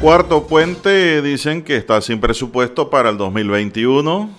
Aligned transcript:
Cuarto 0.00 0.46
puente 0.46 1.20
dicen 1.20 1.62
que 1.62 1.76
está 1.76 2.00
sin 2.00 2.20
presupuesto 2.20 2.88
para 2.88 3.10
el 3.10 3.18
2021. 3.18 4.30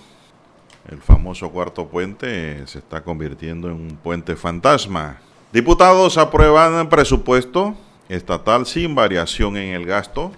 El 0.90 0.98
famoso 1.04 1.52
cuarto 1.52 1.86
puente 1.88 2.66
se 2.66 2.80
está 2.80 3.04
convirtiendo 3.04 3.68
en 3.68 3.76
un 3.76 3.96
puente 3.96 4.36
fantasma. 4.36 5.20
Diputados 5.54 6.18
aprueban 6.18 6.90
presupuesto 6.90 7.76
estatal 8.10 8.66
sin 8.66 8.96
variación 8.96 9.56
en 9.56 9.76
el 9.76 9.86
gasto. 9.86 10.32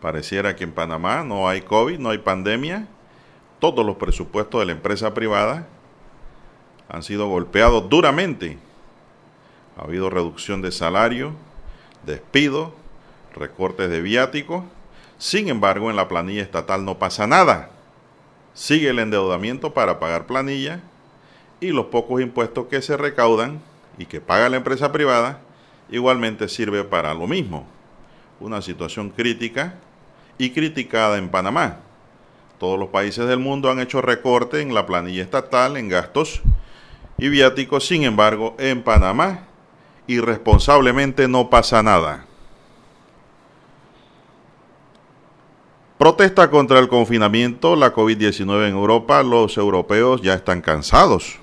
Pareciera 0.00 0.56
que 0.56 0.64
en 0.64 0.72
Panamá 0.72 1.22
no 1.22 1.46
hay 1.46 1.60
COVID, 1.60 1.98
no 1.98 2.08
hay 2.08 2.18
pandemia. 2.18 2.88
Todos 3.58 3.84
los 3.84 3.96
presupuestos 3.96 4.58
de 4.60 4.66
la 4.66 4.72
empresa 4.72 5.12
privada 5.12 5.68
han 6.88 7.02
sido 7.02 7.28
golpeados 7.28 7.90
duramente. 7.90 8.56
Ha 9.76 9.82
habido 9.82 10.08
reducción 10.08 10.62
de 10.62 10.72
salario, 10.72 11.34
despido, 12.06 12.79
recortes 13.34 13.90
de 13.90 14.00
viáticos. 14.00 14.64
Sin 15.18 15.48
embargo, 15.48 15.90
en 15.90 15.96
la 15.96 16.08
planilla 16.08 16.42
estatal 16.42 16.84
no 16.84 16.98
pasa 16.98 17.26
nada. 17.26 17.70
Sigue 18.54 18.90
el 18.90 18.98
endeudamiento 18.98 19.74
para 19.74 20.00
pagar 20.00 20.26
planilla 20.26 20.80
y 21.60 21.68
los 21.68 21.86
pocos 21.86 22.20
impuestos 22.20 22.66
que 22.66 22.82
se 22.82 22.96
recaudan 22.96 23.60
y 23.98 24.06
que 24.06 24.20
paga 24.20 24.48
la 24.48 24.56
empresa 24.56 24.92
privada 24.92 25.40
igualmente 25.90 26.48
sirve 26.48 26.84
para 26.84 27.14
lo 27.14 27.26
mismo. 27.26 27.66
Una 28.40 28.62
situación 28.62 29.10
crítica 29.10 29.74
y 30.38 30.50
criticada 30.50 31.18
en 31.18 31.28
Panamá. 31.28 31.80
Todos 32.58 32.78
los 32.78 32.88
países 32.88 33.26
del 33.26 33.38
mundo 33.38 33.70
han 33.70 33.80
hecho 33.80 34.00
recorte 34.00 34.60
en 34.60 34.74
la 34.74 34.86
planilla 34.86 35.22
estatal, 35.22 35.76
en 35.76 35.88
gastos 35.88 36.42
y 37.18 37.28
viáticos. 37.28 37.86
Sin 37.86 38.04
embargo, 38.04 38.54
en 38.58 38.82
Panamá 38.82 39.46
irresponsablemente 40.06 41.28
no 41.28 41.50
pasa 41.50 41.82
nada. 41.82 42.26
Protesta 46.00 46.48
contra 46.50 46.78
el 46.78 46.88
confinamiento, 46.88 47.76
la 47.76 47.92
COVID-19 47.92 48.68
en 48.68 48.74
Europa. 48.74 49.22
Los 49.22 49.58
europeos 49.58 50.22
ya 50.22 50.32
están 50.32 50.62
cansados 50.62 51.36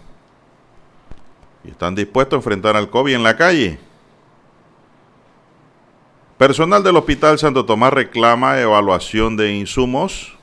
y 1.63 1.69
están 1.69 1.93
dispuestos 1.93 2.33
a 2.33 2.39
enfrentar 2.39 2.75
al 2.75 2.89
COVID 2.89 3.13
en 3.13 3.21
la 3.21 3.37
calle. 3.37 3.77
Personal 6.39 6.81
del 6.81 6.97
Hospital 6.97 7.37
Santo 7.37 7.65
Tomás 7.65 7.93
reclama 7.93 8.59
evaluación 8.59 9.37
de 9.37 9.53
insumos. 9.53 10.35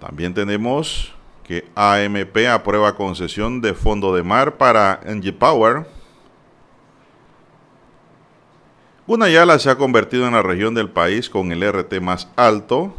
También 0.00 0.34
tenemos 0.34 1.14
que 1.44 1.68
AMP 1.76 2.36
aprueba 2.52 2.96
concesión 2.96 3.60
de 3.60 3.74
fondo 3.74 4.12
de 4.12 4.24
mar 4.24 4.56
para 4.56 4.98
NG 5.06 5.38
Power. 5.38 5.99
Gunayala 9.10 9.58
se 9.58 9.68
ha 9.68 9.74
convertido 9.74 10.28
en 10.28 10.34
la 10.34 10.42
región 10.44 10.72
del 10.72 10.88
país 10.88 11.28
con 11.28 11.50
el 11.50 11.68
RT 11.68 12.00
más 12.00 12.28
alto. 12.36 12.94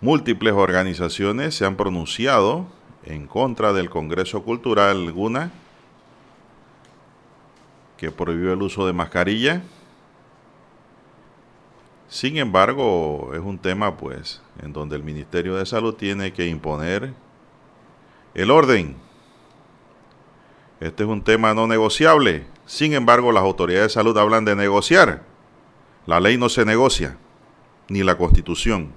Múltiples 0.00 0.54
organizaciones 0.54 1.54
se 1.54 1.66
han 1.66 1.76
pronunciado 1.76 2.66
en 3.04 3.26
contra 3.26 3.74
del 3.74 3.90
Congreso 3.90 4.42
Cultural 4.42 5.12
Guna, 5.12 5.52
que 7.98 8.10
prohibió 8.10 8.54
el 8.54 8.62
uso 8.62 8.86
de 8.86 8.94
mascarilla. 8.94 9.60
Sin 12.08 12.38
embargo, 12.38 13.32
es 13.34 13.40
un 13.40 13.58
tema 13.58 13.98
pues 13.98 14.40
en 14.62 14.72
donde 14.72 14.96
el 14.96 15.02
Ministerio 15.02 15.56
de 15.56 15.66
Salud 15.66 15.96
tiene 15.96 16.32
que 16.32 16.46
imponer 16.46 17.12
el 18.32 18.50
orden. 18.50 18.96
Este 20.80 21.02
es 21.02 21.08
un 21.10 21.22
tema 21.22 21.52
no 21.52 21.66
negociable. 21.66 22.46
Sin 22.70 22.92
embargo, 22.92 23.32
las 23.32 23.42
autoridades 23.42 23.88
de 23.88 23.94
salud 23.94 24.16
hablan 24.16 24.44
de 24.44 24.54
negociar. 24.54 25.22
La 26.06 26.20
ley 26.20 26.38
no 26.38 26.48
se 26.48 26.64
negocia, 26.64 27.16
ni 27.88 28.04
la 28.04 28.16
constitución. 28.16 28.92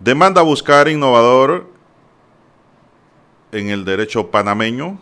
Demanda 0.00 0.42
buscar 0.42 0.88
innovador 0.88 1.70
en 3.52 3.68
el 3.68 3.84
derecho 3.84 4.32
panameño. 4.32 4.98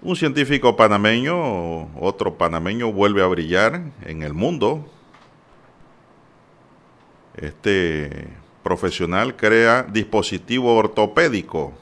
Un 0.00 0.14
científico 0.14 0.76
panameño, 0.76 1.98
otro 2.00 2.38
panameño, 2.38 2.92
vuelve 2.92 3.24
a 3.24 3.26
brillar 3.26 3.90
en 4.02 4.22
el 4.22 4.34
mundo. 4.34 4.88
Este 7.36 8.28
profesional 8.62 9.34
crea 9.34 9.82
dispositivo 9.82 10.76
ortopédico 10.76 11.72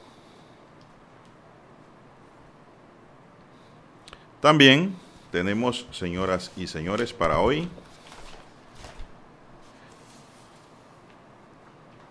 También 4.43 4.93
tenemos, 5.31 5.87
señoras 5.91 6.51
y 6.57 6.67
señores, 6.67 7.13
para 7.13 7.39
hoy, 7.39 7.69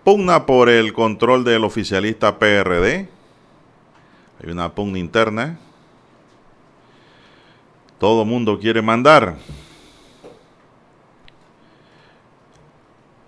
pugna 0.03 0.47
por 0.47 0.67
el 0.67 0.93
control 0.93 1.43
del 1.43 1.63
oficialista 1.63 2.39
PRD. 2.39 3.07
Hay 4.41 4.49
una 4.49 4.73
pugna 4.73 4.97
interna. 4.97 5.59
Todo 7.99 8.25
mundo 8.25 8.57
quiere 8.59 8.81
mandar. 8.81 9.37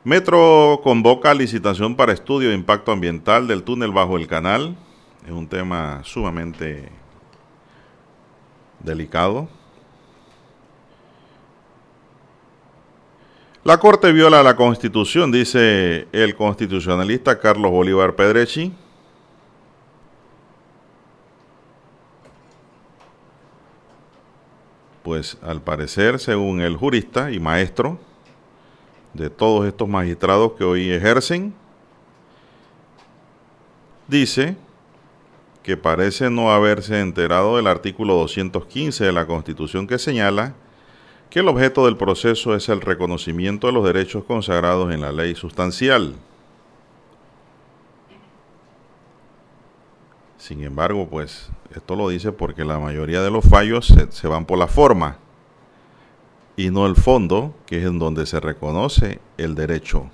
Metro 0.03 0.81
convoca 0.83 1.31
licitación 1.35 1.95
para 1.95 2.11
estudio 2.11 2.49
de 2.49 2.55
impacto 2.55 2.91
ambiental 2.91 3.47
del 3.47 3.61
túnel 3.61 3.91
bajo 3.91 4.17
el 4.17 4.25
canal. 4.25 4.75
Es 5.23 5.31
un 5.31 5.47
tema 5.47 6.01
sumamente 6.03 7.04
delicado. 8.85 9.49
La 13.63 13.79
Corte 13.79 14.11
viola 14.11 14.43
la 14.43 14.55
Constitución, 14.55 15.31
dice 15.31 16.07
el 16.11 16.35
constitucionalista 16.35 17.39
Carlos 17.39 17.71
Bolívar 17.71 18.15
Pedrechi. 18.15 18.71
Pues 25.01 25.37
al 25.41 25.61
parecer, 25.61 26.19
según 26.19 26.61
el 26.61 26.77
jurista 26.77 27.31
y 27.31 27.39
maestro 27.39 27.97
de 29.15 29.31
todos 29.31 29.65
estos 29.65 29.87
magistrados 29.87 30.51
que 30.53 30.63
hoy 30.63 30.91
ejercen, 30.91 31.53
dice 34.07 34.55
que 35.65 35.77
parece 35.77 36.29
no 36.29 36.51
haberse 36.51 36.99
enterado 36.99 37.57
del 37.57 37.65
artículo 37.65 38.13
215 38.13 39.03
de 39.03 39.11
la 39.11 39.25
Constitución 39.25 39.87
que 39.87 39.97
señala 39.97 40.53
que 41.31 41.39
el 41.39 41.47
objeto 41.47 41.85
del 41.85 41.97
proceso 41.97 42.53
es 42.53 42.69
el 42.69 42.81
reconocimiento 42.81 43.65
de 43.65 43.73
los 43.73 43.83
derechos 43.83 44.25
consagrados 44.25 44.93
en 44.93 45.01
la 45.01 45.11
ley 45.11 45.33
sustancial. 45.33 46.13
Sin 50.37 50.61
embargo, 50.61 51.07
pues 51.09 51.49
esto 51.75 51.95
lo 51.95 52.09
dice 52.09 52.31
porque 52.31 52.63
la 52.63 52.77
mayoría 52.77 53.23
de 53.23 53.31
los 53.31 53.43
fallos 53.43 53.91
se, 54.11 54.27
van 54.27 54.45
por 54.45 54.59
la 54.59 54.67
forma 54.67 55.17
y 56.55 56.69
no 56.69 56.85
el 56.85 56.95
fondo, 56.95 57.55
que 57.65 57.79
es 57.79 57.85
en 57.85 57.97
donde 57.97 58.27
se 58.27 58.39
reconoce 58.39 59.19
el 59.39 59.55
derecho. 59.55 60.11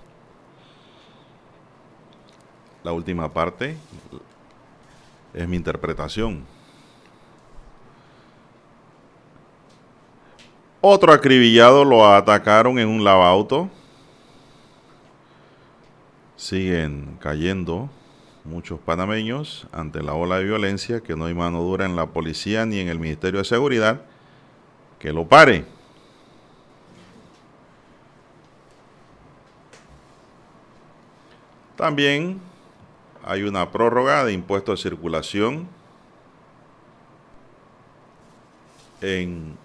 La 2.86 2.94
última 2.94 3.34
parte, 3.34 3.76
es 5.34 5.48
mi 5.48 5.56
interpretación. 5.56 6.46
Otro 10.82 11.14
acribillado 11.14 11.86
lo 11.86 12.08
atacaron 12.08 12.80
en 12.80 12.90
un 12.90 13.04
lavauto. 13.04 13.70
Siguen 16.36 17.18
cayendo 17.20 17.90
muchos 18.44 18.80
panameños 18.80 19.68
ante 19.72 20.02
la 20.02 20.16
ola 20.16 20.38
de 20.38 20.46
violencia 20.46 21.02
que 21.02 21.16
no 21.16 21.26
hay 21.26 21.36
mano 21.36 21.62
dura 21.62 21.86
en 21.86 21.96
la 21.96 22.08
policía 22.08 22.66
ni 22.66 22.80
en 22.80 22.88
el 22.88 22.98
Ministerio 22.98 23.40
de 23.40 23.46
Seguridad 23.46 24.02
que 24.98 25.14
lo 25.14 25.28
pare. 25.28 25.66
También 31.76 32.42
hay 33.24 33.44
una 33.44 33.72
prórroga 33.72 34.26
de 34.26 34.34
impuestos 34.34 34.80
de 34.80 34.90
circulación 34.90 35.68
en 39.02 39.58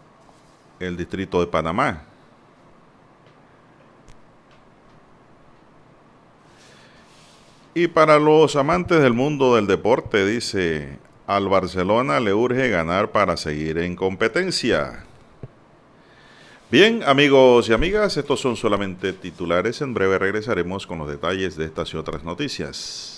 el 0.81 0.97
distrito 0.97 1.41
de 1.41 1.47
Panamá. 1.47 2.03
Y 7.75 7.89
para 7.89 8.19
los 8.19 8.57
amantes 8.57 9.03
del 9.03 9.13
mundo 9.13 9.57
del 9.57 9.67
deporte, 9.67 10.25
dice, 10.25 10.99
al 11.27 11.49
Barcelona 11.49 12.21
le 12.21 12.33
urge 12.33 12.71
ganar 12.71 13.13
para 13.13 13.37
seguir 13.37 13.77
en 13.79 13.97
competencia. 13.97 15.05
Bien, 16.71 17.03
amigos 17.05 17.69
y 17.69 17.75
amigas, 17.75 18.17
estos 18.17 18.41
son 18.41 18.57
solamente 18.57 19.13
titulares. 19.13 19.83
En 19.83 19.93
breve 19.93 20.19
regresaremos 20.19 20.87
con 20.87 20.99
los 20.99 21.09
detalles 21.09 21.57
de 21.57 21.67
estas 21.67 21.93
y 21.93 21.99
otras 21.99 22.25
noticias. 22.25 23.16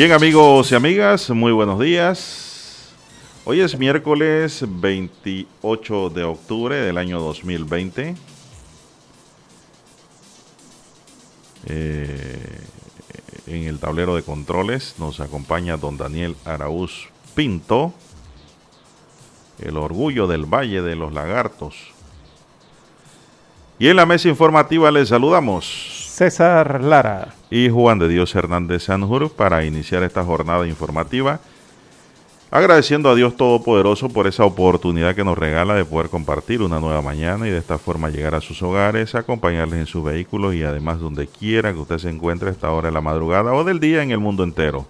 Bien 0.00 0.12
amigos 0.12 0.72
y 0.72 0.74
amigas, 0.74 1.28
muy 1.28 1.52
buenos 1.52 1.78
días. 1.78 2.88
Hoy 3.44 3.60
es 3.60 3.78
miércoles 3.78 4.64
28 4.66 6.08
de 6.08 6.24
octubre 6.24 6.74
del 6.76 6.96
año 6.96 7.20
2020. 7.20 8.14
Eh, 11.66 12.60
en 13.46 13.64
el 13.64 13.78
tablero 13.78 14.16
de 14.16 14.22
controles 14.22 14.94
nos 14.96 15.20
acompaña 15.20 15.76
don 15.76 15.98
Daniel 15.98 16.34
Araúz 16.46 17.10
Pinto, 17.34 17.92
el 19.58 19.76
orgullo 19.76 20.26
del 20.26 20.46
Valle 20.46 20.80
de 20.80 20.96
los 20.96 21.12
Lagartos. 21.12 21.76
Y 23.78 23.88
en 23.88 23.96
la 23.96 24.06
mesa 24.06 24.30
informativa 24.30 24.90
les 24.90 25.10
saludamos. 25.10 25.99
César 26.20 26.84
Lara 26.84 27.28
y 27.50 27.70
Juan 27.70 27.98
de 27.98 28.06
Dios 28.06 28.34
Hernández 28.34 28.82
Sanjur 28.82 29.32
para 29.32 29.64
iniciar 29.64 30.02
esta 30.02 30.22
jornada 30.22 30.66
informativa. 30.66 31.40
Agradeciendo 32.50 33.08
a 33.08 33.14
Dios 33.14 33.38
Todopoderoso 33.38 34.10
por 34.10 34.26
esa 34.26 34.44
oportunidad 34.44 35.14
que 35.14 35.24
nos 35.24 35.38
regala 35.38 35.72
de 35.72 35.86
poder 35.86 36.10
compartir 36.10 36.60
una 36.60 36.78
nueva 36.78 37.00
mañana 37.00 37.48
y 37.48 37.50
de 37.50 37.56
esta 37.56 37.78
forma 37.78 38.10
llegar 38.10 38.34
a 38.34 38.42
sus 38.42 38.62
hogares, 38.62 39.14
acompañarles 39.14 39.80
en 39.80 39.86
sus 39.86 40.04
vehículos 40.04 40.54
y 40.54 40.62
además 40.62 41.00
donde 41.00 41.26
quiera 41.26 41.72
que 41.72 41.78
usted 41.78 41.96
se 41.96 42.10
encuentre 42.10 42.50
a 42.50 42.52
esta 42.52 42.70
hora 42.70 42.88
de 42.88 42.92
la 42.92 43.00
madrugada 43.00 43.54
o 43.54 43.64
del 43.64 43.80
día 43.80 44.02
en 44.02 44.10
el 44.10 44.18
mundo 44.18 44.44
entero. 44.44 44.84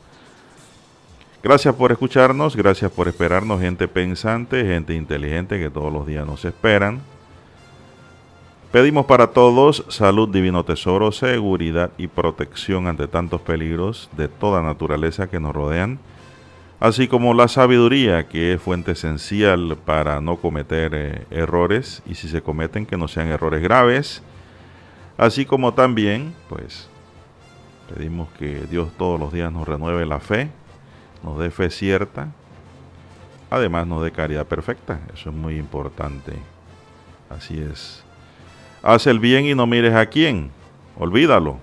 Gracias 1.45 1.77
por 1.77 1.93
escucharnos, 1.93 2.57
gracias 2.57 2.91
por 2.91 3.07
esperarnos, 3.07 3.61
gente 3.61 3.87
pensante, 3.87 4.65
gente 4.65 4.97
inteligente 4.97 5.61
que 5.61 5.71
todos 5.71 5.93
los 5.93 6.09
días 6.09 6.27
nos 6.27 6.45
esperan. 6.45 7.03
Pedimos 8.73 9.07
para 9.07 9.33
todos 9.33 9.85
salud, 9.89 10.29
divino 10.29 10.65
tesoro, 10.65 11.11
seguridad 11.11 11.91
y 11.99 12.07
protección 12.07 12.87
ante 12.87 13.09
tantos 13.09 13.41
peligros 13.41 14.09
de 14.17 14.29
toda 14.29 14.63
naturaleza 14.63 15.29
que 15.29 15.41
nos 15.41 15.53
rodean, 15.53 15.99
así 16.79 17.09
como 17.09 17.35
la 17.35 17.49
sabiduría 17.49 18.29
que 18.29 18.53
es 18.53 18.63
fuente 18.63 18.93
esencial 18.93 19.77
para 19.85 20.21
no 20.21 20.37
cometer 20.37 20.93
eh, 20.95 21.27
errores 21.33 22.01
y 22.07 22.15
si 22.15 22.29
se 22.29 22.43
cometen 22.43 22.87
que 22.87 22.97
no 22.97 23.09
sean 23.09 23.27
errores 23.27 23.61
graves, 23.61 24.23
así 25.19 25.45
como 25.45 25.75
también, 25.75 26.33
pues, 26.49 26.89
pedimos 27.93 28.29
que 28.39 28.67
Dios 28.71 28.93
todos 28.97 29.19
los 29.19 29.33
días 29.33 29.53
nos 29.53 29.67
renueve 29.67 30.07
la 30.07 30.21
fe, 30.21 30.49
nos 31.25 31.41
dé 31.41 31.51
fe 31.51 31.71
cierta, 31.71 32.29
además 33.51 33.89
nos 33.89 34.05
dé 34.05 34.13
caridad 34.13 34.47
perfecta, 34.47 35.01
eso 35.13 35.31
es 35.31 35.35
muy 35.35 35.57
importante, 35.57 36.35
así 37.31 37.59
es. 37.61 38.05
Haz 38.83 39.07
el 39.07 39.19
bien 39.19 39.45
y 39.45 39.55
no 39.55 39.67
mires 39.67 39.95
a 39.95 40.07
quién. 40.07 40.51
Olvídalo. 40.99 41.59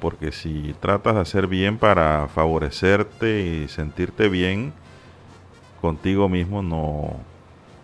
Porque 0.00 0.32
si 0.32 0.74
tratas 0.80 1.14
de 1.14 1.20
hacer 1.20 1.46
bien 1.46 1.78
para 1.78 2.28
favorecerte 2.28 3.42
y 3.42 3.68
sentirte 3.68 4.28
bien 4.28 4.72
contigo 5.80 6.28
mismo, 6.28 6.62
no, 6.62 7.16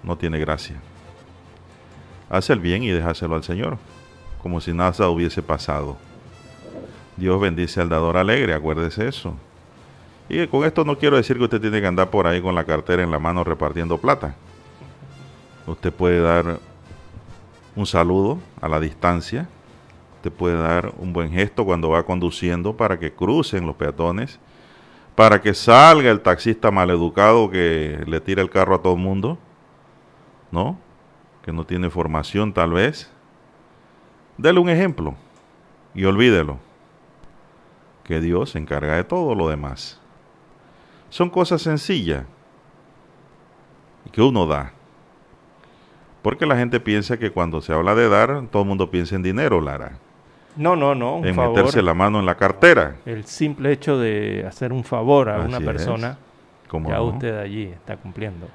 no 0.03 0.17
tiene 0.17 0.39
gracia. 0.39 0.77
Haz 2.29 2.51
el 2.51 2.59
bien 2.59 2.83
y 2.83 2.91
déjaselo 2.91 3.37
al 3.37 3.45
Señor, 3.45 3.79
como 4.43 4.61
si 4.61 4.73
nada 4.73 5.09
hubiese 5.09 5.43
pasado. 5.43 5.97
Dios 7.17 7.41
bendice 7.41 7.81
al 7.81 7.91
dador 7.91 8.17
alegre, 8.17 8.55
acuérdese 8.55 9.07
eso. 9.07 9.35
Y 10.29 10.47
con 10.49 10.65
esto 10.65 10.85
no 10.85 10.99
quiero 10.99 11.17
decir 11.17 11.37
que 11.37 11.45
usted 11.45 11.61
tiene 11.61 11.81
que 11.81 11.87
andar 11.87 12.11
por 12.11 12.27
ahí 12.27 12.41
con 12.41 12.55
la 12.55 12.65
cartera 12.65 13.03
en 13.03 13.11
la 13.11 13.19
mano 13.19 13.45
repartiendo 13.45 13.99
plata. 13.99 14.35
Usted 15.67 15.93
puede 15.93 16.21
dar 16.21 16.59
un 17.75 17.87
saludo 17.87 18.39
a 18.61 18.69
la 18.69 18.81
distancia. 18.81 19.49
Te 20.23 20.31
puede 20.31 20.57
dar 20.57 20.93
un 20.99 21.13
buen 21.13 21.31
gesto 21.31 21.65
cuando 21.65 21.91
va 21.91 22.05
conduciendo 22.05 22.77
para 22.77 22.99
que 22.99 23.13
crucen 23.13 23.67
los 23.67 23.77
peatones, 23.77 24.39
para 25.15 25.41
que 25.41 25.53
salga 25.53 26.11
el 26.11 26.21
taxista 26.21 26.71
maleducado 26.71 27.51
que 27.51 28.05
le 28.07 28.21
tira 28.21 28.43
el 28.43 28.51
carro 28.51 28.77
a 28.77 28.83
todo 28.83 28.95
el 28.95 29.01
mundo, 29.01 29.39
¿no? 30.51 30.79
Que 31.43 31.53
no 31.53 31.65
tiene 31.65 31.91
formación 31.91 32.53
tal 32.53 32.73
vez. 32.73 33.11
Dele 34.39 34.61
un 34.61 34.69
ejemplo 34.69 35.15
y 35.95 36.05
olvídelo. 36.05 36.59
Que 38.05 38.21
Dios 38.21 38.51
se 38.51 38.59
encarga 38.59 38.97
de 38.97 39.05
todo 39.05 39.35
lo 39.35 39.49
demás. 39.49 40.01
Son 41.09 41.31
cosas 41.31 41.63
sencillas 41.63 42.25
que 44.11 44.23
uno 44.23 44.47
da. 44.47 44.73
Porque 46.23 46.47
la 46.47 46.57
gente 46.57 46.79
piensa 46.79 47.19
que 47.19 47.31
cuando 47.31 47.61
se 47.61 47.73
habla 47.73 47.95
de 47.95 48.09
dar, 48.09 48.47
todo 48.51 48.63
el 48.63 48.69
mundo 48.69 48.91
piensa 48.91 49.17
en 49.17 49.23
dinero, 49.23 49.61
Lara. 49.61 49.99
No, 50.57 50.77
no, 50.77 50.95
no. 50.95 51.25
en 51.25 51.35
meterse 51.35 51.83
la 51.83 51.95
mano 51.95 52.21
en 52.21 52.27
la 52.27 52.37
cartera. 52.37 52.97
El 53.05 53.25
simple 53.25 53.73
hecho 53.73 53.99
de 53.99 54.45
hacer 54.47 54.73
un 54.73 54.85
favor 54.85 55.29
a 55.29 55.41
una 55.41 55.61
persona, 55.61 56.19
ya 56.89 57.03
usted 57.03 57.39
allí 57.39 57.65
está 57.65 57.97
cumpliendo. 57.97 58.47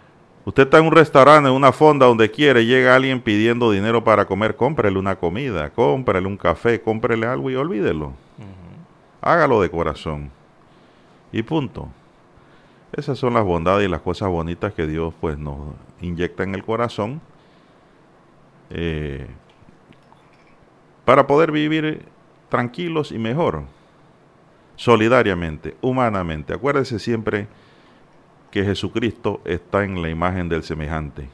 Usted 0.46 0.64
está 0.64 0.78
en 0.78 0.86
un 0.86 0.94
restaurante, 0.94 1.50
en 1.50 1.56
una 1.56 1.74
fonda, 1.74 2.06
donde 2.06 2.32
quiere, 2.32 2.66
llega 2.66 2.96
alguien 2.96 3.20
pidiendo 3.20 3.70
dinero 3.70 4.04
para 4.06 4.26
comer, 4.26 4.56
cómprele 4.56 4.98
una 4.98 5.18
comida, 5.18 5.72
cómprele 5.72 6.26
un 6.26 6.38
café, 6.38 6.80
cómprele 6.80 7.26
algo 7.26 7.50
y 7.50 7.56
olvídelo. 7.56 8.14
Hágalo 9.20 9.62
de 9.62 9.70
corazón. 9.70 10.32
Y 11.34 11.44
punto. 11.44 11.90
Esas 12.94 13.18
son 13.20 13.34
las 13.34 13.44
bondades 13.44 13.86
y 13.86 13.92
las 13.92 14.00
cosas 14.00 14.30
bonitas 14.30 14.74
que 14.74 14.88
Dios 14.88 15.14
pues 15.20 15.38
nos 15.38 15.58
inyecta 16.00 16.44
en 16.44 16.56
el 16.56 16.64
corazón 16.64 17.20
eh, 18.70 19.28
para 21.06 21.26
poder 21.26 21.52
vivir 21.52 22.06
tranquilos 22.50 23.12
y 23.12 23.18
mejor, 23.18 23.64
solidariamente, 24.76 25.76
humanamente. 25.82 26.54
Acuérdese 26.54 27.00
siempre 27.00 27.48
que 28.52 28.64
Jesucristo 28.64 29.42
está 29.46 29.84
en 29.84 30.02
la 30.02 30.10
imagen 30.10 30.50
del 30.50 30.64
semejante. 30.64 31.30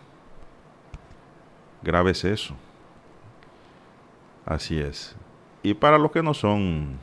Grábese 1.81 2.33
eso. 2.33 2.55
Así 4.45 4.79
es. 4.79 5.15
Y 5.61 5.73
para 5.73 5.97
los 5.97 6.11
que 6.11 6.23
no 6.23 6.33
son 6.33 6.99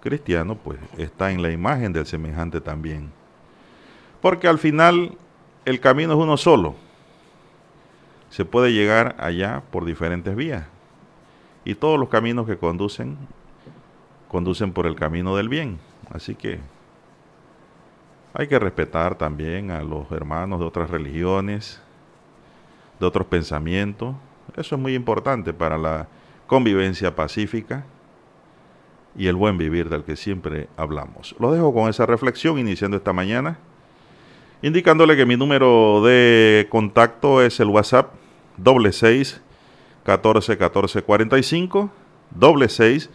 cristianos, 0.00 0.56
pues 0.62 0.78
está 0.96 1.30
en 1.32 1.42
la 1.42 1.50
imagen 1.50 1.92
del 1.92 2.06
semejante 2.06 2.60
también. 2.60 3.10
Porque 4.20 4.48
al 4.48 4.58
final 4.58 5.16
el 5.64 5.80
camino 5.80 6.12
es 6.12 6.18
uno 6.18 6.36
solo 6.36 6.85
se 8.30 8.44
puede 8.44 8.72
llegar 8.72 9.16
allá 9.18 9.62
por 9.70 9.84
diferentes 9.84 10.34
vías. 10.34 10.66
Y 11.64 11.74
todos 11.74 11.98
los 11.98 12.08
caminos 12.08 12.46
que 12.46 12.56
conducen, 12.56 13.16
conducen 14.28 14.72
por 14.72 14.86
el 14.86 14.94
camino 14.94 15.36
del 15.36 15.48
bien. 15.48 15.78
Así 16.10 16.34
que 16.34 16.60
hay 18.34 18.46
que 18.48 18.58
respetar 18.58 19.16
también 19.16 19.70
a 19.70 19.82
los 19.82 20.10
hermanos 20.12 20.60
de 20.60 20.66
otras 20.66 20.90
religiones, 20.90 21.80
de 23.00 23.06
otros 23.06 23.26
pensamientos. 23.26 24.14
Eso 24.56 24.76
es 24.76 24.80
muy 24.80 24.94
importante 24.94 25.52
para 25.52 25.78
la 25.78 26.06
convivencia 26.46 27.16
pacífica 27.16 27.84
y 29.16 29.26
el 29.26 29.36
buen 29.36 29.58
vivir 29.58 29.88
del 29.88 30.04
que 30.04 30.16
siempre 30.16 30.68
hablamos. 30.76 31.34
Lo 31.40 31.50
dejo 31.52 31.72
con 31.72 31.88
esa 31.88 32.06
reflexión 32.06 32.58
iniciando 32.58 32.98
esta 32.98 33.12
mañana, 33.12 33.58
indicándole 34.62 35.16
que 35.16 35.26
mi 35.26 35.36
número 35.36 36.02
de 36.04 36.66
contacto 36.70 37.42
es 37.42 37.58
el 37.58 37.68
WhatsApp 37.68 38.12
doble 38.56 38.92
seis 38.92 39.40
catorce 40.04 40.56
catorce 40.56 41.02
cuarenta 41.02 41.38
y 41.38 41.42
cinco 41.42 41.90
doble 42.30 42.68
seis 42.68 43.10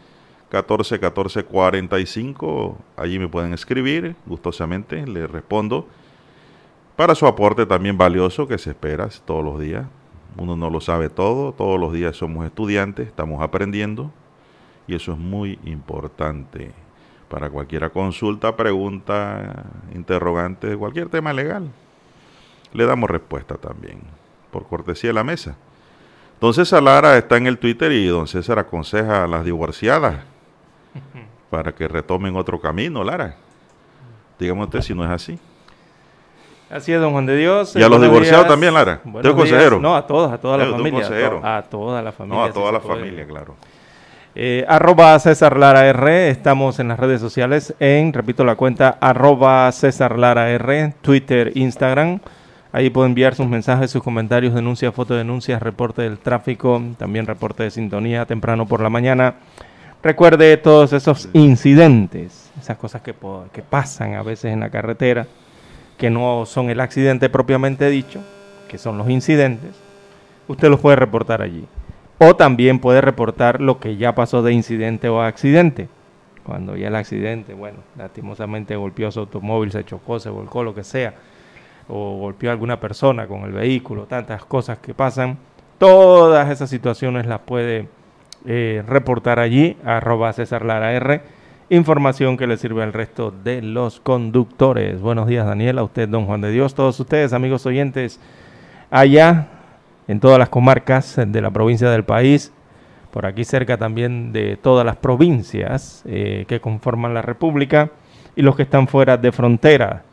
14 0.52 1.00
14 1.00 1.46
45. 1.46 2.78
Allí 2.98 3.20
me 3.20 3.30
pueden 3.30 3.54
escribir, 3.54 4.18
gustosamente 4.26 5.08
les 5.08 5.32
respondo. 5.32 5.88
Para 6.98 7.16
su 7.16 7.26
aporte 7.26 7.66
también 7.66 7.98
valioso 7.98 8.50
que 8.50 8.58
se 8.58 8.72
espera 8.72 9.08
todos 9.26 9.46
los 9.46 9.62
días. 9.62 9.88
Uno 10.38 10.58
no 10.58 10.70
lo 10.70 10.82
sabe 10.82 11.10
todo, 11.10 11.54
todos 11.54 11.80
los 11.80 11.94
días 11.94 12.18
somos 12.18 12.46
estudiantes, 12.46 13.08
estamos 13.08 13.42
aprendiendo 13.42 14.12
y 14.88 14.96
eso 14.96 15.14
es 15.14 15.18
muy 15.18 15.58
importante 15.64 16.72
para 17.30 17.50
cualquier 17.50 17.90
consulta, 17.92 18.58
pregunta, 18.58 19.66
interrogante 19.96 20.68
de 20.68 20.78
cualquier 20.78 21.08
tema 21.08 21.32
legal. 21.32 21.72
Le 22.74 22.86
damos 22.86 23.10
respuesta 23.10 23.56
también, 23.56 24.02
por 24.52 24.68
cortesía 24.68 25.10
de 25.10 25.14
la 25.14 25.24
mesa. 25.24 25.56
Don 26.40 26.54
César 26.54 26.82
Lara 26.82 27.18
está 27.18 27.38
en 27.38 27.48
el 27.48 27.58
Twitter 27.58 27.92
y 27.92 28.08
don 28.08 28.28
César 28.28 28.60
aconseja 28.60 29.24
a 29.24 29.28
las 29.28 29.46
divorciadas 29.46 30.16
para 31.50 31.72
que 31.74 31.88
retomen 31.88 32.36
otro 32.36 32.60
camino, 32.60 33.04
Lara. 33.04 33.36
Dígame 34.40 34.64
usted 34.64 34.82
si 34.82 34.94
no 34.94 35.04
es 35.04 35.12
así. 35.12 35.40
Así 36.70 36.94
es, 36.94 37.02
don 37.02 37.12
Juan 37.12 37.26
de 37.26 37.36
Dios. 37.36 37.76
Y 37.76 37.84
a 37.84 37.90
los 37.90 38.02
divorciados 38.02 38.48
también, 38.48 38.74
Lara. 38.74 39.02
¿Usted 39.04 39.36
consejero? 39.36 39.80
No, 39.80 39.96
a 39.96 40.08
todos, 40.08 40.32
a 40.32 40.38
toda 40.38 40.58
la 40.58 40.72
familia. 40.72 41.06
A 41.44 41.62
toda 41.64 42.02
la 42.02 42.12
familia. 42.12 42.40
No, 42.40 42.46
a 42.46 42.52
toda 42.52 42.72
la 42.72 42.80
familia, 42.80 43.28
claro. 43.28 43.56
Eh, 44.34 44.66
arroba 44.68 45.20
César 45.20 45.58
Lara 45.58 45.86
R. 45.88 46.30
Estamos 46.30 46.80
en 46.80 46.88
las 46.88 46.98
redes 46.98 47.20
sociales 47.20 47.76
en, 47.80 48.14
repito 48.14 48.46
la 48.46 48.56
cuenta, 48.56 48.98
arroba 49.02 49.70
César 49.74 50.18
Lara 50.18 50.50
R, 50.52 50.94
Twitter, 51.02 51.52
Instagram. 51.56 52.22
Ahí 52.74 52.90
puede 52.90 53.10
enviar 53.10 53.36
sus 53.36 53.48
mensajes, 53.48 53.92
sus 53.92 54.02
comentarios, 54.02 54.54
denuncias, 54.54 54.94
fotodenuncias, 54.94 55.62
reporte 55.62 56.04
del 56.04 56.18
tráfico, 56.18 56.82
también 56.98 57.28
reporte 57.28 57.64
de 57.64 57.72
sintonía 57.72 58.26
temprano 58.26 58.66
por 58.66 58.82
la 58.82 58.90
mañana. 58.90 59.36
Recuerde 60.02 60.56
todos 60.58 60.94
esos 60.94 61.28
incidentes, 61.34 62.50
esas 62.60 62.78
cosas 62.78 63.02
que, 63.02 63.14
que 63.52 63.62
pasan 63.62 64.16
a 64.16 64.24
veces 64.24 64.54
en 64.54 64.62
la 64.62 64.70
carretera, 64.70 65.28
que 65.98 66.10
no 66.10 66.46
son 66.46 66.70
el 66.70 66.80
accidente 66.80 67.30
propiamente 67.30 67.90
dicho, 67.90 68.22
que 68.70 68.78
son 68.78 68.98
los 68.98 69.10
incidentes. 69.10 69.76
Usted 70.48 70.70
los 70.70 70.80
puede 70.80 70.96
reportar 70.96 71.42
allí. 71.42 71.66
O 72.20 72.36
también 72.36 72.80
puede 72.80 73.02
reportar 73.02 73.62
lo 73.62 73.80
que 73.80 73.98
ya 73.98 74.16
pasó 74.16 74.44
de 74.44 74.54
incidente 74.54 75.10
o 75.10 75.22
accidente. 75.22 75.90
Cuando 76.44 76.76
ya 76.78 76.88
el 76.88 76.96
accidente, 76.96 77.54
bueno, 77.54 77.80
lastimosamente 77.98 78.76
golpeó 78.76 79.12
su 79.12 79.20
automóvil, 79.20 79.72
se 79.72 79.84
chocó, 79.84 80.20
se 80.20 80.30
volcó, 80.30 80.64
lo 80.64 80.74
que 80.74 80.84
sea, 80.84 81.14
o 81.88 82.18
golpeó 82.18 82.50
a 82.50 82.54
alguna 82.54 82.80
persona 82.80 83.28
con 83.28 83.42
el 83.44 83.52
vehículo, 83.52 84.06
tantas 84.06 84.46
cosas 84.46 84.80
que 84.80 84.94
pasan. 84.94 85.38
Todas 85.78 86.50
esas 86.50 86.70
situaciones 86.70 87.26
las 87.26 87.40
puede 87.40 87.90
eh, 88.46 88.84
reportar 88.88 89.40
allí, 89.40 89.78
arroba 89.84 90.34
César 90.34 90.66
Lara 90.66 90.94
R. 90.94 91.22
Información 91.70 92.38
que 92.38 92.48
le 92.48 92.58
sirve 92.58 92.84
al 92.84 92.92
resto 92.92 93.32
de 93.32 93.62
los 93.62 94.00
conductores. 94.00 95.00
Buenos 95.00 95.28
días, 95.28 95.46
Daniel, 95.46 95.80
a 95.80 95.84
usted, 95.84 96.10
don 96.10 96.26
Juan 96.26 96.42
de 96.42 96.52
Dios, 96.52 96.76
todos 96.76 97.00
ustedes, 97.00 97.34
amigos 97.34 97.66
oyentes, 97.66 98.20
allá 98.90 99.48
en 100.08 100.20
todas 100.20 100.38
las 100.38 100.50
comarcas 100.50 101.16
de 101.26 101.42
la 101.42 101.52
provincia 101.52 101.90
del 101.90 102.04
país, 102.04 102.52
por 103.12 103.26
aquí 103.26 103.46
cerca 103.46 103.78
también 103.78 104.34
de 104.34 104.58
todas 104.58 104.86
las 104.86 104.98
provincias 104.98 106.04
eh, 106.06 106.46
que 106.48 106.60
conforman 106.60 107.14
la 107.14 107.22
República 107.22 107.92
y 108.36 108.42
los 108.42 108.56
que 108.56 108.64
están 108.64 108.88
fuera 108.88 109.18
de 109.18 109.32
frontera, 109.32 110.04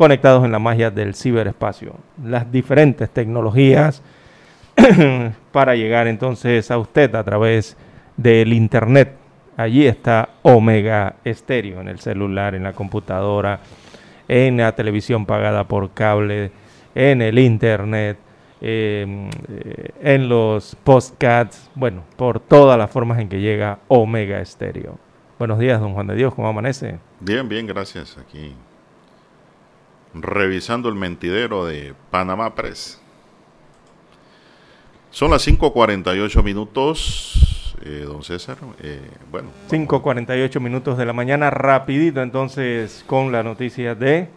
conectados 0.00 0.46
en 0.46 0.52
la 0.52 0.58
magia 0.58 0.90
del 0.90 1.14
ciberespacio. 1.14 1.94
Las 2.24 2.50
diferentes 2.50 3.10
tecnologías 3.10 4.00
para 5.52 5.76
llegar 5.76 6.06
entonces 6.06 6.70
a 6.70 6.78
usted 6.78 7.14
a 7.14 7.22
través 7.22 7.76
del 8.16 8.54
Internet. 8.54 9.12
Allí 9.58 9.86
está 9.86 10.30
Omega 10.40 11.16
Estéreo 11.22 11.82
en 11.82 11.88
el 11.88 12.00
celular, 12.00 12.54
en 12.54 12.62
la 12.62 12.72
computadora, 12.72 13.60
en 14.26 14.56
la 14.56 14.74
televisión 14.74 15.26
pagada 15.26 15.64
por 15.64 15.90
cable, 15.90 16.50
en 16.94 17.20
el 17.20 17.38
Internet 17.38 18.16
Em, 18.62 19.30
eh, 19.48 19.88
en 20.02 20.28
los 20.28 20.76
postcats, 20.84 21.70
bueno, 21.74 22.04
por 22.16 22.40
todas 22.40 22.76
las 22.76 22.90
formas 22.90 23.18
en 23.18 23.30
que 23.30 23.40
llega 23.40 23.78
Omega 23.88 24.38
Estéreo. 24.40 24.98
Buenos 25.38 25.58
días, 25.58 25.80
don 25.80 25.94
Juan 25.94 26.06
de 26.06 26.14
Dios, 26.14 26.34
¿cómo 26.34 26.48
amanece? 26.48 26.98
Bien, 27.20 27.48
bien, 27.48 27.66
gracias. 27.66 28.18
Aquí 28.18 28.54
revisando 30.14 30.88
el 30.88 30.94
mentidero 30.94 31.64
de 31.64 31.94
Panamá 32.10 32.54
Press. 32.54 33.00
Son 35.10 35.30
las 35.30 35.46
5.48 35.46 36.42
minutos, 36.42 37.76
eh, 37.84 38.04
don 38.06 38.22
César. 38.22 38.58
Eh, 38.80 39.00
bueno. 39.30 39.48
5.48 39.68 40.60
minutos 40.60 40.96
de 40.98 41.04
la 41.04 41.12
mañana, 41.12 41.50
rapidito 41.50 42.22
entonces 42.22 43.04
con 43.06 43.32
la 43.32 43.42
noticia 43.42 43.94
de 43.94 44.28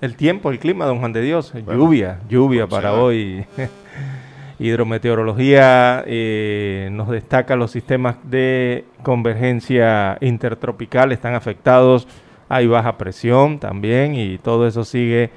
el 0.00 0.16
tiempo, 0.16 0.50
el 0.50 0.58
clima, 0.58 0.86
don 0.86 1.00
Juan 1.00 1.12
de 1.12 1.22
Dios. 1.22 1.52
lluvia, 1.54 2.20
lluvia 2.28 2.66
para 2.66 2.94
hoy. 2.94 3.44
Hidrometeorología 4.58 6.02
eh, 6.06 6.88
nos 6.90 7.10
destaca 7.10 7.56
los 7.56 7.70
sistemas 7.70 8.16
de 8.24 8.86
convergencia 9.02 10.16
intertropical 10.22 11.12
están 11.12 11.34
afectados. 11.34 12.08
Hay 12.48 12.66
baja 12.66 12.96
presión 12.96 13.58
también 13.58 14.14
y 14.14 14.38
todo 14.38 14.66
eso 14.66 14.84
sigue 14.84 15.30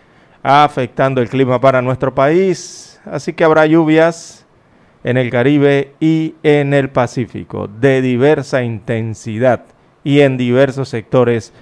afectando 0.43 1.21
el 1.21 1.29
clima 1.29 1.59
para 1.59 1.81
nuestro 1.81 2.13
país. 2.13 3.01
Así 3.05 3.33
que 3.33 3.43
habrá 3.43 3.65
lluvias 3.65 4.45
en 5.03 5.17
el 5.17 5.29
Caribe 5.29 5.93
y 5.99 6.35
en 6.43 6.73
el 6.73 6.89
Pacífico 6.89 7.67
de 7.67 8.01
diversa 8.01 8.63
intensidad 8.63 9.65
y 10.03 10.21
en 10.21 10.37
diversos 10.37 10.89
sectores 10.89 11.53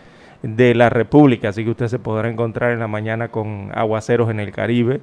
de 0.44 0.76
la 0.76 0.90
República, 0.90 1.50
así 1.50 1.64
que 1.64 1.72
usted 1.72 1.88
se 1.88 2.00
podrá 2.00 2.30
encontrar 2.30 2.72
en 2.72 2.80
la 2.80 2.88
mañana 2.88 3.30
con 3.30 3.72
aguaceros 3.74 4.30
en 4.30 4.40
el 4.40 4.52
Caribe, 4.52 5.02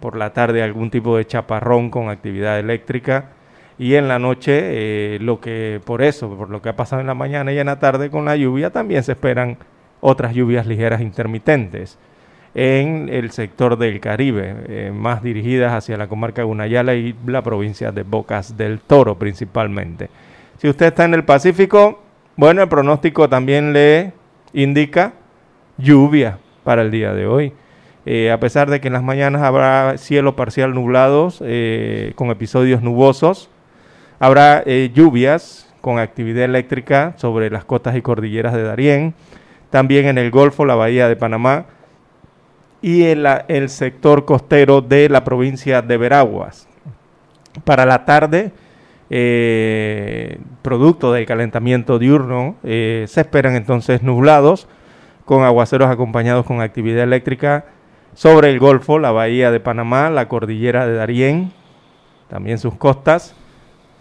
por 0.00 0.16
la 0.16 0.32
tarde 0.32 0.62
algún 0.62 0.90
tipo 0.90 1.16
de 1.16 1.26
chaparrón 1.26 1.90
con 1.90 2.08
actividad 2.08 2.58
eléctrica 2.58 3.30
y 3.78 3.94
en 3.94 4.08
la 4.08 4.18
noche 4.18 4.60
eh, 4.62 5.18
lo 5.20 5.40
que 5.40 5.80
por 5.84 6.02
eso, 6.02 6.28
por 6.30 6.50
lo 6.50 6.60
que 6.60 6.68
ha 6.68 6.76
pasado 6.76 7.00
en 7.00 7.06
la 7.06 7.14
mañana 7.14 7.52
y 7.52 7.58
en 7.58 7.66
la 7.66 7.78
tarde 7.78 8.10
con 8.10 8.24
la 8.24 8.36
lluvia, 8.36 8.70
también 8.70 9.02
se 9.02 9.12
esperan 9.12 9.56
otras 10.00 10.34
lluvias 10.34 10.66
ligeras 10.66 11.00
intermitentes 11.00 11.98
en 12.54 13.08
el 13.12 13.30
sector 13.30 13.78
del 13.78 14.00
Caribe, 14.00 14.56
eh, 14.68 14.92
más 14.92 15.22
dirigidas 15.22 15.72
hacia 15.72 15.96
la 15.96 16.08
comarca 16.08 16.42
de 16.42 16.46
Gunayala 16.46 16.94
y 16.94 17.14
la 17.26 17.42
provincia 17.42 17.92
de 17.92 18.02
Bocas 18.02 18.56
del 18.56 18.80
Toro 18.80 19.18
principalmente. 19.18 20.10
Si 20.58 20.68
usted 20.68 20.86
está 20.86 21.04
en 21.04 21.14
el 21.14 21.24
Pacífico, 21.24 22.02
bueno, 22.36 22.62
el 22.62 22.68
pronóstico 22.68 23.28
también 23.28 23.72
le 23.72 24.12
indica 24.52 25.12
lluvia 25.76 26.38
para 26.64 26.82
el 26.82 26.90
día 26.90 27.12
de 27.12 27.26
hoy. 27.26 27.52
Eh, 28.06 28.30
a 28.32 28.40
pesar 28.40 28.70
de 28.70 28.80
que 28.80 28.88
en 28.88 28.94
las 28.94 29.02
mañanas 29.02 29.42
habrá 29.42 29.98
cielo 29.98 30.34
parcial 30.34 30.74
nublados 30.74 31.42
eh, 31.44 32.12
con 32.16 32.30
episodios 32.30 32.82
nubosos, 32.82 33.50
habrá 34.18 34.62
eh, 34.66 34.90
lluvias 34.94 35.72
con 35.80 35.98
actividad 35.98 36.44
eléctrica 36.44 37.14
sobre 37.16 37.50
las 37.50 37.64
costas 37.64 37.96
y 37.96 38.02
cordilleras 38.02 38.52
de 38.52 38.62
Darién, 38.62 39.14
también 39.70 40.06
en 40.06 40.18
el 40.18 40.30
Golfo, 40.30 40.64
la 40.64 40.74
Bahía 40.74 41.08
de 41.08 41.16
Panamá 41.16 41.66
y 42.80 43.04
en 43.04 43.24
el 43.48 43.68
sector 43.68 44.24
costero 44.24 44.80
de 44.80 45.08
la 45.08 45.24
provincia 45.24 45.82
de 45.82 45.96
Veraguas. 45.96 46.68
Para 47.64 47.86
la 47.86 48.04
tarde, 48.04 48.52
eh, 49.10 50.38
producto 50.62 51.12
del 51.12 51.26
calentamiento 51.26 51.98
diurno, 51.98 52.56
eh, 52.62 53.04
se 53.08 53.22
esperan 53.22 53.56
entonces 53.56 54.02
nublados 54.02 54.68
con 55.24 55.42
aguaceros 55.44 55.90
acompañados 55.90 56.46
con 56.46 56.60
actividad 56.60 57.04
eléctrica 57.04 57.66
sobre 58.14 58.50
el 58.50 58.58
Golfo, 58.58 58.98
la 58.98 59.12
bahía 59.12 59.50
de 59.50 59.60
Panamá, 59.60 60.10
la 60.10 60.28
cordillera 60.28 60.86
de 60.86 60.94
Darién, 60.94 61.52
también 62.28 62.58
sus 62.58 62.74
costas, 62.74 63.34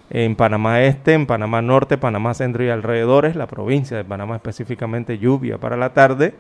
en 0.10 0.36
Panamá 0.36 0.82
Este, 0.84 1.14
en 1.14 1.26
Panamá 1.26 1.62
Norte, 1.62 1.98
Panamá 1.98 2.34
Centro 2.34 2.64
y 2.64 2.70
alrededores, 2.70 3.36
la 3.36 3.48
provincia 3.48 3.98
de 3.98 4.06
Panamá 4.06 4.36
específicamente 4.36 5.18
lluvia 5.18 5.58
para 5.58 5.78
la 5.78 5.94
tarde, 5.94 6.34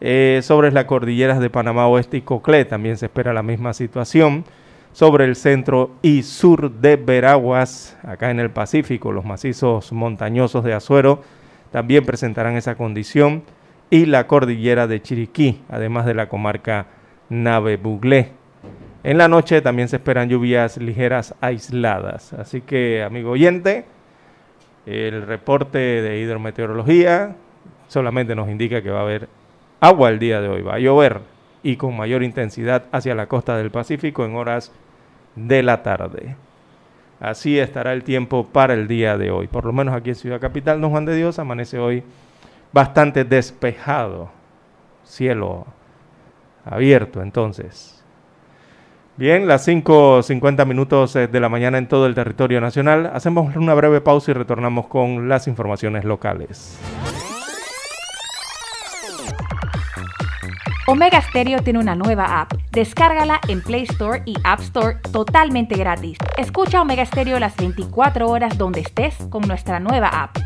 eh, 0.00 0.40
sobre 0.42 0.70
las 0.70 0.84
cordilleras 0.84 1.40
de 1.40 1.50
Panamá 1.50 1.88
Oeste 1.88 2.18
y 2.18 2.20
Coclé 2.22 2.64
también 2.64 2.96
se 2.96 3.06
espera 3.06 3.32
la 3.32 3.42
misma 3.42 3.74
situación 3.74 4.44
sobre 4.92 5.24
el 5.24 5.36
centro 5.36 5.90
y 6.02 6.22
sur 6.22 6.70
de 6.70 6.96
Veraguas, 6.96 7.96
acá 8.02 8.30
en 8.30 8.40
el 8.40 8.50
Pacífico. 8.50 9.12
Los 9.12 9.24
macizos 9.24 9.92
montañosos 9.92 10.64
de 10.64 10.74
Azuero 10.74 11.22
también 11.72 12.04
presentarán 12.04 12.56
esa 12.56 12.76
condición 12.76 13.42
y 13.90 14.06
la 14.06 14.26
cordillera 14.26 14.86
de 14.86 15.02
Chiriquí, 15.02 15.62
además 15.68 16.06
de 16.06 16.14
la 16.14 16.28
comarca 16.28 16.86
Nave 17.28 17.76
Buglé. 17.76 18.37
En 19.04 19.16
la 19.18 19.28
noche 19.28 19.60
también 19.60 19.88
se 19.88 19.96
esperan 19.96 20.28
lluvias 20.28 20.76
ligeras 20.76 21.34
aisladas. 21.40 22.32
Así 22.32 22.60
que, 22.60 23.02
amigo 23.02 23.30
oyente, 23.30 23.84
el 24.86 25.22
reporte 25.22 25.78
de 25.78 26.18
hidrometeorología 26.18 27.36
solamente 27.86 28.34
nos 28.34 28.48
indica 28.48 28.82
que 28.82 28.90
va 28.90 29.00
a 29.00 29.02
haber 29.02 29.28
agua 29.80 30.08
el 30.08 30.18
día 30.18 30.40
de 30.40 30.48
hoy, 30.48 30.62
va 30.62 30.74
a 30.74 30.78
llover 30.78 31.20
y 31.62 31.76
con 31.76 31.96
mayor 31.96 32.22
intensidad 32.22 32.84
hacia 32.92 33.14
la 33.14 33.26
costa 33.26 33.56
del 33.56 33.70
Pacífico 33.70 34.24
en 34.24 34.34
horas 34.36 34.72
de 35.36 35.62
la 35.62 35.82
tarde. 35.82 36.36
Así 37.20 37.58
estará 37.58 37.92
el 37.92 38.04
tiempo 38.04 38.46
para 38.46 38.74
el 38.74 38.86
día 38.86 39.18
de 39.18 39.30
hoy. 39.30 39.48
Por 39.48 39.64
lo 39.64 39.72
menos 39.72 39.94
aquí 39.94 40.10
en 40.10 40.16
Ciudad 40.16 40.40
Capital, 40.40 40.80
Don 40.80 40.90
Juan 40.90 41.04
de 41.04 41.16
Dios, 41.16 41.38
amanece 41.38 41.78
hoy 41.78 42.02
bastante 42.72 43.24
despejado. 43.24 44.30
Cielo 45.04 45.66
abierto 46.64 47.22
entonces. 47.22 47.97
Bien, 49.18 49.48
las 49.48 49.66
5.50 49.66 50.64
minutos 50.64 51.16
eh, 51.16 51.26
de 51.26 51.40
la 51.40 51.48
mañana 51.48 51.76
en 51.76 51.88
todo 51.88 52.06
el 52.06 52.14
territorio 52.14 52.60
nacional. 52.60 53.10
Hacemos 53.12 53.56
una 53.56 53.74
breve 53.74 54.00
pausa 54.00 54.30
y 54.30 54.34
retornamos 54.34 54.86
con 54.86 55.28
las 55.28 55.48
informaciones 55.48 56.04
locales. 56.04 56.78
Omega 60.86 61.20
Stereo 61.20 61.58
tiene 61.62 61.80
una 61.80 61.96
nueva 61.96 62.40
app. 62.40 62.52
Descárgala 62.70 63.40
en 63.48 63.60
Play 63.60 63.82
Store 63.82 64.22
y 64.24 64.36
App 64.44 64.60
Store 64.60 64.98
totalmente 65.10 65.74
gratis. 65.74 66.16
Escucha 66.36 66.80
Omega 66.80 67.04
Stereo 67.04 67.40
las 67.40 67.56
24 67.56 68.28
horas 68.28 68.56
donde 68.56 68.82
estés 68.82 69.16
con 69.30 69.42
nuestra 69.48 69.80
nueva 69.80 70.10
app. 70.10 70.36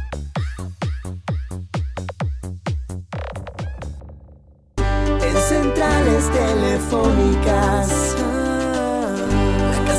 En 4.79 5.37
centrales 5.37 6.31
telefónicas, 6.31 8.17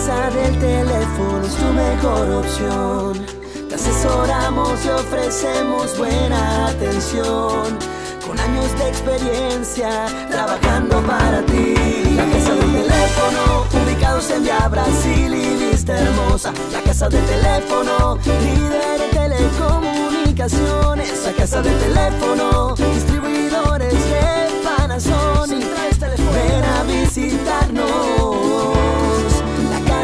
la 0.08 0.16
casa 0.16 0.30
del 0.32 0.58
teléfono 0.60 1.46
es 1.46 1.56
tu 1.56 1.66
mejor 1.66 2.32
opción. 2.32 3.26
Te 3.70 3.76
asesoramos 3.76 4.84
y 4.86 4.90
ofrecemos 4.90 5.98
buena 5.98 6.68
atención. 6.68 7.78
Con 8.26 8.38
años 8.40 8.78
de 8.78 8.90
experiencia 8.90 10.06
trabajando 10.30 11.02
para 11.02 11.42
ti. 11.46 11.74
La 12.16 12.26
casa 12.26 12.54
del 12.54 12.72
teléfono, 12.72 13.66
ubicados 13.86 14.30
en 14.32 14.44
Via 14.44 14.68
Brasil 14.68 15.34
y 15.34 15.56
Vista 15.72 15.98
Hermosa. 15.98 16.54
La 16.72 16.82
casa 16.82 17.10
del 17.10 17.26
teléfono, 17.26 18.20
líder 18.26 19.02
en 19.02 19.10
telecomunicaciones. 19.12 21.24
La 21.26 21.32
casa 21.32 21.62
del 21.62 21.80
teléfono, 21.80 22.76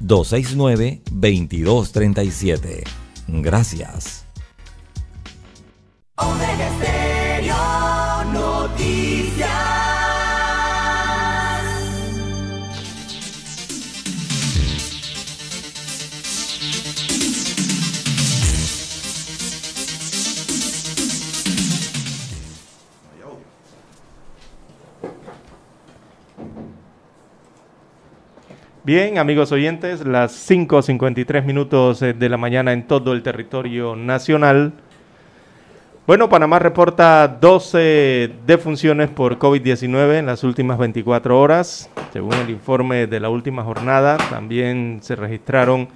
269-2237. 0.00 2.84
Gracias. 3.28 4.24
Bien, 28.88 29.18
amigos 29.18 29.52
oyentes, 29.52 30.06
las 30.06 30.50
5.53 30.50 31.44
minutos 31.44 32.00
eh, 32.00 32.14
de 32.14 32.28
la 32.30 32.38
mañana 32.38 32.72
en 32.72 32.86
todo 32.86 33.12
el 33.12 33.22
territorio 33.22 33.94
nacional. 33.94 34.72
Bueno, 36.06 36.30
Panamá 36.30 36.58
reporta 36.58 37.28
12 37.28 38.32
defunciones 38.46 39.10
por 39.10 39.38
COVID-19 39.38 40.20
en 40.20 40.24
las 40.24 40.42
últimas 40.42 40.78
24 40.78 41.38
horas. 41.38 41.90
Según 42.14 42.32
el 42.32 42.48
informe 42.48 43.06
de 43.06 43.20
la 43.20 43.28
última 43.28 43.62
jornada, 43.62 44.16
también 44.30 45.00
se 45.02 45.16
registraron 45.16 45.88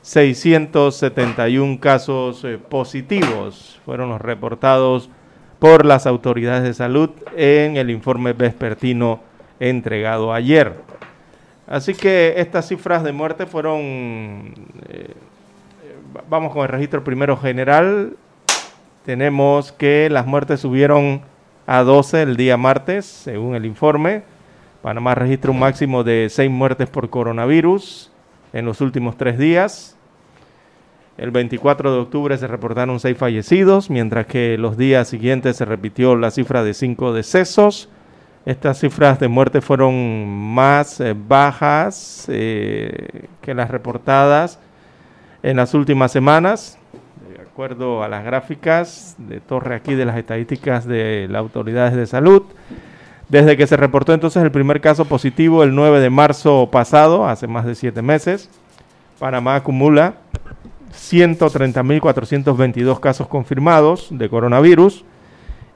671 0.00 1.78
casos 1.78 2.42
eh, 2.44 2.56
positivos. 2.56 3.78
Fueron 3.84 4.08
los 4.08 4.20
reportados 4.22 5.10
por 5.58 5.84
las 5.84 6.06
autoridades 6.06 6.62
de 6.62 6.72
salud 6.72 7.10
en 7.36 7.76
el 7.76 7.90
informe 7.90 8.32
vespertino 8.32 9.20
entregado 9.58 10.32
ayer. 10.32 10.89
Así 11.70 11.94
que 11.94 12.34
estas 12.36 12.66
cifras 12.66 13.04
de 13.04 13.12
muerte 13.12 13.46
fueron, 13.46 14.52
eh, 14.88 15.14
vamos 16.28 16.52
con 16.52 16.62
el 16.62 16.68
registro 16.68 17.04
primero 17.04 17.36
general, 17.36 18.16
tenemos 19.04 19.70
que 19.70 20.08
las 20.10 20.26
muertes 20.26 20.58
subieron 20.58 21.22
a 21.68 21.84
12 21.84 22.22
el 22.22 22.36
día 22.36 22.56
martes, 22.56 23.06
según 23.06 23.54
el 23.54 23.66
informe. 23.66 24.24
Panamá 24.82 25.14
registra 25.14 25.52
un 25.52 25.60
máximo 25.60 26.02
de 26.02 26.26
6 26.28 26.50
muertes 26.50 26.90
por 26.90 27.08
coronavirus 27.08 28.10
en 28.52 28.64
los 28.64 28.80
últimos 28.80 29.16
tres 29.16 29.38
días. 29.38 29.96
El 31.18 31.30
24 31.30 31.92
de 31.92 32.00
octubre 32.00 32.36
se 32.36 32.48
reportaron 32.48 32.98
6 32.98 33.16
fallecidos, 33.16 33.90
mientras 33.90 34.26
que 34.26 34.58
los 34.58 34.76
días 34.76 35.06
siguientes 35.06 35.56
se 35.56 35.66
repitió 35.66 36.16
la 36.16 36.32
cifra 36.32 36.64
de 36.64 36.74
5 36.74 37.12
decesos. 37.12 37.88
Estas 38.46 38.80
cifras 38.80 39.20
de 39.20 39.28
muerte 39.28 39.60
fueron 39.60 40.26
más 40.54 40.98
eh, 41.00 41.14
bajas 41.14 42.24
eh, 42.28 43.26
que 43.42 43.52
las 43.52 43.70
reportadas 43.70 44.58
en 45.42 45.58
las 45.58 45.74
últimas 45.74 46.10
semanas, 46.10 46.78
de 47.28 47.42
acuerdo 47.42 48.02
a 48.02 48.08
las 48.08 48.24
gráficas 48.24 49.14
de 49.18 49.40
torre 49.40 49.74
aquí 49.74 49.94
de 49.94 50.06
las 50.06 50.16
estadísticas 50.16 50.86
de 50.86 51.28
las 51.30 51.40
autoridades 51.40 51.94
de 51.94 52.06
salud. 52.06 52.44
Desde 53.28 53.58
que 53.58 53.66
se 53.66 53.76
reportó 53.76 54.14
entonces 54.14 54.42
el 54.42 54.50
primer 54.50 54.80
caso 54.80 55.04
positivo 55.04 55.62
el 55.62 55.74
9 55.74 56.00
de 56.00 56.10
marzo 56.10 56.70
pasado, 56.70 57.28
hace 57.28 57.46
más 57.46 57.66
de 57.66 57.74
siete 57.74 58.00
meses, 58.00 58.48
Panamá 59.18 59.56
acumula 59.56 60.14
130.422 60.92 63.00
casos 63.00 63.28
confirmados 63.28 64.08
de 64.10 64.30
coronavirus 64.30 65.04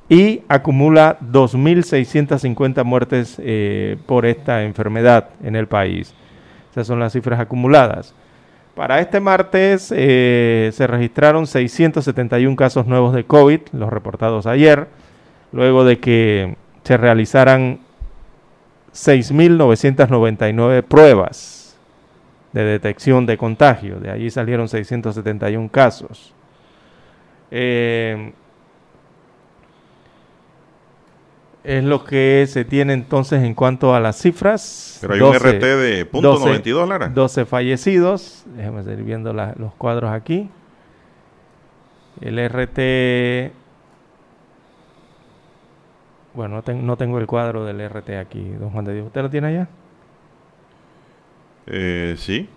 y 0.08 0.42
acumula 0.48 1.18
2.650 1.20 2.84
muertes 2.84 3.36
eh, 3.38 3.96
por 4.06 4.26
esta 4.26 4.62
enfermedad 4.64 5.30
en 5.42 5.56
el 5.56 5.66
país. 5.66 6.14
Esas 6.70 6.86
son 6.86 7.00
las 7.00 7.12
cifras 7.12 7.40
acumuladas. 7.40 8.14
Para 8.74 9.00
este 9.00 9.20
martes 9.20 9.92
eh, 9.96 10.70
se 10.72 10.86
registraron 10.86 11.46
671 11.46 12.56
casos 12.56 12.86
nuevos 12.86 13.14
de 13.14 13.24
COVID, 13.24 13.60
los 13.72 13.90
reportados 13.90 14.46
ayer, 14.46 14.88
luego 15.52 15.84
de 15.84 16.00
que 16.00 16.56
se 16.82 16.96
realizaran 16.96 17.78
6.999 18.92 20.82
pruebas 20.82 21.78
de 22.52 22.64
detección 22.64 23.26
de 23.26 23.38
contagio. 23.38 24.00
De 24.00 24.10
allí 24.10 24.30
salieron 24.30 24.68
671 24.68 25.68
casos. 25.70 26.34
Eh, 27.50 28.32
es 31.64 31.82
lo 31.82 32.04
que 32.04 32.44
se 32.48 32.64
tiene 32.64 32.92
entonces 32.92 33.42
en 33.42 33.54
cuanto 33.54 33.94
a 33.94 34.00
las 34.00 34.16
cifras. 34.20 34.98
Pero 35.00 35.14
hay 35.14 35.20
un 35.20 35.34
RT 35.34 35.62
de 35.64 36.04
punto 36.06 36.38
92, 36.38 36.88
Lara. 36.88 37.08
12 37.08 37.44
fallecidos. 37.46 38.44
Déjame 38.54 38.82
seguir 38.84 39.04
viendo 39.04 39.32
la- 39.32 39.54
los 39.58 39.72
cuadros 39.74 40.10
aquí. 40.12 40.50
El 42.20 42.38
RT... 42.38 43.52
Bueno, 46.34 46.56
no, 46.56 46.62
ten- 46.62 46.84
no 46.86 46.96
tengo 46.96 47.18
el 47.18 47.26
cuadro 47.26 47.64
del 47.64 47.80
RT 47.88 48.18
aquí, 48.18 48.42
don 48.58 48.70
Juan 48.70 48.84
de 48.84 48.94
Dios. 48.94 49.06
¿Usted 49.06 49.22
lo 49.22 49.30
tiene 49.30 49.46
allá? 49.48 49.68
Eh, 51.66 52.14
sí. 52.18 52.48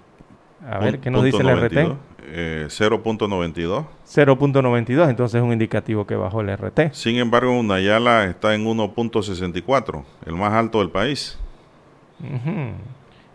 A 0.69 0.79
ver, 0.79 0.99
¿qué 0.99 1.11
nos 1.11 1.23
dice 1.23 1.37
el 1.37 1.43
92. 1.47 1.91
RT? 1.93 1.97
Eh, 2.29 2.67
0.92. 2.69 3.85
0.92, 4.05 5.09
entonces 5.09 5.35
es 5.39 5.41
un 5.41 5.53
indicativo 5.53 6.05
que 6.05 6.15
bajó 6.15 6.41
el 6.41 6.49
RT. 6.49 6.93
Sin 6.93 7.17
embargo, 7.17 7.57
Unayala 7.57 8.25
está 8.25 8.53
en 8.53 8.65
1.64, 8.65 10.03
el 10.25 10.33
más 10.33 10.53
alto 10.53 10.79
del 10.79 10.89
país. 10.89 11.39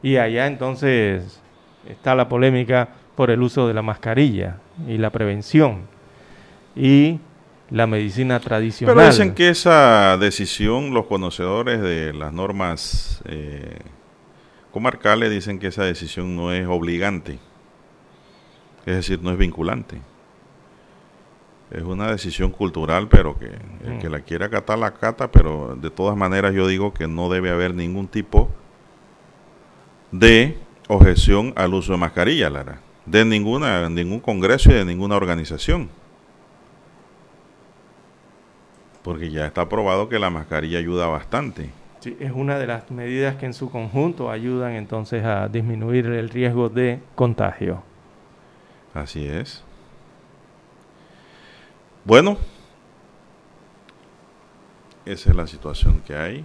Y 0.03 0.17
allá 0.17 0.47
entonces 0.47 1.41
está 1.89 2.15
la 2.15 2.29
polémica 2.29 2.91
por 3.17 3.31
el 3.31 3.41
uso 3.41 3.67
de 3.67 3.75
la 3.75 3.83
mascarilla 3.83 4.59
y 4.87 4.99
la 4.99 5.11
prevención 5.11 5.83
y 6.77 7.19
la 7.71 7.87
medicina 7.87 8.41
tradicional. 8.41 8.95
Pero 8.95 9.07
dicen 9.07 9.35
que 9.35 9.49
esa 9.49 10.19
decisión, 10.19 10.93
los 10.93 11.07
conocedores 11.07 11.81
de 11.81 12.13
las 12.13 12.33
normas 12.33 13.23
eh, 13.25 13.79
comarcales 14.71 15.31
dicen 15.31 15.59
que 15.59 15.69
esa 15.69 15.85
decisión 15.85 16.37
no 16.37 16.53
es 16.53 16.67
obligante. 16.67 17.39
Es 18.87 18.97
decir, 18.97 19.23
no 19.23 19.31
es 19.31 19.39
vinculante. 19.39 20.01
Es 21.71 21.83
una 21.83 22.11
decisión 22.11 22.51
cultural, 22.51 23.09
pero 23.09 23.39
que 23.39 23.51
el 23.87 23.99
que 23.99 24.11
la 24.11 24.21
quiera 24.21 24.47
acatar 24.47 24.79
la 24.79 24.93
cata, 24.93 25.31
pero 25.31 25.75
de 25.75 25.91
todas 25.91 26.17
maneras 26.17 26.53
yo 26.53 26.67
digo 26.67 26.93
que 26.93 27.09
no 27.09 27.31
debe 27.31 27.51
haber 27.51 27.75
ningún 27.75 28.09
tipo 28.09 28.51
de 30.11 30.59
objeción 30.89 31.55
al 31.57 31.73
uso 31.73 31.93
de 31.93 31.99
mascarilla, 31.99 32.51
Lara, 32.51 32.81
de 33.07 33.25
ninguna, 33.25 33.89
ningún 33.89 34.21
congreso 34.21 34.71
y 34.71 34.75
de 34.75 34.85
ninguna 34.85 35.17
organización. 35.17 35.89
Porque 39.03 39.31
ya 39.31 39.47
está 39.47 39.69
probado 39.69 40.09
que 40.09 40.19
la 40.19 40.29
mascarilla 40.29 40.79
ayuda 40.79 41.07
bastante. 41.07 41.71
Sí, 42.01 42.17
es 42.21 42.33
una 42.33 42.59
de 42.59 42.67
las 42.67 42.91
medidas 42.91 43.37
que 43.37 43.47
en 43.47 43.55
su 43.55 43.71
conjunto 43.71 44.31
ayudan 44.31 44.73
entonces 44.73 45.25
a 45.25 45.49
disminuir 45.49 46.07
el 46.07 46.29
riesgo 46.29 46.69
de 46.69 47.01
contagio. 47.15 47.83
Así 48.95 49.27
es. 49.27 49.63
Bueno, 52.05 52.37
esa 55.07 55.31
es 55.31 55.37
la 55.37 55.47
situación 55.47 56.01
que 56.07 56.15
hay. 56.17 56.45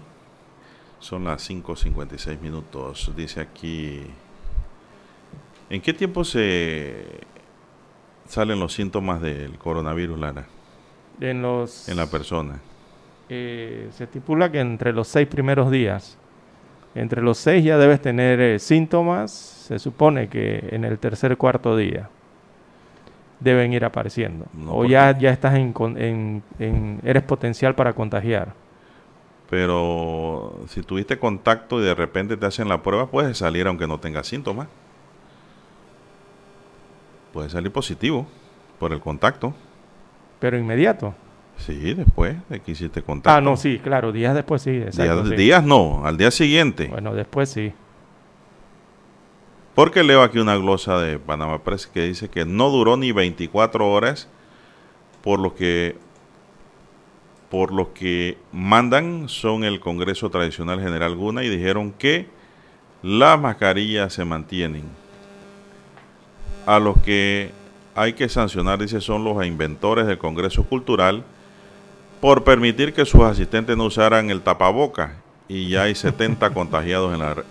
Son 1.00 1.24
las 1.26 1.50
5.56 1.50 2.40
minutos. 2.40 3.12
Dice 3.16 3.42
aquí, 3.42 4.04
¿en 5.70 5.82
qué 5.82 5.94
tiempo 5.94 6.24
se 6.24 7.06
salen 8.28 8.60
los 8.60 8.74
síntomas 8.74 9.22
del 9.22 9.58
coronavirus, 9.58 10.20
Lara? 10.20 10.46
En 11.20 11.42
los 11.42 11.90
En 11.90 11.98
la 11.98 12.08
persona. 12.08 12.60
eh, 13.30 13.90
se 13.92 14.06
estipula 14.06 14.52
que 14.52 14.60
entre 14.60 14.94
los 14.94 15.08
seis 15.08 15.28
primeros 15.28 15.70
días, 15.70 16.18
entre 16.96 17.22
los 17.22 17.38
seis 17.38 17.64
ya 17.64 17.78
debes 17.78 18.02
tener 18.02 18.40
eh, 18.40 18.60
síntomas, 18.60 19.32
se 19.32 19.80
supone 19.80 20.30
que 20.30 20.70
en 20.72 20.86
el 20.86 20.98
tercer 20.98 21.36
cuarto 21.38 21.76
día 21.76 22.10
deben 23.40 23.74
ir 23.74 23.86
apareciendo. 23.86 24.46
No, 24.54 24.74
o 24.74 24.86
ya, 24.86 25.18
ya 25.18 25.32
estás 25.32 25.56
en- 25.56 25.74
en- 26.60 27.00
eres 27.04 27.24
potencial 27.24 27.76
para 27.76 27.94
contagiar. 27.94 28.54
Pero 29.50 30.60
si 30.68 30.82
tuviste 30.84 31.18
contacto 31.18 31.80
y 31.80 31.86
de 31.86 31.96
repente 31.96 32.36
te 32.36 32.46
hacen 32.46 32.68
la 32.68 32.84
prueba, 32.84 33.08
puedes 33.08 33.38
salir 33.38 33.68
aunque 33.68 33.88
no 33.88 34.00
tengas 34.00 34.28
síntomas. 34.28 34.68
Puedes 37.32 37.52
salir 37.52 37.72
positivo 37.72 38.28
por 38.80 38.92
el 38.92 39.00
contacto. 39.00 39.54
Pero 40.40 40.58
inmediato. 40.58 41.14
Sí, 41.58 41.94
después 41.94 42.36
de 42.50 42.60
que 42.60 42.72
hiciste 42.74 43.02
contacto. 43.02 43.38
Ah, 43.38 43.42
no, 43.42 43.58
sí, 43.58 43.80
claro, 43.84 44.12
días 44.12 44.36
después 44.36 44.62
sí. 44.62 44.72
exacto, 44.78 45.24
días, 45.24 45.30
sí. 45.30 45.36
días 45.36 45.64
no, 45.64 46.06
al 46.06 46.18
día 46.18 46.30
siguiente. 46.30 46.88
Bueno, 46.88 47.14
después 47.16 47.50
sí. 47.50 47.74
Porque 49.78 50.04
leo 50.04 50.24
aquí 50.24 50.40
una 50.40 50.56
glosa 50.56 51.00
de 51.00 51.20
Panamá 51.20 51.64
Press 51.64 51.86
que 51.86 52.02
dice 52.02 52.30
que 52.30 52.46
no 52.46 52.72
duró 52.72 52.98
ni 52.98 53.12
24 53.12 53.88
horas 53.88 54.28
por 55.22 55.38
lo 55.38 55.54
que 55.54 55.96
por 57.52 57.72
lo 57.72 57.94
que 57.94 58.40
mandan 58.52 59.30
son 59.30 59.64
el 59.64 59.80
Congreso 59.80 60.32
Tradicional 60.32 60.82
General 60.82 61.16
Guna 61.16 61.44
y 61.44 61.50
dijeron 61.50 61.92
que 61.92 62.28
las 63.04 63.40
mascarillas 63.40 64.14
se 64.14 64.26
mantienen. 64.26 64.86
A 66.66 66.80
los 66.80 67.00
que 67.04 67.52
hay 67.94 68.14
que 68.14 68.30
sancionar, 68.30 68.80
dice, 68.80 69.00
son 69.00 69.24
los 69.24 69.46
inventores 69.46 70.08
del 70.08 70.18
Congreso 70.18 70.64
Cultural 70.64 71.24
por 72.20 72.44
permitir 72.44 72.96
que 72.96 73.06
sus 73.06 73.22
asistentes 73.22 73.78
no 73.78 73.84
usaran 73.86 74.32
el 74.32 74.42
tapaboca 74.42 75.18
y 75.48 75.70
ya 75.70 75.84
hay 75.84 75.94
70 75.94 76.50
contagiados 76.56 77.14
en 77.14 77.20
la, 77.20 77.44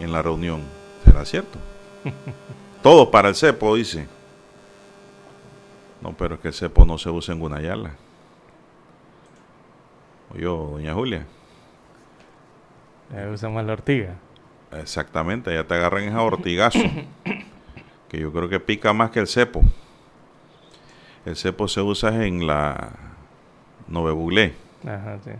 en 0.00 0.12
la 0.12 0.22
reunión. 0.22 0.77
¿Será 1.18 1.26
cierto? 1.26 1.58
Todos 2.82 3.08
para 3.08 3.28
el 3.28 3.34
cepo, 3.34 3.74
dice. 3.74 4.06
No, 6.00 6.12
pero 6.16 6.36
es 6.36 6.40
que 6.40 6.48
el 6.48 6.54
cepo 6.54 6.84
no 6.84 6.96
se 6.96 7.10
usa 7.10 7.34
en 7.34 7.40
Gunayala. 7.40 7.90
Oye, 10.32 10.44
doña 10.44 10.94
Julia. 10.94 11.26
Eh, 13.12 13.28
usan 13.32 13.52
más 13.52 13.64
la 13.64 13.72
ortiga. 13.72 14.14
Exactamente, 14.70 15.52
ya 15.52 15.64
te 15.64 15.74
agarran 15.74 16.04
esa 16.04 16.22
ortigazo. 16.22 16.78
que 18.08 18.20
yo 18.20 18.32
creo 18.32 18.48
que 18.48 18.60
pica 18.60 18.92
más 18.92 19.10
que 19.10 19.18
el 19.18 19.26
cepo. 19.26 19.62
El 21.24 21.34
cepo 21.34 21.66
se 21.66 21.80
usa 21.80 22.26
en 22.26 22.46
la 22.46 22.92
Novebuglé. 23.88 24.54
Ajá, 24.84 25.18
sí. 25.24 25.32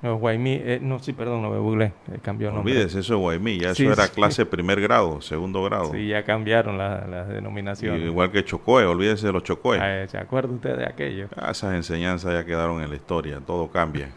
No, 0.00 0.16
Guaymí, 0.16 0.52
eh, 0.62 0.78
no, 0.80 1.00
sí, 1.00 1.12
perdón, 1.12 1.42
no 1.42 1.50
me 1.50 1.58
googleé, 1.58 1.86
eh, 2.12 2.18
cambió 2.22 2.50
el 2.50 2.54
nombre. 2.54 2.72
Olvídese, 2.72 3.00
eso 3.00 3.14
es 3.14 3.20
Guaymí, 3.20 3.58
ya 3.58 3.74
Sí, 3.74 3.82
eso 3.82 3.92
era 3.94 4.04
sí. 4.06 4.12
clase 4.14 4.46
primer 4.46 4.80
grado, 4.80 5.20
segundo 5.20 5.64
grado. 5.64 5.90
Sí, 5.92 6.06
ya 6.06 6.22
cambiaron 6.24 6.78
la- 6.78 7.04
las 7.08 7.28
Y 7.28 7.32
denominaciones. 7.32 8.02
igual 8.06 8.30
que 8.30 8.44
Chocoe, 8.44 8.84
olvídese 8.86 9.26
de 9.26 9.32
los 9.32 9.42
Chocoe. 9.42 9.78
Ah, 9.80 10.06
¿Se 10.06 10.16
acuerda 10.16 10.52
usted 10.54 10.76
de 10.76 10.86
aquello? 10.86 11.26
Ah, 11.36 11.50
esas 11.50 11.74
enseñanzas 11.74 12.32
ya 12.32 12.44
quedaron 12.44 12.80
en 12.80 12.90
la 12.90 12.94
historia, 12.94 13.40
todo 13.44 13.68
cambia. 13.68 14.10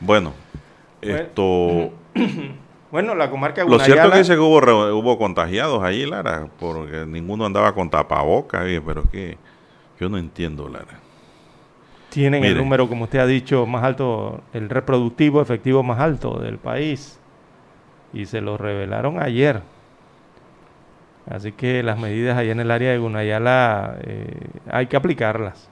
bueno, 0.00 0.32
esto... 1.02 1.90
Bueno, 2.90 3.16
la 3.16 3.28
comarca 3.28 3.64
de 3.64 3.68
Lo 3.68 3.80
cierto 3.80 4.08
que 4.12 4.18
dice 4.18 4.34
que 4.34 4.38
hubo, 4.38 4.60
re- 4.60 4.92
hubo 4.92 5.18
contagiados 5.18 5.82
allí, 5.82 6.06
Lara, 6.06 6.46
porque 6.60 7.04
ninguno 7.04 7.44
andaba 7.44 7.74
con 7.74 7.90
tapabocas, 7.90 8.64
pero 8.86 9.02
es 9.02 9.10
que 9.10 9.38
yo 9.98 10.08
no 10.08 10.16
entiendo, 10.16 10.68
Lara. 10.68 11.00
Tienen 12.14 12.44
el 12.44 12.56
número, 12.56 12.88
como 12.88 13.04
usted 13.04 13.18
ha 13.18 13.26
dicho, 13.26 13.66
más 13.66 13.82
alto, 13.82 14.40
el 14.52 14.70
reproductivo 14.70 15.42
efectivo 15.42 15.82
más 15.82 15.98
alto 15.98 16.38
del 16.38 16.58
país. 16.58 17.18
Y 18.12 18.26
se 18.26 18.40
lo 18.40 18.56
revelaron 18.56 19.20
ayer. 19.20 19.62
Así 21.28 21.50
que 21.50 21.82
las 21.82 21.98
medidas 21.98 22.38
allá 22.38 22.52
en 22.52 22.60
el 22.60 22.70
área 22.70 22.92
de 22.92 22.98
Gunayala 22.98 23.96
eh, 24.02 24.46
hay 24.70 24.86
que 24.86 24.96
aplicarlas. 24.96 25.68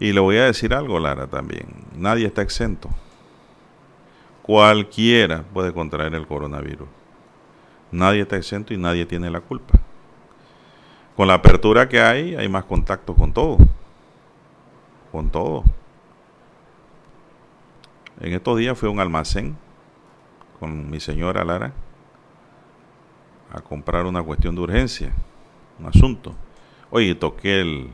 Y 0.00 0.12
le 0.12 0.18
voy 0.18 0.38
a 0.38 0.46
decir 0.46 0.74
algo, 0.74 0.98
Lara, 0.98 1.28
también. 1.28 1.66
Nadie 1.96 2.26
está 2.26 2.42
exento. 2.42 2.90
Cualquiera 4.42 5.44
puede 5.54 5.72
contraer 5.72 6.14
el 6.14 6.26
coronavirus. 6.26 6.88
Nadie 7.92 8.22
está 8.22 8.36
exento 8.36 8.74
y 8.74 8.76
nadie 8.76 9.06
tiene 9.06 9.30
la 9.30 9.40
culpa. 9.40 9.78
Con 11.16 11.28
la 11.28 11.34
apertura 11.34 11.88
que 11.88 12.00
hay, 12.00 12.34
hay 12.34 12.48
más 12.48 12.64
contacto 12.64 13.14
con 13.14 13.32
todo. 13.32 13.58
Con 15.12 15.30
todo. 15.30 15.64
En 18.20 18.32
estos 18.32 18.58
días 18.58 18.76
fui 18.78 18.88
a 18.88 18.92
un 18.92 19.00
almacén 19.00 19.56
con 20.58 20.90
mi 20.90 20.98
señora 21.00 21.44
Lara 21.44 21.72
a 23.52 23.60
comprar 23.60 24.04
una 24.06 24.22
cuestión 24.22 24.54
de 24.56 24.60
urgencia, 24.60 25.12
un 25.78 25.86
asunto. 25.86 26.34
Oye, 26.90 27.14
toqué 27.14 27.60
el, 27.60 27.90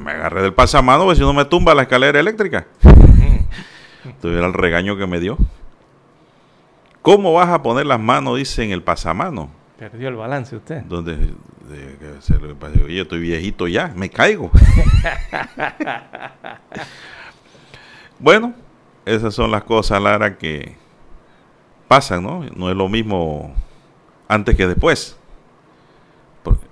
me- 0.00 0.10
agarré 0.10 0.42
del 0.42 0.54
pasamano, 0.54 1.04
porque 1.04 1.16
si 1.16 1.22
no 1.22 1.32
me 1.34 1.44
tumba 1.44 1.74
la 1.74 1.82
escalera 1.82 2.18
eléctrica. 2.18 2.66
Tuviera 4.22 4.46
el 4.46 4.54
regaño 4.54 4.96
que 4.96 5.06
me 5.06 5.20
dio. 5.20 5.36
¿Cómo 7.02 7.32
vas 7.34 7.48
a 7.50 7.62
poner 7.62 7.86
las 7.86 8.00
manos, 8.00 8.36
dice, 8.38 8.64
en 8.64 8.72
el 8.72 8.82
pasamano? 8.82 9.50
Perdió 9.80 10.10
el 10.10 10.16
balance 10.16 10.54
usted. 10.54 10.82
Donde 10.82 11.32
se 12.20 12.38
le 12.38 12.54
pasa, 12.54 12.78
oye, 12.84 13.00
estoy 13.00 13.18
viejito 13.18 13.66
ya, 13.66 13.90
me 13.96 14.10
caigo. 14.10 14.50
bueno, 18.18 18.52
esas 19.06 19.32
son 19.32 19.50
las 19.50 19.64
cosas, 19.64 20.02
Lara, 20.02 20.36
que 20.36 20.76
pasan, 21.88 22.22
¿no? 22.22 22.44
No 22.54 22.68
es 22.68 22.76
lo 22.76 22.90
mismo 22.90 23.54
antes 24.28 24.54
que 24.54 24.66
después. 24.66 25.18
Porque 26.42 26.66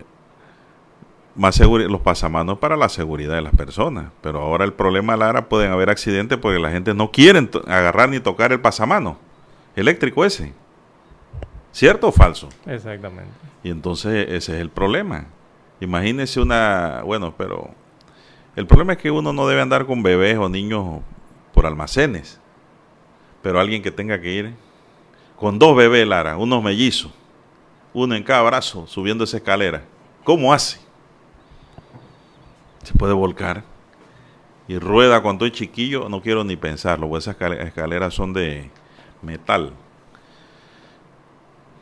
más 1.34 1.54
seguro 1.54 1.88
los 1.88 2.02
pasamanos 2.02 2.58
para 2.58 2.76
la 2.76 2.90
seguridad 2.90 3.36
de 3.36 3.40
las 3.40 3.56
personas, 3.56 4.10
pero 4.20 4.42
ahora 4.42 4.66
el 4.66 4.74
problema, 4.74 5.16
Lara, 5.16 5.48
pueden 5.48 5.72
haber 5.72 5.88
accidentes 5.88 6.36
porque 6.36 6.58
la 6.58 6.70
gente 6.70 6.92
no 6.92 7.10
quiere 7.10 7.48
agarrar 7.68 8.10
ni 8.10 8.20
tocar 8.20 8.52
el 8.52 8.60
pasamano 8.60 9.16
eléctrico 9.76 10.26
ese. 10.26 10.52
¿Cierto 11.78 12.08
o 12.08 12.12
falso? 12.12 12.48
Exactamente. 12.66 13.30
Y 13.62 13.70
entonces 13.70 14.26
ese 14.30 14.54
es 14.56 14.60
el 14.60 14.68
problema. 14.68 15.26
Imagínese 15.78 16.40
una, 16.40 17.02
bueno, 17.04 17.32
pero 17.38 17.70
el 18.56 18.66
problema 18.66 18.94
es 18.94 18.98
que 18.98 19.12
uno 19.12 19.32
no 19.32 19.46
debe 19.46 19.60
andar 19.60 19.86
con 19.86 20.02
bebés 20.02 20.36
o 20.38 20.48
niños 20.48 21.02
por 21.54 21.66
almacenes. 21.66 22.40
Pero 23.42 23.60
alguien 23.60 23.80
que 23.80 23.92
tenga 23.92 24.20
que 24.20 24.32
ir 24.32 24.54
con 25.36 25.60
dos 25.60 25.76
bebés, 25.76 26.04
Lara, 26.04 26.36
unos 26.36 26.60
mellizos, 26.64 27.12
uno 27.94 28.16
en 28.16 28.24
cada 28.24 28.42
brazo, 28.42 28.88
subiendo 28.88 29.22
esa 29.22 29.36
escalera. 29.36 29.84
¿Cómo 30.24 30.52
hace? 30.52 30.80
Se 32.82 32.92
puede 32.92 33.12
volcar. 33.12 33.62
Y 34.66 34.80
rueda 34.80 35.22
cuando 35.22 35.46
es 35.46 35.52
chiquillo, 35.52 36.08
no 36.08 36.22
quiero 36.22 36.42
ni 36.42 36.56
pensarlo, 36.56 37.08
porque 37.08 37.20
esas 37.20 37.36
escale- 37.36 37.62
escaleras 37.62 38.14
son 38.14 38.32
de 38.32 38.68
metal. 39.22 39.74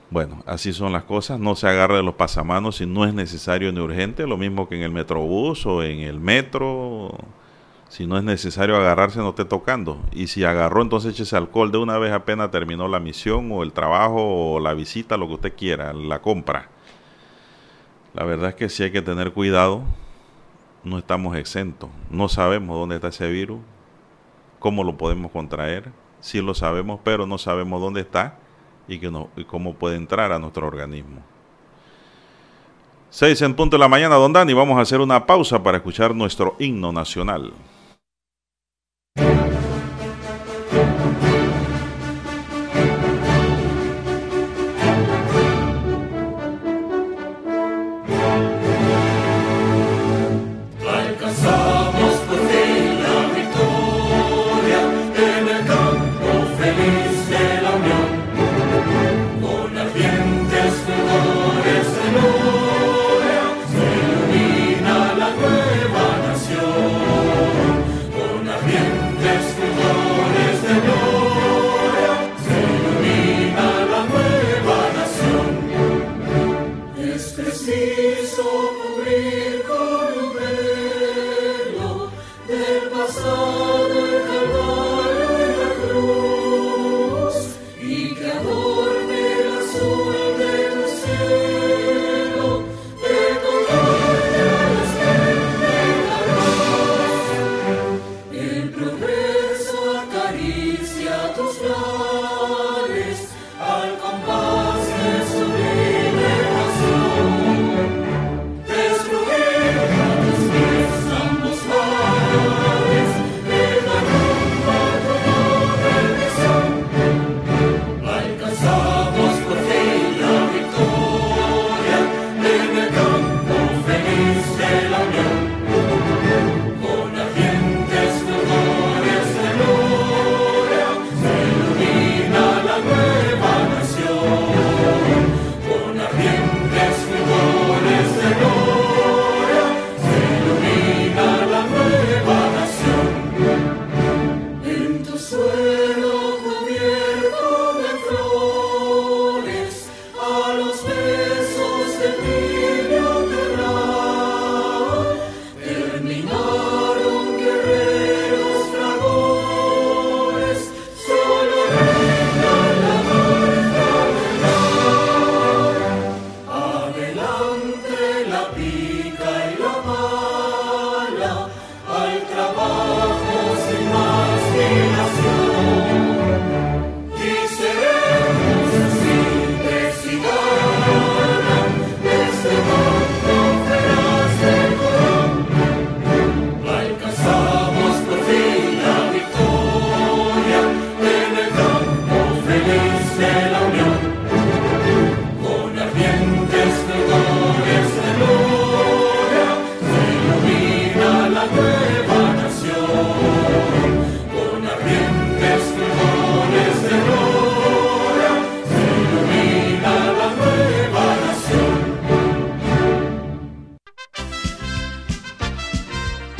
Bueno, 0.08 0.42
así 0.46 0.72
son 0.72 0.92
las 0.92 1.04
cosas. 1.04 1.40
No 1.40 1.56
se 1.56 1.68
agarre 1.68 1.96
de 1.96 2.02
los 2.02 2.14
pasamanos 2.14 2.76
si 2.76 2.86
no 2.86 3.04
es 3.04 3.12
necesario 3.12 3.72
ni 3.72 3.80
urgente. 3.80 4.26
Lo 4.26 4.36
mismo 4.36 4.68
que 4.68 4.76
en 4.76 4.82
el 4.82 4.92
metrobús 4.92 5.66
o 5.66 5.82
en 5.82 6.00
el 6.00 6.20
metro. 6.20 7.16
Si 7.88 8.06
no 8.06 8.16
es 8.18 8.24
necesario 8.24 8.76
agarrarse, 8.76 9.18
no 9.18 9.30
esté 9.30 9.44
tocando. 9.44 10.00
Y 10.12 10.28
si 10.28 10.44
agarró, 10.44 10.82
entonces 10.82 11.12
échese 11.12 11.36
alcohol 11.36 11.72
de 11.72 11.78
una 11.78 11.98
vez 11.98 12.12
apenas 12.12 12.50
terminó 12.50 12.88
la 12.88 13.00
misión 13.00 13.50
o 13.52 13.62
el 13.62 13.72
trabajo 13.72 14.54
o 14.54 14.60
la 14.60 14.74
visita, 14.74 15.16
lo 15.16 15.28
que 15.28 15.34
usted 15.34 15.54
quiera, 15.56 15.92
la 15.92 16.20
compra. 16.20 16.68
La 18.14 18.24
verdad 18.24 18.50
es 18.50 18.54
que 18.56 18.68
sí 18.68 18.82
hay 18.82 18.92
que 18.92 19.02
tener 19.02 19.32
cuidado. 19.32 19.82
No 20.84 20.98
estamos 20.98 21.36
exentos. 21.36 21.90
No 22.10 22.28
sabemos 22.28 22.76
dónde 22.76 22.96
está 22.96 23.08
ese 23.08 23.28
virus, 23.30 23.60
cómo 24.58 24.84
lo 24.84 24.96
podemos 24.96 25.30
contraer. 25.32 25.90
Sí 26.20 26.40
lo 26.40 26.54
sabemos, 26.54 27.00
pero 27.02 27.26
no 27.26 27.38
sabemos 27.38 27.80
dónde 27.80 28.00
está 28.00 28.36
y, 28.88 28.98
que 28.98 29.10
no, 29.10 29.30
y 29.36 29.44
cómo 29.44 29.74
puede 29.74 29.96
entrar 29.96 30.32
a 30.32 30.38
nuestro 30.38 30.66
organismo. 30.66 31.22
6 33.10 33.42
en 33.42 33.54
punto 33.54 33.76
de 33.76 33.80
la 33.80 33.88
mañana, 33.88 34.16
don 34.16 34.32
Dani. 34.32 34.52
Vamos 34.52 34.78
a 34.78 34.82
hacer 34.82 35.00
una 35.00 35.24
pausa 35.24 35.62
para 35.62 35.78
escuchar 35.78 36.14
nuestro 36.14 36.56
himno 36.58 36.92
nacional. 36.92 37.52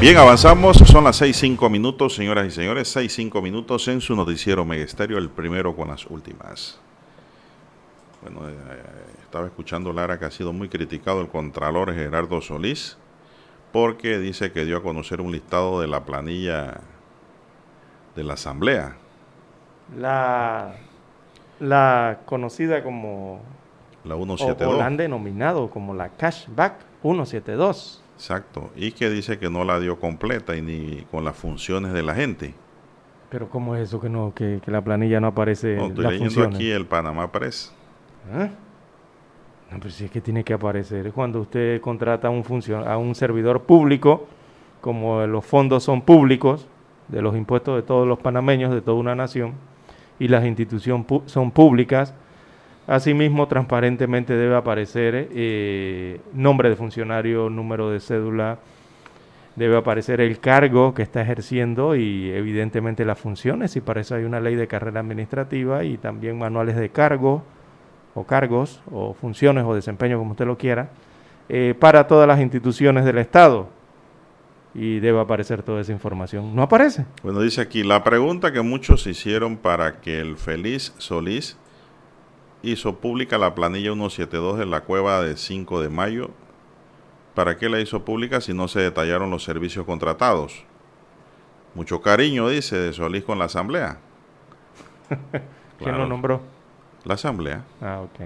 Bien, 0.00 0.16
avanzamos. 0.16 0.78
Son 0.78 1.04
las 1.04 1.20
6-5 1.20 1.68
minutos, 1.68 2.14
señoras 2.14 2.46
y 2.46 2.50
señores. 2.50 2.96
6-5 2.96 3.42
minutos 3.42 3.86
en 3.86 4.00
su 4.00 4.16
noticiero 4.16 4.64
Megesterio, 4.64 5.18
el 5.18 5.28
primero 5.28 5.76
con 5.76 5.88
las 5.88 6.06
últimas. 6.06 6.80
Bueno, 8.22 8.48
eh, 8.48 8.54
estaba 9.22 9.44
escuchando 9.44 9.92
Lara 9.92 10.18
que 10.18 10.24
ha 10.24 10.30
sido 10.30 10.54
muy 10.54 10.70
criticado 10.70 11.20
el 11.20 11.28
Contralor 11.28 11.92
Gerardo 11.94 12.40
Solís 12.40 12.96
porque 13.72 14.18
dice 14.18 14.52
que 14.52 14.64
dio 14.64 14.78
a 14.78 14.82
conocer 14.82 15.20
un 15.20 15.32
listado 15.32 15.82
de 15.82 15.86
la 15.88 16.02
planilla 16.06 16.80
de 18.16 18.24
la 18.24 18.34
Asamblea. 18.34 18.96
La, 19.98 20.76
la 21.58 22.20
conocida 22.24 22.82
como... 22.82 23.42
La 24.04 24.14
o, 24.14 24.24
172. 24.24 24.74
o 24.74 24.78
la 24.78 24.86
han 24.86 24.96
denominado 24.96 25.68
como 25.68 25.92
la 25.92 26.08
Cashback 26.08 26.76
172. 27.02 27.99
Exacto. 28.20 28.70
Y 28.76 28.92
que 28.92 29.08
dice 29.08 29.38
que 29.38 29.48
no 29.48 29.64
la 29.64 29.80
dio 29.80 29.98
completa 29.98 30.54
y 30.54 30.60
ni 30.60 31.06
con 31.10 31.24
las 31.24 31.34
funciones 31.36 31.94
de 31.94 32.02
la 32.02 32.14
gente. 32.14 32.52
Pero 33.30 33.48
¿cómo 33.48 33.74
es 33.76 33.88
eso 33.88 33.98
que 33.98 34.10
no 34.10 34.34
que, 34.34 34.60
que 34.62 34.70
la 34.70 34.82
planilla 34.82 35.20
no 35.20 35.28
aparece 35.28 35.76
No, 35.76 35.86
estoy 35.86 36.02
las 36.04 36.12
leyendo 36.12 36.30
funciones? 36.34 36.56
aquí 36.56 36.70
el 36.70 36.84
Panamá 36.84 37.32
Press. 37.32 37.72
¿Ah? 38.30 38.48
No, 39.70 39.78
pero 39.78 39.88
si 39.90 40.04
es 40.04 40.10
que 40.10 40.20
tiene 40.20 40.44
que 40.44 40.52
aparecer. 40.52 41.06
Es 41.06 41.14
cuando 41.14 41.40
usted 41.40 41.80
contrata 41.80 42.28
a 42.28 42.30
un, 42.30 42.44
funcio- 42.44 42.86
a 42.86 42.98
un 42.98 43.14
servidor 43.14 43.62
público, 43.62 44.26
como 44.82 45.26
los 45.26 45.46
fondos 45.46 45.82
son 45.84 46.02
públicos, 46.02 46.66
de 47.08 47.22
los 47.22 47.34
impuestos 47.36 47.76
de 47.76 47.82
todos 47.82 48.06
los 48.06 48.18
panameños, 48.18 48.70
de 48.74 48.82
toda 48.82 48.98
una 48.98 49.14
nación, 49.14 49.54
y 50.18 50.28
las 50.28 50.44
instituciones 50.44 51.06
son 51.24 51.50
públicas, 51.52 52.14
asimismo 52.90 53.46
transparentemente 53.46 54.34
debe 54.34 54.56
aparecer 54.56 55.28
eh, 55.32 56.20
nombre 56.32 56.68
de 56.68 56.74
funcionario, 56.74 57.48
número 57.48 57.88
de 57.88 58.00
cédula, 58.00 58.58
debe 59.54 59.76
aparecer 59.76 60.20
el 60.20 60.40
cargo 60.40 60.92
que 60.92 61.02
está 61.02 61.22
ejerciendo 61.22 61.94
y 61.94 62.32
evidentemente 62.32 63.04
las 63.04 63.16
funciones 63.16 63.76
y 63.76 63.80
para 63.80 64.00
eso 64.00 64.16
hay 64.16 64.24
una 64.24 64.40
ley 64.40 64.56
de 64.56 64.66
carrera 64.66 64.98
administrativa 64.98 65.84
y 65.84 65.98
también 65.98 66.36
manuales 66.36 66.74
de 66.74 66.88
cargo 66.88 67.44
o 68.14 68.24
cargos 68.24 68.82
o 68.90 69.14
funciones 69.14 69.64
o 69.64 69.72
desempeño 69.72 70.18
como 70.18 70.32
usted 70.32 70.46
lo 70.46 70.58
quiera 70.58 70.90
eh, 71.48 71.76
para 71.78 72.08
todas 72.08 72.26
las 72.26 72.40
instituciones 72.40 73.04
del 73.04 73.18
Estado 73.18 73.68
y 74.74 74.98
debe 74.98 75.20
aparecer 75.20 75.62
toda 75.62 75.80
esa 75.80 75.92
información. 75.92 76.56
¿No 76.56 76.62
aparece? 76.62 77.06
Bueno, 77.22 77.40
dice 77.40 77.60
aquí, 77.60 77.84
la 77.84 78.02
pregunta 78.02 78.50
que 78.50 78.62
muchos 78.62 79.06
hicieron 79.06 79.58
para 79.58 80.00
que 80.00 80.18
el 80.18 80.36
feliz 80.36 80.92
Solís 80.98 81.56
hizo 82.62 82.96
pública 82.96 83.38
la 83.38 83.54
planilla 83.54 83.92
172 83.92 84.58
de 84.58 84.66
la 84.66 84.82
cueva 84.82 85.22
de 85.22 85.36
5 85.36 85.80
de 85.80 85.88
mayo, 85.88 86.30
¿para 87.34 87.56
qué 87.56 87.68
la 87.68 87.80
hizo 87.80 88.04
pública 88.04 88.40
si 88.40 88.54
no 88.54 88.68
se 88.68 88.80
detallaron 88.80 89.30
los 89.30 89.44
servicios 89.44 89.86
contratados? 89.86 90.64
Mucho 91.74 92.00
cariño, 92.00 92.48
dice 92.48 92.76
de 92.76 92.92
Solís 92.92 93.24
con 93.24 93.38
la 93.38 93.46
asamblea. 93.46 93.98
¿Quién 95.78 95.96
lo 95.96 96.06
nombró? 96.06 96.40
La 97.04 97.14
asamblea. 97.14 97.64
Ah, 97.80 98.00
ok. 98.00 98.20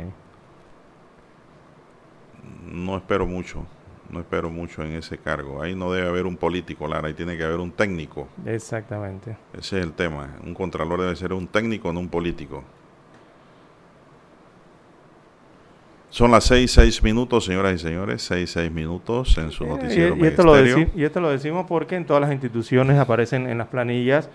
No 2.64 2.96
espero 2.96 3.26
mucho, 3.26 3.64
no 4.10 4.20
espero 4.20 4.50
mucho 4.50 4.82
en 4.82 4.92
ese 4.92 5.18
cargo. 5.18 5.62
Ahí 5.62 5.74
no 5.74 5.92
debe 5.92 6.08
haber 6.08 6.26
un 6.26 6.36
político, 6.36 6.88
Lara, 6.88 7.08
ahí 7.08 7.14
tiene 7.14 7.36
que 7.36 7.44
haber 7.44 7.60
un 7.60 7.70
técnico. 7.70 8.28
Exactamente. 8.46 9.36
Ese 9.52 9.78
es 9.78 9.84
el 9.84 9.92
tema. 9.92 10.36
Un 10.44 10.54
contralor 10.54 11.00
debe 11.00 11.14
ser 11.14 11.32
un 11.32 11.46
técnico, 11.46 11.92
no 11.92 12.00
un 12.00 12.08
político. 12.08 12.64
Son 16.14 16.30
las 16.30 16.44
seis, 16.44 16.70
seis 16.70 17.02
minutos, 17.02 17.44
señoras 17.44 17.74
y 17.74 17.78
señores, 17.80 18.22
seis, 18.22 18.48
seis 18.48 18.70
minutos 18.70 19.36
en 19.36 19.50
su 19.50 19.64
Eh, 19.64 19.66
noticiero 19.66 20.14
y, 20.16 20.22
y 20.22 20.26
esto 20.28 20.44
lo 20.44 20.52
Megastéreo. 20.52 20.86
deci- 20.86 20.90
y 20.94 21.02
esto 21.02 21.20
lo 21.20 21.28
decimos 21.28 21.66
porque 21.66 21.96
en 21.96 22.04
todas 22.04 22.20
las 22.20 22.30
instituciones 22.30 22.96
aparecen 23.00 23.48
en 23.48 23.58
las 23.58 23.66
planillas. 23.66 24.30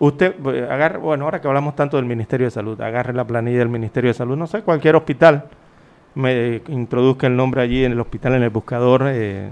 Usted 0.00 0.34
eh, 0.52 0.66
agarre, 0.68 0.98
bueno, 0.98 1.24
ahora 1.24 1.40
que 1.40 1.46
hablamos 1.46 1.76
tanto 1.76 1.96
del 1.96 2.06
Ministerio 2.06 2.48
de 2.48 2.50
Salud, 2.50 2.80
agarre 2.80 3.12
la 3.12 3.24
planilla 3.24 3.60
del 3.60 3.68
Ministerio 3.68 4.08
de 4.10 4.14
Salud, 4.14 4.36
no 4.36 4.48
sé, 4.48 4.62
cualquier 4.62 4.96
hospital, 4.96 5.44
me 6.16 6.60
introduzca 6.66 7.28
el 7.28 7.36
nombre 7.36 7.62
allí 7.62 7.84
en 7.84 7.92
el 7.92 8.00
hospital, 8.00 8.34
en 8.34 8.42
el 8.42 8.50
buscador, 8.50 9.04
eh, 9.06 9.46
eh, 9.46 9.50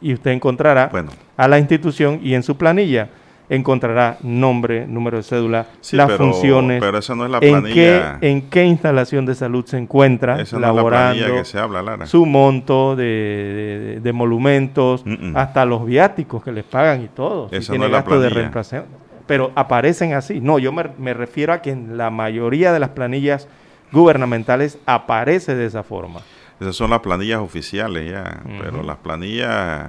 y 0.00 0.14
usted 0.14 0.32
encontrará 0.32 0.88
Bueno. 0.90 1.12
a 1.36 1.46
la 1.46 1.60
institución 1.60 2.18
y 2.24 2.34
en 2.34 2.42
su 2.42 2.56
planilla 2.56 3.08
encontrará 3.48 4.18
nombre, 4.22 4.86
número 4.86 5.18
de 5.18 5.22
cédula, 5.22 5.66
Sí, 5.80 5.96
las 5.96 6.06
pero- 6.06 6.18
funciones, 6.18 6.80
pero 6.80 6.98
esa 6.98 7.14
no 7.14 7.24
es 7.24 7.30
la 7.30 7.38
en 7.40 7.62
qué, 7.64 8.02
en 8.20 8.42
qué 8.50 8.64
instalación 8.64 9.24
de 9.26 9.34
salud 9.34 9.64
se 9.66 9.78
encuentra 9.78 10.40
Esa 10.40 10.56
no 10.58 10.66
es 10.66 10.68
la 10.68 10.72
laborando, 10.74 11.18
planilla 11.22 11.38
que 11.40 11.44
se 11.44 11.58
habla, 11.58 11.82
Lara. 11.82 12.06
su 12.06 12.26
monto 12.26 12.96
de, 12.96 14.00
de, 14.02 14.12
monumentos, 14.12 15.04
hasta 15.34 15.64
los 15.64 15.84
viáticos 15.86 16.42
que 16.42 16.50
les 16.52 16.64
pagan 16.64 17.02
y 17.02 17.08
todo. 17.08 17.48
si 17.50 17.60
tiene 17.60 17.78
no 17.78 17.84
es 17.86 17.90
la 17.92 17.98
gasto 17.98 18.18
de 18.20 18.28
reemplazación. 18.30 18.84
Pero 19.26 19.50
aparecen 19.56 20.14
así. 20.14 20.40
No, 20.40 20.58
yo 20.60 20.70
me, 20.72 20.84
me 20.98 21.12
refiero 21.12 21.52
a 21.52 21.60
que 21.60 21.70
en 21.70 21.96
la 21.96 22.10
mayoría 22.10 22.72
de 22.72 22.78
las 22.78 22.90
planillas 22.90 23.48
gubernamentales 23.92 24.78
aparece 24.86 25.54
de 25.54 25.66
esa 25.66 25.82
forma. 25.82 26.20
Esas 26.60 26.76
son 26.76 26.90
las 26.90 27.00
planillas 27.00 27.40
oficiales 27.40 28.10
ya, 28.10 28.42
pero 28.60 28.82
las 28.82 28.96
planillas 28.98 29.84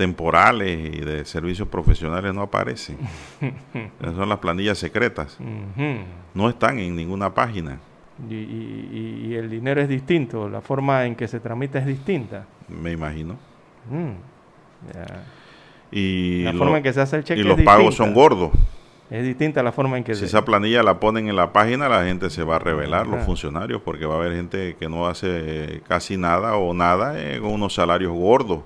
temporales 0.00 0.94
y 0.94 1.00
de 1.00 1.26
servicios 1.26 1.68
profesionales 1.68 2.32
no 2.34 2.40
aparecen. 2.40 2.96
Esas 4.00 4.14
son 4.16 4.28
las 4.30 4.38
planillas 4.38 4.78
secretas. 4.78 5.36
No 6.32 6.48
están 6.48 6.78
en 6.78 6.96
ninguna 6.96 7.34
página. 7.34 7.78
y, 8.28 8.34
y- 8.34 9.26
y 9.28 9.34
el 9.34 9.50
dinero 9.50 9.80
es 9.82 9.88
distinto, 9.88 10.48
la 10.48 10.60
forma 10.62 11.04
en 11.04 11.14
que 11.14 11.28
se 11.28 11.38
tramita 11.38 11.78
es 11.78 11.86
distinta. 11.86 12.46
me 12.68 12.92
imagino. 12.92 13.36
Mm. 13.90 14.12
Y 15.92 16.44
La 16.44 16.52
lo- 16.52 16.58
forma 16.58 16.78
en 16.78 16.82
que 16.82 16.92
se 16.92 17.00
hace 17.00 17.16
el 17.16 17.24
cheque 17.24 17.40
Y 17.40 17.42
es 17.42 17.48
los 17.48 17.60
pagos 17.62 17.86
distinta. 17.90 18.04
son 18.04 18.14
gordos. 18.14 18.50
Es 19.10 19.24
distinta 19.24 19.62
la 19.62 19.72
forma 19.72 19.98
en 19.98 20.04
que 20.04 20.14
Si 20.14 20.20
se... 20.20 20.26
esa 20.26 20.44
planilla 20.44 20.82
la 20.84 21.00
ponen 21.00 21.28
en 21.28 21.34
la 21.36 21.52
página, 21.52 21.88
la 21.88 22.04
gente 22.04 22.30
se 22.30 22.44
va 22.44 22.56
a 22.56 22.58
revelar, 22.60 23.06
los 23.08 23.16
Ajá. 23.16 23.26
funcionarios, 23.26 23.82
porque 23.82 24.06
va 24.06 24.14
a 24.14 24.18
haber 24.18 24.34
gente 24.34 24.76
que 24.78 24.88
no 24.88 25.06
hace 25.08 25.82
casi 25.88 26.16
nada 26.16 26.54
o 26.56 26.72
nada 26.74 27.14
eh, 27.20 27.40
con 27.40 27.50
unos 27.52 27.74
salarios 27.74 28.12
gordos. 28.12 28.60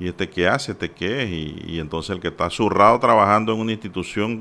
¿Y 0.00 0.08
este 0.08 0.28
qué 0.28 0.48
hace? 0.48 0.72
¿Este 0.72 0.90
qué 0.90 1.22
es? 1.22 1.30
Y, 1.30 1.62
y 1.66 1.80
entonces 1.80 2.10
el 2.10 2.20
que 2.20 2.28
está 2.28 2.50
zurrado 2.50 2.98
trabajando 2.98 3.52
en 3.52 3.60
una 3.60 3.72
institución 3.72 4.40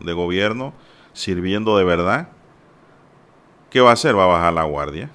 de 0.00 0.12
gobierno, 0.12 0.72
sirviendo 1.12 1.76
de 1.76 1.84
verdad, 1.84 2.28
¿qué 3.70 3.80
va 3.80 3.90
a 3.90 3.92
hacer? 3.94 4.16
Va 4.16 4.24
a 4.24 4.28
bajar 4.28 4.52
la 4.52 4.64
guardia. 4.64 5.10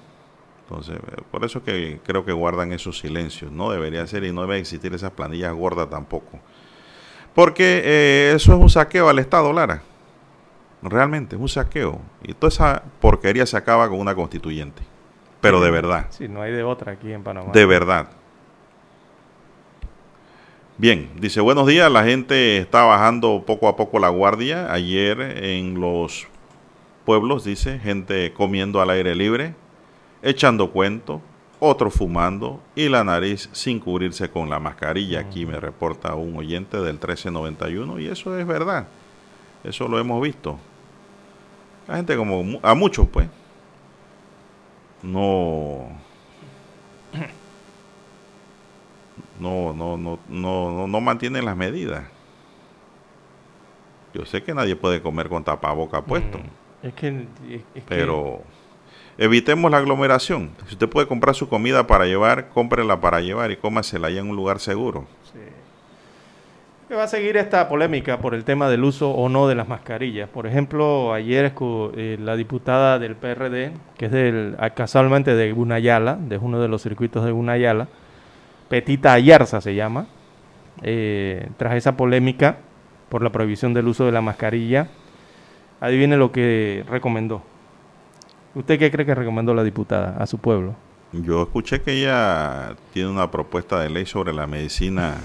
Entonces, 0.68 0.96
eh, 0.96 1.22
por 1.30 1.44
eso 1.44 1.62
que 1.62 2.00
creo 2.04 2.24
que 2.24 2.32
guardan 2.32 2.72
esos 2.72 2.98
silencios. 2.98 3.50
No 3.50 3.70
debería 3.70 4.06
ser 4.06 4.24
y 4.24 4.32
no 4.32 4.42
debe 4.42 4.58
existir 4.58 4.92
esas 4.94 5.12
planillas 5.12 5.54
gordas 5.54 5.88
tampoco. 5.88 6.38
Porque 7.34 7.82
eh, 7.84 8.32
eso 8.34 8.52
es 8.52 8.58
un 8.58 8.68
saqueo 8.68 9.08
al 9.08 9.18
Estado, 9.18 9.52
Lara. 9.52 9.82
Realmente, 10.82 11.36
es 11.36 11.40
un 11.40 11.48
saqueo. 11.48 12.00
Y 12.22 12.34
toda 12.34 12.48
esa 12.48 12.82
porquería 13.00 13.46
se 13.46 13.56
acaba 13.56 13.88
con 13.88 13.98
una 13.98 14.14
constituyente. 14.14 14.82
Pero 15.40 15.60
de 15.60 15.70
verdad. 15.70 16.06
Sí, 16.10 16.28
no 16.28 16.42
hay 16.42 16.52
de 16.52 16.64
otra 16.64 16.92
aquí 16.92 17.12
en 17.12 17.22
Panamá. 17.22 17.52
De 17.52 17.64
verdad. 17.64 18.08
Bien, 20.80 21.10
dice, 21.18 21.40
buenos 21.40 21.66
días, 21.66 21.90
la 21.90 22.04
gente 22.04 22.58
está 22.58 22.84
bajando 22.84 23.42
poco 23.44 23.66
a 23.66 23.74
poco 23.74 23.98
la 23.98 24.10
guardia. 24.10 24.72
Ayer 24.72 25.20
en 25.42 25.80
los 25.80 26.28
pueblos, 27.04 27.42
dice, 27.42 27.80
gente 27.80 28.32
comiendo 28.32 28.80
al 28.80 28.90
aire 28.90 29.16
libre, 29.16 29.56
echando 30.22 30.70
cuento, 30.70 31.20
otros 31.58 31.94
fumando 31.94 32.62
y 32.76 32.88
la 32.88 33.02
nariz 33.02 33.50
sin 33.50 33.80
cubrirse 33.80 34.30
con 34.30 34.48
la 34.48 34.60
mascarilla. 34.60 35.18
Aquí 35.18 35.46
me 35.46 35.58
reporta 35.58 36.14
un 36.14 36.36
oyente 36.36 36.76
del 36.76 36.92
1391 36.94 37.98
y 37.98 38.06
eso 38.06 38.38
es 38.38 38.46
verdad. 38.46 38.86
Eso 39.64 39.88
lo 39.88 39.98
hemos 39.98 40.22
visto. 40.22 40.60
La 41.88 41.96
gente 41.96 42.16
como 42.16 42.60
a 42.62 42.74
muchos 42.76 43.08
pues 43.08 43.28
no 45.02 45.88
no, 49.40 49.72
no, 49.72 49.96
no, 49.96 50.18
no, 50.28 50.86
no, 50.86 51.00
mantienen 51.00 51.44
las 51.44 51.56
medidas. 51.56 52.04
Yo 54.14 54.24
sé 54.24 54.42
que 54.42 54.54
nadie 54.54 54.74
puede 54.76 55.00
comer 55.02 55.28
con 55.28 55.44
tapaboca 55.44 56.02
puesto, 56.02 56.38
Es 56.82 56.94
que... 56.94 57.08
es- 57.08 57.24
es 57.48 57.62
que- 57.74 57.82
pero 57.88 58.42
evitemos 59.18 59.70
la 59.70 59.78
aglomeración. 59.78 60.50
Si 60.66 60.74
usted 60.74 60.88
puede 60.88 61.06
comprar 61.06 61.34
su 61.34 61.48
comida 61.48 61.86
para 61.86 62.06
llevar, 62.06 62.48
cómprela 62.48 63.00
para 63.00 63.20
llevar 63.20 63.50
y 63.50 63.56
cómasela 63.56 64.08
allá 64.08 64.20
en 64.20 64.30
un 64.30 64.36
lugar 64.36 64.60
seguro. 64.60 65.06
que 66.88 66.94
va 66.94 67.02
a 67.02 67.08
seguir 67.08 67.36
esta 67.36 67.68
polémica 67.68 68.18
por 68.18 68.34
el 68.34 68.44
tema 68.44 68.70
del 68.70 68.82
uso 68.82 69.10
o 69.10 69.28
no 69.28 69.46
de 69.46 69.54
las 69.54 69.68
mascarillas. 69.68 70.26
Por 70.30 70.46
ejemplo, 70.46 71.12
ayer 71.12 71.44
eh, 71.94 72.16
la 72.18 72.34
diputada 72.34 72.98
del 72.98 73.14
PRD, 73.14 73.72
que 73.98 74.06
es 74.06 74.10
del, 74.10 74.56
casualmente 74.74 75.34
de 75.34 75.52
Gunayala, 75.52 76.16
de 76.16 76.38
uno 76.38 76.58
de 76.60 76.68
los 76.68 76.80
circuitos 76.82 77.26
de 77.26 77.30
Gunayala, 77.32 77.88
Petita 78.68 79.12
Ayarza 79.12 79.60
se 79.60 79.74
llama, 79.74 80.06
eh, 80.82 81.48
tras 81.56 81.74
esa 81.74 81.96
polémica 81.96 82.58
por 83.08 83.22
la 83.22 83.30
prohibición 83.30 83.74
del 83.74 83.88
uso 83.88 84.04
de 84.04 84.12
la 84.12 84.20
mascarilla, 84.20 84.88
adivine 85.80 86.16
lo 86.16 86.32
que 86.32 86.84
recomendó. 86.88 87.42
¿Usted 88.54 88.78
qué 88.78 88.90
cree 88.90 89.06
que 89.06 89.14
recomendó 89.14 89.54
la 89.54 89.64
diputada 89.64 90.16
a 90.18 90.26
su 90.26 90.38
pueblo? 90.38 90.74
Yo 91.12 91.42
escuché 91.42 91.80
que 91.80 91.92
ella 91.92 92.76
tiene 92.92 93.08
una 93.08 93.30
propuesta 93.30 93.80
de 93.80 93.88
ley 93.88 94.04
sobre 94.04 94.32
la 94.32 94.46
medicina 94.46 95.16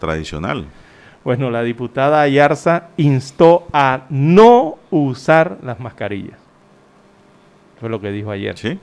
tradicional. 0.00 0.66
Bueno, 1.22 1.50
la 1.50 1.62
diputada 1.62 2.20
Ayarza 2.20 2.88
instó 2.96 3.66
a 3.72 4.06
no 4.10 4.76
usar 4.90 5.58
las 5.62 5.78
mascarillas. 5.78 6.38
Fue 7.78 7.88
lo 7.88 8.00
que 8.00 8.10
dijo 8.10 8.30
ayer. 8.30 8.58
¿Sí? 8.58 8.78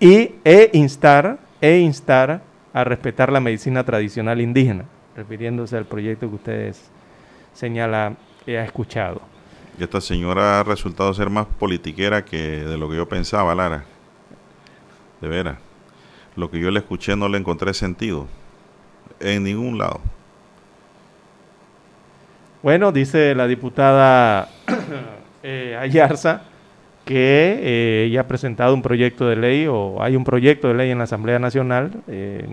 Y 0.00 0.34
e 0.44 0.70
instar, 0.72 1.38
e 1.60 1.78
instar 1.78 2.42
a 2.76 2.84
respetar 2.84 3.32
la 3.32 3.40
medicina 3.40 3.84
tradicional 3.84 4.38
indígena, 4.38 4.84
refiriéndose 5.16 5.78
al 5.78 5.86
proyecto 5.86 6.28
que 6.28 6.34
ustedes 6.34 6.90
señala 7.54 8.16
ha 8.46 8.64
escuchado. 8.64 9.22
Y 9.78 9.82
esta 9.82 9.98
señora 10.02 10.60
ha 10.60 10.62
resultado 10.62 11.14
ser 11.14 11.30
más 11.30 11.46
politiquera 11.46 12.22
que 12.22 12.36
de 12.36 12.76
lo 12.76 12.90
que 12.90 12.96
yo 12.96 13.08
pensaba, 13.08 13.54
Lara. 13.54 13.86
De 15.22 15.28
veras. 15.28 15.56
Lo 16.36 16.50
que 16.50 16.60
yo 16.60 16.70
le 16.70 16.80
escuché 16.80 17.16
no 17.16 17.30
le 17.30 17.38
encontré 17.38 17.72
sentido. 17.72 18.26
En 19.20 19.44
ningún 19.44 19.78
lado. 19.78 20.02
Bueno, 22.62 22.92
dice 22.92 23.34
la 23.34 23.46
diputada 23.46 24.50
eh, 25.42 25.78
Ayarza 25.80 26.42
que 27.06 27.60
eh, 27.62 28.04
ella 28.06 28.22
ha 28.22 28.26
presentado 28.26 28.74
un 28.74 28.82
proyecto 28.82 29.28
de 29.28 29.36
ley 29.36 29.68
o 29.68 30.02
hay 30.02 30.16
un 30.16 30.24
proyecto 30.24 30.66
de 30.66 30.74
ley 30.74 30.90
en 30.90 30.98
la 30.98 31.04
Asamblea 31.04 31.38
Nacional 31.38 31.92
eh, 32.08 32.44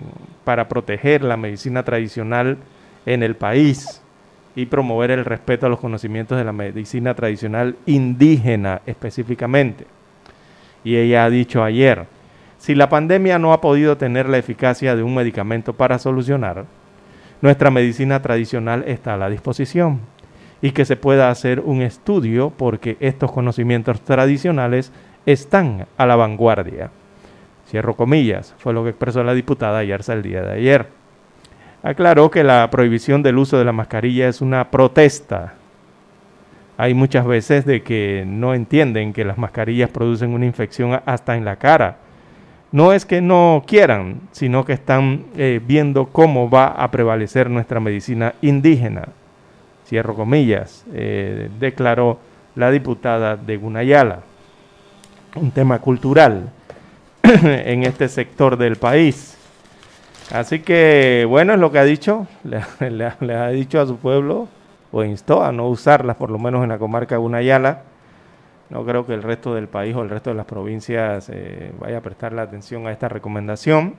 para 0.44 0.68
proteger 0.68 1.24
la 1.24 1.36
medicina 1.36 1.82
tradicional 1.82 2.58
en 3.04 3.24
el 3.24 3.34
país 3.34 4.00
y 4.54 4.66
promover 4.66 5.10
el 5.10 5.24
respeto 5.24 5.66
a 5.66 5.68
los 5.68 5.80
conocimientos 5.80 6.38
de 6.38 6.44
la 6.44 6.52
medicina 6.52 7.14
tradicional 7.14 7.74
indígena 7.84 8.80
específicamente. 8.86 9.86
Y 10.84 10.96
ella 10.96 11.24
ha 11.24 11.30
dicho 11.30 11.64
ayer, 11.64 12.06
si 12.56 12.76
la 12.76 12.88
pandemia 12.88 13.40
no 13.40 13.52
ha 13.52 13.60
podido 13.60 13.96
tener 13.96 14.28
la 14.28 14.38
eficacia 14.38 14.94
de 14.94 15.02
un 15.02 15.16
medicamento 15.16 15.72
para 15.72 15.98
solucionar, 15.98 16.64
nuestra 17.42 17.72
medicina 17.72 18.22
tradicional 18.22 18.84
está 18.86 19.14
a 19.14 19.18
la 19.18 19.30
disposición 19.30 20.13
y 20.64 20.72
que 20.72 20.86
se 20.86 20.96
pueda 20.96 21.28
hacer 21.28 21.60
un 21.60 21.82
estudio 21.82 22.48
porque 22.48 22.96
estos 22.98 23.30
conocimientos 23.30 24.00
tradicionales 24.00 24.92
están 25.26 25.86
a 25.98 26.06
la 26.06 26.16
vanguardia. 26.16 26.88
Cierro 27.68 27.96
comillas, 27.96 28.54
fue 28.56 28.72
lo 28.72 28.82
que 28.82 28.88
expresó 28.88 29.22
la 29.22 29.34
diputada 29.34 29.80
Ayarza 29.80 30.14
el 30.14 30.22
día 30.22 30.40
de 30.40 30.54
ayer. 30.54 30.86
Aclaró 31.82 32.30
que 32.30 32.42
la 32.44 32.70
prohibición 32.70 33.22
del 33.22 33.36
uso 33.36 33.58
de 33.58 33.66
la 33.66 33.72
mascarilla 33.72 34.26
es 34.26 34.40
una 34.40 34.70
protesta. 34.70 35.52
Hay 36.78 36.94
muchas 36.94 37.26
veces 37.26 37.66
de 37.66 37.82
que 37.82 38.24
no 38.26 38.54
entienden 38.54 39.12
que 39.12 39.26
las 39.26 39.36
mascarillas 39.36 39.90
producen 39.90 40.32
una 40.32 40.46
infección 40.46 40.98
hasta 41.04 41.36
en 41.36 41.44
la 41.44 41.56
cara. 41.56 41.98
No 42.72 42.94
es 42.94 43.04
que 43.04 43.20
no 43.20 43.64
quieran, 43.66 44.18
sino 44.32 44.64
que 44.64 44.72
están 44.72 45.26
eh, 45.36 45.60
viendo 45.62 46.06
cómo 46.06 46.48
va 46.48 46.68
a 46.68 46.90
prevalecer 46.90 47.50
nuestra 47.50 47.80
medicina 47.80 48.32
indígena. 48.40 49.08
Cierro 49.86 50.14
comillas, 50.14 50.84
eh, 50.92 51.50
declaró 51.58 52.18
la 52.54 52.70
diputada 52.70 53.36
de 53.36 53.56
Gunayala. 53.56 54.20
Un 55.36 55.50
tema 55.50 55.80
cultural 55.80 56.50
en 57.22 57.82
este 57.82 58.08
sector 58.08 58.56
del 58.56 58.76
país. 58.76 59.36
Así 60.32 60.60
que, 60.60 61.26
bueno, 61.28 61.52
es 61.52 61.60
lo 61.60 61.70
que 61.70 61.78
ha 61.78 61.84
dicho, 61.84 62.26
le, 62.44 63.34
ha 63.34 63.48
dicho 63.48 63.80
a 63.80 63.86
su 63.86 63.96
pueblo, 63.96 64.48
o 64.90 65.04
instó 65.04 65.44
a 65.44 65.52
no 65.52 65.68
usarlas, 65.68 66.16
por 66.16 66.30
lo 66.30 66.38
menos 66.38 66.62
en 66.62 66.70
la 66.70 66.78
comarca 66.78 67.16
de 67.16 67.20
Gunayala. 67.20 67.82
No 68.70 68.84
creo 68.84 69.04
que 69.06 69.12
el 69.12 69.22
resto 69.22 69.54
del 69.54 69.68
país 69.68 69.94
o 69.94 70.02
el 70.02 70.08
resto 70.08 70.30
de 70.30 70.36
las 70.36 70.46
provincias 70.46 71.28
eh, 71.30 71.72
vaya 71.78 71.98
a 71.98 72.00
prestar 72.00 72.32
la 72.32 72.42
atención 72.42 72.86
a 72.86 72.92
esta 72.92 73.08
recomendación. 73.08 73.96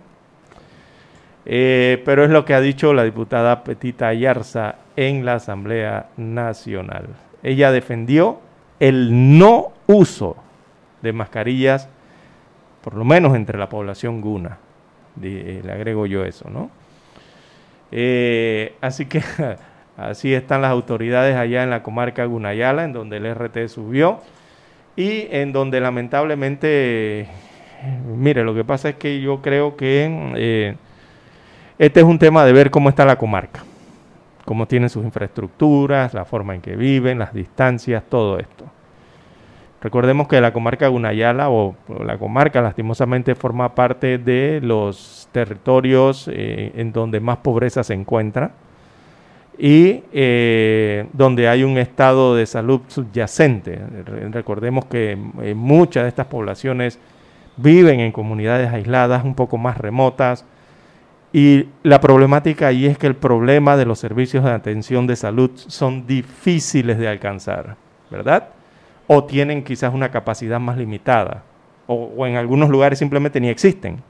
Eh, 1.46 2.02
pero 2.06 2.24
es 2.24 2.32
lo 2.32 2.44
que 2.44 2.56
ha 2.56 2.62
dicho 2.62 2.94
la 2.94 3.04
diputada 3.04 3.64
Petita 3.64 4.08
Ayarza 4.08 4.76
en 4.96 5.26
la 5.26 5.36
Asamblea 5.36 6.08
Nacional. 6.18 7.08
Ella 7.44 7.72
defendió 7.72 8.40
el 8.80 9.38
no 9.38 9.72
uso 9.86 10.38
de 11.02 11.14
mascarillas, 11.14 11.88
por 12.82 12.96
lo 12.96 13.06
menos 13.06 13.36
entre 13.36 13.60
la 13.60 13.70
población 13.70 14.22
guna. 14.22 14.58
Eh, 15.22 15.62
le 15.64 15.72
agrego 15.72 16.08
yo 16.08 16.26
eso, 16.26 16.50
¿no? 16.50 16.72
Eh, 17.92 18.76
así 18.82 19.06
que 19.06 19.22
así 19.98 20.34
están 20.34 20.64
las 20.64 20.72
autoridades 20.72 21.36
allá 21.36 21.64
en 21.64 21.70
la 21.70 21.84
comarca 21.84 22.26
Gunayala, 22.26 22.84
en 22.84 22.94
donde 22.94 23.18
el 23.18 23.36
RT 23.36 23.68
subió 23.68 24.22
y 24.96 25.28
en 25.30 25.54
donde 25.54 25.80
lamentablemente, 25.80 27.28
mire, 28.08 28.44
lo 28.44 28.56
que 28.56 28.64
pasa 28.64 28.90
es 28.90 28.96
que 28.96 29.22
yo 29.22 29.42
creo 29.42 29.78
que 29.78 30.76
este 31.78 32.00
es 32.00 32.06
un 32.06 32.20
tema 32.20 32.46
de 32.46 32.54
ver 32.54 32.72
cómo 32.72 32.90
está 32.90 33.06
la 33.06 33.18
comarca, 33.18 33.64
cómo 34.46 34.66
tienen 34.68 34.90
sus 34.90 35.04
infraestructuras, 35.04 36.14
la 36.14 36.26
forma 36.26 36.56
en 36.56 36.62
que 36.62 36.76
viven, 36.76 37.20
las 37.20 37.34
distancias, 37.34 38.04
todo 38.10 38.40
esto. 38.40 38.66
Recordemos 39.82 40.28
que 40.28 40.42
la 40.42 40.52
comarca 40.52 40.88
Gunayala 40.88 41.50
o 41.50 41.76
o 41.88 42.04
la 42.04 42.18
comarca 42.18 42.62
lastimosamente 42.62 43.36
forma 43.36 43.76
parte 43.76 44.18
de 44.18 44.60
los 44.64 45.30
territorios 45.32 46.28
eh, 46.32 46.72
en 46.76 46.92
donde 46.92 47.20
más 47.20 47.38
pobreza 47.38 47.84
se 47.84 47.94
encuentra 47.94 48.52
y 49.60 50.04
eh, 50.12 51.06
donde 51.14 51.48
hay 51.48 51.64
un 51.64 51.78
estado 51.78 52.36
de 52.36 52.46
salud 52.48 52.82
subyacente. 52.88 53.80
Re- 54.06 54.30
Recordemos 54.30 54.86
que 54.86 55.18
eh, 55.44 55.54
muchas 55.54 56.04
de 56.04 56.10
estas 56.10 56.26
poblaciones 56.28 57.00
viven 57.58 58.00
en 58.00 58.12
comunidades 58.12 58.74
aisladas, 58.74 59.24
un 59.24 59.36
poco 59.36 59.58
más 59.58 59.78
remotas, 59.78 60.46
y 61.38 61.68
la 61.84 62.00
problemática 62.00 62.68
ahí 62.68 62.86
es 62.86 62.98
que 62.98 63.08
el 63.08 63.16
problema 63.18 63.76
de 63.76 63.86
los 63.86 64.00
servicios 64.00 64.46
de 64.46 64.52
atención 64.52 65.06
de 65.06 65.18
salud 65.18 65.52
son 65.54 66.08
difíciles 66.08 66.98
de 66.98 67.10
alcanzar, 67.10 67.76
¿verdad? 68.10 68.52
O 69.06 69.26
tienen 69.26 69.62
quizás 69.62 69.94
una 69.94 70.12
capacidad 70.12 70.62
más 70.62 70.78
limitada, 70.78 71.44
o, 71.88 72.26
en 72.26 72.38
algunos 72.38 72.70
lugares 72.70 73.00
simplemente 73.00 73.42
ni 73.42 73.50
existen. 73.50 74.02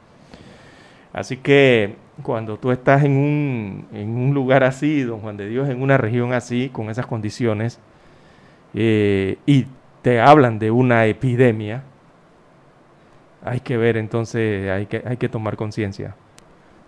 Así 1.14 1.38
que 1.38 1.96
cuando 2.22 2.60
tú 2.60 2.70
estás 2.70 3.04
en 3.04 3.14
un, 3.14 3.88
en 3.92 4.16
un 4.16 4.36
lugar 4.36 4.64
así, 4.64 5.02
don 5.02 5.22
Juan 5.22 5.36
de 5.36 5.50
Dios, 5.50 5.68
en 5.68 5.82
una 5.82 5.98
región 5.98 6.32
así, 6.32 6.70
con 6.70 6.92
esas 6.92 7.08
condiciones, 7.08 7.80
eh, 8.76 9.40
y 9.48 9.66
te 10.04 10.22
hablan 10.22 10.60
de 10.60 10.70
una 10.70 11.08
epidemia, 11.08 11.82
hay 13.44 13.62
que 13.62 13.78
ver 13.78 13.98
entonces, 13.98 14.70
hay 14.70 14.86
que, 14.86 15.02
hay 15.04 15.18
que 15.18 15.28
tomar 15.28 15.56
conciencia. 15.56 16.14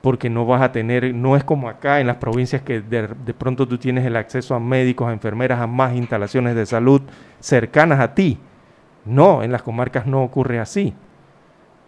Porque 0.02 0.30
no 0.30 0.45
vas 0.45 0.62
a 0.62 0.72
tener, 0.72 1.14
no 1.14 1.36
es 1.36 1.43
como 1.43 1.70
acá 1.70 2.00
en 2.00 2.08
las 2.08 2.18
provincias 2.18 2.62
que 2.62 2.82
de, 2.82 3.08
de 3.08 3.34
pronto 3.34 3.68
tú 3.68 3.78
tienes 3.78 4.06
el 4.06 4.16
acceso 4.16 4.54
a 4.56 4.60
médicos, 4.60 5.10
a 5.10 5.14
enfermeras, 5.14 5.60
a 5.60 5.68
más 5.68 5.95
instalaciones 5.95 6.56
de 6.56 6.66
salud 6.66 7.02
cercanas 7.39 8.00
a 8.00 8.14
ti. 8.14 8.38
No, 9.06 9.41
en 9.43 9.52
las 9.52 9.64
comarcas 9.64 10.06
no 10.06 10.24
ocurre 10.24 10.60
así. 10.60 10.93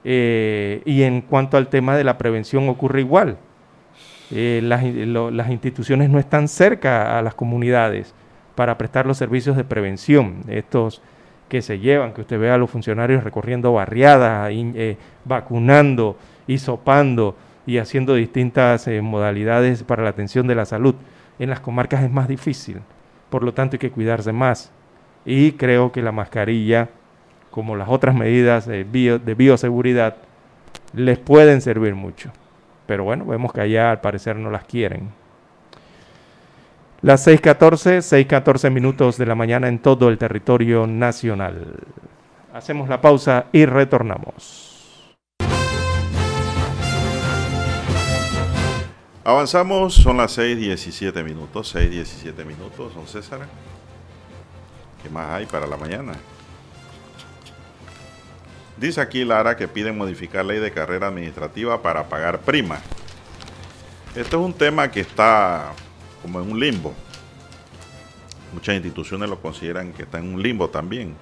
Eh, 0.03 0.81
y 0.85 1.03
en 1.03 1.21
cuanto 1.21 1.57
al 1.57 1.67
tema 1.67 1.95
de 1.95 2.03
la 2.03 2.17
prevención 2.17 2.67
ocurre 2.69 3.01
igual. 3.01 3.37
Eh, 4.31 4.61
las, 4.63 4.83
las 4.83 5.49
instituciones 5.49 6.09
no 6.09 6.19
están 6.19 6.47
cerca 6.47 7.17
a 7.17 7.21
las 7.21 7.33
comunidades 7.35 8.13
para 8.55 8.77
prestar 8.77 9.05
los 9.05 9.17
servicios 9.17 9.57
de 9.57 9.63
prevención, 9.63 10.43
estos 10.47 11.01
que 11.47 11.61
se 11.61 11.79
llevan, 11.79 12.13
que 12.13 12.21
usted 12.21 12.39
vea 12.39 12.55
a 12.55 12.57
los 12.57 12.69
funcionarios 12.69 13.23
recorriendo 13.23 13.73
barriadas, 13.73 14.51
in- 14.51 14.73
eh, 14.75 14.97
vacunando, 15.25 16.15
hisopando 16.45 17.35
y 17.65 17.77
haciendo 17.77 18.13
distintas 18.15 18.87
eh, 18.87 19.01
modalidades 19.01 19.83
para 19.83 20.03
la 20.03 20.09
atención 20.09 20.47
de 20.47 20.55
la 20.55 20.65
salud. 20.65 20.95
En 21.39 21.49
las 21.49 21.59
comarcas 21.59 22.03
es 22.03 22.11
más 22.11 22.27
difícil, 22.27 22.81
por 23.29 23.43
lo 23.43 23.53
tanto 23.53 23.75
hay 23.75 23.79
que 23.79 23.91
cuidarse 23.91 24.31
más. 24.33 24.71
Y 25.25 25.53
creo 25.53 25.91
que 25.91 26.01
la 26.01 26.11
mascarilla, 26.11 26.89
como 27.51 27.75
las 27.75 27.89
otras 27.89 28.15
medidas 28.15 28.65
de, 28.65 28.83
bio- 28.83 29.19
de 29.19 29.35
bioseguridad, 29.35 30.15
les 30.93 31.17
pueden 31.19 31.61
servir 31.61 31.95
mucho. 31.95 32.31
Pero 32.87 33.03
bueno, 33.03 33.25
vemos 33.25 33.53
que 33.53 33.61
allá 33.61 33.91
al 33.91 34.01
parecer 34.01 34.35
no 34.35 34.49
las 34.49 34.63
quieren. 34.65 35.09
Las 37.01 37.25
6.14, 37.27 37.99
6.14 38.27 38.71
minutos 38.71 39.17
de 39.17 39.25
la 39.25 39.35
mañana 39.35 39.67
en 39.69 39.79
todo 39.79 40.09
el 40.09 40.17
territorio 40.17 40.85
nacional. 40.85 41.75
Hacemos 42.53 42.89
la 42.89 42.99
pausa 42.99 43.45
y 43.53 43.65
retornamos. 43.65 44.68
Avanzamos, 49.29 49.93
son 49.93 50.17
las 50.17 50.35
6.17 50.39 51.23
minutos, 51.23 51.75
6.17 51.75 52.43
minutos, 52.45 52.95
don 52.95 53.05
César. 53.05 53.41
¿Qué 55.03 55.09
más 55.11 55.29
hay 55.29 55.45
para 55.45 55.67
la 55.67 55.77
mañana? 55.77 56.13
Dice 58.75 58.99
aquí 59.01 59.23
Lara 59.23 59.55
que 59.55 59.67
piden 59.67 59.95
modificar 59.95 60.43
ley 60.43 60.57
de 60.57 60.71
carrera 60.71 61.09
administrativa 61.09 61.79
para 61.83 62.09
pagar 62.09 62.39
prima. 62.39 62.79
Esto 64.15 64.39
es 64.39 64.45
un 64.47 64.53
tema 64.53 64.89
que 64.89 65.01
está 65.01 65.73
como 66.23 66.41
en 66.41 66.51
un 66.51 66.59
limbo. 66.59 66.95
Muchas 68.51 68.73
instituciones 68.73 69.29
lo 69.29 69.39
consideran 69.39 69.93
que 69.93 70.01
está 70.03 70.17
en 70.17 70.33
un 70.33 70.41
limbo 70.41 70.71
también. 70.71 71.13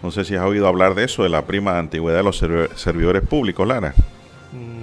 No 0.00 0.12
sé 0.12 0.24
si 0.24 0.36
has 0.36 0.44
oído 0.44 0.68
hablar 0.68 0.94
de 0.94 1.06
eso, 1.06 1.24
de 1.24 1.28
la 1.28 1.42
prima 1.44 1.76
antigüedad 1.80 2.18
de 2.18 2.22
los 2.22 2.40
servi- 2.40 2.72
servidores 2.76 3.26
públicos, 3.26 3.66
Lara. 3.66 3.94
Mm, 4.52 4.81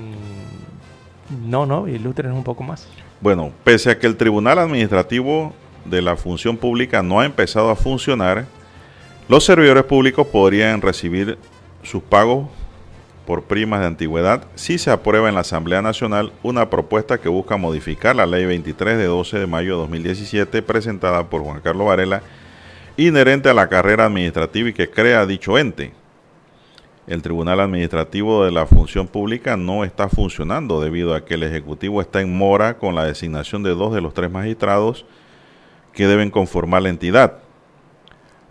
no, 1.30 1.66
no, 1.66 1.88
ilústrenos 1.88 2.38
un 2.38 2.44
poco 2.44 2.64
más. 2.64 2.88
Bueno, 3.22 3.52
pese 3.64 3.92
a 3.92 4.00
que 4.00 4.08
el 4.08 4.18
Tribunal 4.18 4.60
Administrativo 4.60 5.54
de 5.86 6.02
la 6.02 6.16
Función 6.16 6.58
Pública 6.58 7.04
no 7.04 7.20
ha 7.20 7.26
empezado 7.26 7.70
a 7.70 7.76
funcionar, 7.76 8.46
los 9.28 9.44
servidores 9.44 9.84
públicos 9.84 10.26
podrían 10.28 10.82
recibir 10.82 11.38
sus 11.84 12.02
pagos 12.02 12.48
por 13.30 13.44
primas 13.44 13.82
de 13.82 13.86
antigüedad 13.86 14.48
si 14.56 14.80
se 14.80 14.90
aprueba 14.90 15.30
en 15.30 15.36
la 15.36 15.42
Asamblea 15.42 15.84
Nacional 15.84 16.32
una 16.42 16.72
propuesta 16.72 17.20
que 17.20 17.30
busca 17.30 17.58
modificar 17.58 18.16
la 18.16 18.26
Ley 18.26 18.46
23 18.46 18.98
de 18.98 19.06
12 19.06 19.38
de 19.38 19.46
mayo 19.46 19.74
de 19.74 19.82
2017 19.82 20.64
presentada 20.64 21.30
por 21.30 21.44
Juan 21.44 21.62
Carlos 21.62 21.86
Varela, 21.86 22.24
inherente 22.98 23.48
a 23.50 23.54
la 23.54 23.70
carrera 23.70 24.06
administrativa 24.06 24.70
y 24.70 24.74
que 24.74 24.90
crea 24.90 25.28
dicho 25.28 25.60
ente. 25.60 25.92
El 27.10 27.24
Tribunal 27.24 27.60
Administrativo 27.60 28.46
de 28.46 28.52
la 28.52 28.68
Función 28.68 29.08
Pública 29.08 29.58
no 29.58 29.84
está 29.84 30.10
funcionando 30.10 30.80
debido 30.80 31.16
a 31.16 31.26
que 31.26 31.34
el 31.34 31.42
Ejecutivo 31.42 32.02
está 32.02 32.22
en 32.22 32.38
mora 32.38 32.78
con 32.78 32.94
la 32.94 33.04
designación 33.04 33.64
de 33.64 33.72
dos 33.72 33.96
de 33.96 34.00
los 34.00 34.14
tres 34.14 34.30
magistrados 34.30 35.08
que 35.92 36.06
deben 36.06 36.30
conformar 36.30 36.84
la 36.84 36.90
entidad. 36.90 37.40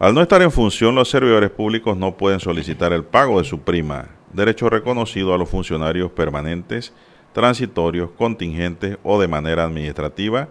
Al 0.01 0.13
no 0.13 0.21
estar 0.23 0.43
en 0.43 0.51
función, 0.51 0.97
los 0.97 1.09
servidores 1.09 1.51
públicos 1.51 1.97
no 1.97 2.17
pueden 2.17 2.41
solicitar 2.41 2.93
el 2.93 3.05
pago 3.05 3.39
de 3.39 3.45
su 3.45 3.61
prima, 3.61 4.09
derecho 4.33 4.69
reconocido 4.69 5.33
a 5.33 5.39
los 5.39 5.49
funcionarios 5.49 6.11
permanentes, 6.11 6.93
transitorios, 7.33 8.11
contingentes 8.11 8.99
o 9.05 9.21
de 9.21 9.29
manera 9.29 9.63
administrativa, 9.63 10.49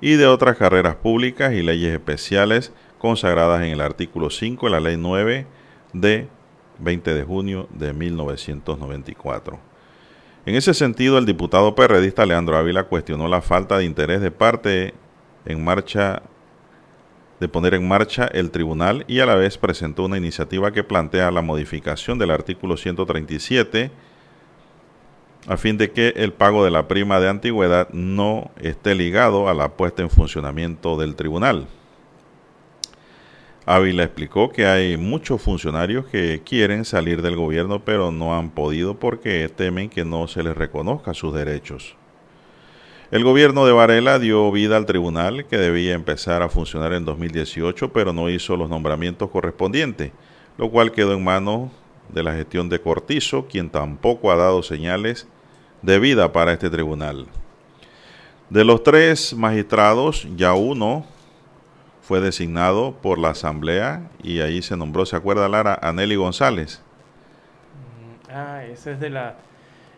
y 0.00 0.14
de 0.14 0.26
otras 0.26 0.56
carreras 0.56 0.96
públicas 0.96 1.52
y 1.52 1.62
leyes 1.62 1.92
especiales 1.92 2.72
consagradas 2.96 3.62
en 3.64 3.72
el 3.72 3.82
artículo 3.82 4.30
5 4.30 4.64
de 4.64 4.72
la 4.72 4.80
Ley 4.80 4.96
9 4.96 5.46
de 5.92 6.26
20 6.80 7.14
de 7.14 7.24
junio 7.24 7.68
de 7.70 7.92
1994. 7.92 9.58
En 10.46 10.54
ese 10.54 10.74
sentido, 10.74 11.18
el 11.18 11.26
diputado 11.26 11.74
perredista 11.74 12.26
Leandro 12.26 12.56
Ávila 12.56 12.84
cuestionó 12.84 13.28
la 13.28 13.42
falta 13.42 13.78
de 13.78 13.84
interés 13.84 14.20
de 14.20 14.30
parte 14.30 14.94
en 15.44 15.62
marcha 15.62 16.22
de 17.40 17.48
poner 17.48 17.72
en 17.72 17.88
marcha 17.88 18.26
el 18.26 18.50
tribunal 18.50 19.04
y 19.08 19.20
a 19.20 19.26
la 19.26 19.34
vez 19.34 19.56
presentó 19.56 20.04
una 20.04 20.18
iniciativa 20.18 20.72
que 20.72 20.84
plantea 20.84 21.30
la 21.30 21.40
modificación 21.40 22.18
del 22.18 22.30
artículo 22.30 22.76
137 22.76 23.90
a 25.46 25.56
fin 25.56 25.78
de 25.78 25.90
que 25.90 26.08
el 26.16 26.32
pago 26.34 26.64
de 26.64 26.70
la 26.70 26.86
prima 26.86 27.18
de 27.18 27.28
antigüedad 27.28 27.88
no 27.92 28.50
esté 28.58 28.94
ligado 28.94 29.48
a 29.48 29.54
la 29.54 29.70
puesta 29.70 30.02
en 30.02 30.10
funcionamiento 30.10 30.98
del 30.98 31.16
tribunal. 31.16 31.66
Ávila 33.72 34.02
explicó 34.02 34.50
que 34.50 34.66
hay 34.66 34.96
muchos 34.96 35.40
funcionarios 35.40 36.04
que 36.06 36.42
quieren 36.44 36.84
salir 36.84 37.22
del 37.22 37.36
gobierno 37.36 37.84
pero 37.84 38.10
no 38.10 38.36
han 38.36 38.50
podido 38.50 38.98
porque 38.98 39.48
temen 39.48 39.88
que 39.88 40.04
no 40.04 40.26
se 40.26 40.42
les 40.42 40.56
reconozca 40.56 41.14
sus 41.14 41.32
derechos. 41.32 41.94
El 43.12 43.22
gobierno 43.22 43.64
de 43.64 43.70
Varela 43.70 44.18
dio 44.18 44.50
vida 44.50 44.76
al 44.76 44.86
tribunal 44.86 45.46
que 45.46 45.56
debía 45.56 45.94
empezar 45.94 46.42
a 46.42 46.48
funcionar 46.48 46.94
en 46.94 47.04
2018 47.04 47.92
pero 47.92 48.12
no 48.12 48.28
hizo 48.28 48.56
los 48.56 48.68
nombramientos 48.68 49.30
correspondientes, 49.30 50.10
lo 50.58 50.68
cual 50.68 50.90
quedó 50.90 51.12
en 51.12 51.22
manos 51.22 51.70
de 52.08 52.24
la 52.24 52.34
gestión 52.34 52.68
de 52.70 52.80
Cortizo, 52.80 53.46
quien 53.46 53.70
tampoco 53.70 54.32
ha 54.32 54.36
dado 54.36 54.64
señales 54.64 55.28
de 55.80 56.00
vida 56.00 56.32
para 56.32 56.52
este 56.52 56.70
tribunal. 56.70 57.28
De 58.48 58.64
los 58.64 58.82
tres 58.82 59.32
magistrados, 59.32 60.26
ya 60.36 60.54
uno 60.54 61.06
fue 62.10 62.20
designado 62.20 62.96
por 63.00 63.20
la 63.20 63.28
Asamblea 63.30 64.10
y 64.20 64.40
ahí 64.40 64.62
se 64.62 64.76
nombró, 64.76 65.06
¿se 65.06 65.14
acuerda 65.14 65.48
Lara? 65.48 65.78
A 65.80 65.92
Nelly 65.92 66.16
González. 66.16 66.82
Ah, 68.28 68.64
ese 68.64 68.94
es 68.94 68.98
de 69.00 69.10
la... 69.10 69.36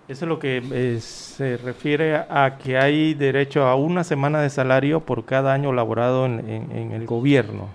Eso 0.08 0.26
es 0.26 0.28
lo 0.28 0.38
que 0.38 0.62
eh, 0.72 0.98
se 1.00 1.56
refiere 1.56 2.16
a 2.16 2.58
que 2.62 2.76
hay 2.76 3.14
derecho 3.14 3.62
a 3.66 3.76
una 3.76 4.04
semana 4.04 4.42
de 4.42 4.50
salario 4.50 5.00
por 5.00 5.24
cada 5.24 5.54
año 5.54 5.72
laborado 5.72 6.26
en, 6.26 6.46
en- 6.50 6.70
en 6.72 6.92
el 6.92 7.06
gobierno. 7.06 7.70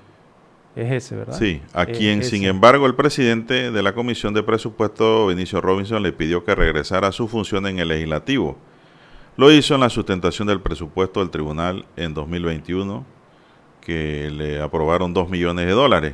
Es 0.76 0.92
ese, 0.92 1.16
¿verdad? 1.16 1.34
Sí, 1.36 1.60
a 1.74 1.82
Es 1.86 1.98
quien 1.98 2.22
sin 2.24 2.44
embargo 2.44 2.86
el 2.86 2.94
presidente 2.94 3.72
de 3.72 3.82
la 3.82 3.94
Comisión 3.94 4.36
de 4.36 4.44
Presupuesto, 4.44 5.26
Benicio 5.26 5.62
Robinson, 5.62 6.04
le 6.04 6.14
pidió 6.14 6.46
que 6.46 6.54
regresara 6.54 7.08
a 7.08 7.12
su 7.12 7.28
función 7.28 7.66
en 7.66 7.80
el 7.80 7.88
legislativo. 7.88 8.56
Lo 9.36 9.52
hizo 9.52 9.74
en 9.74 9.82
la 9.82 9.90
sustentación 9.90 10.48
del 10.48 10.62
presupuesto 10.62 11.22
del 11.22 11.32
tribunal 11.32 11.86
en 11.96 12.14
2021, 12.14 13.04
que 13.88 14.30
le 14.30 14.62
aprobaron 14.62 15.14
2 15.14 15.30
millones 15.30 15.66
de 15.66 15.72
dólares. 15.72 16.14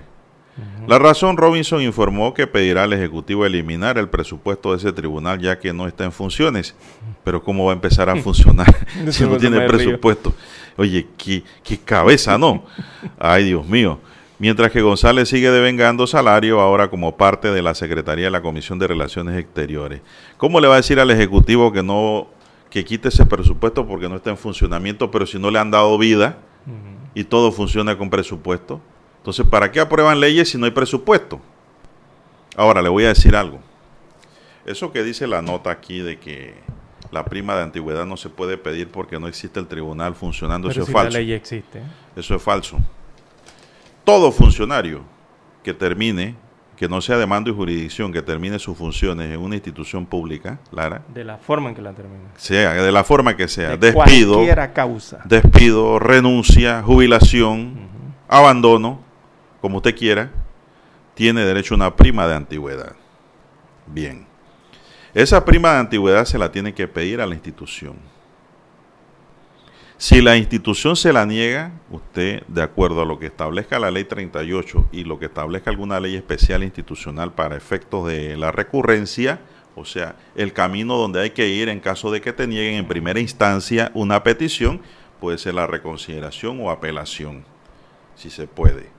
La 0.88 1.00
razón, 1.00 1.38
Robinson 1.38 1.82
informó 1.82 2.36
que 2.36 2.46
pedirá 2.46 2.84
al 2.84 2.94
Ejecutivo 2.94 3.48
eliminar 3.48 3.98
el 3.98 4.10
presupuesto 4.10 4.70
de 4.70 4.78
ese 4.78 4.94
tribunal 4.94 5.40
ya 5.40 5.58
que 5.58 5.74
no 5.74 5.88
está 5.88 6.04
en 6.04 6.12
funciones. 6.12 6.76
Pero 7.24 7.44
¿cómo 7.44 7.66
va 7.66 7.72
a 7.72 7.74
empezar 7.74 8.12
a 8.12 8.16
funcionar 8.22 8.68
si 9.10 9.24
no 9.24 9.38
tiene 9.38 9.62
presupuesto? 9.62 10.36
Oye, 10.78 11.08
qué, 11.18 11.44
qué 11.64 11.80
cabeza, 11.80 12.38
¿no? 12.38 12.64
Ay, 13.18 13.46
Dios 13.46 13.68
mío. 13.68 14.00
Mientras 14.38 14.72
que 14.72 14.84
González 14.84 15.30
sigue 15.30 15.50
devengando 15.50 16.06
salario 16.06 16.62
ahora 16.62 16.92
como 16.92 17.18
parte 17.18 17.50
de 17.50 17.64
la 17.64 17.74
Secretaría 17.74 18.26
de 18.26 18.32
la 18.32 18.44
Comisión 18.44 18.78
de 18.78 18.86
Relaciones 18.86 19.40
Exteriores. 19.40 20.02
¿Cómo 20.38 20.60
le 20.60 20.68
va 20.68 20.76
a 20.76 20.78
decir 20.78 21.00
al 21.00 21.10
Ejecutivo 21.10 21.74
que 21.74 21.82
no 21.82 22.28
que 22.70 22.86
quite 22.86 23.08
ese 23.08 23.26
presupuesto 23.26 23.88
porque 23.88 24.10
no 24.10 24.18
está 24.18 24.30
en 24.30 24.38
funcionamiento, 24.38 25.10
pero 25.10 25.26
si 25.26 25.40
no 25.40 25.50
le 25.50 25.58
han 25.58 25.72
dado 25.72 25.98
vida 25.98 26.38
y 27.14 27.24
todo 27.24 27.52
funciona 27.52 27.98
con 27.98 28.10
presupuesto? 28.10 28.82
Entonces, 29.18 29.46
¿para 29.48 29.72
qué 29.72 29.80
aprueban 29.80 30.20
leyes 30.20 30.50
si 30.50 30.58
no 30.58 30.66
hay 30.66 30.72
presupuesto? 30.72 31.40
Ahora, 32.56 32.82
le 32.82 32.90
voy 32.90 33.06
a 33.06 33.10
decir 33.10 33.36
algo. 33.36 33.60
Eso 34.66 34.92
que 34.92 35.04
dice 35.04 35.28
la 35.28 35.42
nota 35.42 35.72
aquí 35.72 36.00
de 36.00 36.20
que 36.20 36.56
la 37.12 37.26
prima 37.26 37.56
de 37.56 37.64
antigüedad 37.64 38.06
no 38.06 38.18
se 38.18 38.30
puede 38.30 38.58
pedir 38.58 38.90
porque 38.90 39.20
no 39.20 39.28
existe 39.28 39.60
el 39.60 39.68
tribunal 39.68 40.16
funcionando, 40.16 40.68
Pero 40.68 40.82
eso 40.82 40.86
si 40.86 40.92
es 40.92 40.96
la 40.96 41.02
falso. 41.04 41.18
ley 41.18 41.34
existe. 41.34 41.82
Eso 42.16 42.36
es 42.36 42.42
falso. 42.42 42.80
Todo 44.04 44.32
funcionario 44.32 45.04
que 45.64 45.74
termine, 45.74 46.36
que 46.84 46.90
no 46.90 47.00
sea 47.00 47.18
de 47.18 47.26
mando 47.26 47.50
y 47.50 47.54
jurisdicción, 47.54 48.12
que 48.12 48.22
termine 48.22 48.60
sus 48.60 48.78
funciones 48.78 49.32
en 49.32 49.40
una 49.40 49.56
institución 49.56 50.06
pública, 50.06 50.60
Lara, 50.70 51.02
De 51.14 51.24
la 51.24 51.38
forma 51.38 51.70
en 51.70 51.76
que 51.76 51.82
la 51.82 51.94
termina. 51.94 52.26
sea 52.36 52.74
de 52.74 52.92
la 52.92 53.06
forma 53.06 53.38
que 53.38 53.48
sea, 53.48 53.78
De 53.78 53.94
despido, 53.94 54.34
cualquiera 54.34 54.74
causa. 54.74 55.22
despido, 55.24 55.98
renuncia, 55.98 56.84
jubilación, 56.84 57.88
abandono, 58.28 59.00
como 59.62 59.78
usted 59.78 59.96
quiera, 59.96 60.30
tiene 61.14 61.46
derecho 61.46 61.74
a 61.74 61.78
una 61.78 61.96
prima 61.96 62.28
de 62.28 62.36
antigüedad. 62.36 62.92
Bien. 63.88 64.26
Esa 65.14 65.46
prima 65.46 65.72
de 65.72 65.80
antigüedad 65.80 66.26
se 66.26 66.38
la 66.38 66.52
tiene 66.52 66.74
que 66.74 66.90
pedir 66.90 67.22
a 67.22 67.26
la 67.26 67.34
institución. 67.34 67.96
Si 70.04 70.22
la 70.22 70.36
institución 70.36 70.98
se 70.98 71.14
la 71.14 71.26
niega, 71.26 71.72
usted, 71.90 72.44
de 72.50 72.62
acuerdo 72.62 73.04
a 73.04 73.06
lo 73.06 73.20
que 73.20 73.28
establezca 73.28 73.80
la 73.80 73.90
ley 73.90 74.04
38 74.04 74.90
y 74.92 75.06
lo 75.06 75.18
que 75.18 75.28
establezca 75.28 75.70
alguna 75.70 76.02
ley 76.02 76.18
especial 76.18 76.62
institucional 76.62 77.32
para 77.32 77.56
efectos 77.56 78.06
de 78.08 78.36
la 78.36 78.52
recurrencia, 78.52 79.40
o 79.78 79.86
sea, 79.86 80.18
el 80.36 80.52
camino 80.52 80.98
donde 80.98 81.22
hay 81.22 81.30
que 81.30 81.48
ir 81.48 81.70
en 81.70 81.80
caso 81.80 82.12
de 82.12 82.20
que 82.20 82.34
te 82.34 82.48
nieguen 82.48 82.76
en 82.76 82.86
primera 82.86 83.22
instancia 83.22 83.92
una 83.94 84.24
petición, 84.24 84.82
puede 85.22 85.38
ser 85.38 85.54
la 85.54 85.68
reconsideración 85.68 86.60
o 86.60 86.70
apelación, 86.70 87.46
si 88.18 88.30
se 88.30 88.46
puede. 88.46 88.90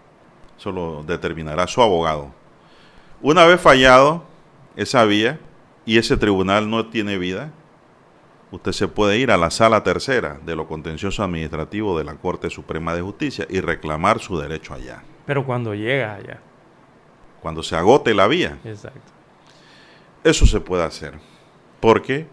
Eso 0.58 0.72
lo 0.72 1.02
determinará 1.02 1.66
su 1.66 1.82
abogado. 1.82 2.32
Una 3.20 3.44
vez 3.44 3.60
fallado 3.60 4.24
esa 4.74 5.04
vía 5.04 5.38
y 5.84 5.98
ese 5.98 6.16
tribunal 6.16 6.70
no 6.70 6.86
tiene 6.86 7.18
vida, 7.18 7.52
usted 8.50 8.72
se 8.72 8.88
puede 8.88 9.18
ir 9.18 9.30
a 9.30 9.36
la 9.36 9.50
sala 9.50 9.82
tercera 9.82 10.38
de 10.44 10.54
lo 10.56 10.66
contencioso 10.66 11.22
administrativo 11.24 11.98
de 11.98 12.04
la 12.04 12.14
Corte 12.14 12.50
Suprema 12.50 12.94
de 12.94 13.02
Justicia 13.02 13.46
y 13.50 13.60
reclamar 13.60 14.20
su 14.20 14.38
derecho 14.38 14.74
allá, 14.74 15.02
Pero 15.26 15.44
cuando 15.44 15.74
llega 15.74 16.14
allá. 16.14 16.40
cuando 17.42 17.62
se 17.62 17.76
agote 17.76 18.14
la 18.14 18.26
vía. 18.28 18.58
Exacto. 18.64 19.00
Eso 20.22 20.46
se 20.46 20.60
puede 20.60 20.84
hacer, 20.84 21.14
porque 21.80 22.26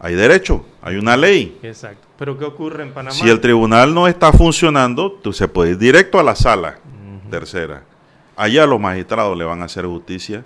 hay 0.00 0.14
derecho, 0.14 0.64
hay 0.82 0.96
una 0.96 1.16
ley. 1.16 1.58
Exacto. 1.62 2.08
Pero 2.18 2.36
¿qué 2.38 2.44
ocurre 2.44 2.82
en 2.82 2.92
Panamá? 2.92 3.14
Si 3.14 3.28
el 3.28 3.40
tribunal 3.40 3.94
no 3.94 4.08
está 4.08 4.32
funcionando, 4.32 5.12
tú 5.12 5.32
se 5.32 5.46
puede 5.46 5.70
ir 5.72 5.78
directo 5.78 6.18
a 6.18 6.22
la 6.22 6.34
sala 6.34 6.78
tercera. 7.30 7.84
Allá 8.36 8.66
los 8.66 8.80
magistrados 8.80 9.36
le 9.38 9.44
van 9.44 9.62
a 9.62 9.66
hacer 9.66 9.86
justicia 9.86 10.44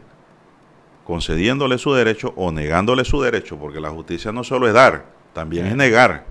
concediéndole 1.08 1.78
su 1.78 1.94
derecho 1.94 2.34
o 2.36 2.52
negándole 2.52 3.02
su 3.02 3.20
derecho, 3.22 3.56
porque 3.56 3.80
la 3.80 3.88
justicia 3.88 4.30
no 4.30 4.44
solo 4.44 4.68
es 4.68 4.74
dar, 4.74 5.06
también 5.32 5.64
es 5.66 5.74
negar, 5.74 6.26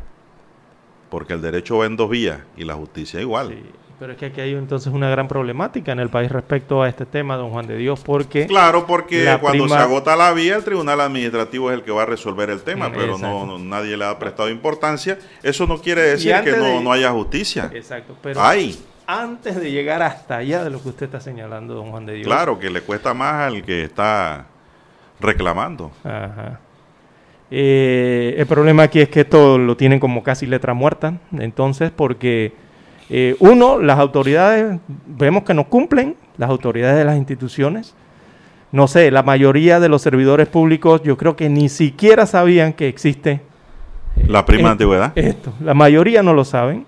porque 1.10 1.34
el 1.34 1.42
derecho 1.42 1.80
va 1.80 1.88
en 1.88 1.98
dos 1.98 2.10
vías 2.12 2.40
y 2.56 2.64
la 2.64 2.76
justicia 2.76 3.20
igual. 3.20 3.48
Sí, 3.50 3.64
pero 4.00 4.12
es 4.12 4.20
que 4.20 4.28
aquí 4.28 4.40
hay 4.40 4.54
entonces 4.54 4.94
una 4.94 5.10
gran 5.10 5.28
problemática 5.28 5.92
en 5.94 6.00
el 6.00 6.10
país 6.10 6.32
respecto 6.32 6.84
a 6.84 6.90
este 6.90 7.08
tema, 7.08 7.38
don 7.38 7.50
Juan 7.50 7.66
de 7.66 7.76
Dios, 7.76 8.02
porque... 8.06 8.46
Claro, 8.46 8.86
porque 8.86 9.36
cuando 9.42 9.64
prima- 9.64 9.78
se 9.78 9.82
agota 9.84 10.16
la 10.16 10.32
vía, 10.34 10.58
el 10.58 10.64
tribunal 10.64 11.02
administrativo 11.02 11.72
es 11.72 11.78
el 11.80 11.84
que 11.84 11.90
va 11.92 12.04
a 12.04 12.06
resolver 12.06 12.52
el 12.52 12.62
tema, 12.62 12.92
pero 12.92 13.08
no, 13.08 13.14
exacto. 13.18 13.46
no- 13.48 13.58
nadie 13.58 13.98
le 13.98 14.06
ha 14.06 14.20
prestado 14.20 14.48
importancia. 14.52 15.18
Eso 15.42 15.66
no 15.66 15.82
quiere 15.82 16.02
decir 16.04 16.36
que 16.44 16.52
no, 16.52 16.64
de- 16.64 16.82
no 16.84 16.92
haya 16.92 17.10
justicia. 17.10 17.72
Exacto, 17.74 18.16
pero 18.22 18.40
Hay. 18.44 18.80
antes 19.08 19.56
de 19.60 19.72
llegar 19.72 20.04
hasta 20.04 20.38
allá 20.38 20.64
de 20.64 20.70
lo 20.70 20.80
que 20.84 20.90
usted 20.90 21.06
está 21.08 21.20
señalando, 21.20 21.74
don 21.74 21.90
Juan 21.90 22.06
de 22.06 22.14
Dios. 22.14 22.28
Claro, 22.28 22.60
que 22.60 22.70
le 22.70 22.82
cuesta 22.82 23.16
más 23.16 23.34
al 23.52 23.64
que 23.64 23.86
está 23.86 24.46
reclamando. 25.20 25.92
Ajá. 26.04 26.60
Eh, 27.50 28.36
el 28.38 28.46
problema 28.46 28.84
aquí 28.84 29.00
es 29.00 29.10
que 29.10 29.22
esto 29.22 29.58
lo 29.58 29.78
tienen 29.78 30.00
como 30.00 30.22
casi 30.22 30.46
letra 30.46 30.74
muerta, 30.74 31.14
entonces, 31.38 31.92
porque 31.96 32.52
eh, 33.10 33.36
uno, 33.40 33.80
las 33.80 34.00
autoridades, 34.00 34.80
vemos 35.06 35.44
que 35.44 35.54
no 35.54 35.66
cumplen, 35.70 36.16
las 36.38 36.50
autoridades 36.50 36.98
de 36.98 37.06
las 37.06 37.18
instituciones. 37.18 37.96
No 38.72 38.88
sé, 38.88 39.12
la 39.12 39.24
mayoría 39.24 39.80
de 39.80 39.88
los 39.88 40.02
servidores 40.02 40.48
públicos 40.48 41.02
yo 41.04 41.16
creo 41.18 41.38
que 41.38 41.48
ni 41.48 41.70
siquiera 41.70 42.26
sabían 42.26 42.74
que 42.74 42.90
existe 42.90 43.40
La 44.28 44.46
prima 44.46 44.64
de 44.64 44.68
eh, 44.68 44.72
antigüedad. 44.72 45.12
esto. 45.18 45.54
La 45.62 45.74
mayoría 45.74 46.22
no 46.22 46.34
lo 46.34 46.44
saben. 46.44 46.86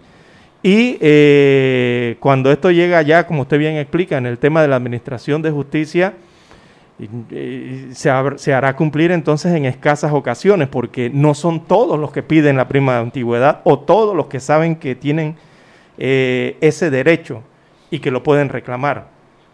Y 0.61 0.97
eh, 0.99 2.17
cuando 2.19 2.51
esto 2.51 2.69
llega 2.69 3.01
ya, 3.01 3.25
como 3.25 3.43
usted 3.43 3.57
bien 3.57 3.77
explica, 3.77 4.17
en 4.17 4.25
el 4.25 4.37
tema 4.39 4.61
de 4.61 4.67
la 4.67 4.75
administración 4.75 5.41
de 5.41 5.51
justicia, 5.51 6.07
eh, 6.09 6.28
se, 6.99 8.09
hab- 8.11 8.37
se 8.37 8.53
hará 8.53 8.75
cumplir 8.75 9.11
entonces 9.11 9.53
en 9.53 9.65
escasas 9.65 10.11
ocasiones, 10.13 10.67
porque 10.67 11.09
no 11.13 11.33
son 11.33 11.65
todos 11.65 11.99
los 11.99 12.11
que 12.11 12.23
piden 12.23 12.57
la 12.57 12.67
prima 12.67 12.93
de 12.95 12.99
antigüedad 12.99 13.61
o 13.63 13.79
todos 13.79 14.15
los 14.15 14.27
que 14.27 14.39
saben 14.39 14.75
que 14.75 14.95
tienen 14.95 15.35
eh, 15.97 16.57
ese 16.61 16.89
derecho 16.89 17.41
y 17.91 17.99
que 17.99 18.11
lo 18.11 18.23
pueden 18.23 18.49
reclamar. 18.49 19.07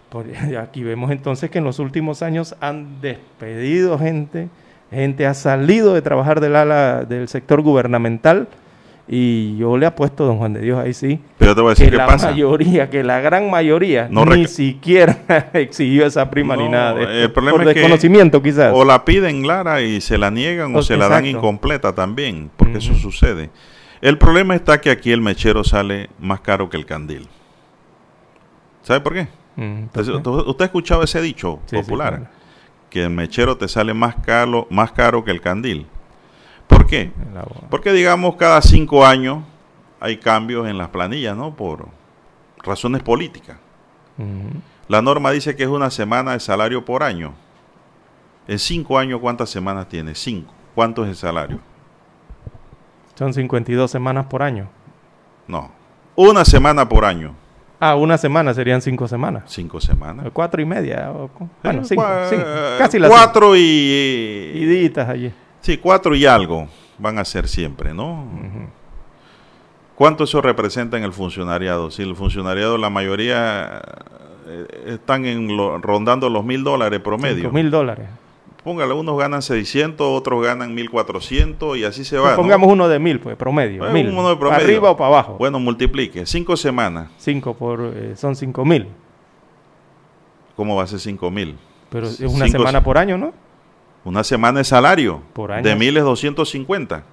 Por- 0.09 0.25
aquí 0.61 0.83
vemos 0.83 1.11
entonces 1.11 1.49
que 1.49 1.59
en 1.59 1.63
los 1.63 1.79
últimos 1.79 2.21
años 2.21 2.55
han 2.61 3.01
despedido 3.01 3.97
gente, 3.99 4.49
gente 4.91 5.25
ha 5.25 5.33
salido 5.33 5.93
de 5.93 6.01
trabajar 6.01 6.39
del 6.39 6.55
ala 6.55 7.03
del 7.05 7.27
sector 7.27 7.61
gubernamental 7.61 8.47
Y 9.07 9.55
yo 9.57 9.77
le 9.77 9.85
apuesto, 9.85 10.25
don 10.25 10.37
Juan 10.39 10.53
de 10.53 10.61
Dios, 10.61 10.79
ahí 10.79 10.91
sí. 10.93 11.19
Pero 11.37 11.53
te 11.53 11.61
voy 11.61 11.69
a 11.69 11.71
decir 11.73 11.85
que 11.85 11.91
qué 11.91 11.97
la 11.97 12.07
pasa. 12.07 12.31
mayoría, 12.31 12.89
que 12.89 13.03
la 13.03 13.19
gran 13.21 13.51
mayoría, 13.51 14.07
No 14.09 14.25
ni 14.25 14.47
siquiera 14.47 15.19
exigió 15.53 16.07
esa 16.07 16.27
prima 16.31 16.55
ni 16.55 16.67
nada 16.67 16.95
de 16.95 17.23
el 17.25 17.31
problema 17.31 17.57
Por 17.59 17.67
es 17.67 17.73
que 17.75 17.79
desconocimiento, 17.81 18.41
quizás. 18.41 18.71
O 18.73 18.83
la 18.83 19.05
piden 19.05 19.43
clara 19.43 19.81
y 19.83 20.01
se 20.01 20.17
la 20.17 20.31
niegan 20.31 20.75
o 20.75 20.79
O- 20.79 20.81
se 20.81 20.97
la 20.97 21.07
dan 21.07 21.25
incompleta 21.27 21.93
también, 21.93 22.49
porque 22.57 22.79
eso 22.79 22.95
sucede. 22.95 23.51
El 24.01 24.17
problema 24.17 24.55
está 24.55 24.81
que 24.81 24.89
aquí 24.89 25.11
el 25.11 25.21
mechero 25.21 25.63
sale 25.63 26.09
más 26.19 26.39
caro 26.41 26.69
que 26.71 26.77
el 26.77 26.85
candil. 26.87 27.27
¿Sabe 28.81 29.01
por 29.01 29.13
qué? 29.13 29.27
Mm. 29.55 29.85
¿Usted 29.95 30.61
ha 30.61 30.65
escuchado 30.65 31.03
ese 31.03 31.21
dicho 31.21 31.59
Sí, 31.65 31.75
sí, 31.77 31.81
popular? 31.83 32.15
claro. 32.17 32.27
Que 32.89 33.03
el 33.03 33.09
mechero 33.09 33.57
te 33.57 33.67
sale 33.67 33.93
más 33.93 34.15
caro, 34.15 34.67
más 34.69 34.91
caro 34.91 35.23
que 35.23 35.31
el 35.31 35.41
candil. 35.41 35.85
¿Por 36.67 36.87
qué? 36.87 37.11
Porque 37.69 37.91
digamos 37.91 38.35
cada 38.35 38.61
cinco 38.61 39.05
años 39.05 39.43
hay 39.99 40.17
cambios 40.17 40.67
en 40.67 40.77
las 40.77 40.89
planillas, 40.89 41.35
¿no? 41.35 41.55
Por 41.55 41.87
razones 42.63 43.01
políticas. 43.03 43.57
La 44.87 45.01
norma 45.01 45.31
dice 45.31 45.55
que 45.55 45.63
es 45.63 45.69
una 45.69 45.89
semana 45.89 46.33
de 46.33 46.39
salario 46.39 46.85
por 46.85 47.03
año. 47.03 47.33
En 48.47 48.59
cinco 48.59 48.97
años, 48.99 49.19
¿cuántas 49.19 49.49
semanas 49.49 49.87
tiene? 49.89 50.13
Cinco. 50.15 50.53
¿Cuánto 50.75 51.03
es 51.03 51.09
el 51.09 51.15
salario? 51.15 51.59
Son 53.15 53.33
52 53.33 53.89
semanas 53.89 54.25
por 54.25 54.43
año. 54.43 54.67
No. 55.47 55.71
Una 56.15 56.45
semana 56.45 56.87
por 56.87 57.05
año. 57.05 57.33
Ah, 57.79 57.95
una 57.95 58.17
semana 58.17 58.53
serían 58.53 58.81
cinco 58.81 59.07
semanas. 59.07 59.43
Cinco 59.47 59.81
semanas. 59.81 60.27
Cuatro 60.33 60.61
y 60.61 60.65
media. 60.65 61.11
o 61.11 61.29
bueno, 61.63 61.83
cinco, 61.83 62.03
Casi 62.77 62.99
las 62.99 63.09
Cuatro 63.09 63.47
cinco. 63.53 63.55
y... 63.57 64.51
Y 64.55 64.65
ditas 64.65 65.09
allí. 65.09 65.33
Sí, 65.65 65.77
cuatro 65.79 66.13
y 66.15 66.27
algo 66.27 66.67
van 66.99 67.17
a 67.17 67.25
ser 67.25 67.47
siempre, 67.47 67.91
¿no? 67.91 68.23
¿Cuánto 69.95 70.25
eso 70.25 70.39
representa 70.39 70.95
en 70.95 71.03
el 71.03 71.11
funcionariado? 71.11 71.89
Si 71.89 72.03
el 72.03 72.15
funcionariado, 72.15 72.77
la 72.77 72.91
mayoría 72.91 73.81
eh, 74.47 74.67
están 74.87 75.25
en 75.25 75.57
lo- 75.57 75.79
rondando 75.79 76.29
los 76.29 76.45
mil 76.45 76.63
dólares 76.63 76.99
promedio. 76.99 77.49
Mil 77.51 77.71
dólares. 77.71 78.07
Póngale, 78.63 78.93
unos 78.93 79.17
ganan 79.17 79.41
600, 79.41 80.05
otros 80.07 80.43
ganan 80.43 80.75
1400 80.75 81.77
y 81.77 81.83
así 81.85 82.05
se 82.05 82.19
va. 82.19 82.35
Pongamos 82.35 82.69
uno 82.71 82.87
de 82.87 82.99
mil, 82.99 83.19
pues, 83.19 83.35
promedio. 83.35 83.87
Eh, 83.87 83.91
mil. 83.91 84.09
uno 84.09 84.29
de 84.29 84.35
¿Para 84.35 84.39
promedio. 84.39 84.65
arriba 84.65 84.91
o 84.91 84.97
para 84.97 85.07
abajo? 85.07 85.35
Bueno, 85.39 85.59
multiplique. 85.59 86.27
Cinco 86.27 86.55
semanas. 86.55 87.09
Cinco 87.17 87.55
por... 87.55 87.91
eh, 87.95 88.13
son 88.15 88.35
cinco 88.35 88.63
mil. 88.65 88.87
¿Cómo 90.55 90.75
va 90.75 90.83
a 90.83 90.87
ser 90.87 90.99
cinco 90.99 91.31
mil? 91.31 91.55
Pero 91.89 92.07
es 92.07 92.19
una 92.19 92.45
Cinco 92.45 92.59
semana 92.59 92.79
se- 92.79 92.85
por 92.85 92.97
año, 92.99 93.17
¿no? 93.17 93.33
Una 94.05 94.23
semana 94.23 94.59
de 94.59 94.63
salario. 94.63 95.21
Por 95.33 95.51
año. 95.51 95.63
De 95.63 95.75
mil 95.75 95.97
es 95.97 96.03
250. 96.03 97.03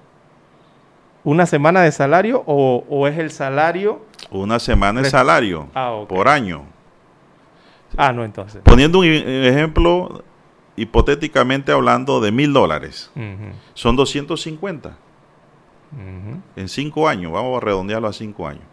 ¿Una 1.25 1.45
semana 1.45 1.81
de 1.81 1.91
salario 1.91 2.43
o, 2.45 2.85
o 2.89 3.07
es 3.07 3.17
el 3.17 3.31
salario? 3.31 4.05
Una 4.29 4.59
semana 4.59 5.01
de 5.01 5.09
salario 5.09 5.67
Ah, 5.73 6.03
por 6.07 6.27
año. 6.27 6.63
Ah, 7.97 8.11
no, 8.13 8.23
entonces. 8.23 8.61
Poniendo 8.63 8.99
un 8.99 9.05
ejemplo, 9.05 10.23
hipotéticamente 10.75 11.71
hablando 11.71 12.21
de 12.21 12.31
mil 12.31 12.53
dólares. 12.53 13.11
Son 13.73 13.95
250 13.95 14.89
ujú. 14.89 16.41
en 16.55 16.69
cinco 16.69 17.07
años. 17.07 17.31
Vamos 17.31 17.57
a 17.57 17.65
redondearlo 17.65 18.07
a 18.07 18.13
cinco 18.13 18.47
años. 18.47 18.63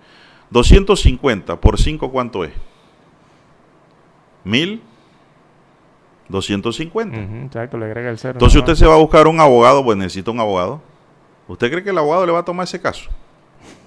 250 0.51 1.61
por 1.61 1.79
cinco, 1.79 2.11
¿cuánto 2.11 2.45
es? 2.45 2.53
Mil. 4.45 4.83
250. 6.31 7.19
Ujú, 7.19 7.47
exacto, 7.47 7.77
le 7.79 7.87
agrega 7.87 8.11
el 8.11 8.19
cero. 8.19 8.35
Entonces 8.35 8.59
usted 8.59 8.75
se 8.75 8.87
va 8.87 8.95
a 8.95 8.99
buscar 8.99 9.27
un 9.27 9.41
abogado, 9.41 9.85
pues 9.85 9.99
necesita 9.99 10.31
un 10.31 10.41
abogado. 10.41 10.81
¿Usted 11.49 11.71
cree 11.71 11.83
que 11.83 11.91
el 11.91 11.99
abogado 11.99 12.25
le 12.27 12.33
va 12.33 12.39
a 12.41 12.45
tomar 12.45 12.65
ese 12.65 12.81
caso? 12.81 13.11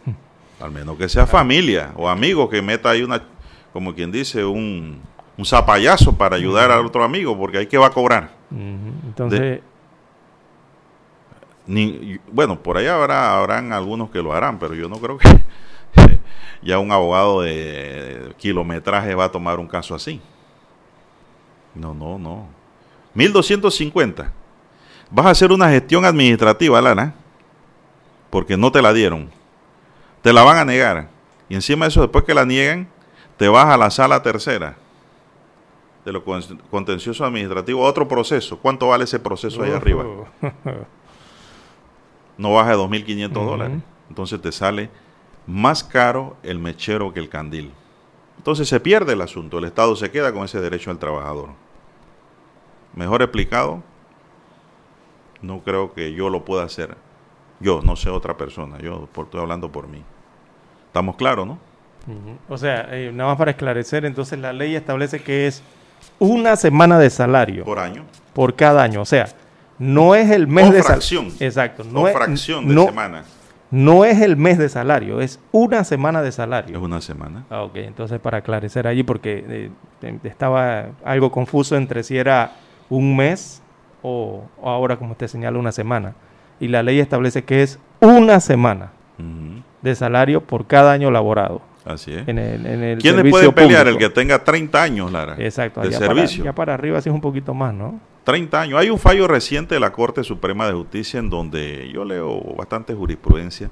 Al 0.59 0.71
menos 0.71 0.97
que 0.97 1.07
sea 1.07 1.25
familia 1.25 1.91
o 1.95 2.09
amigo 2.09 2.49
que 2.49 2.61
meta 2.61 2.89
ahí 2.89 3.01
una, 3.01 3.23
como 3.71 3.95
quien 3.95 4.11
dice, 4.11 4.43
un, 4.43 5.01
un 5.37 5.45
zapayazo 5.45 6.15
para 6.17 6.35
ayudar 6.35 6.71
al 6.71 6.85
otro 6.85 7.03
amigo, 7.03 7.37
porque 7.37 7.59
ahí 7.59 7.67
que 7.67 7.77
va 7.77 7.87
a 7.87 7.91
cobrar. 7.91 8.29
Entonces, 8.51 9.61
Ni, 11.65 12.19
bueno, 12.31 12.59
por 12.59 12.77
ahí 12.77 12.87
habrá, 12.87 13.37
habrán 13.37 13.71
algunos 13.71 14.09
que 14.09 14.21
lo 14.21 14.33
harán, 14.33 14.59
pero 14.59 14.75
yo 14.75 14.89
no 14.89 14.97
creo 14.97 15.17
que 15.17 15.29
ya 16.61 16.77
un 16.79 16.91
abogado 16.91 17.41
de 17.41 18.33
kilometraje 18.37 19.15
va 19.15 19.25
a 19.25 19.31
tomar 19.31 19.59
un 19.59 19.67
caso 19.67 19.95
así. 19.95 20.21
No, 21.75 21.93
no, 21.93 22.17
no. 22.19 22.47
1250. 23.13 24.31
Vas 25.11 25.25
a 25.25 25.29
hacer 25.29 25.51
una 25.51 25.69
gestión 25.69 26.05
administrativa, 26.05 26.81
Lara, 26.81 27.13
porque 28.29 28.57
no 28.57 28.71
te 28.71 28.81
la 28.81 28.93
dieron. 28.93 29.29
Te 30.21 30.33
la 30.33 30.43
van 30.43 30.57
a 30.57 30.65
negar. 30.65 31.09
Y 31.49 31.55
encima 31.55 31.85
de 31.85 31.89
eso, 31.89 32.01
después 32.01 32.23
que 32.23 32.33
la 32.33 32.45
niegan, 32.45 32.87
te 33.37 33.47
vas 33.47 33.67
a 33.67 33.77
la 33.77 33.89
sala 33.91 34.21
tercera 34.23 34.77
de 36.05 36.11
lo 36.11 36.23
con- 36.23 36.41
contencioso 36.69 37.23
administrativo, 37.25 37.81
otro 37.81 38.07
proceso. 38.07 38.57
¿Cuánto 38.59 38.87
vale 38.87 39.03
ese 39.05 39.19
proceso 39.19 39.61
ahí 39.63 39.71
arriba? 39.71 40.03
no 42.37 42.53
baja 42.53 42.71
de 42.71 42.77
2.500 42.77 43.31
Ujú. 43.37 43.45
dólares. 43.45 43.77
Entonces 44.09 44.41
te 44.41 44.51
sale 44.51 44.89
más 45.47 45.83
caro 45.83 46.35
el 46.43 46.59
mechero 46.59 47.13
que 47.13 47.19
el 47.19 47.29
candil. 47.29 47.71
Entonces 48.37 48.67
se 48.67 48.79
pierde 48.79 49.13
el 49.13 49.21
asunto. 49.21 49.59
El 49.59 49.65
Estado 49.65 49.95
se 49.95 50.09
queda 50.11 50.33
con 50.33 50.43
ese 50.43 50.59
derecho 50.59 50.89
al 50.91 50.97
trabajador. 50.99 51.49
Mejor 52.95 53.21
explicado, 53.21 53.81
no 55.41 55.59
creo 55.61 55.93
que 55.93 56.13
yo 56.13 56.29
lo 56.29 56.45
pueda 56.45 56.63
hacer. 56.63 56.95
Yo, 57.59 57.81
no 57.83 57.95
sé 57.95 58.09
otra 58.09 58.37
persona. 58.37 58.77
Yo 58.79 59.07
por- 59.11 59.25
estoy 59.25 59.41
hablando 59.41 59.71
por 59.71 59.87
mí. 59.87 60.01
¿Estamos 60.87 61.15
claros, 61.15 61.47
no? 61.47 61.57
O 62.49 62.57
sea, 62.57 62.87
eh, 62.91 63.11
nada 63.13 63.29
más 63.29 63.37
para 63.37 63.51
esclarecer, 63.51 64.03
entonces 64.05 64.37
la 64.37 64.51
ley 64.51 64.75
establece 64.75 65.21
que 65.21 65.47
es 65.47 65.63
una 66.19 66.57
semana 66.57 66.99
de 66.99 67.09
salario 67.09 67.63
Por 67.63 67.79
año. 67.79 68.03
por 68.33 68.55
cada 68.55 68.83
año. 68.83 69.01
O 69.01 69.05
sea, 69.05 69.27
no 69.79 70.13
es 70.13 70.29
el 70.29 70.45
mes 70.47 70.69
O 70.69 70.73
de 70.73 70.83
fracción. 70.83 71.29
Exacto. 71.39 71.83
No 71.85 72.07
es, 72.07 72.13
fracción 72.13 72.67
de 72.67 72.75
no, 72.75 72.85
semana. 72.85 73.23
no 73.71 74.03
es 74.03 74.21
el 74.21 74.35
mes 74.35 74.57
de 74.57 74.67
salario, 74.67 75.21
es 75.21 75.39
una 75.53 75.85
semana 75.85 76.21
de 76.21 76.33
salario. 76.33 76.75
Es 76.77 76.83
una 76.83 76.99
semana. 76.99 77.45
Ah, 77.49 77.63
ok, 77.63 77.77
entonces 77.77 78.19
para 78.19 78.39
aclarecer 78.39 78.85
allí, 78.85 79.03
porque 79.03 79.45
eh, 79.47 79.69
eh, 80.01 80.19
estaba 80.25 80.87
algo 81.05 81.31
confuso 81.31 81.77
entre 81.77 82.03
si 82.03 82.17
era 82.17 82.51
un 82.95 83.15
mes 83.15 83.61
o, 84.01 84.43
o 84.61 84.69
ahora, 84.69 84.97
como 84.97 85.11
usted 85.11 85.27
señala, 85.27 85.57
una 85.59 85.71
semana. 85.71 86.15
Y 86.59 86.67
la 86.67 86.83
ley 86.83 86.99
establece 86.99 87.43
que 87.43 87.63
es 87.63 87.79
una 87.99 88.39
semana 88.39 88.91
de 89.81 89.95
salario 89.95 90.41
por 90.41 90.67
cada 90.67 90.91
año 90.91 91.11
laborado. 91.11 91.61
Así 91.85 92.13
es. 92.13 92.25
En 92.27 92.39
el, 92.39 92.65
en 92.65 92.81
el 92.83 92.97
¿Quiénes 92.99 93.17
servicio 93.17 93.31
pueden 93.51 93.53
pelear? 93.53 93.83
público. 93.85 94.03
El 94.05 94.09
que 94.09 94.13
tenga 94.13 94.43
30 94.43 94.81
años, 94.81 95.11
Lara. 95.11 95.35
Exacto, 95.37 95.81
De 95.81 95.87
allá 95.89 95.99
para- 95.99 96.13
servicio. 96.13 96.43
ya 96.45 96.53
para 96.53 96.73
arriba 96.73 97.01
sí 97.01 97.09
es 97.09 97.15
un 97.15 97.19
poquito 97.21 97.53
más, 97.53 97.73
¿no? 97.73 97.99
30 98.23 98.61
años. 98.61 98.79
Hay 98.79 98.89
un 98.89 98.99
fallo 98.99 99.27
reciente 99.27 99.75
de 99.75 99.81
la 99.81 99.91
Corte 99.91 100.23
Suprema 100.23 100.65
de 100.67 100.73
Justicia 100.73 101.19
en 101.19 101.29
donde 101.29 101.89
yo 101.93 102.05
leo 102.05 102.39
bastante 102.57 102.93
jurisprudencia, 102.93 103.69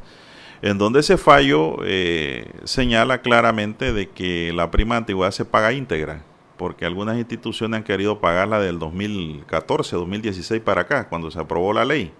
en 0.62 0.78
donde 0.78 1.00
ese 1.00 1.16
fallo 1.18 1.78
eh, 1.86 2.52
señala 2.66 3.22
claramente 3.22 3.94
de 3.94 4.10
que 4.10 4.52
la 4.54 4.70
prima 4.72 4.96
de 4.96 5.00
antigüedad 5.00 5.32
se 5.32 5.46
paga 5.46 5.72
íntegra, 5.72 6.22
porque 6.62 6.86
algunas 6.86 7.18
instituciones 7.18 7.80
han 7.80 7.84
querido 7.84 8.22
pagarla 8.22 8.60
del 8.60 8.78
2014, 8.78 9.96
2016 9.96 10.62
para 10.62 10.82
acá, 10.82 11.10
cuando 11.10 11.32
se 11.32 11.40
aprobó 11.40 11.74
la 11.74 11.86
ley. 11.86 12.14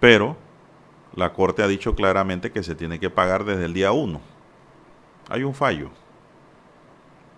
Pero 0.00 0.36
la 1.14 1.32
Corte 1.32 1.62
ha 1.62 1.68
dicho 1.68 1.94
claramente 1.94 2.50
que 2.50 2.64
se 2.64 2.74
tiene 2.74 2.98
que 2.98 3.10
pagar 3.10 3.44
desde 3.44 3.66
el 3.66 3.74
día 3.74 3.92
1. 3.92 4.20
Hay 5.28 5.44
un 5.44 5.54
fallo 5.54 5.90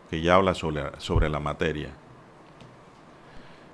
que 0.08 0.22
ya 0.22 0.36
habla 0.36 0.54
sobre, 0.54 0.84
sobre 0.96 1.28
la 1.28 1.38
materia. 1.38 1.90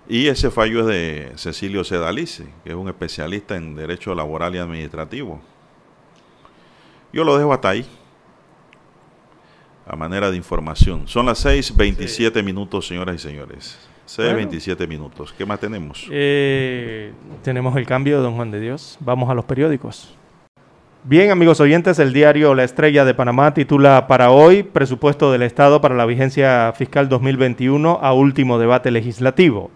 Y 0.08 0.26
ese 0.26 0.50
fallo 0.50 0.80
es 0.80 0.86
de 0.86 1.32
Cecilio 1.36 1.84
Sedalice, 1.84 2.52
que 2.64 2.70
es 2.70 2.74
un 2.74 2.88
especialista 2.88 3.54
en 3.54 3.76
derecho 3.76 4.16
laboral 4.16 4.56
y 4.56 4.58
administrativo. 4.58 5.40
Yo 7.12 7.22
lo 7.22 7.38
dejo 7.38 7.52
hasta 7.52 7.68
ahí, 7.68 7.86
a 9.87 9.97
manera 9.97 10.31
de 10.31 10.37
información. 10.37 11.07
Son 11.07 11.26
las 11.26 11.45
6.27 11.45 12.43
minutos, 12.43 12.87
señoras 12.87 13.16
y 13.16 13.18
señores. 13.18 13.78
6.27 14.07 14.89
minutos. 14.89 15.33
¿Qué 15.37 15.47
más 15.47 15.61
tenemos? 15.61 16.07
Eh, 16.11 17.12
tenemos 17.43 17.76
el 17.76 17.87
cambio 17.87 18.20
Don 18.20 18.35
Juan 18.35 18.51
de 18.51 18.61
Dios. 18.61 18.99
Vamos 19.01 19.31
a 19.31 19.35
los 19.35 19.45
periódicos. 19.45 20.16
Bien, 21.05 21.31
amigos 21.31 21.61
oyentes, 21.61 21.99
el 21.99 22.12
diario 22.12 22.55
La 22.55 22.64
Estrella 22.64 23.07
de 23.07 23.14
Panamá 23.14 23.55
titula 23.55 24.07
para 24.07 24.31
hoy 24.31 24.64
Presupuesto 24.64 25.33
del 25.33 25.43
Estado 25.43 25.81
para 25.81 25.95
la 25.95 26.05
vigencia 26.05 26.72
fiscal 26.76 27.09
2021 27.09 28.01
a 28.03 28.12
último 28.12 28.59
debate 28.59 28.91
legislativo. 28.91 29.70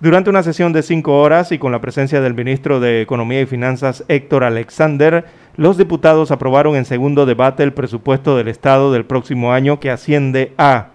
Durante 0.00 0.30
una 0.30 0.42
sesión 0.42 0.72
de 0.72 0.82
cinco 0.82 1.20
horas 1.20 1.52
y 1.52 1.58
con 1.58 1.72
la 1.72 1.80
presencia 1.80 2.20
del 2.20 2.34
ministro 2.34 2.80
de 2.80 3.02
Economía 3.02 3.40
y 3.40 3.46
Finanzas 3.46 4.04
Héctor 4.08 4.44
Alexander, 4.44 5.26
los 5.56 5.78
diputados 5.78 6.30
aprobaron 6.30 6.76
en 6.76 6.84
segundo 6.84 7.24
debate 7.24 7.62
el 7.62 7.72
presupuesto 7.72 8.36
del 8.36 8.48
Estado 8.48 8.92
del 8.92 9.06
próximo 9.06 9.52
año 9.52 9.80
que 9.80 9.90
asciende 9.90 10.52
a 10.58 10.88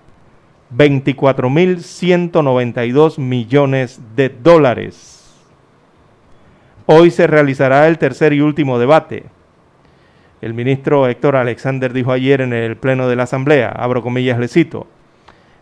24.192 0.76 3.18
millones 3.18 4.00
de 4.16 4.30
dólares. 4.30 5.18
Hoy 6.86 7.10
se 7.12 7.28
realizará 7.28 7.88
el 7.88 7.98
tercer 7.98 8.34
y 8.34 8.42
último 8.42 8.78
debate. 8.78 9.24
El 10.42 10.54
ministro 10.54 11.08
Héctor 11.08 11.36
Alexander 11.36 11.94
dijo 11.94 12.12
ayer 12.12 12.42
en 12.42 12.54
el 12.54 12.78
Pleno 12.78 13.08
de 13.08 13.16
la 13.16 13.24
Asamblea, 13.24 13.70
abro 13.70 14.02
comillas, 14.02 14.40
le 14.40 14.48
cito, 14.48 14.88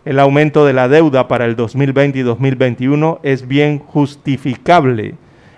el 0.05 0.19
aumento 0.19 0.65
de 0.65 0.73
la 0.73 0.87
deuda 0.87 1.27
para 1.27 1.45
el 1.45 1.55
2020 1.55 2.19
y 2.19 2.21
2021 2.21 3.19
es 3.23 3.47
bien 3.47 3.79
justificable 3.79 5.15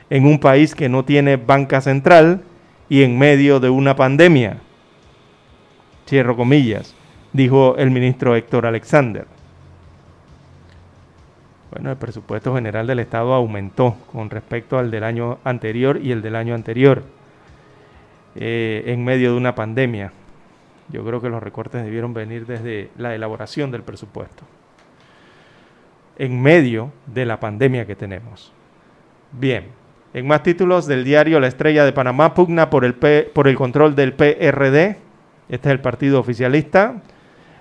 en 0.09 0.25
un 0.25 0.39
país 0.39 0.75
que 0.75 0.89
no 0.89 1.05
tiene 1.05 1.37
banca 1.37 1.81
central 1.81 2.41
y 2.91 3.03
en 3.03 3.17
medio 3.17 3.61
de 3.61 3.69
una 3.69 3.95
pandemia. 3.95 4.57
Cierro 6.05 6.35
comillas, 6.35 6.93
dijo 7.31 7.77
el 7.77 7.89
ministro 7.89 8.35
Héctor 8.35 8.65
Alexander. 8.65 9.27
Bueno, 11.71 11.91
el 11.91 11.95
presupuesto 11.95 12.53
general 12.53 12.87
del 12.87 12.99
Estado 12.99 13.33
aumentó 13.33 13.95
con 14.11 14.29
respecto 14.29 14.77
al 14.77 14.91
del 14.91 15.05
año 15.05 15.39
anterior 15.45 16.01
y 16.03 16.11
el 16.11 16.21
del 16.21 16.35
año 16.35 16.53
anterior 16.53 17.03
eh, 18.35 18.83
en 18.87 19.05
medio 19.05 19.31
de 19.31 19.37
una 19.37 19.55
pandemia. 19.55 20.11
Yo 20.89 21.05
creo 21.05 21.21
que 21.21 21.29
los 21.29 21.41
recortes 21.41 21.85
debieron 21.85 22.13
venir 22.13 22.45
desde 22.45 22.91
la 22.97 23.15
elaboración 23.15 23.71
del 23.71 23.83
presupuesto, 23.83 24.43
en 26.17 26.41
medio 26.41 26.91
de 27.05 27.25
la 27.25 27.39
pandemia 27.39 27.85
que 27.85 27.95
tenemos. 27.95 28.51
Bien, 29.31 29.79
en 30.13 30.27
más 30.27 30.43
títulos 30.43 30.87
del 30.87 31.03
diario 31.03 31.39
La 31.39 31.47
Estrella 31.47 31.85
de 31.85 31.93
Panamá 31.93 32.33
pugna 32.33 32.69
por 32.69 32.83
el, 32.85 32.93
P- 32.93 33.29
por 33.33 33.47
el 33.47 33.55
control 33.55 33.95
del 33.95 34.13
PRD, 34.13 34.97
este 35.49 35.69
es 35.69 35.71
el 35.71 35.79
partido 35.79 36.19
oficialista. 36.19 36.95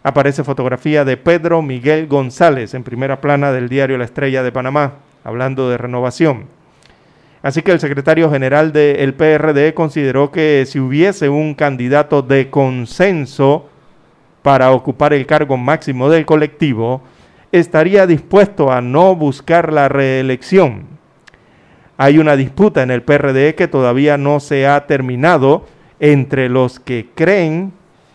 Aparece 0.02 0.44
fotografía 0.44 1.04
de 1.04 1.16
Pedro 1.16 1.60
Miguel 1.60 2.06
González 2.06 2.72
en 2.74 2.82
primera 2.84 3.20
plana 3.20 3.52
del 3.52 3.68
diario 3.68 3.98
La 3.98 4.04
Estrella 4.04 4.42
de 4.42 4.50
Panamá, 4.52 4.94
hablando 5.24 5.68
de 5.68 5.76
renovación. 5.76 6.46
Así 7.42 7.62
que 7.62 7.72
el 7.72 7.80
secretario 7.80 8.30
general 8.30 8.72
del 8.72 9.14
PRD 9.14 9.74
consideró 9.74 10.30
que 10.30 10.64
si 10.66 10.78
hubiese 10.78 11.28
un 11.28 11.54
candidato 11.54 12.22
de 12.22 12.48
consenso 12.50 13.68
para 14.42 14.70
ocupar 14.72 15.12
el 15.12 15.26
cargo 15.26 15.56
máximo 15.56 16.08
del 16.08 16.26
colectivo, 16.26 17.02
estaría 17.52 18.06
dispuesto 18.06 18.72
a 18.72 18.80
no 18.80 19.14
buscar 19.16 19.72
la 19.72 19.88
reelección. 19.88 20.99
Hay 22.02 22.18
una 22.18 22.34
disputa 22.34 22.82
en 22.82 22.90
el 22.90 23.02
PRD 23.02 23.54
que 23.54 23.68
todavía 23.68 24.16
no 24.16 24.40
se 24.40 24.66
ha 24.66 24.86
terminado 24.86 25.66
entre 25.98 26.48
los 26.48 26.80
que 26.80 27.10
creen 27.14 27.74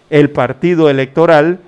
el 0.09 0.31
partido 0.31 0.89
electoral 0.89 1.59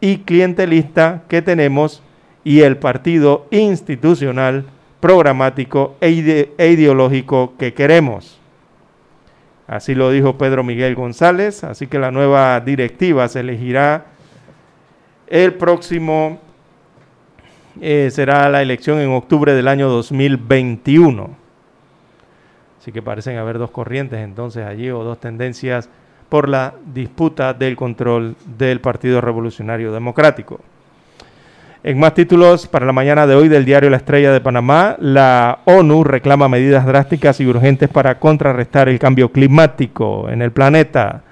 y 0.00 0.20
clientelista 0.20 1.24
que 1.28 1.42
tenemos 1.42 2.02
y 2.44 2.60
el 2.60 2.78
partido 2.78 3.46
institucional, 3.50 4.64
programático 5.00 5.96
e, 6.00 6.48
e 6.56 6.68
ideológico 6.68 7.52
que 7.58 7.74
queremos. 7.74 8.40
Así 9.66 9.94
lo 9.94 10.10
dijo 10.10 10.38
Pedro 10.38 10.64
Miguel 10.64 10.94
González, 10.94 11.62
así 11.62 11.88
que 11.88 11.98
la 11.98 12.10
nueva 12.10 12.58
directiva 12.60 13.28
se 13.28 13.40
elegirá 13.40 14.06
el 15.26 15.52
próximo, 15.52 16.40
eh, 17.82 18.08
será 18.10 18.48
la 18.48 18.62
elección 18.62 18.98
en 18.98 19.10
octubre 19.10 19.52
del 19.52 19.68
año 19.68 19.90
2021. 19.90 21.39
Así 22.80 22.92
que 22.92 23.02
parecen 23.02 23.36
haber 23.36 23.58
dos 23.58 23.70
corrientes 23.70 24.20
entonces 24.20 24.64
allí 24.64 24.90
o 24.90 25.04
dos 25.04 25.20
tendencias 25.20 25.90
por 26.30 26.48
la 26.48 26.72
disputa 26.94 27.52
del 27.52 27.76
control 27.76 28.36
del 28.56 28.80
Partido 28.80 29.20
Revolucionario 29.20 29.92
Democrático. 29.92 30.60
En 31.82 31.98
más 31.98 32.14
títulos 32.14 32.66
para 32.66 32.86
la 32.86 32.92
mañana 32.92 33.26
de 33.26 33.34
hoy 33.34 33.48
del 33.48 33.66
diario 33.66 33.90
La 33.90 33.98
Estrella 33.98 34.32
de 34.32 34.40
Panamá, 34.40 34.96
la 34.98 35.58
ONU 35.66 36.04
reclama 36.04 36.48
medidas 36.48 36.86
drásticas 36.86 37.38
y 37.40 37.46
urgentes 37.46 37.90
para 37.90 38.18
contrarrestar 38.18 38.88
el 38.88 38.98
cambio 38.98 39.30
climático 39.30 40.30
en 40.30 40.40
el 40.40 40.50
planeta. 40.52 41.22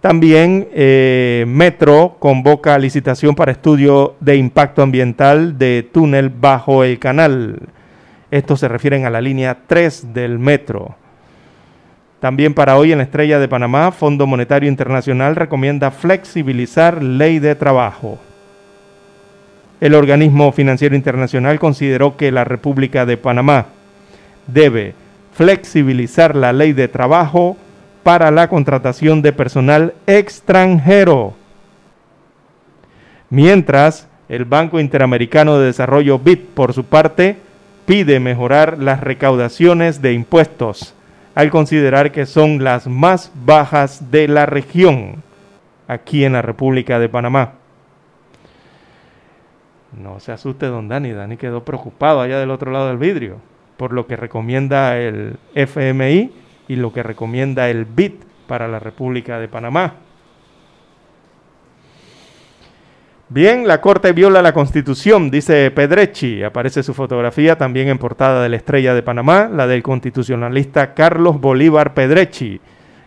También 0.00 0.66
eh, 0.72 1.44
Metro 1.46 2.16
convoca 2.18 2.76
licitación 2.76 3.36
para 3.36 3.52
estudio 3.52 4.16
de 4.18 4.34
impacto 4.34 4.82
ambiental 4.82 5.58
de 5.58 5.88
túnel 5.92 6.28
bajo 6.28 6.82
el 6.82 6.98
canal. 6.98 7.60
Estos 8.32 8.60
se 8.60 8.68
refieren 8.68 9.04
a 9.04 9.10
la 9.10 9.20
línea 9.20 9.58
3 9.66 10.14
del 10.14 10.38
metro. 10.38 10.96
También 12.18 12.54
para 12.54 12.78
hoy 12.78 12.90
en 12.90 12.96
la 12.98 13.04
Estrella 13.04 13.38
de 13.38 13.46
Panamá, 13.46 13.92
Fondo 13.92 14.26
Monetario 14.26 14.70
Internacional 14.70 15.36
recomienda 15.36 15.90
flexibilizar 15.90 17.02
ley 17.02 17.40
de 17.40 17.54
trabajo. 17.54 18.18
El 19.82 19.94
organismo 19.94 20.50
financiero 20.50 20.96
internacional 20.96 21.60
consideró 21.60 22.16
que 22.16 22.32
la 22.32 22.44
República 22.44 23.04
de 23.04 23.18
Panamá 23.18 23.66
debe 24.46 24.94
flexibilizar 25.34 26.34
la 26.34 26.54
ley 26.54 26.72
de 26.72 26.88
trabajo 26.88 27.58
para 28.02 28.30
la 28.30 28.48
contratación 28.48 29.20
de 29.20 29.34
personal 29.34 29.92
extranjero. 30.06 31.34
Mientras, 33.28 34.08
el 34.30 34.46
Banco 34.46 34.80
Interamericano 34.80 35.58
de 35.58 35.66
Desarrollo 35.66 36.18
BID, 36.18 36.38
por 36.54 36.72
su 36.72 36.84
parte, 36.84 37.51
pide 37.92 38.20
mejorar 38.20 38.78
las 38.78 39.02
recaudaciones 39.02 40.00
de 40.00 40.14
impuestos, 40.14 40.94
al 41.34 41.50
considerar 41.50 42.10
que 42.10 42.24
son 42.24 42.64
las 42.64 42.86
más 42.86 43.30
bajas 43.44 44.10
de 44.10 44.28
la 44.28 44.46
región, 44.46 45.22
aquí 45.88 46.24
en 46.24 46.32
la 46.32 46.40
República 46.40 46.98
de 46.98 47.10
Panamá. 47.10 47.52
No 49.92 50.20
se 50.20 50.32
asuste, 50.32 50.64
don 50.64 50.88
Dani. 50.88 51.12
Dani 51.12 51.36
quedó 51.36 51.66
preocupado 51.66 52.22
allá 52.22 52.38
del 52.38 52.50
otro 52.50 52.72
lado 52.72 52.88
del 52.88 52.96
vidrio 52.96 53.40
por 53.76 53.92
lo 53.92 54.06
que 54.06 54.16
recomienda 54.16 54.98
el 54.98 55.36
FMI 55.54 56.32
y 56.68 56.76
lo 56.76 56.94
que 56.94 57.02
recomienda 57.02 57.68
el 57.68 57.84
BID 57.84 58.12
para 58.46 58.68
la 58.68 58.78
República 58.78 59.38
de 59.38 59.48
Panamá. 59.48 59.96
Bien, 63.34 63.66
la 63.66 63.80
Corte 63.80 64.12
viola 64.12 64.42
la 64.42 64.52
Constitución, 64.52 65.30
dice 65.30 65.70
Pedrechi. 65.70 66.42
Aparece 66.42 66.82
su 66.82 66.92
fotografía 66.92 67.56
también 67.56 67.88
en 67.88 67.96
portada 67.96 68.42
de 68.42 68.50
la 68.50 68.56
Estrella 68.56 68.92
de 68.92 69.02
Panamá, 69.02 69.48
la 69.50 69.66
del 69.66 69.82
constitucionalista 69.82 70.92
Carlos 70.92 71.40
Bolívar 71.40 71.94
Pedrechi. 71.94 72.60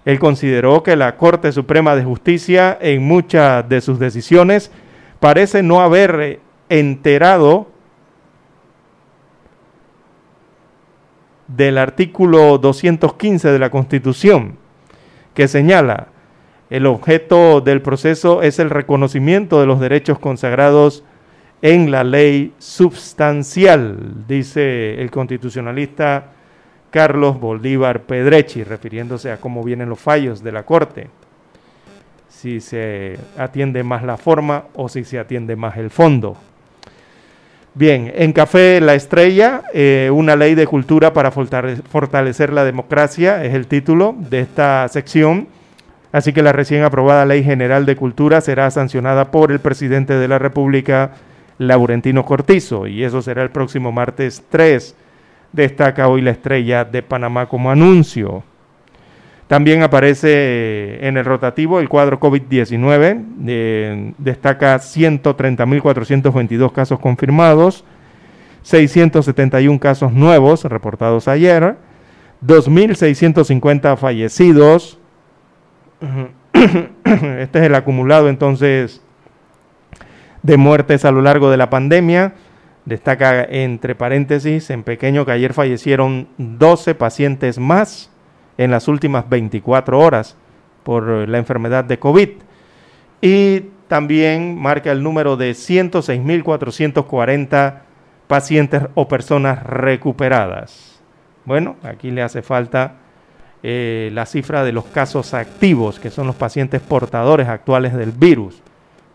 Él 0.04 0.18
consideró 0.18 0.82
que 0.82 0.96
la 0.96 1.16
Corte 1.16 1.52
Suprema 1.52 1.96
de 1.96 2.04
Justicia 2.04 2.76
en 2.82 3.04
muchas 3.04 3.70
de 3.70 3.82
sus 3.82 4.00
decisiones 4.00 4.72
parece 5.20 5.62
no 5.62 5.82
haber 5.82 6.40
enterado 6.70 7.68
del 11.48 11.78
artículo 11.78 12.58
215 12.58 13.52
de 13.52 13.60
la 13.60 13.70
Constitución, 13.70 14.58
que 15.36 15.48
señala, 15.48 16.08
el 16.70 16.86
objeto 16.86 17.62
del 17.62 17.82
proceso 17.82 18.42
es 18.42 18.60
el 18.60 18.70
reconocimiento 18.70 19.60
de 19.60 19.68
los 19.68 19.80
derechos 19.80 20.20
consagrados 20.20 21.04
en 21.62 21.92
la 21.92 22.04
ley 22.04 22.54
substancial, 22.60 24.26
dice 24.28 25.02
el 25.02 25.10
constitucionalista 25.12 26.32
Carlos 26.90 27.40
Bolívar 27.40 28.02
Pedrechi, 28.02 28.64
refiriéndose 28.64 29.32
a 29.32 29.38
cómo 29.38 29.64
vienen 29.64 29.90
los 29.90 30.00
fallos 30.00 30.44
de 30.44 30.52
la 30.52 30.64
Corte, 30.64 31.10
si 32.30 32.62
se 32.62 33.18
atiende 33.38 33.84
más 33.84 34.04
la 34.04 34.18
forma 34.18 34.66
o 34.76 34.90
si 34.90 35.04
se 35.04 35.20
atiende 35.20 35.56
más 35.56 35.78
el 35.78 35.90
fondo. 35.90 36.38
Bien, 37.74 38.12
en 38.16 38.32
Café 38.32 38.80
La 38.80 38.96
Estrella, 38.96 39.64
eh, 39.74 40.10
una 40.14 40.36
ley 40.36 40.56
de 40.56 40.66
cultura 40.66 41.12
para 41.12 41.32
fortale- 41.32 41.82
fortalecer 41.90 42.54
la 42.54 42.64
democracia 42.64 43.44
es 43.44 43.54
el 43.54 43.68
título 43.68 44.16
de 44.18 44.40
esta 44.42 44.88
sección. 44.88 45.48
Así 46.16 46.32
que 46.32 46.42
la 46.42 46.54
recién 46.54 46.84
aprobada 46.84 47.26
Ley 47.26 47.44
General 47.44 47.86
de 47.86 47.98
Cultura 47.98 48.40
será 48.40 48.72
sancionada 48.72 49.32
por 49.32 49.52
el 49.52 49.60
presidente 49.60 50.14
de 50.14 50.30
la 50.30 50.40
República, 50.40 51.12
Laurentino 51.58 52.24
Cortizo, 52.24 52.88
y 52.88 53.04
eso 53.04 53.22
será 53.22 53.44
el 53.44 53.50
próximo 53.50 53.92
martes 53.92 54.42
3. 54.48 54.96
Destaca 55.52 56.08
hoy 56.08 56.22
la 56.22 56.32
estrella 56.32 56.86
de 56.86 57.04
Panamá 57.04 57.50
como 57.50 57.70
anuncio. 57.70 58.46
También 59.48 59.84
aparece 59.84 60.30
eh, 60.32 61.00
en 61.02 61.18
el 61.18 61.26
rotativo 61.26 61.82
el 61.82 61.90
cuadro 61.90 62.18
COVID-19, 62.18 63.26
eh, 63.48 64.14
destaca 64.18 64.78
130.422 64.78 66.72
casos 66.72 66.98
confirmados, 67.00 67.84
671 68.62 69.82
casos 69.82 70.14
nuevos 70.14 70.64
reportados 70.64 71.28
ayer, 71.28 71.76
2.650 72.42 73.98
fallecidos. 73.98 74.98
Este 77.04 77.60
es 77.60 77.66
el 77.66 77.76
acumulado 77.76 78.30
entonces 78.30 79.02
de 80.42 80.58
muertes 80.58 81.06
a 81.06 81.12
lo 81.12 81.22
largo 81.22 81.52
de 81.52 81.58
la 81.58 81.70
pandemia. 81.70 82.34
Destaca 82.86 83.44
entre 83.44 83.94
paréntesis 83.96 84.70
en 84.70 84.84
pequeño 84.84 85.26
que 85.26 85.32
ayer 85.32 85.54
fallecieron 85.54 86.28
12 86.38 86.96
pacientes 86.96 87.60
más 87.60 88.10
en 88.58 88.72
las 88.72 88.88
últimas 88.88 89.28
24 89.28 90.00
horas 90.00 90.38
por 90.84 91.28
la 91.28 91.38
enfermedad 91.38 91.84
de 91.84 92.00
COVID. 92.00 92.30
Y 93.22 93.72
también 93.88 94.58
marca 94.60 94.92
el 94.92 95.02
número 95.02 95.38
de 95.38 95.52
106.440 95.52 97.82
pacientes 98.28 98.84
o 98.94 99.08
personas 99.08 99.64
recuperadas. 99.64 101.02
Bueno, 101.46 101.78
aquí 101.84 102.12
le 102.12 102.22
hace 102.22 102.42
falta 102.42 102.96
eh, 103.68 104.12
la 104.14 104.28
cifra 104.28 104.64
de 104.64 104.72
los 104.72 104.86
casos 104.86 105.34
activos, 105.34 106.00
que 106.00 106.12
son 106.12 106.28
los 106.28 106.36
pacientes 106.36 106.82
portadores 106.82 107.48
actuales 107.48 107.96
del 107.96 108.12
virus, 108.12 108.62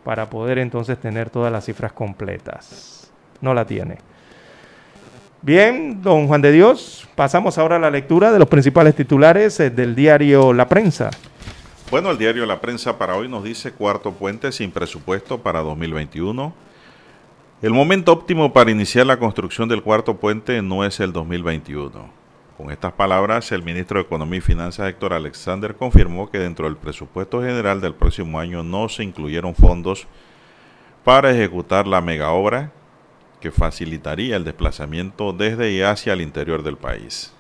para 0.03 0.29
poder 0.29 0.59
entonces 0.59 0.99
tener 0.99 1.31
todas 1.31 1.53
las 1.53 1.67
cifras 1.67 1.93
completas. 1.93 3.13
No 3.41 3.55
la 3.55 3.65
tiene. 3.65 3.99
Bien, 5.41 6.03
don 6.03 6.27
Juan 6.27 6.43
de 6.43 6.51
Dios, 6.51 7.07
pasamos 7.15 7.59
ahora 7.59 7.77
a 7.77 7.79
la 7.79 7.93
lectura 7.93 8.33
de 8.33 8.41
los 8.41 8.49
principales 8.49 8.97
titulares 8.97 9.61
eh, 9.61 9.71
del 9.71 9.95
diario 9.95 10.53
La 10.53 10.67
Prensa. 10.67 11.11
Bueno, 11.89 12.11
el 12.11 12.19
diario 12.19 12.45
La 12.45 12.61
Prensa 12.61 12.99
para 12.99 13.15
hoy 13.15 13.29
nos 13.29 13.45
dice 13.45 13.71
cuarto 13.71 14.11
puente 14.11 14.51
sin 14.51 14.73
presupuesto 14.73 15.39
para 15.39 15.61
2021. 15.61 16.53
El 17.63 17.71
momento 17.71 18.13
óptimo 18.13 18.53
para 18.53 18.73
iniciar 18.73 19.07
la 19.07 19.21
construcción 19.21 19.69
del 19.69 19.85
cuarto 19.85 20.17
puente 20.17 20.61
no 20.61 20.85
es 20.85 20.99
el 20.99 21.13
2021. 21.13 22.20
Con 22.61 22.71
estas 22.71 22.93
palabras, 22.93 23.53
el 23.53 23.63
ministro 23.63 23.99
de 23.99 24.05
Economía 24.05 24.37
y 24.37 24.43
Finanzas, 24.43 24.87
Héctor 24.87 25.15
Alexander, 25.15 25.75
confirmó 25.75 26.31
que 26.31 26.39
dentro 26.39 26.67
del 26.67 26.77
presupuesto 26.77 27.41
general 27.41 27.81
del 27.81 27.95
próximo 27.95 28.39
año 28.39 28.63
no 28.63 28.91
se 28.91 29.03
incluyeron 29.03 29.55
fondos 29.55 30.07
para 31.03 31.31
ejecutar 31.31 31.87
la 31.87 32.03
megaobra 32.03 32.71
que 33.41 33.51
facilitaría 33.51 34.37
el 34.37 34.45
desplazamiento 34.45 35.33
desde 35.33 35.73
y 35.73 35.81
hacia 35.81 36.13
el 36.13 36.21
interior 36.21 36.63
del 36.63 36.77
país. 36.77 37.33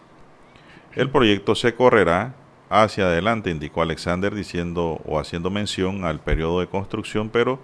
El 0.94 1.10
proyecto 1.10 1.54
se 1.54 1.74
correrá 1.74 2.34
hacia 2.70 3.04
adelante, 3.04 3.50
indicó 3.50 3.82
Alexander, 3.82 4.34
diciendo 4.34 5.02
o 5.04 5.20
haciendo 5.20 5.50
mención 5.50 6.06
al 6.06 6.20
periodo 6.20 6.60
de 6.60 6.68
construcción, 6.68 7.28
pero 7.28 7.58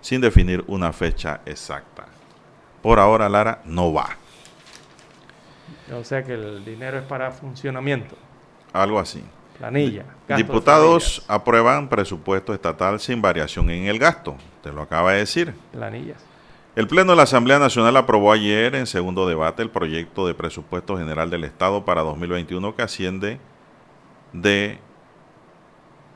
sin 0.00 0.22
definir 0.22 0.64
una 0.66 0.94
fecha 0.94 1.42
exacta. 1.44 2.06
Por 2.80 2.98
ahora, 2.98 3.28
Lara, 3.28 3.60
no 3.66 3.92
va. 3.92 4.21
O 5.92 6.04
sea 6.04 6.24
que 6.24 6.34
el 6.34 6.64
dinero 6.64 6.98
es 6.98 7.04
para 7.04 7.30
funcionamiento, 7.30 8.16
Algo 8.72 8.98
así. 8.98 9.22
planilla. 9.58 10.04
Diputados 10.36 11.24
aprueban 11.28 11.88
presupuesto 11.88 12.52
estatal 12.54 12.98
sin 13.00 13.20
variación 13.22 13.70
en 13.70 13.86
el 13.86 13.98
gasto. 13.98 14.36
Te 14.62 14.72
lo 14.72 14.82
acaba 14.82 15.12
de 15.12 15.18
decir. 15.18 15.54
planillas. 15.72 16.24
El 16.74 16.88
Pleno 16.88 17.12
de 17.12 17.16
la 17.16 17.24
Asamblea 17.24 17.58
Nacional 17.58 17.94
aprobó 17.98 18.32
ayer 18.32 18.74
en 18.74 18.86
segundo 18.86 19.28
debate 19.28 19.62
el 19.62 19.68
proyecto 19.68 20.26
de 20.26 20.32
presupuesto 20.32 20.96
general 20.96 21.28
del 21.28 21.44
Estado 21.44 21.84
para 21.84 22.00
2021 22.00 22.74
que 22.74 22.80
asciende 22.82 23.38
de 24.32 24.78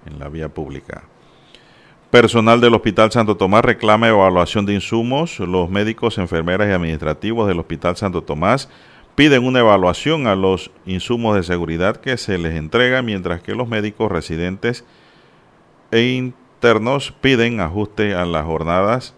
en 0.05 0.19
la 0.19 0.29
vía 0.29 0.51
pública. 0.51 1.05
Personal 2.11 2.61
del 2.61 2.75
Hospital 2.75 3.11
Santo 3.11 3.39
Tomás 3.39 3.65
reclama 3.65 4.09
evaluación 4.09 4.67
de 4.67 4.75
insumos. 4.75 5.39
Los 5.41 5.71
médicos, 5.71 6.19
enfermeras 6.19 6.69
y 6.69 6.73
administrativos 6.73 7.49
del 7.49 7.59
Hospital 7.59 7.97
Santo 7.97 8.23
Tomás 8.23 8.69
piden 9.15 9.45
una 9.45 9.61
evaluación 9.61 10.27
a 10.27 10.37
los 10.37 10.71
insumos 10.85 11.37
de 11.37 11.43
seguridad 11.43 11.97
que 11.97 12.19
se 12.19 12.37
les 12.37 12.55
entrega, 12.55 13.01
mientras 13.01 13.41
que 13.41 13.55
los 13.55 13.67
médicos 13.67 14.13
residentes 14.13 14.85
e 15.93 16.15
internos 16.15 17.13
piden 17.21 17.61
ajuste 17.61 18.15
a 18.15 18.25
las 18.25 18.45
jornadas 18.45 19.15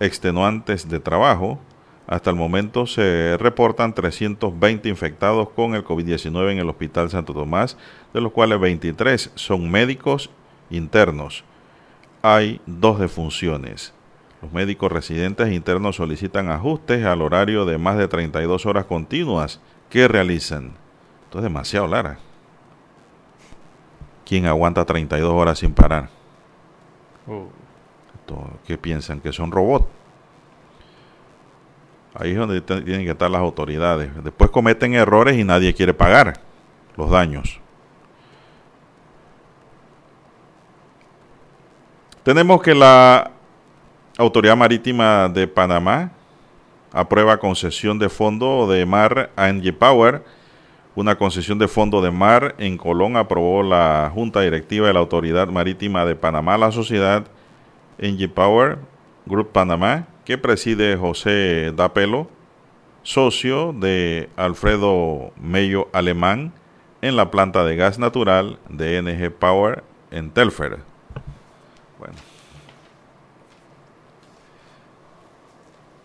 extenuantes 0.00 0.88
de 0.88 1.00
trabajo. 1.00 1.58
Hasta 2.06 2.30
el 2.30 2.36
momento 2.36 2.86
se 2.86 3.36
reportan 3.38 3.94
320 3.94 4.88
infectados 4.88 5.48
con 5.50 5.74
el 5.74 5.84
COVID-19 5.84 6.52
en 6.52 6.58
el 6.58 6.68
Hospital 6.68 7.08
Santo 7.08 7.32
Tomás, 7.32 7.76
de 8.12 8.20
los 8.20 8.32
cuales 8.32 8.60
23 8.60 9.32
son 9.34 9.70
médicos 9.70 10.30
internos. 10.70 11.44
Hay 12.22 12.60
dos 12.66 12.98
defunciones. 12.98 13.94
Los 14.42 14.52
médicos 14.52 14.92
residentes 14.92 15.52
internos 15.52 15.96
solicitan 15.96 16.50
ajustes 16.50 17.04
al 17.04 17.22
horario 17.22 17.64
de 17.64 17.78
más 17.78 17.96
de 17.96 18.08
32 18.08 18.66
horas 18.66 18.84
continuas 18.84 19.60
que 19.88 20.06
realizan. 20.08 20.72
Esto 21.24 21.38
es 21.38 21.44
demasiado, 21.44 21.86
Lara. 21.86 22.25
¿Quién 24.26 24.46
aguanta 24.46 24.84
32 24.84 25.32
horas 25.32 25.60
sin 25.60 25.72
parar? 25.72 26.10
Esto, 28.14 28.50
¿Qué 28.66 28.76
piensan? 28.76 29.20
¿Que 29.20 29.32
son 29.32 29.52
robots? 29.52 29.86
Ahí 32.12 32.32
es 32.32 32.36
donde 32.36 32.60
tienen 32.60 33.04
que 33.04 33.12
estar 33.12 33.30
las 33.30 33.40
autoridades. 33.40 34.10
Después 34.24 34.50
cometen 34.50 34.94
errores 34.94 35.38
y 35.38 35.44
nadie 35.44 35.72
quiere 35.74 35.94
pagar 35.94 36.40
los 36.96 37.08
daños. 37.10 37.60
Tenemos 42.24 42.60
que 42.62 42.74
la 42.74 43.30
Autoridad 44.18 44.56
Marítima 44.56 45.28
de 45.28 45.46
Panamá 45.46 46.10
aprueba 46.90 47.38
concesión 47.38 47.98
de 48.00 48.08
fondo 48.08 48.66
de 48.66 48.84
mar 48.86 49.30
a 49.36 49.50
Engie 49.50 49.72
Power. 49.72 50.24
Una 50.96 51.18
concesión 51.18 51.58
de 51.58 51.68
fondo 51.68 52.00
de 52.00 52.10
mar 52.10 52.54
en 52.56 52.78
Colón 52.78 53.18
aprobó 53.18 53.62
la 53.62 54.10
Junta 54.14 54.40
Directiva 54.40 54.86
de 54.86 54.94
la 54.94 55.00
Autoridad 55.00 55.46
Marítima 55.48 56.06
de 56.06 56.16
Panamá, 56.16 56.56
la 56.56 56.72
sociedad 56.72 57.26
Engie 57.98 58.30
Power 58.30 58.78
Group 59.26 59.52
Panamá, 59.52 60.06
que 60.24 60.38
preside 60.38 60.96
José 60.96 61.70
Dapelo, 61.76 62.30
socio 63.02 63.74
de 63.74 64.30
Alfredo 64.36 65.32
Mello 65.38 65.88
Alemán 65.92 66.54
en 67.02 67.16
la 67.16 67.30
planta 67.30 67.62
de 67.66 67.76
gas 67.76 67.98
natural 67.98 68.58
de 68.70 69.02
NG 69.02 69.30
Power 69.30 69.84
en 70.10 70.30
Telfer. 70.30 70.78
Bueno. 71.98 72.14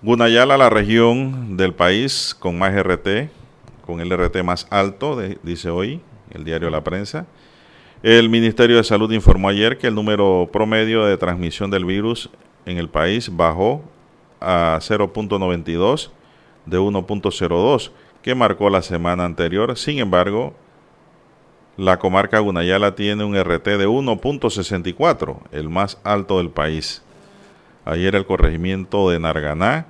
Gunayala, 0.02 0.58
la 0.58 0.70
región 0.70 1.56
del 1.56 1.74
país 1.74 2.36
con 2.38 2.60
más 2.60 2.74
RT, 2.76 3.32
con 3.92 4.00
el 4.00 4.10
RT 4.10 4.42
más 4.44 4.68
alto, 4.70 5.20
dice 5.44 5.70
hoy 5.70 6.00
el 6.34 6.46
diario 6.46 6.70
La 6.70 6.82
Prensa. 6.82 7.26
El 8.02 8.30
Ministerio 8.30 8.78
de 8.78 8.86
Salud 8.86 9.12
informó 9.12 9.50
ayer 9.50 9.78
que 9.78 9.88
el 9.88 9.96
número 9.96 10.50
promedio 10.50 11.04
de 11.04 11.18
transmisión 11.18 11.70
del 11.70 11.84
virus 11.84 12.30
en 12.66 12.78
el 12.78 12.88
país 12.88 13.36
bajó 13.36 13.84
a 14.40 14.80
0.92 14.80 16.10
de 16.66 16.80
1.02 16.80 17.92
que 18.22 18.34
marcó 18.34 18.70
la 18.70 18.82
semana 18.82 19.26
anterior. 19.26 19.78
Sin 19.78 20.00
embargo, 20.00 20.54
la 21.76 22.00
comarca 22.00 22.40
Gunayala 22.40 22.96
tiene 22.96 23.26
un 23.26 23.36
RT 23.36 23.66
de 23.66 23.90
1.64, 23.90 25.38
el 25.52 25.68
más 25.68 26.00
alto 26.06 26.38
del 26.38 26.50
país. 26.50 27.04
Ayer 27.84 28.16
el 28.16 28.26
corregimiento 28.26 29.10
de 29.10 29.20
Narganá 29.20 29.88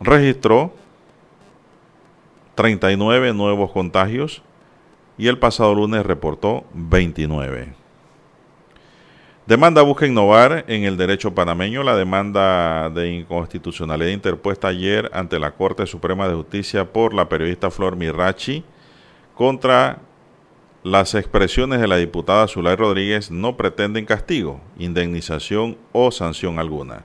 registró 0.00 0.72
39 2.54 3.32
nuevos 3.34 3.72
contagios 3.72 4.42
y 5.18 5.28
el 5.28 5.38
pasado 5.38 5.74
lunes 5.74 6.04
reportó 6.04 6.64
29. 6.74 7.74
Demanda 9.46 9.82
busca 9.82 10.06
innovar 10.06 10.64
en 10.68 10.84
el 10.84 10.96
derecho 10.96 11.34
panameño. 11.34 11.82
La 11.82 11.96
demanda 11.96 12.88
de 12.90 13.10
inconstitucionalidad 13.10 14.10
interpuesta 14.10 14.68
ayer 14.68 15.10
ante 15.12 15.38
la 15.38 15.50
Corte 15.50 15.86
Suprema 15.86 16.28
de 16.28 16.34
Justicia 16.34 16.92
por 16.92 17.12
la 17.12 17.28
periodista 17.28 17.70
Flor 17.70 17.96
Mirachi 17.96 18.64
contra 19.34 19.98
las 20.84 21.14
expresiones 21.14 21.80
de 21.80 21.88
la 21.88 21.96
diputada 21.96 22.48
Zulay 22.48 22.76
Rodríguez 22.76 23.30
no 23.30 23.56
pretenden 23.56 24.04
castigo, 24.04 24.60
indemnización 24.78 25.76
o 25.92 26.10
sanción 26.10 26.58
alguna. 26.58 27.04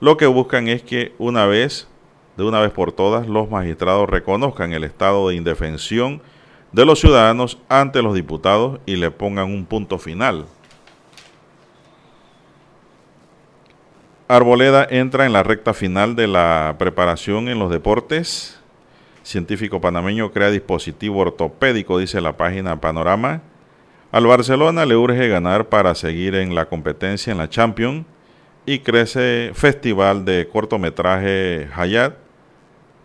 Lo 0.00 0.16
que 0.16 0.26
buscan 0.26 0.68
es 0.68 0.82
que 0.82 1.14
una 1.18 1.46
vez, 1.46 1.88
de 2.38 2.44
una 2.44 2.60
vez 2.60 2.70
por 2.70 2.92
todas, 2.92 3.26
los 3.26 3.50
magistrados 3.50 4.08
reconozcan 4.08 4.72
el 4.72 4.84
estado 4.84 5.28
de 5.28 5.34
indefensión 5.34 6.22
de 6.70 6.84
los 6.84 7.00
ciudadanos 7.00 7.58
ante 7.68 8.00
los 8.00 8.14
diputados 8.14 8.78
y 8.86 8.94
le 8.94 9.10
pongan 9.10 9.46
un 9.46 9.66
punto 9.66 9.98
final. 9.98 10.46
Arboleda 14.28 14.86
entra 14.88 15.26
en 15.26 15.32
la 15.32 15.42
recta 15.42 15.74
final 15.74 16.14
de 16.14 16.28
la 16.28 16.76
preparación 16.78 17.48
en 17.48 17.58
los 17.58 17.72
deportes. 17.72 18.60
Científico 19.24 19.80
panameño 19.80 20.30
crea 20.30 20.50
dispositivo 20.50 21.18
ortopédico, 21.18 21.98
dice 21.98 22.20
la 22.20 22.36
página 22.36 22.80
Panorama. 22.80 23.42
Al 24.12 24.28
Barcelona 24.28 24.86
le 24.86 24.94
urge 24.94 25.26
ganar 25.26 25.68
para 25.68 25.96
seguir 25.96 26.36
en 26.36 26.54
la 26.54 26.66
competencia 26.66 27.32
en 27.32 27.38
la 27.38 27.50
Champions 27.50 28.06
y 28.64 28.78
crece 28.78 29.50
Festival 29.54 30.24
de 30.24 30.48
Cortometraje 30.48 31.68
Hayat 31.74 32.27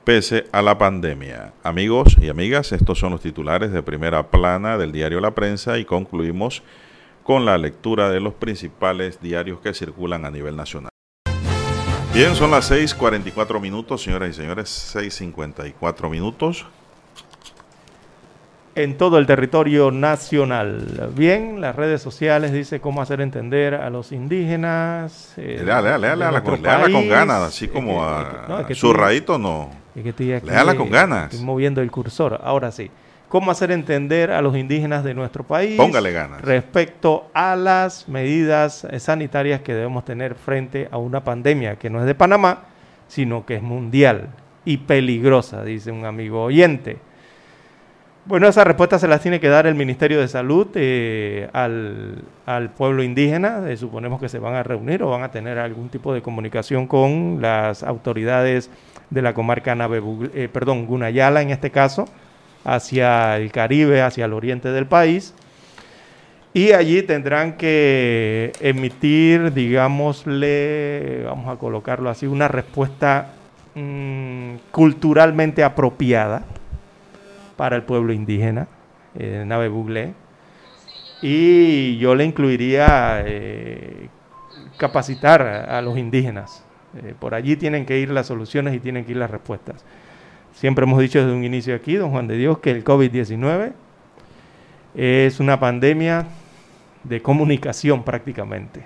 pese 0.04 0.46
a 0.52 0.62
la 0.62 0.78
pandemia. 0.78 1.54
Amigos 1.64 2.18
y 2.22 2.30
amigas, 2.30 2.72
estos 2.72 3.00
son 3.00 3.12
los 3.12 3.22
titulares 3.22 3.72
de 3.72 3.84
primera 3.84 4.30
plana 4.30 4.78
del 4.78 4.92
diario 4.92 5.22
La 5.22 5.32
Prensa 5.32 5.78
y 5.78 5.86
concluimos 5.86 6.64
con 7.24 7.46
la 7.46 7.58
lectura 7.58 8.10
de 8.10 8.20
los 8.20 8.34
principales 8.34 9.22
diarios 9.22 9.62
que 9.62 9.74
circulan 9.74 10.26
a 10.26 10.32
nivel 10.32 10.56
nacional. 10.56 10.90
Bien, 12.14 12.36
son 12.36 12.52
las 12.52 12.70
6:44 12.70 13.60
minutos, 13.60 14.04
señoras 14.04 14.30
y 14.30 14.34
señores, 14.34 14.70
6:54 14.70 16.10
minutos. 16.10 16.66
En 18.76 18.98
todo 18.98 19.20
el 19.20 19.28
territorio 19.28 19.92
nacional. 19.92 21.12
Bien, 21.16 21.62
las 21.62 21.76
redes 21.76 22.02
sociales 22.02 22.52
dice 22.52 22.80
cómo 22.82 23.04
hacer 23.04 23.22
entender 23.22 23.76
a 23.76 23.92
los 23.92 24.12
indígenas. 24.12 25.34
eh, 25.38 25.62
Lea, 25.64 25.80
lea, 25.80 25.98
lea, 26.00 26.10
de 26.12 26.18
léala 26.18 26.32
nuestro 26.32 26.54
con, 26.54 26.62
con 26.92 27.08
ganas, 27.08 27.42
así 27.44 27.68
como 27.68 28.04
a 28.04 28.46
no, 28.48 28.60
es 28.62 28.66
que 28.66 28.74
no. 29.38 29.70
es 29.96 30.02
que 30.02 30.10
estoy 30.10 30.34
aquí, 30.34 30.48
Léala 30.48 30.74
con 30.76 30.90
ganas. 30.90 31.32
estoy 31.32 31.46
moviendo 31.46 31.82
el 31.82 31.92
cursor. 31.92 32.40
Ahora 32.44 32.72
sí. 32.72 32.90
¿Cómo 33.30 33.50
hacer 33.52 33.72
entender 33.72 34.32
a 34.32 34.42
los 34.44 34.56
indígenas 34.56 35.04
de 35.04 35.14
nuestro 35.16 35.44
país? 35.44 35.76
Póngale 35.76 36.12
ganas. 36.12 36.42
Respecto 36.42 37.28
a 37.34 37.56
las 37.56 38.08
medidas 38.08 38.88
sanitarias 39.00 39.62
que 39.62 39.74
debemos 39.74 40.06
tener 40.06 40.36
frente 40.36 40.88
a 40.92 40.98
una 40.98 41.24
pandemia 41.24 41.76
que 41.78 41.90
no 41.90 42.00
es 42.00 42.06
de 42.06 42.14
Panamá, 42.16 42.66
sino 43.08 43.44
que 43.46 43.56
es 43.56 43.62
mundial 43.64 44.30
y 44.66 44.78
peligrosa, 44.78 45.64
dice 45.64 45.92
un 45.92 46.06
amigo 46.06 46.44
oyente. 46.44 46.98
Bueno, 48.26 48.48
esa 48.48 48.64
respuesta 48.64 48.98
se 49.00 49.08
las 49.10 49.20
tiene 49.20 49.42
que 49.42 49.50
dar 49.50 49.68
el 49.68 49.76
Ministerio 49.76 50.22
de 50.22 50.30
Salud 50.30 50.68
eh, 50.76 51.50
al, 51.52 52.70
pueblo 52.70 53.04
indígena. 53.04 53.70
Eh, 53.70 53.76
suponemos 53.76 54.22
que 54.22 54.30
se 54.30 54.40
van 54.40 54.56
a 54.56 54.64
reunir 54.64 55.04
o 55.04 55.10
van 55.10 55.24
a 55.24 55.32
tener 55.32 55.60
algún 55.60 55.90
tipo 55.90 56.14
de 56.14 56.22
comunicación 56.22 56.88
con 56.88 57.40
las 57.42 57.84
autoridades 57.84 58.70
de 59.10 59.22
la 59.22 59.34
comarca 59.34 59.76
Nave, 59.76 60.02
eh, 60.36 60.48
perdón, 60.52 60.86
Gunayala 60.86 61.42
en 61.42 61.50
este 61.50 61.70
caso, 61.70 62.06
hacia 62.64 63.36
el 63.36 63.52
Caribe, 63.52 64.02
hacia 64.02 64.24
el 64.24 64.32
oriente 64.32 64.72
del 64.72 64.86
país. 64.86 65.34
Y 66.54 66.72
allí 66.72 67.02
tendrán 67.04 67.58
que 67.58 68.54
emitir, 68.62 69.52
digámosle, 69.52 71.24
vamos 71.26 71.54
a 71.54 71.60
colocarlo 71.60 72.10
así, 72.10 72.26
una 72.26 72.48
respuesta 72.48 73.34
mm, 73.76 74.56
culturalmente 74.72 75.62
apropiada 75.62 76.44
para 77.56 77.76
el 77.76 77.84
pueblo 77.84 78.14
indígena, 78.14 78.68
eh, 79.16 79.44
Nave 79.46 79.68
Buglé. 79.68 80.14
Y 81.22 81.98
yo 81.98 82.16
le 82.16 82.26
incluiría 82.26 83.24
eh, 83.26 84.10
capacitar 84.78 85.42
a, 85.42 85.82
los 85.82 85.98
indígenas. 85.98 86.66
Eh, 87.02 87.14
por 87.18 87.34
allí 87.34 87.56
tienen 87.56 87.86
que 87.86 88.00
ir 88.00 88.10
las 88.10 88.28
soluciones 88.28 88.76
y 88.76 88.80
tienen 88.80 89.06
que 89.06 89.12
ir 89.12 89.18
las 89.18 89.32
respuestas. 89.32 89.86
Siempre 90.54 90.84
hemos 90.84 91.00
dicho 91.00 91.20
desde 91.20 91.34
un 91.34 91.44
inicio 91.44 91.76
aquí, 91.76 91.96
don 91.96 92.12
Juan 92.12 92.28
de 92.28 92.38
Dios, 92.38 92.60
que 92.60 92.72
el 92.72 92.84
COVID-19 92.84 93.72
es 94.96 95.40
una 95.40 95.60
pandemia 95.60 96.28
de 97.04 97.22
comunicación 97.22 98.04
prácticamente. 98.04 98.86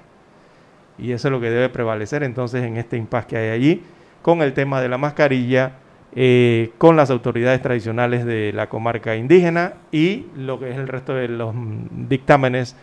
Y 0.97 1.11
eso 1.11 1.27
es 1.27 1.31
lo 1.31 1.39
que 1.39 1.49
debe 1.49 1.69
prevalecer 1.69 2.23
entonces 2.23 2.63
en 2.63 2.77
este 2.77 2.97
impasse 2.97 3.27
que 3.27 3.37
hay 3.37 3.49
allí 3.49 3.83
con 4.21 4.41
el 4.41 4.53
tema 4.53 4.81
de 4.81 4.89
la 4.89 4.97
mascarilla, 4.97 5.73
eh, 6.15 6.71
con 6.77 6.95
las 6.95 7.09
autoridades 7.11 7.61
tradicionales 7.61 8.25
de 8.25 8.53
la 8.53 8.69
comarca 8.69 9.15
indígena 9.15 9.73
y 9.91 10.25
lo 10.35 10.57
que 10.57 10.71
es 10.71 10.77
el 10.77 10.87
resto 10.87 11.13
de 11.13 11.27
los 11.27 11.53
dictámenes 11.91 12.75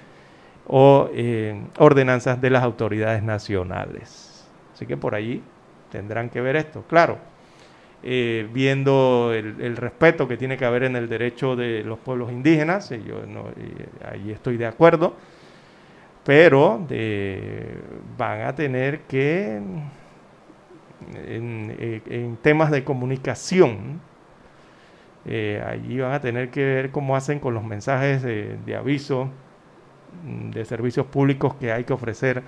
o 0.66 1.08
eh, 1.14 1.60
ordenanzas 1.78 2.40
de 2.40 2.50
las 2.50 2.62
autoridades 2.62 3.22
nacionales. 3.22 4.46
Así 4.74 4.86
que 4.86 4.96
por 4.96 5.14
allí 5.14 5.42
tendrán 5.90 6.28
que 6.28 6.40
ver 6.42 6.56
esto. 6.56 6.84
Claro, 6.86 7.18
eh, 8.02 8.46
viendo 8.52 9.32
el, 9.32 9.76
respeto 9.76 10.28
que 10.28 10.36
tiene 10.36 10.58
que 10.58 10.66
haber 10.66 10.84
en 10.84 10.94
el 10.94 11.08
derecho 11.08 11.56
de 11.56 11.82
los 11.82 11.98
pueblos 11.98 12.30
indígenas, 12.30 12.90
yo 12.90 13.22
ahí 14.06 14.30
estoy 14.30 14.58
de 14.58 14.66
acuerdo, 14.66 15.14
pero 16.24 16.86
van 18.18 18.42
a 18.42 18.54
tener 18.54 19.00
que, 19.00 19.60
en, 21.14 21.76
eh, 21.78 22.02
en 22.06 22.36
temas 22.36 22.70
de 22.70 22.84
comunicación, 22.84 24.00
eh, 25.26 25.62
allí 25.66 25.98
van 26.00 26.12
a 26.12 26.20
tener 26.20 26.50
que 26.50 26.64
ver 26.64 26.90
cómo 26.90 27.16
hacen 27.16 27.38
con 27.38 27.54
los 27.54 27.64
mensajes 27.64 28.22
de, 28.22 28.76
aviso 28.76 29.30
mm, 30.24 30.50
de 30.50 30.64
servicios 30.64 31.06
públicos 31.06 31.54
que 31.54 31.72
hay 31.72 31.84
que 31.84 31.92
ofrecer 31.92 32.42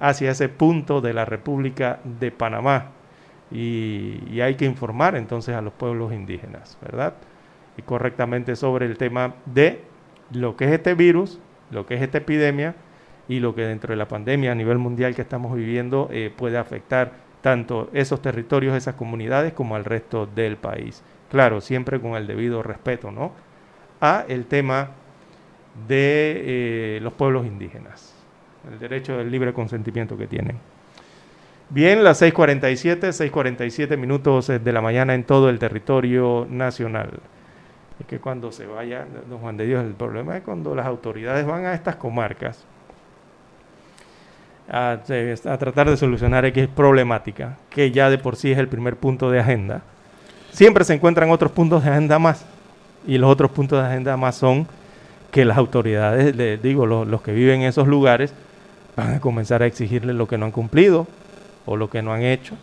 hacia 0.00 0.30
ese 0.30 0.48
punto 0.48 1.00
de 1.00 1.12
la 1.12 1.24
República 1.24 2.00
de 2.04 2.30
Panamá. 2.30 2.90
Y, 3.50 4.22
y 4.30 4.40
hay 4.40 4.54
que 4.54 4.64
informar 4.64 5.14
entonces 5.14 5.54
a 5.54 5.60
los 5.60 5.74
pueblos 5.74 6.12
indígenas, 6.12 6.78
¿verdad? 6.80 7.14
Y 7.76 7.82
correctamente 7.82 8.56
sobre 8.56 8.86
el 8.86 8.96
tema 8.96 9.34
de 9.44 9.82
lo 10.32 10.56
que 10.56 10.64
es 10.64 10.72
este 10.72 10.94
virus, 10.94 11.38
lo 11.70 11.84
que 11.84 11.94
es 11.94 12.02
esta 12.02 12.18
epidemia 12.18 12.74
y 13.28 13.40
lo 13.40 13.54
que 13.54 13.62
dentro 13.62 13.92
de 13.92 13.96
la 13.96 14.08
pandemia 14.08 14.52
a 14.52 14.54
nivel 14.54 14.78
mundial 14.78 15.14
que 15.14 15.22
estamos 15.22 15.54
viviendo 15.54 16.08
eh, 16.10 16.32
puede 16.34 16.56
afectar 16.58 17.12
tanto 17.42 17.90
esos 17.92 18.22
territorios, 18.22 18.74
esas 18.74 18.94
comunidades, 18.94 19.52
como 19.52 19.76
al 19.76 19.84
resto 19.84 20.26
del 20.26 20.56
país. 20.56 21.02
Claro, 21.30 21.60
siempre 21.60 22.00
con 22.00 22.14
el 22.14 22.26
debido 22.26 22.62
respeto, 22.62 23.10
¿no? 23.10 23.32
A 24.00 24.24
el 24.28 24.46
tema 24.46 24.90
de 25.88 26.96
eh, 26.96 27.00
los 27.02 27.12
pueblos 27.12 27.44
indígenas, 27.46 28.14
el 28.70 28.78
derecho 28.78 29.18
del 29.18 29.30
libre 29.30 29.52
consentimiento 29.52 30.16
que 30.16 30.26
tienen. 30.26 30.58
Bien, 31.70 32.04
las 32.04 32.20
6.47, 32.22 33.30
6.47 33.30 33.96
minutos 33.96 34.50
eh, 34.50 34.58
de 34.58 34.72
la 34.72 34.80
mañana 34.80 35.14
en 35.14 35.24
todo 35.24 35.48
el 35.48 35.58
territorio 35.58 36.46
nacional. 36.48 37.20
Es 37.98 38.06
que 38.06 38.18
cuando 38.18 38.52
se 38.52 38.66
vaya, 38.66 39.06
don 39.28 39.38
Juan 39.38 39.56
de 39.56 39.66
Dios, 39.66 39.84
el 39.84 39.94
problema 39.94 40.36
es 40.36 40.42
cuando 40.42 40.74
las 40.74 40.86
autoridades 40.86 41.46
van 41.46 41.64
a 41.64 41.74
estas 41.74 41.96
comarcas 41.96 42.66
a, 44.72 44.98
a 45.44 45.58
tratar 45.58 45.90
de 45.90 45.96
solucionar 45.96 46.44
X 46.46 46.66
problemática, 46.74 47.58
que 47.70 47.92
ya 47.92 48.10
de 48.10 48.18
por 48.18 48.34
sí 48.34 48.50
es 48.50 48.58
el 48.58 48.66
primer 48.66 48.96
punto 48.96 49.30
de 49.30 49.38
agenda. 49.38 49.82
Siempre 50.50 50.84
se 50.84 50.94
encuentran 50.94 51.30
otros 51.30 51.52
puntos 51.52 51.84
de 51.84 51.90
agenda 51.90 52.18
más, 52.18 52.44
y 53.06 53.18
los 53.18 53.30
otros 53.30 53.50
puntos 53.50 53.80
de 53.80 53.86
agenda 53.86 54.16
más 54.16 54.34
son 54.34 54.66
que 55.30 55.44
las 55.44 55.58
autoridades, 55.58 56.34
le 56.34 56.56
digo, 56.56 56.86
los, 56.86 57.06
los 57.06 57.22
que 57.22 57.32
viven 57.32 57.60
en 57.60 57.68
esos 57.68 57.86
lugares, 57.86 58.34
van 58.96 59.14
a 59.14 59.20
comenzar 59.20 59.62
a 59.62 59.66
exigirle 59.66 60.12
lo 60.12 60.26
que 60.26 60.38
no 60.38 60.46
han 60.46 60.52
cumplido 60.52 61.06
o 61.64 61.76
lo 61.76 61.88
que 61.88 62.02
no 62.02 62.12
han 62.12 62.22
hecho 62.22 62.54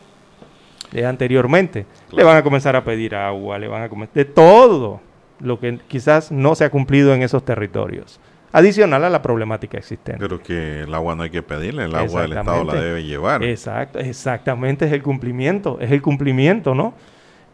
de 0.92 1.06
anteriormente. 1.06 1.86
Le 2.12 2.24
van 2.24 2.38
a 2.38 2.44
comenzar 2.44 2.76
a 2.76 2.84
pedir 2.84 3.16
agua, 3.16 3.58
le 3.60 3.68
van 3.68 3.84
a 3.84 3.90
comenzar 3.90 4.14
de 4.16 4.26
todo 4.26 5.02
lo 5.40 5.60
que 5.60 5.80
quizás 5.88 6.32
no 6.32 6.56
se 6.56 6.66
ha 6.66 6.70
cumplido 6.70 7.14
en 7.14 7.24
esos 7.24 7.44
territorios. 7.44 8.20
Adicional 8.52 9.04
a 9.04 9.10
la 9.10 9.22
problemática 9.22 9.78
existente. 9.78 10.20
Pero 10.20 10.42
que 10.42 10.82
el 10.82 10.94
agua 10.94 11.16
no 11.16 11.24
hay 11.24 11.30
que 11.30 11.44
pedirle, 11.44 11.86
el 11.86 11.96
agua 11.96 12.22
del 12.24 12.34
Estado 12.34 12.64
la 12.64 12.74
debe 12.82 13.04
llevar. 13.04 13.44
Exacto, 13.44 14.00
exactamente, 14.00 14.86
es 14.86 14.92
el 14.92 15.04
cumplimiento, 15.04 15.78
es 15.80 15.92
el 15.92 16.02
cumplimiento, 16.02 16.74
¿no? 16.74 16.94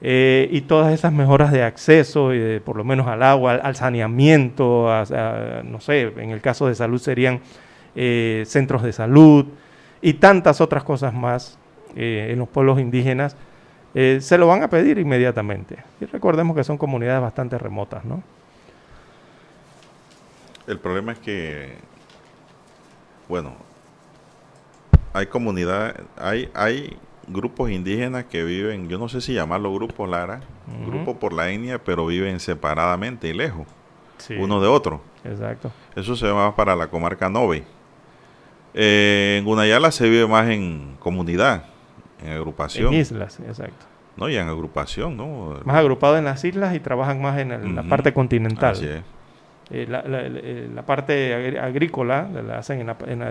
Eh, 0.01 0.47
y 0.51 0.61
todas 0.61 0.93
esas 0.93 1.11
mejoras 1.13 1.51
de 1.51 1.63
acceso, 1.63 2.29
de, 2.29 2.61
por 2.63 2.75
lo 2.77 2.83
menos 2.83 3.07
al 3.07 3.23
agua, 3.23 3.53
al, 3.53 3.61
al 3.63 3.75
saneamiento, 3.75 4.89
a- 4.91 5.01
a- 5.01 5.63
no 5.63 5.79
sé, 5.79 6.13
en 6.17 6.29
el 6.31 6.41
caso 6.41 6.67
de 6.67 6.75
salud 6.75 6.99
serían 6.99 7.39
eh, 7.95 8.43
centros 8.45 8.83
de 8.83 8.91
salud 8.93 9.45
y 10.01 10.13
tantas 10.13 10.59
otras 10.61 10.83
cosas 10.83 11.13
más 11.13 11.57
eh, 11.95 12.27
en 12.31 12.39
los 12.39 12.47
pueblos 12.49 12.79
indígenas, 12.79 13.35
eh, 13.95 14.19
se 14.21 14.37
lo 14.37 14.47
van 14.47 14.61
a 14.63 14.69
pedir 14.69 14.97
inmediatamente. 14.99 15.77
Y 16.01 16.05
recordemos 16.05 16.55
que 16.55 16.63
son 16.65 16.77
comunidades 16.77 17.21
bastante 17.21 17.57
remotas, 17.57 18.03
¿no? 18.05 18.21
El 20.67 20.79
problema 20.79 21.11
es 21.11 21.19
que, 21.19 21.77
bueno, 23.29 23.53
hay 25.13 25.27
comunidad, 25.27 25.95
hay, 26.17 26.49
hay 26.53 26.97
grupos 27.27 27.69
indígenas 27.71 28.25
que 28.25 28.43
viven, 28.43 28.87
yo 28.89 28.97
no 28.97 29.07
sé 29.09 29.21
si 29.21 29.33
llamarlo 29.33 29.73
grupos 29.73 30.09
Lara, 30.09 30.41
grupo 30.85 31.17
por 31.19 31.33
la 31.33 31.49
etnia, 31.49 31.83
pero 31.83 32.05
viven 32.05 32.39
separadamente 32.39 33.27
y 33.27 33.33
lejos, 33.33 33.65
Sí. 34.17 34.35
uno 34.39 34.59
de 34.61 34.67
otro. 34.67 35.01
Exacto. 35.23 35.71
Eso 35.95 36.15
se 36.15 36.29
va 36.29 36.55
para 36.55 36.75
la 36.75 36.87
comarca 36.87 37.29
Nove. 37.29 37.63
Eh, 38.73 39.37
en 39.39 39.45
Gunayala 39.45 39.91
se 39.91 40.09
vive 40.09 40.27
más 40.27 40.49
en 40.49 40.97
comunidad, 40.99 41.65
en 42.23 42.31
agrupación. 42.33 42.93
En 42.93 42.99
islas, 42.99 43.39
exacto. 43.39 43.85
No, 44.17 44.29
y 44.29 44.35
en 44.37 44.47
agrupación, 44.47 45.17
¿no? 45.17 45.59
Más 45.65 45.75
agrupados 45.77 46.17
en 46.19 46.25
las 46.25 46.43
islas 46.43 46.73
y 46.75 46.79
trabajan 46.79 47.21
más 47.21 47.37
en 47.39 47.51
el- 47.51 47.75
la 47.75 47.83
parte 47.83 48.13
continental. 48.13 48.71
Así 48.71 48.87
es. 48.87 49.01
Eh, 49.71 49.87
la, 49.89 50.03
la- 50.03 50.21
eh, 50.23 50.69
la 50.73 50.83
parte 50.83 51.57
agrícola 51.59 52.27
la 52.45 52.59
hacen 52.59 52.81
en, 52.81 52.87
la- 52.87 52.97
en 53.07 53.21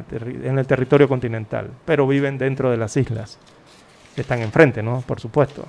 en 0.44 0.58
el 0.58 0.66
territorio 0.66 1.08
continental, 1.08 1.68
pero 1.84 2.06
viven 2.08 2.38
dentro 2.38 2.70
de 2.70 2.76
las 2.76 2.96
islas. 2.96 3.38
Están 4.16 4.40
enfrente, 4.42 4.82
¿no? 4.82 5.02
Por 5.06 5.20
supuesto. 5.20 5.64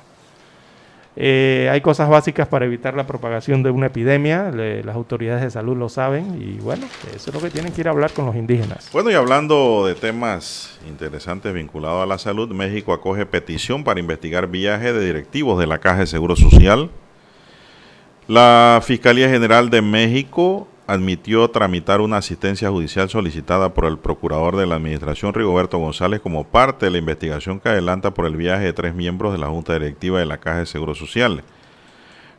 Eh, 1.17 1.69
hay 1.71 1.79
cosas 1.79 2.09
básicas 2.09 2.45
para 2.49 2.65
evitar 2.65 2.93
la 2.93 3.07
propagación 3.07 3.63
de 3.63 3.69
una 3.69 3.85
epidemia, 3.85 4.51
las 4.51 4.95
autoridades 4.95 5.41
de 5.43 5.49
salud 5.49 5.77
lo 5.77 5.87
saben 5.87 6.41
y 6.41 6.59
bueno, 6.59 6.85
eso 7.15 7.29
es 7.29 7.33
lo 7.33 7.39
que 7.41 7.49
tienen 7.49 7.71
que 7.71 7.79
ir 7.81 7.87
a 7.87 7.91
hablar 7.91 8.11
con 8.11 8.25
los 8.25 8.35
indígenas. 8.35 8.89
Bueno, 8.91 9.09
y 9.11 9.13
hablando 9.13 9.85
de 9.87 9.95
temas 9.95 10.77
interesantes 10.85 11.53
vinculados 11.53 12.03
a 12.03 12.05
la 12.05 12.17
salud, 12.17 12.49
México 12.51 12.91
acoge 12.91 13.25
petición 13.25 13.85
para 13.85 14.01
investigar 14.01 14.47
viaje 14.47 14.91
de 14.91 15.05
directivos 15.05 15.57
de 15.57 15.67
la 15.67 15.77
Caja 15.77 15.99
de 16.01 16.07
Seguro 16.07 16.35
Social. 16.35 16.89
La 18.27 18.81
Fiscalía 18.83 19.29
General 19.29 19.69
de 19.69 19.83
México 19.83 20.67
admitió 20.87 21.47
tramitar 21.51 22.01
una 22.01 22.17
asistencia 22.17 22.71
judicial 22.71 23.07
solicitada 23.07 23.75
por 23.75 23.85
el 23.85 23.99
procurador 23.99 24.55
de 24.55 24.65
la 24.65 24.77
Administración 24.77 25.35
Rigoberto 25.35 25.77
González 25.77 26.21
como 26.21 26.43
parte 26.43 26.87
de 26.87 26.91
la 26.91 26.97
investigación 26.97 27.59
que 27.59 27.69
adelanta 27.69 28.15
por 28.15 28.25
el 28.25 28.35
viaje 28.35 28.63
de 28.63 28.73
tres 28.73 28.95
miembros 28.95 29.31
de 29.31 29.37
la 29.37 29.49
Junta 29.49 29.73
Directiva 29.73 30.19
de 30.19 30.25
la 30.25 30.39
Caja 30.39 30.59
de 30.59 30.65
Seguro 30.65 30.95
Social. 30.95 31.43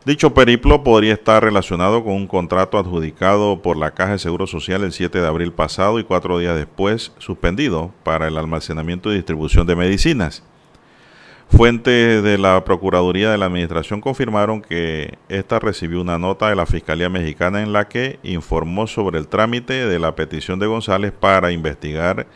Dicho 0.05 0.35
periplo 0.35 0.83
podría 0.83 1.15
estar 1.15 1.45
relacionado 1.45 2.03
con 2.03 2.15
un 2.15 2.27
contrato 2.27 2.79
adjudicado 2.79 3.63
por 3.63 3.77
la 3.77 3.93
Caja 3.93 4.13
de 4.13 4.19
Seguro 4.19 4.49
Social 4.49 4.83
el 4.83 4.93
7 4.93 5.21
de 5.21 5.27
abril 5.29 5.53
pasado 5.53 6.01
y 6.01 6.05
cuatro 6.05 6.41
días 6.41 6.57
después 6.57 7.13
suspendido 7.19 7.93
para 8.03 8.27
el 8.27 8.39
almacenamiento 8.39 9.13
y 9.13 9.17
distribución 9.17 9.69
de 9.69 9.77
medicinas. 9.77 10.43
Fuentes 11.49 12.23
de 12.23 12.39
la 12.39 12.65
Procuraduría 12.65 13.31
de 13.31 13.39
la 13.39 13.47
Administración 13.47 14.01
confirmaron 14.01 14.61
que 14.61 15.17
ésta 15.29 15.59
recibió 15.59 16.01
una 16.01 16.19
nota 16.19 16.49
de 16.49 16.57
la 16.57 16.67
Fiscalía 16.67 17.09
Mexicana 17.09 17.63
en 17.63 17.73
la 17.73 17.89
que 17.89 18.19
informó 18.25 18.87
sobre 18.87 19.19
el 19.19 19.29
trámite 19.29 19.87
de 19.87 19.99
la 19.99 20.17
petición 20.17 20.59
de 20.59 20.67
González 20.67 21.13
para 21.13 21.53
investigar 21.53 22.27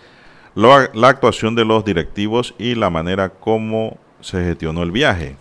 la 0.54 1.08
actuación 1.08 1.54
de 1.54 1.64
los 1.64 1.84
directivos 1.84 2.54
y 2.56 2.76
la 2.76 2.88
manera 2.88 3.30
como 3.30 3.98
se 4.20 4.44
gestionó 4.44 4.82
el 4.82 4.92
viaje. 4.92 5.36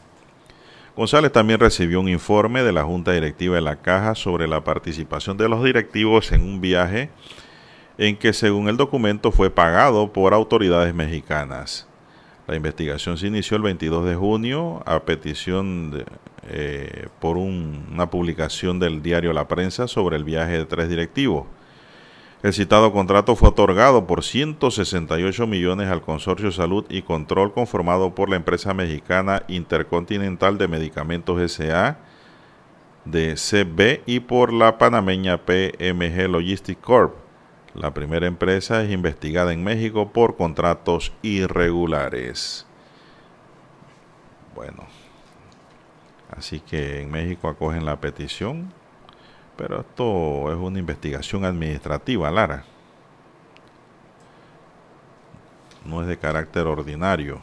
González 0.97 1.31
también 1.31 1.59
recibió 1.59 2.01
un 2.01 2.09
informe 2.09 2.63
de 2.63 2.73
la 2.73 2.83
Junta 2.83 3.11
Directiva 3.11 3.55
de 3.55 3.61
la 3.61 3.77
Caja 3.77 4.15
sobre 4.15 4.47
la 4.47 4.63
participación 4.63 5.37
de 5.37 5.47
los 5.47 5.63
directivos 5.63 6.31
en 6.31 6.41
un 6.41 6.59
viaje 6.59 7.09
en 7.97 8.17
que 8.17 8.33
según 8.33 8.67
el 8.67 8.77
documento 8.77 9.31
fue 9.31 9.49
pagado 9.49 10.11
por 10.11 10.33
autoridades 10.33 10.93
mexicanas. 10.93 11.88
La 12.49 12.55
investigación 12.55 13.17
se 13.17 13.27
inició 13.27 13.57
el 13.57 13.63
22 13.63 14.05
de 14.05 14.15
junio 14.15 14.81
a 14.85 14.99
petición 15.01 16.03
eh, 16.51 17.07
por 17.19 17.37
un- 17.37 17.85
una 17.91 18.09
publicación 18.09 18.79
del 18.79 19.03
diario 19.03 19.33
La 19.33 19.47
Prensa 19.47 19.87
sobre 19.87 20.17
el 20.17 20.23
viaje 20.23 20.53
de 20.57 20.65
tres 20.65 20.89
directivos. 20.89 21.45
El 22.41 22.53
citado 22.53 22.91
contrato 22.91 23.35
fue 23.35 23.49
otorgado 23.49 24.07
por 24.07 24.23
168 24.23 25.45
millones 25.45 25.89
al 25.89 26.01
Consorcio 26.01 26.51
Salud 26.51 26.85
y 26.89 27.01
Control 27.03 27.53
conformado 27.53 28.15
por 28.15 28.29
la 28.29 28.37
empresa 28.37 28.73
mexicana 28.73 29.43
Intercontinental 29.47 30.57
de 30.57 30.67
Medicamentos 30.69 31.39
S.A. 31.41 31.99
de 33.05 33.35
CB 33.35 34.01
y 34.07 34.21
por 34.21 34.53
la 34.53 34.77
panameña 34.77 35.37
PMG 35.45 36.27
Logistics 36.29 36.81
Corp. 36.81 37.13
La 37.75 37.93
primera 37.93 38.25
empresa 38.25 38.83
es 38.83 38.89
investigada 38.89 39.53
en 39.53 39.63
México 39.63 40.11
por 40.11 40.35
contratos 40.35 41.13
irregulares. 41.21 42.65
Bueno, 44.55 44.87
así 46.35 46.59
que 46.59 47.01
en 47.01 47.11
México 47.11 47.47
acogen 47.47 47.85
la 47.85 48.01
petición, 48.01 48.73
pero 49.55 49.81
esto 49.81 50.51
es 50.51 50.57
una 50.57 50.79
investigación 50.79 51.45
administrativa, 51.45 52.31
Lara. 52.31 52.65
No 55.85 56.01
es 56.01 56.07
de 56.07 56.17
carácter 56.17 56.65
ordinario, 56.65 57.39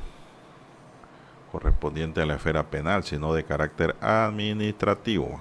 correspondiente 1.52 2.20
a 2.20 2.26
la 2.26 2.34
esfera 2.34 2.68
penal, 2.68 3.04
sino 3.04 3.32
de 3.32 3.44
carácter 3.44 3.94
administrativo, 4.00 5.40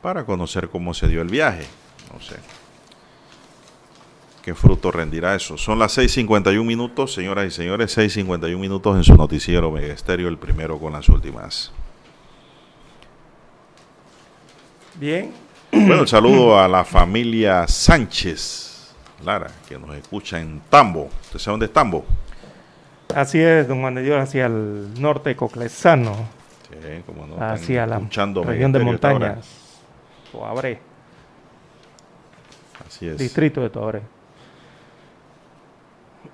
para 0.00 0.24
conocer 0.24 0.68
cómo 0.70 0.94
se 0.94 1.08
dio 1.08 1.20
el 1.22 1.28
viaje. 1.28 1.66
No 2.12 2.20
sé. 2.20 2.36
¿Qué 4.48 4.54
fruto 4.54 4.90
rendirá 4.90 5.34
eso? 5.34 5.58
Son 5.58 5.78
las 5.78 5.98
6.51 5.98 6.64
minutos, 6.64 7.12
señoras 7.12 7.44
y 7.44 7.50
señores, 7.50 7.98
6.51 7.98 8.56
minutos 8.58 8.96
en 8.96 9.04
su 9.04 9.14
noticiero 9.14 9.70
Mega 9.70 9.92
Estéreo, 9.92 10.26
el 10.26 10.38
primero 10.38 10.78
con 10.78 10.94
las 10.94 11.06
últimas. 11.10 11.70
Bien. 14.94 15.34
Bueno, 15.70 16.00
el 16.00 16.08
saludo 16.08 16.58
a 16.58 16.66
la 16.66 16.82
familia 16.82 17.68
Sánchez, 17.68 18.94
Lara, 19.22 19.50
que 19.68 19.78
nos 19.78 19.94
escucha 19.94 20.40
en 20.40 20.62
Tambo. 20.70 21.10
¿Usted 21.24 21.40
sabe 21.40 21.52
dónde 21.52 21.66
es 21.66 21.72
Tambo? 21.74 22.06
Así 23.14 23.38
es, 23.38 23.68
don 23.68 23.82
Juan 23.82 23.96
de 23.96 24.02
Dios, 24.02 24.18
hacia 24.18 24.46
el 24.46 24.98
norte 24.98 25.36
coclesano, 25.36 26.16
Sí, 26.70 27.02
como 27.04 27.26
no, 27.26 27.36
hacia 27.38 27.86
la 27.86 27.98
región 27.98 28.72
de 28.72 28.78
montañas, 28.78 29.46
Toabré, 30.32 30.80
Así 32.86 33.08
es. 33.08 33.18
distrito 33.18 33.60
de 33.60 33.68
Toabré. 33.68 34.17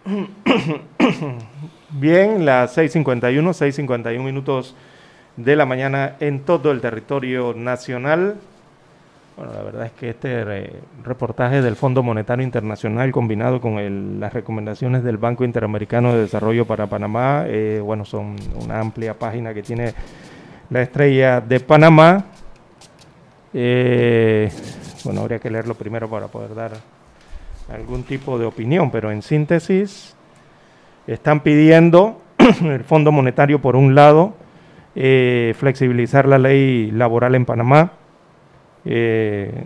Bien, 1.90 2.44
las 2.44 2.76
6.51, 2.76 3.52
6.51 3.52 4.22
minutos 4.22 4.74
de 5.36 5.56
la 5.56 5.66
mañana 5.66 6.16
en 6.20 6.40
todo 6.40 6.70
el 6.72 6.80
territorio 6.80 7.54
nacional. 7.54 8.36
Bueno, 9.36 9.52
la 9.52 9.62
verdad 9.62 9.86
es 9.86 9.92
que 9.92 10.10
este 10.10 10.44
re- 10.44 10.72
reportaje 11.04 11.60
del 11.60 11.74
Fondo 11.76 12.02
Monetario 12.02 12.44
Internacional 12.44 13.10
combinado 13.10 13.60
con 13.60 13.78
el- 13.78 14.20
las 14.20 14.32
recomendaciones 14.32 15.02
del 15.02 15.16
Banco 15.16 15.44
Interamericano 15.44 16.12
de 16.14 16.20
Desarrollo 16.22 16.66
para 16.66 16.86
Panamá, 16.86 17.44
eh, 17.46 17.80
bueno, 17.82 18.04
son 18.04 18.36
una 18.62 18.78
amplia 18.80 19.14
página 19.18 19.52
que 19.52 19.62
tiene 19.62 19.92
la 20.70 20.82
estrella 20.82 21.40
de 21.40 21.58
Panamá. 21.60 22.26
Eh, 23.52 24.50
bueno, 25.04 25.22
habría 25.22 25.38
que 25.38 25.50
leerlo 25.50 25.74
primero 25.74 26.08
para 26.08 26.28
poder 26.28 26.54
dar 26.54 26.72
algún 27.72 28.02
tipo 28.02 28.38
de 28.38 28.46
opinión, 28.46 28.90
pero 28.90 29.10
en 29.10 29.22
síntesis, 29.22 30.14
están 31.06 31.40
pidiendo 31.40 32.20
el 32.62 32.84
Fondo 32.84 33.12
Monetario, 33.12 33.60
por 33.60 33.76
un 33.76 33.94
lado, 33.94 34.34
eh, 34.94 35.54
flexibilizar 35.58 36.26
la 36.26 36.38
ley 36.38 36.90
laboral 36.90 37.34
en 37.34 37.44
Panamá, 37.44 37.92
eh, 38.84 39.64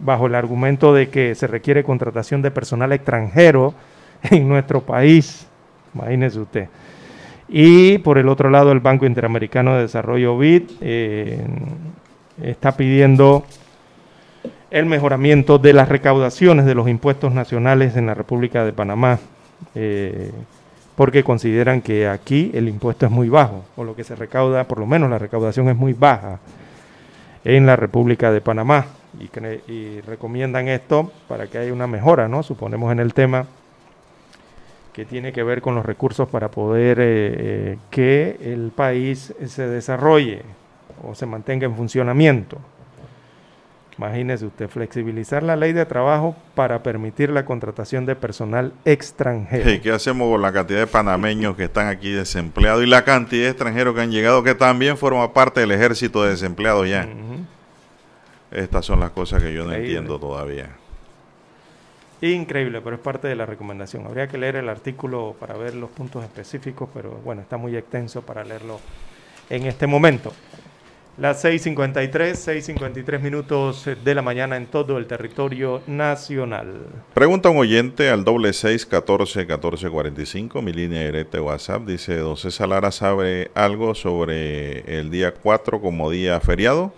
bajo 0.00 0.26
el 0.26 0.34
argumento 0.34 0.94
de 0.94 1.08
que 1.08 1.34
se 1.34 1.46
requiere 1.46 1.82
contratación 1.82 2.42
de 2.42 2.50
personal 2.50 2.92
extranjero 2.92 3.74
en 4.30 4.48
nuestro 4.48 4.82
país, 4.82 5.46
imagínese 5.94 6.40
usted. 6.40 6.68
Y 7.48 7.98
por 7.98 8.18
el 8.18 8.28
otro 8.28 8.48
lado, 8.48 8.70
el 8.70 8.78
Banco 8.78 9.06
Interamericano 9.06 9.74
de 9.74 9.82
Desarrollo 9.82 10.38
BID 10.38 10.70
eh, 10.80 11.44
está 12.42 12.76
pidiendo 12.76 13.44
el 14.70 14.86
mejoramiento 14.86 15.58
de 15.58 15.72
las 15.72 15.88
recaudaciones 15.88 16.64
de 16.64 16.74
los 16.74 16.88
impuestos 16.88 17.32
nacionales 17.32 17.96
en 17.96 18.06
la 18.06 18.14
República 18.14 18.64
de 18.64 18.72
Panamá, 18.72 19.18
eh, 19.74 20.30
porque 20.96 21.24
consideran 21.24 21.82
que 21.82 22.08
aquí 22.08 22.50
el 22.54 22.68
impuesto 22.68 23.06
es 23.06 23.12
muy 23.12 23.28
bajo, 23.28 23.64
o 23.76 23.84
lo 23.84 23.96
que 23.96 24.04
se 24.04 24.14
recauda, 24.14 24.64
por 24.64 24.78
lo 24.78 24.86
menos 24.86 25.10
la 25.10 25.18
recaudación 25.18 25.68
es 25.68 25.76
muy 25.76 25.92
baja 25.92 26.38
en 27.44 27.66
la 27.66 27.76
República 27.76 28.30
de 28.30 28.40
Panamá, 28.40 28.86
y, 29.18 29.72
y 29.72 30.00
recomiendan 30.02 30.68
esto 30.68 31.10
para 31.26 31.48
que 31.48 31.58
haya 31.58 31.72
una 31.72 31.86
mejora, 31.86 32.28
¿no? 32.28 32.42
Suponemos 32.42 32.92
en 32.92 33.00
el 33.00 33.12
tema 33.12 33.46
que 34.92 35.04
tiene 35.04 35.32
que 35.32 35.42
ver 35.42 35.60
con 35.60 35.74
los 35.74 35.86
recursos 35.86 36.28
para 36.28 36.50
poder 36.50 36.98
eh, 37.00 37.04
eh, 37.06 37.78
que 37.90 38.38
el 38.42 38.70
país 38.70 39.34
se 39.46 39.68
desarrolle 39.68 40.42
o 41.08 41.14
se 41.14 41.26
mantenga 41.26 41.66
en 41.66 41.76
funcionamiento. 41.76 42.58
Imagínese 44.00 44.46
usted, 44.46 44.70
flexibilizar 44.70 45.42
la 45.42 45.56
ley 45.56 45.74
de 45.74 45.84
trabajo 45.84 46.34
para 46.54 46.82
permitir 46.82 47.28
la 47.28 47.44
contratación 47.44 48.06
de 48.06 48.16
personal 48.16 48.72
extranjero. 48.86 49.62
Hey, 49.66 49.80
¿Qué 49.82 49.92
hacemos 49.92 50.32
con 50.32 50.40
la 50.40 50.50
cantidad 50.54 50.78
de 50.78 50.86
panameños 50.86 51.54
que 51.54 51.64
están 51.64 51.88
aquí 51.88 52.10
desempleados 52.10 52.82
y 52.82 52.86
la 52.86 53.04
cantidad 53.04 53.44
de 53.44 53.50
extranjeros 53.50 53.94
que 53.94 54.00
han 54.00 54.10
llegado 54.10 54.42
que 54.42 54.54
también 54.54 54.96
forman 54.96 55.30
parte 55.34 55.60
del 55.60 55.72
ejército 55.72 56.22
de 56.22 56.30
desempleados 56.30 56.88
ya? 56.88 57.06
Estas 58.50 58.86
son 58.86 59.00
las 59.00 59.10
cosas 59.10 59.42
que 59.42 59.52
yo 59.52 59.66
no 59.66 59.74
entiendo 59.74 60.18
todavía. 60.18 60.70
Increíble, 62.22 62.80
pero 62.80 62.96
es 62.96 63.02
parte 63.02 63.28
de 63.28 63.36
la 63.36 63.44
recomendación. 63.44 64.06
Habría 64.06 64.28
que 64.28 64.38
leer 64.38 64.56
el 64.56 64.70
artículo 64.70 65.36
para 65.38 65.58
ver 65.58 65.74
los 65.74 65.90
puntos 65.90 66.24
específicos, 66.24 66.88
pero 66.94 67.20
bueno, 67.22 67.42
está 67.42 67.58
muy 67.58 67.76
extenso 67.76 68.22
para 68.22 68.44
leerlo 68.44 68.80
en 69.50 69.66
este 69.66 69.86
momento. 69.86 70.32
Las 71.20 71.44
6.53, 71.44 72.10
6.53 72.10 73.20
minutos 73.20 73.86
de 74.02 74.14
la 74.14 74.22
mañana 74.22 74.56
en 74.56 74.64
todo 74.66 74.96
el 74.96 75.06
territorio 75.06 75.82
nacional. 75.86 76.86
Pregunta 77.12 77.50
un 77.50 77.58
oyente 77.58 78.08
al 78.08 78.24
doble 78.24 78.54
seis 78.54 78.86
catorce 78.86 79.46
catorce 79.46 79.90
cuarenta 79.90 80.22
y 80.22 80.26
cinco, 80.26 80.62
mi 80.62 80.72
línea 80.72 81.04
directa 81.04 81.36
de 81.36 81.42
WhatsApp. 81.42 81.82
Dice, 81.82 82.16
¿don 82.16 82.38
César 82.38 82.70
Lara 82.70 82.90
sabe 82.90 83.50
algo 83.54 83.94
sobre 83.94 84.98
el 84.98 85.10
día 85.10 85.34
4 85.34 85.82
como 85.82 86.10
día 86.10 86.40
feriado? 86.40 86.90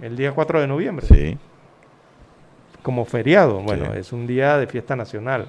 El 0.00 0.16
día 0.16 0.30
4 0.30 0.60
de 0.60 0.68
noviembre. 0.68 1.04
Sí. 1.06 1.36
Como 2.82 3.04
feriado, 3.04 3.60
bueno, 3.62 3.86
Sí. 3.94 3.98
es 3.98 4.12
un 4.12 4.28
día 4.28 4.58
de 4.58 4.68
fiesta 4.68 4.94
nacional 4.94 5.46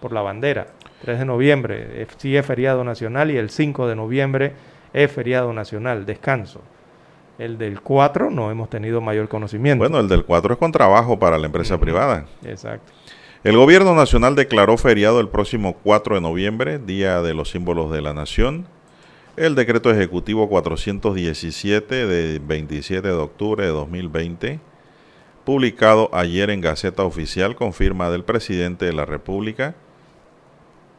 por 0.00 0.12
la 0.12 0.20
bandera. 0.20 0.66
3 1.02 1.20
de 1.20 1.24
noviembre 1.24 1.86
eh, 2.02 2.06
sí 2.16 2.36
es 2.36 2.44
feriado 2.44 2.82
nacional 2.82 3.30
y 3.30 3.36
el 3.36 3.50
5 3.50 3.86
de 3.86 3.94
noviembre 3.94 4.52
es 4.92 5.12
feriado 5.12 5.52
nacional, 5.52 6.06
descanso. 6.06 6.60
El 7.38 7.58
del 7.58 7.80
4 7.80 8.30
no 8.30 8.50
hemos 8.50 8.70
tenido 8.70 9.00
mayor 9.00 9.28
conocimiento. 9.28 9.80
Bueno, 9.80 9.98
el 9.98 10.08
del 10.08 10.24
4 10.24 10.54
es 10.54 10.58
con 10.58 10.70
trabajo 10.70 11.18
para 11.18 11.36
la 11.38 11.46
empresa 11.46 11.78
privada. 11.78 12.26
Exacto. 12.44 12.92
El 13.42 13.56
gobierno 13.56 13.94
nacional 13.94 14.36
declaró 14.36 14.76
feriado 14.78 15.20
el 15.20 15.28
próximo 15.28 15.76
4 15.82 16.14
de 16.14 16.20
noviembre, 16.20 16.78
Día 16.78 17.20
de 17.22 17.34
los 17.34 17.50
Símbolos 17.50 17.90
de 17.90 18.00
la 18.00 18.14
Nación. 18.14 18.66
El 19.36 19.56
decreto 19.56 19.90
ejecutivo 19.90 20.48
417 20.48 22.06
de 22.06 22.38
27 22.38 23.08
de 23.08 23.14
octubre 23.14 23.64
de 23.64 23.70
2020, 23.70 24.60
publicado 25.44 26.08
ayer 26.12 26.50
en 26.50 26.60
Gaceta 26.60 27.02
Oficial 27.02 27.56
con 27.56 27.72
firma 27.72 28.10
del 28.10 28.22
presidente 28.22 28.86
de 28.86 28.92
la 28.92 29.04
República, 29.04 29.74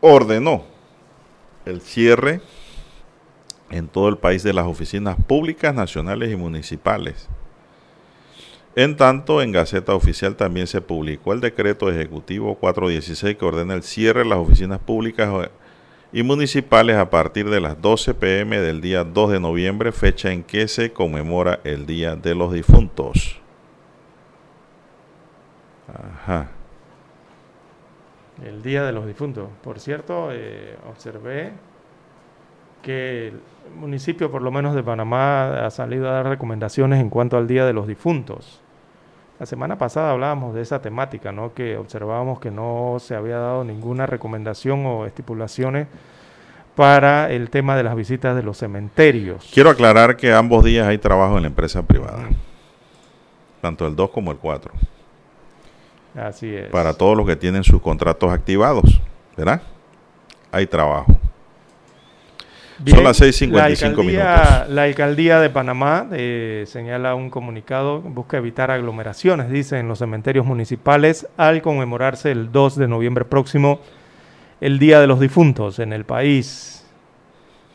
ordenó 0.01 0.65
el 1.65 1.81
cierre 1.81 2.41
en 3.75 3.87
todo 3.87 4.07
el 4.07 4.17
país 4.17 4.41
de 4.43 4.53
las 4.53 4.65
oficinas 4.65 5.17
públicas, 5.27 5.75
nacionales 5.75 6.31
y 6.31 6.35
municipales. 6.35 7.27
En 8.75 8.97
tanto, 8.97 9.41
en 9.41 9.51
Gaceta 9.51 9.95
Oficial 9.95 10.35
también 10.35 10.67
se 10.67 10.81
publicó 10.81 11.33
el 11.33 11.41
decreto 11.41 11.89
ejecutivo 11.89 12.55
416 12.55 13.37
que 13.37 13.45
ordena 13.45 13.73
el 13.73 13.83
cierre 13.83 14.23
de 14.23 14.29
las 14.29 14.39
oficinas 14.39 14.79
públicas 14.79 15.49
y 16.11 16.23
municipales 16.23 16.97
a 16.97 17.09
partir 17.09 17.49
de 17.49 17.61
las 17.61 17.81
12 17.81 18.13
pm 18.13 18.59
del 18.59 18.81
día 18.81 19.03
2 19.03 19.31
de 19.31 19.39
noviembre, 19.39 19.91
fecha 19.91 20.31
en 20.31 20.43
que 20.43 20.67
se 20.67 20.91
conmemora 20.91 21.59
el 21.63 21.85
Día 21.85 22.15
de 22.15 22.35
los 22.35 22.53
Difuntos. 22.53 23.39
Ajá. 25.87 26.51
El 28.43 28.61
Día 28.61 28.83
de 28.83 28.91
los 28.91 29.05
Difuntos. 29.05 29.49
Por 29.63 29.79
cierto, 29.79 30.29
eh, 30.31 30.77
observé 30.89 31.53
que 32.81 33.33
municipio, 33.75 34.31
por 34.31 34.41
lo 34.41 34.51
menos 34.51 34.75
de 34.75 34.83
Panamá, 34.83 35.65
ha 35.65 35.69
salido 35.71 36.09
a 36.09 36.13
dar 36.13 36.27
recomendaciones 36.27 36.99
en 37.01 37.09
cuanto 37.09 37.37
al 37.37 37.47
Día 37.47 37.65
de 37.65 37.73
los 37.73 37.87
Difuntos. 37.87 38.61
La 39.39 39.45
semana 39.45 39.77
pasada 39.77 40.11
hablábamos 40.11 40.55
de 40.55 40.61
esa 40.61 40.81
temática, 40.81 41.31
¿no? 41.31 41.53
Que 41.53 41.77
observábamos 41.77 42.39
que 42.39 42.51
no 42.51 42.97
se 42.99 43.15
había 43.15 43.37
dado 43.37 43.63
ninguna 43.65 44.05
recomendación 44.05 44.85
o 44.85 45.05
estipulaciones 45.05 45.87
para 46.75 47.31
el 47.31 47.49
tema 47.49 47.75
de 47.75 47.83
las 47.83 47.95
visitas 47.95 48.35
de 48.35 48.43
los 48.43 48.57
cementerios. 48.57 49.49
Quiero 49.53 49.69
aclarar 49.69 50.15
que 50.15 50.33
ambos 50.33 50.63
días 50.63 50.87
hay 50.87 50.97
trabajo 50.97 51.35
en 51.35 51.43
la 51.43 51.47
empresa 51.47 51.83
privada, 51.83 52.29
tanto 53.61 53.87
el 53.87 53.95
2 53.95 54.09
como 54.09 54.31
el 54.31 54.37
4, 54.37 54.71
Así 56.15 56.53
es. 56.55 56.69
para 56.69 56.93
todos 56.93 57.17
los 57.17 57.25
que 57.25 57.35
tienen 57.35 57.63
sus 57.63 57.81
contratos 57.81 58.31
activados, 58.31 59.01
¿verdad? 59.35 59.61
Hay 60.51 60.65
trabajo. 60.67 61.17
Bien, 62.79 62.97
Son 62.97 63.03
las 63.05 63.21
6:55 63.21 63.51
la 63.51 63.65
alcaldía, 63.65 64.03
minutos. 64.03 64.69
La 64.69 64.83
alcaldía 64.83 65.39
de 65.39 65.49
Panamá 65.49 66.07
eh, 66.11 66.65
señala 66.67 67.15
un 67.15 67.29
comunicado, 67.29 68.01
busca 68.01 68.37
evitar 68.37 68.69
aglomeraciones, 68.69 69.49
dice, 69.49 69.79
en 69.79 69.87
los 69.87 69.99
cementerios 69.99 70.45
municipales 70.45 71.27
al 71.37 71.61
conmemorarse 71.61 72.31
el 72.31 72.51
2 72.51 72.75
de 72.77 72.87
noviembre 72.87 73.23
próximo 73.23 73.79
el 74.59 74.79
Día 74.79 74.99
de 74.99 75.07
los 75.07 75.19
Difuntos 75.19 75.79
en 75.79 75.93
el 75.93 76.05
país. 76.05 76.85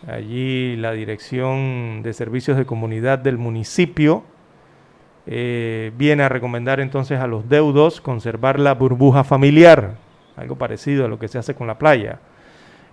Allí 0.06 0.76
la 0.76 0.92
Dirección 0.92 2.02
de 2.02 2.12
Servicios 2.12 2.56
de 2.56 2.66
Comunidad 2.66 3.18
del 3.18 3.38
municipio 3.38 4.24
eh, 5.26 5.92
viene 5.96 6.22
a 6.22 6.28
recomendar 6.28 6.80
entonces 6.80 7.20
a 7.20 7.26
los 7.26 7.48
deudos 7.48 8.00
conservar 8.00 8.58
la 8.58 8.74
burbuja 8.74 9.24
familiar, 9.24 9.96
algo 10.36 10.56
parecido 10.56 11.04
a 11.04 11.08
lo 11.08 11.18
que 11.18 11.28
se 11.28 11.38
hace 11.38 11.54
con 11.54 11.66
la 11.66 11.78
playa. 11.78 12.18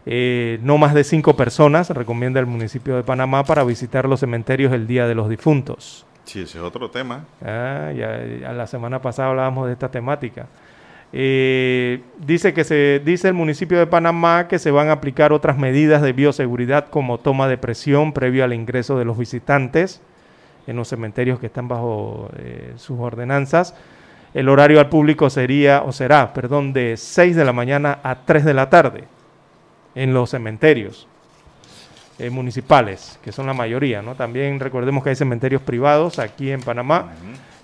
Eh, 0.09 0.59
no 0.63 0.77
más 0.77 0.93
de 0.93 1.03
cinco 1.03 1.35
personas, 1.35 1.89
recomienda 1.89 2.39
el 2.39 2.45
municipio 2.45 2.95
de 2.95 3.03
Panamá, 3.03 3.43
para 3.43 3.65
visitar 3.65 4.07
los 4.07 4.21
cementerios 4.21 4.71
el 4.71 4.87
Día 4.87 5.05
de 5.05 5.13
los 5.13 5.27
Difuntos. 5.27 6.05
Sí, 6.23 6.43
ese 6.43 6.59
es 6.59 6.63
otro 6.63 6.89
tema. 6.89 7.25
Ah, 7.43 7.91
ya, 7.93 8.25
ya 8.25 8.53
la 8.53 8.67
semana 8.67 9.01
pasada 9.01 9.31
hablábamos 9.31 9.67
de 9.67 9.73
esta 9.73 9.91
temática. 9.91 10.47
Eh, 11.11 12.01
dice 12.25 12.53
que 12.53 12.63
se 12.63 13.01
dice 13.03 13.27
el 13.27 13.33
municipio 13.33 13.79
de 13.79 13.85
Panamá 13.85 14.47
que 14.47 14.59
se 14.59 14.71
van 14.71 14.87
a 14.87 14.93
aplicar 14.93 15.33
otras 15.33 15.57
medidas 15.57 16.01
de 16.01 16.13
bioseguridad 16.13 16.87
como 16.87 17.17
toma 17.17 17.49
de 17.49 17.57
presión 17.57 18.13
previo 18.13 18.45
al 18.45 18.53
ingreso 18.53 18.97
de 18.97 19.05
los 19.05 19.17
visitantes 19.17 20.01
en 20.67 20.77
los 20.77 20.87
cementerios 20.87 21.37
que 21.39 21.47
están 21.47 21.67
bajo 21.67 22.29
eh, 22.37 22.73
sus 22.77 22.97
ordenanzas. 22.97 23.75
El 24.33 24.47
horario 24.47 24.79
al 24.79 24.87
público 24.87 25.29
sería 25.29 25.81
o 25.81 25.91
será, 25.91 26.33
perdón, 26.33 26.71
de 26.71 26.95
6 26.95 27.35
de 27.35 27.43
la 27.43 27.51
mañana 27.51 27.99
a 28.03 28.23
3 28.23 28.45
de 28.45 28.53
la 28.53 28.69
tarde 28.69 29.16
en 29.97 30.13
los 30.13 30.29
cementerios 30.29 31.07
eh, 32.19 32.29
municipales, 32.29 33.19
que 33.23 33.31
son 33.31 33.47
la 33.47 33.53
mayoría, 33.53 34.03
¿no? 34.03 34.13
También 34.13 34.59
recordemos 34.59 35.03
que 35.03 35.09
hay 35.09 35.15
cementerios 35.15 35.61
privados 35.61 36.19
aquí 36.19 36.51
en 36.51 36.61
Panamá 36.61 37.13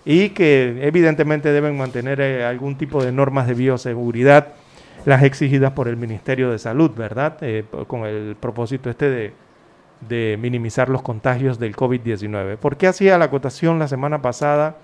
y 0.03 0.30
que 0.30 0.80
evidentemente 0.81 1.51
deben 1.51 1.77
mantener 1.77 2.19
eh, 2.19 2.43
algún 2.43 2.76
tipo 2.76 3.03
de 3.03 3.11
normas 3.11 3.47
de 3.47 3.53
bioseguridad, 3.53 4.47
las 5.05 5.22
exigidas 5.22 5.73
por 5.73 5.88
el 5.88 5.95
Ministerio 5.95 6.49
de 6.49 6.57
Salud, 6.57 6.89
¿verdad? 6.95 7.38
Eh, 7.41 7.65
con 7.85 8.05
el 8.05 8.35
propósito 8.39 8.89
este 8.89 9.10
de, 9.10 9.34
de 10.01 10.38
minimizar 10.39 10.89
los 10.89 11.03
contagios 11.03 11.60
del 11.60 11.76
COVID-19. 11.76 12.57
¿Por 12.57 12.77
qué 12.77 12.88
hacía 12.88 13.19
la 13.19 13.26
acotación 13.26 13.77
la 13.77 13.88
semana 13.88 14.23
pasada 14.23 14.77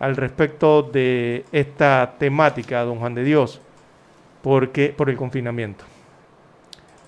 al 0.00 0.16
respecto 0.16 0.82
de 0.82 1.44
esta 1.52 2.14
temática, 2.18 2.82
don 2.82 2.98
Juan 2.98 3.14
de 3.14 3.22
Dios? 3.22 3.60
Porque, 4.42 4.92
por 4.96 5.10
el 5.10 5.16
confinamiento. 5.16 5.84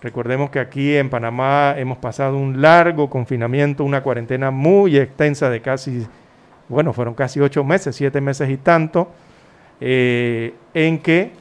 Recordemos 0.00 0.50
que 0.50 0.60
aquí 0.60 0.96
en 0.96 1.10
Panamá 1.10 1.74
hemos 1.76 1.98
pasado 1.98 2.36
un 2.36 2.62
largo 2.62 3.10
confinamiento, 3.10 3.82
una 3.82 4.02
cuarentena 4.02 4.52
muy 4.52 4.96
extensa 4.96 5.50
de 5.50 5.60
casi, 5.60 6.06
bueno, 6.68 6.92
fueron 6.92 7.14
casi 7.14 7.40
ocho 7.40 7.64
meses, 7.64 7.96
siete 7.96 8.20
meses 8.20 8.48
y 8.48 8.58
tanto, 8.58 9.10
eh, 9.80 10.54
en 10.72 11.00
que 11.00 11.32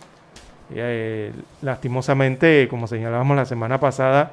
eh, 0.73 1.31
lastimosamente, 1.61 2.67
como 2.67 2.87
señalábamos 2.87 3.37
la 3.37 3.45
semana 3.45 3.79
pasada, 3.79 4.31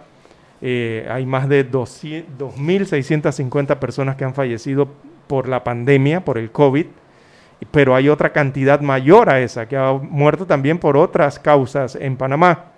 eh, 0.62 1.06
hay 1.10 1.26
más 1.26 1.46
de 1.46 1.64
200 1.64 2.56
2.650 2.56 3.78
personas 3.78 4.16
que 4.16 4.24
han 4.24 4.34
fallecido 4.34 4.88
por 5.26 5.48
la 5.48 5.62
pandemia, 5.62 6.24
por 6.24 6.38
el 6.38 6.51
COVID, 6.51 6.86
pero 7.70 7.94
hay 7.94 8.09
otra 8.09 8.32
cantidad 8.32 8.80
mayor 8.80 9.28
a 9.28 9.40
esa 9.40 9.68
que 9.68 9.76
ha 9.76 9.92
muerto 9.92 10.46
también 10.46 10.78
por 10.78 10.96
otras 10.96 11.38
causas 11.38 11.96
en 11.96 12.16
Panamá. 12.16 12.73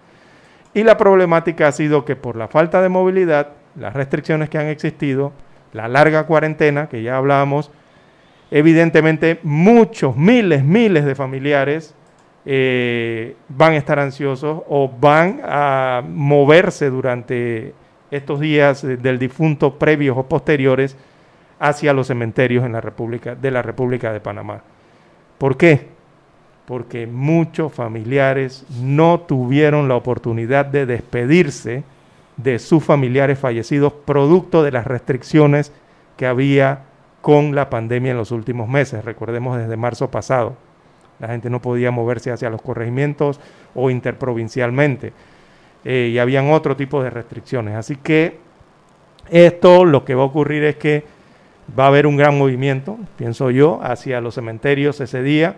Y 0.76 0.84
la 0.84 0.98
problemática 0.98 1.68
ha 1.68 1.72
sido 1.72 2.04
que 2.04 2.16
por 2.16 2.36
la 2.36 2.48
falta 2.48 2.82
de 2.82 2.90
movilidad, 2.90 3.52
las 3.76 3.94
restricciones 3.94 4.50
que 4.50 4.58
han 4.58 4.66
existido, 4.66 5.32
la 5.72 5.88
larga 5.88 6.26
cuarentena 6.26 6.90
que 6.90 7.02
ya 7.02 7.16
hablábamos, 7.16 7.70
evidentemente 8.50 9.40
muchos, 9.42 10.18
miles, 10.18 10.62
miles 10.62 11.06
de 11.06 11.14
familiares 11.14 11.94
eh, 12.44 13.36
van 13.48 13.72
a 13.72 13.76
estar 13.78 13.98
ansiosos 13.98 14.64
o 14.68 14.92
van 15.00 15.40
a 15.44 16.02
moverse 16.06 16.90
durante 16.90 17.72
estos 18.10 18.38
días 18.38 18.82
del 18.82 19.18
difunto 19.18 19.78
previos 19.78 20.18
o 20.18 20.28
posteriores 20.28 20.94
hacia 21.58 21.94
los 21.94 22.08
cementerios 22.08 22.66
en 22.66 22.72
la 22.72 22.82
República, 22.82 23.34
de 23.34 23.50
la 23.50 23.62
República 23.62 24.12
de 24.12 24.20
Panamá. 24.20 24.60
¿Por 25.38 25.56
qué? 25.56 25.95
Porque 26.66 27.06
muchos 27.06 27.72
familiares 27.72 28.64
no 28.80 29.20
tuvieron 29.20 29.88
la 29.88 29.96
oportunidad 29.96 30.66
de 30.66 30.84
despedirse 30.84 31.84
de 32.36 32.58
sus 32.58 32.84
familiares 32.84 33.38
fallecidos 33.38 33.92
producto 33.92 34.62
de 34.62 34.72
las 34.72 34.86
restricciones 34.86 35.72
que 36.16 36.26
había 36.26 36.80
con 37.22 37.54
la 37.54 37.70
pandemia 37.70 38.12
en 38.12 38.18
los 38.18 38.30
últimos 38.30 38.68
meses. 38.68 39.04
Recordemos 39.04 39.58
desde 39.58 39.76
marzo 39.76 40.10
pasado. 40.10 40.56
La 41.18 41.28
gente 41.28 41.48
no 41.48 41.62
podía 41.62 41.90
moverse 41.90 42.30
hacia 42.30 42.50
los 42.50 42.62
corregimientos 42.62 43.40
o 43.74 43.90
interprovincialmente. 43.90 45.12
Eh, 45.84 46.10
y 46.12 46.18
habían 46.18 46.50
otro 46.50 46.76
tipo 46.76 47.02
de 47.02 47.10
restricciones. 47.10 47.76
Así 47.76 47.96
que 47.96 48.38
esto 49.30 49.84
lo 49.84 50.04
que 50.04 50.14
va 50.14 50.22
a 50.22 50.26
ocurrir 50.26 50.64
es 50.64 50.76
que 50.76 51.04
va 51.78 51.84
a 51.84 51.88
haber 51.88 52.06
un 52.06 52.16
gran 52.16 52.36
movimiento, 52.38 52.98
pienso 53.16 53.50
yo, 53.50 53.80
hacia 53.82 54.20
los 54.20 54.34
cementerios 54.34 55.00
ese 55.00 55.22
día. 55.22 55.56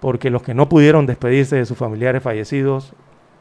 Porque 0.00 0.30
los 0.30 0.42
que 0.42 0.54
no 0.54 0.68
pudieron 0.68 1.06
despedirse 1.06 1.56
de 1.56 1.66
sus 1.66 1.76
familiares 1.78 2.22
fallecidos 2.22 2.92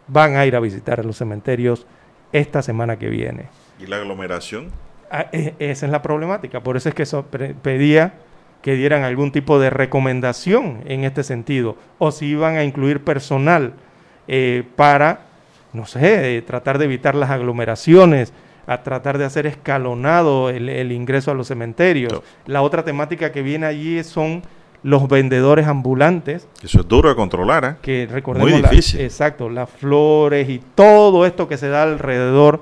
van 0.07 0.35
a 0.35 0.45
ir 0.45 0.55
a 0.55 0.59
visitar 0.59 1.03
los 1.05 1.17
cementerios 1.17 1.85
esta 2.31 2.61
semana 2.61 2.97
que 2.99 3.09
viene. 3.09 3.45
¿Y 3.79 3.87
la 3.87 3.97
aglomeración? 3.97 4.67
Ah, 5.11 5.27
e- 5.31 5.55
esa 5.59 5.85
es 5.85 5.91
la 5.91 6.01
problemática. 6.01 6.61
Por 6.61 6.77
eso 6.77 6.89
es 6.89 6.95
que 6.95 7.05
so- 7.05 7.25
pedía 7.25 8.13
que 8.61 8.75
dieran 8.75 9.03
algún 9.03 9.31
tipo 9.31 9.57
de 9.59 9.69
recomendación 9.69 10.81
en 10.85 11.03
este 11.05 11.23
sentido. 11.23 11.77
O 11.97 12.11
si 12.11 12.25
iban 12.27 12.57
a 12.57 12.63
incluir 12.63 13.03
personal 13.03 13.73
eh, 14.27 14.63
para, 14.75 15.21
no 15.73 15.85
sé, 15.85 16.37
eh, 16.37 16.41
tratar 16.41 16.77
de 16.77 16.85
evitar 16.85 17.15
las 17.15 17.29
aglomeraciones, 17.29 18.33
a 18.67 18.83
tratar 18.83 19.17
de 19.17 19.25
hacer 19.25 19.47
escalonado 19.47 20.49
el, 20.51 20.69
el 20.69 20.91
ingreso 20.91 21.31
a 21.31 21.33
los 21.33 21.47
cementerios. 21.47 22.21
La 22.45 22.61
otra 22.61 22.83
temática 22.83 23.31
que 23.31 23.41
viene 23.41 23.65
allí 23.65 24.03
son 24.03 24.43
los 24.83 25.07
vendedores 25.09 25.67
ambulantes 25.67 26.47
Eso 26.63 26.79
es 26.81 26.87
duro 26.87 27.09
de 27.09 27.15
controlar, 27.15 27.65
¿eh? 27.65 27.75
que 27.81 28.07
recordemos 28.09 28.49
Muy 28.51 28.61
la- 28.61 28.69
difícil. 28.69 29.01
exacto, 29.01 29.49
las 29.49 29.69
flores 29.69 30.49
y 30.49 30.61
todo 30.75 31.25
esto 31.25 31.47
que 31.47 31.57
se 31.57 31.67
da 31.67 31.83
alrededor 31.83 32.61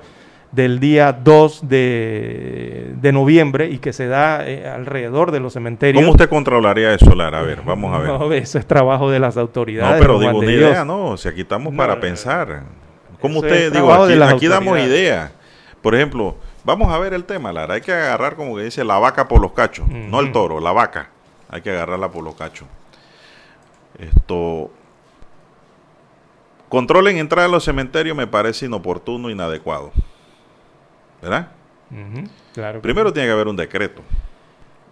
del 0.50 0.80
día 0.80 1.12
2 1.12 1.68
de, 1.68 2.92
de 3.00 3.12
noviembre 3.12 3.68
y 3.70 3.78
que 3.78 3.92
se 3.92 4.06
da 4.06 4.48
eh, 4.48 4.66
alrededor 4.66 5.30
de 5.30 5.40
los 5.40 5.52
cementerios. 5.52 6.00
¿Cómo 6.02 6.12
usted 6.12 6.28
controlaría 6.28 6.94
eso, 6.94 7.14
Lara? 7.14 7.40
A 7.40 7.42
ver, 7.42 7.60
vamos 7.62 7.94
a 7.94 7.98
ver. 7.98 8.08
No, 8.18 8.32
eso 8.32 8.58
es 8.58 8.66
trabajo 8.66 9.10
de 9.10 9.18
las 9.20 9.36
autoridades. 9.36 9.96
No, 9.96 10.00
pero 10.00 10.18
digo 10.18 10.38
una 10.38 10.50
idea, 10.50 10.84
¿no? 10.84 11.16
Si 11.16 11.28
aquí 11.28 11.42
estamos 11.42 11.74
para 11.74 12.00
pensar. 12.00 12.62
¿Cómo 13.20 13.40
usted, 13.40 13.72
digo, 13.72 13.92
aquí, 13.92 14.46
damos 14.48 14.78
ideas. 14.78 15.30
Por 15.82 15.94
ejemplo, 15.94 16.36
vamos 16.64 16.92
a 16.92 16.98
ver 16.98 17.12
el 17.14 17.24
tema, 17.24 17.52
Lara. 17.52 17.74
Hay 17.74 17.80
que 17.80 17.92
agarrar, 17.92 18.34
como 18.36 18.56
que 18.56 18.62
dice, 18.62 18.84
la 18.84 18.98
vaca 18.98 19.28
por 19.28 19.40
los 19.40 19.52
cachos. 19.52 19.86
No 19.88 20.20
el 20.20 20.32
toro, 20.32 20.60
la 20.60 20.72
vaca. 20.72 21.10
Hay 21.48 21.62
que 21.62 21.70
agarrarla 21.70 22.10
por 22.10 22.22
los 22.24 22.34
cachos. 22.34 22.68
Esto. 23.98 24.70
Control 26.68 27.08
en 27.08 27.18
entrada 27.18 27.48
a 27.48 27.50
los 27.50 27.64
cementerios 27.64 28.16
me 28.16 28.26
parece 28.26 28.66
inoportuno, 28.66 29.30
inadecuado. 29.30 29.90
¿Verdad? 31.22 31.48
Claro. 32.52 32.82
Primero 32.82 33.08
sí. 33.08 33.14
tiene 33.14 33.28
que 33.28 33.32
haber 33.32 33.48
un 33.48 33.56
decreto 33.56 34.02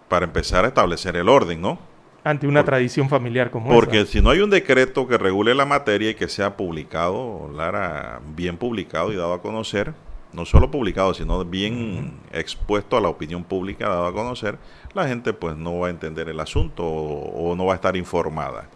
para 0.09 0.25
empezar 0.25 0.65
a 0.65 0.69
establecer 0.69 1.15
el 1.15 1.29
orden, 1.29 1.61
¿no? 1.61 1.77
ante 2.23 2.45
una 2.45 2.65
tradición 2.65 3.07
familiar 3.07 3.49
como 3.51 3.69
Porque 3.69 4.01
esa. 4.01 4.11
si 4.11 4.21
no 4.21 4.29
hay 4.29 4.39
un 4.41 4.49
decreto 4.49 5.07
que 5.07 5.17
regule 5.17 5.55
la 5.55 5.65
materia 5.65 6.09
y 6.09 6.15
que 6.15 6.27
sea 6.27 6.57
publicado, 6.57 7.49
Lara, 7.55 8.19
bien 8.35 8.57
publicado 8.57 9.13
y 9.13 9.15
dado 9.15 9.33
a 9.33 9.41
conocer, 9.41 9.93
no 10.33 10.45
solo 10.45 10.69
publicado, 10.69 11.13
sino 11.13 11.43
bien 11.45 12.19
expuesto 12.31 12.97
a 12.97 13.01
la 13.01 13.09
opinión 13.09 13.43
pública, 13.43 13.87
dado 13.89 14.05
a 14.07 14.13
conocer, 14.13 14.57
la 14.93 15.07
gente 15.07 15.33
pues 15.33 15.55
no 15.55 15.79
va 15.79 15.87
a 15.87 15.89
entender 15.89 16.29
el 16.29 16.39
asunto 16.39 16.83
o, 16.85 17.51
o 17.51 17.55
no 17.55 17.65
va 17.65 17.73
a 17.73 17.75
estar 17.75 17.95
informada. 17.95 18.69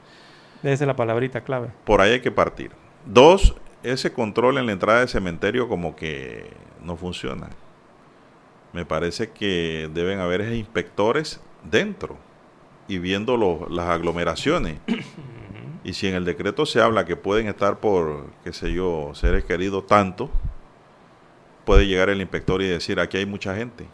Esa 0.64 0.84
es 0.84 0.88
la 0.88 0.96
palabrita 0.96 1.42
clave. 1.42 1.70
Por 1.86 2.02
ahí 2.02 2.12
hay 2.14 2.22
que 2.22 2.32
partir. 2.32 2.72
Dos, 3.06 3.56
ese 3.84 4.14
control 4.14 4.58
en 4.60 4.68
la 4.68 4.72
entrada 4.74 5.00
del 5.00 5.10
cementerio 5.10 5.68
como 5.68 5.96
que 5.96 6.50
no 6.84 6.96
funciona. 6.96 7.50
Me 8.74 8.86
parece 8.86 9.32
que 9.32 9.90
deben 9.94 10.20
haber 10.20 10.54
inspectores 10.54 11.42
dentro 11.64 12.18
y 12.88 13.00
viendo 13.00 13.38
los- 13.38 13.70
las 13.70 13.88
aglomeraciones. 13.90 14.78
Y 15.84 15.94
si 15.94 16.08
en 16.08 16.14
el 16.14 16.26
decreto 16.26 16.68
se 16.68 16.80
habla 16.80 17.06
que 17.06 17.16
pueden 17.16 17.48
estar 17.48 17.80
por, 17.80 18.28
qué 18.44 18.54
sé 18.54 18.72
yo, 18.72 19.14
seres 19.16 19.46
queridos 19.46 19.88
tanto, 19.88 20.30
puede 21.66 21.88
llegar 21.88 22.10
el 22.10 22.22
inspector 22.22 22.62
y 22.62 22.68
decir, 22.68 23.00
aquí 23.00 23.18
hay 23.18 23.26
mucha 23.26 23.56
gente. 23.56 23.86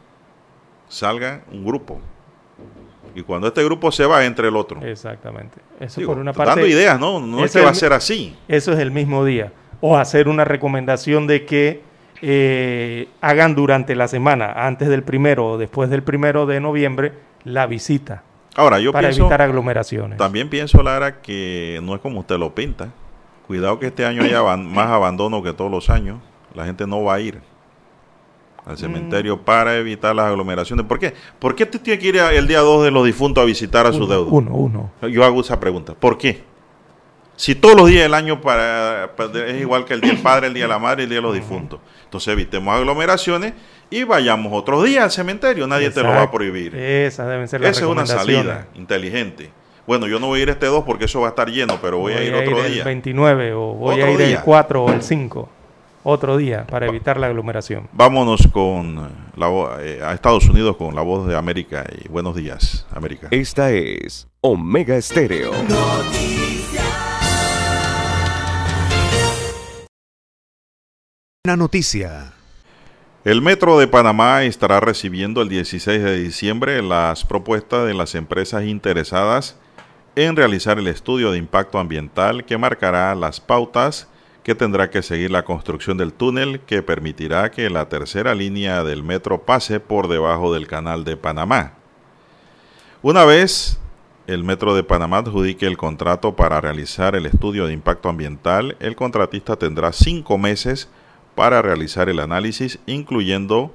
Salga 0.88 1.42
un 1.52 1.66
grupo. 1.66 2.00
Y 3.16 3.24
cuando 3.24 3.48
este 3.48 3.64
grupo 3.64 3.92
se 3.92 4.06
va, 4.06 4.24
entre 4.26 4.48
el 4.48 4.56
otro. 4.56 4.82
Exactamente. 4.84 5.58
Eso 5.80 6.00
Digo, 6.00 6.14
por 6.14 6.22
una 6.22 6.34
parte. 6.34 6.52
dando 6.52 6.68
ideas, 6.68 7.00
¿no? 7.00 7.20
No 7.20 7.44
es 7.44 7.52
que 7.52 7.62
va 7.62 7.68
a 7.68 7.70
el- 7.72 7.76
ser 7.76 7.94
así. 7.94 8.36
Eso 8.48 8.74
es 8.74 8.80
el 8.80 8.92
mismo 8.92 9.26
día. 9.26 9.52
O 9.82 9.98
hacer 9.98 10.28
una 10.28 10.46
recomendación 10.46 11.28
de 11.28 11.46
que 11.46 11.82
eh, 12.22 13.08
hagan 13.22 13.54
durante 13.56 13.96
la 13.96 14.08
semana, 14.08 14.52
antes 14.66 14.88
del 14.88 15.04
primero 15.04 15.46
o 15.52 15.58
después 15.58 15.90
del 15.90 16.04
primero 16.04 16.46
de 16.46 16.60
noviembre, 16.60 17.14
la 17.44 17.68
visita. 17.68 18.24
Ahora, 18.56 18.80
yo 18.80 18.92
para 18.92 19.10
pienso, 19.10 19.24
evitar 19.24 19.42
aglomeraciones. 19.44 20.18
también 20.18 20.50
pienso, 20.50 20.82
Lara, 20.82 21.22
que 21.22 21.80
no 21.84 21.94
es 21.96 22.02
como 22.02 22.20
usted 22.22 22.38
lo 22.40 22.56
pinta. 22.56 22.90
Cuidado 23.46 23.78
que 23.80 23.88
este 23.88 24.04
año 24.06 24.24
haya 24.24 24.42
más 24.58 24.88
abandono 24.88 25.44
que 25.44 25.54
todos 25.54 25.70
los 25.70 25.90
años. 25.92 26.20
La 26.56 26.66
gente 26.66 26.88
no 26.88 27.04
va 27.04 27.16
a 27.16 27.20
ir 27.20 27.40
al 28.68 28.78
cementerio 28.78 29.38
Mm. 29.38 29.40
para 29.40 29.78
evitar 29.78 30.16
las 30.16 30.26
aglomeraciones. 30.28 30.86
¿Por 30.86 31.00
qué? 31.00 31.14
¿Por 31.40 31.56
qué 31.56 31.64
usted 31.64 31.80
tiene 31.82 32.00
que 32.00 32.08
ir 32.08 32.18
el 32.18 32.48
día 32.48 32.60
2 32.60 32.84
de 32.84 32.92
los 32.92 33.06
difuntos 33.06 33.42
a 33.42 33.46
visitar 33.46 33.86
a 33.88 33.92
su 33.92 34.00
Uno, 34.04 34.08
deudo? 34.08 34.28
uno, 34.32 34.52
uno. 34.56 34.92
Yo 35.10 35.24
hago 35.24 35.42
esa 35.42 35.60
pregunta. 35.60 35.94
¿Por 35.94 36.18
qué? 36.18 36.44
Si 37.36 37.54
todos 37.54 37.76
los 37.78 37.88
días 37.88 38.02
del 38.04 38.16
año 38.16 38.42
para, 38.42 39.12
para- 39.16 39.46
es 39.48 39.62
igual 39.62 39.86
que 39.86 39.94
el 39.94 40.02
día 40.02 40.12
del 40.12 40.22
padre, 40.22 40.48
el 40.48 40.54
día 40.56 40.64
de 40.64 40.70
la 40.70 40.80
madre, 40.80 41.04
el 41.04 41.10
día 41.10 41.20
de 41.20 41.22
los 41.22 41.36
difuntos. 41.36 41.80
Entonces 42.04 42.30
evitemos 42.34 42.74
aglomeraciones 42.76 43.54
y 43.92 44.04
vayamos 44.04 44.52
otros 44.54 44.84
días 44.84 45.04
al 45.04 45.12
cementerio. 45.12 45.68
Nadie 45.68 45.92
te 45.92 46.02
lo 46.02 46.10
va 46.10 46.24
a 46.24 46.32
prohibir. 46.32 46.76
Esas 46.76 47.28
deben 47.28 47.48
ser 47.48 47.64
Esa 47.64 47.82
es 47.82 47.88
una 47.88 48.06
salida 48.08 48.68
inteligente. 48.74 49.52
Bueno, 49.86 50.08
yo 50.08 50.20
no 50.20 50.28
voy 50.28 50.40
a 50.40 50.44
ir 50.44 50.50
este 50.50 50.66
2 50.66 50.84
porque 50.84 51.06
eso 51.06 51.22
va 51.22 51.28
a 51.28 51.30
estar 51.30 51.48
lleno, 51.50 51.78
pero 51.82 52.00
voy, 52.00 52.12
a 52.14 52.22
ir 52.24 52.34
otro 52.34 52.62
el 52.66 52.74
día. 52.74 52.84
29 52.84 53.54
o 53.54 53.74
voy 53.76 54.02
a 54.02 54.10
ir 54.12 54.18
día. 54.18 54.28
el 54.40 54.42
4 54.42 54.84
o 54.84 54.92
el 54.92 55.02
5. 55.02 55.48
Otro 56.10 56.38
día 56.38 56.66
para 56.66 56.86
evitar 56.86 57.20
la 57.20 57.28
aglomeración. 57.28 57.90
Vámonos 57.92 58.48
con 58.54 58.96
la, 59.36 59.78
eh, 59.82 60.00
a 60.02 60.14
Estados 60.14 60.48
Unidos 60.48 60.78
con 60.78 60.96
la 60.96 61.02
voz 61.02 61.28
de 61.28 61.36
América 61.36 61.86
y 62.02 62.08
buenos 62.08 62.34
días, 62.34 62.88
América. 62.96 63.28
Esta 63.32 63.72
es 63.72 64.26
Omega 64.40 64.96
Estéreo. 64.96 65.52
Una 71.44 71.58
noticia. 71.58 72.32
El 73.26 73.42
Metro 73.42 73.78
de 73.78 73.90
Panamá 73.90 74.44
estará 74.44 74.80
recibiendo 74.80 75.42
el 75.42 75.50
16 75.50 76.02
de 76.02 76.18
diciembre 76.20 76.82
las 76.82 77.26
propuestas 77.26 77.86
de 77.86 77.94
las 77.94 78.16
empresas 78.16 78.64
interesadas 78.64 79.60
en 80.16 80.38
realizar 80.38 80.80
el 80.80 80.88
estudio 80.88 81.34
de 81.34 81.38
impacto 81.38 81.80
ambiental 81.80 82.46
que 82.46 82.58
marcará 82.58 83.14
las 83.14 83.42
pautas 83.42 84.08
que 84.48 84.56
tendrá 84.56 84.90
que 84.90 85.04
seguir 85.04 85.30
la 85.30 85.44
construcción 85.44 85.98
del 85.98 86.14
túnel 86.14 86.62
que 86.62 86.82
permitirá 86.82 87.52
que 87.52 87.70
la 87.70 87.90
tercera 87.90 88.34
línea 88.34 88.82
del 88.86 89.04
metro 89.04 89.42
pase 89.42 89.82
por 89.82 90.08
debajo 90.08 90.54
del 90.54 90.68
canal 90.68 91.04
de 91.04 91.18
Panamá. 91.18 91.74
Una 93.02 93.26
vez 93.26 93.78
el 94.26 94.46
Metro 94.46 94.74
de 94.74 94.84
Panamá 94.84 95.18
adjudique 95.18 95.66
el 95.66 95.76
contrato 95.76 96.38
para 96.38 96.62
realizar 96.62 97.18
el 97.18 97.26
estudio 97.26 97.68
de 97.68 97.74
impacto 97.74 98.08
ambiental, 98.08 98.78
el 98.80 98.96
contratista 98.96 99.58
tendrá 99.58 99.92
cinco 99.92 100.38
meses 100.38 100.88
para 101.36 101.62
realizar 101.62 102.08
el 102.08 102.22
análisis, 102.22 102.80
incluyendo 102.86 103.74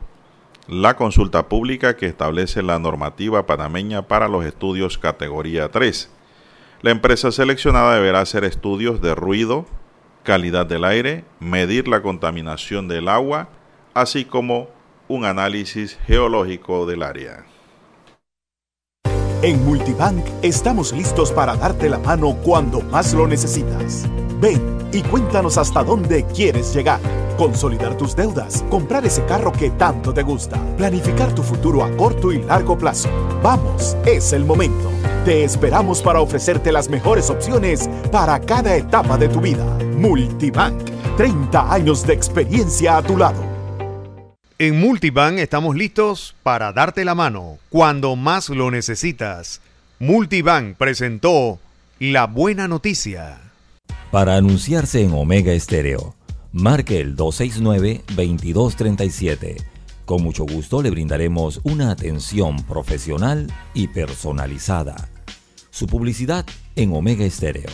la 0.69 0.97
consulta 0.97 1.51
pública 1.51 1.97
que 1.97 2.07
establece 2.07 2.63
la 2.63 2.79
normativa 2.79 3.45
panameña 3.45 4.09
para 4.09 4.27
los 4.27 4.47
estudios 4.47 4.97
categoría 4.97 5.71
3. 5.71 6.11
La 6.81 6.93
empresa 6.93 7.31
seleccionada 7.31 7.95
deberá 7.95 8.21
hacer 8.21 8.45
estudios 8.45 9.03
de 9.03 9.15
ruido, 9.15 9.67
calidad 10.23 10.67
del 10.67 10.85
aire, 10.85 11.25
medir 11.41 11.89
la 11.89 12.03
contaminación 12.03 12.89
del 12.89 13.09
agua, 13.09 13.49
así 13.95 14.25
como 14.25 14.69
un 15.09 15.25
análisis 15.25 15.99
geológico 16.07 16.87
del 16.87 17.03
área. 17.03 17.45
En 19.43 19.65
Multibank 19.65 20.25
estamos 20.43 20.93
listos 20.93 21.33
para 21.33 21.57
darte 21.57 21.89
la 21.89 21.99
mano 21.99 22.37
cuando 22.45 22.81
más 22.81 23.13
lo 23.13 23.27
necesitas. 23.27 24.09
Ven 24.41 24.61
y 24.93 25.03
cuéntanos 25.03 25.59
hasta 25.59 25.83
dónde 25.83 26.25
quieres 26.27 26.73
llegar. 26.73 27.01
Consolidar 27.37 27.97
tus 27.97 28.15
deudas, 28.15 28.65
comprar 28.71 29.05
ese 29.05 29.25
carro 29.25 29.51
que 29.51 29.71
tanto 29.71 30.15
te 30.15 30.23
gusta, 30.23 30.61
planificar 30.77 31.35
tu 31.35 31.43
futuro 31.43 31.83
a 31.83 31.91
corto 31.97 32.31
y 32.31 32.41
largo 32.43 32.79
plazo. 32.79 33.09
Vamos, 33.43 33.97
es 34.07 34.33
el 34.33 34.45
momento. 34.45 35.02
Te 35.25 35.45
esperamos 35.45 36.03
para 36.03 36.21
ofrecerte 36.21 36.73
las 36.73 36.89
mejores 36.89 37.31
opciones 37.31 37.89
para 38.11 38.41
cada 38.41 38.75
etapa 38.75 39.17
de 39.17 39.29
tu 39.29 39.41
vida. 39.41 39.65
Multibank, 39.97 40.83
30 41.17 41.73
años 41.73 42.05
de 42.05 42.13
experiencia 42.13 42.97
a 42.97 43.05
tu 43.05 43.17
lado. 43.17 43.41
En 44.59 44.81
Multibank 44.81 45.39
estamos 45.39 45.77
listos 45.77 46.35
para 46.43 46.73
darte 46.73 47.05
la 47.05 47.15
mano 47.15 47.59
cuando 47.69 48.17
más 48.17 48.49
lo 48.49 48.73
necesitas. 48.73 49.61
Multibank 50.01 50.77
presentó 50.77 51.61
la 52.01 52.27
buena 52.27 52.67
noticia. 52.67 53.39
Para 54.11 54.35
anunciarse 54.35 55.05
en 55.05 55.13
Omega 55.13 55.53
Estéreo, 55.53 56.17
marque 56.53 57.01
el 57.01 57.17
269-2237. 57.17 59.65
Con 60.05 60.25
mucho 60.25 60.45
gusto 60.47 60.83
le 60.83 60.91
brindaremos 60.91 61.61
una 61.63 61.93
atención 61.93 62.57
profesional 62.65 63.47
y 63.73 63.87
personalizada. 63.87 65.12
Su 65.73 65.87
publicidad 65.87 66.47
en 66.77 66.93
Omega 66.93 67.25
Estéreo. 67.25 67.71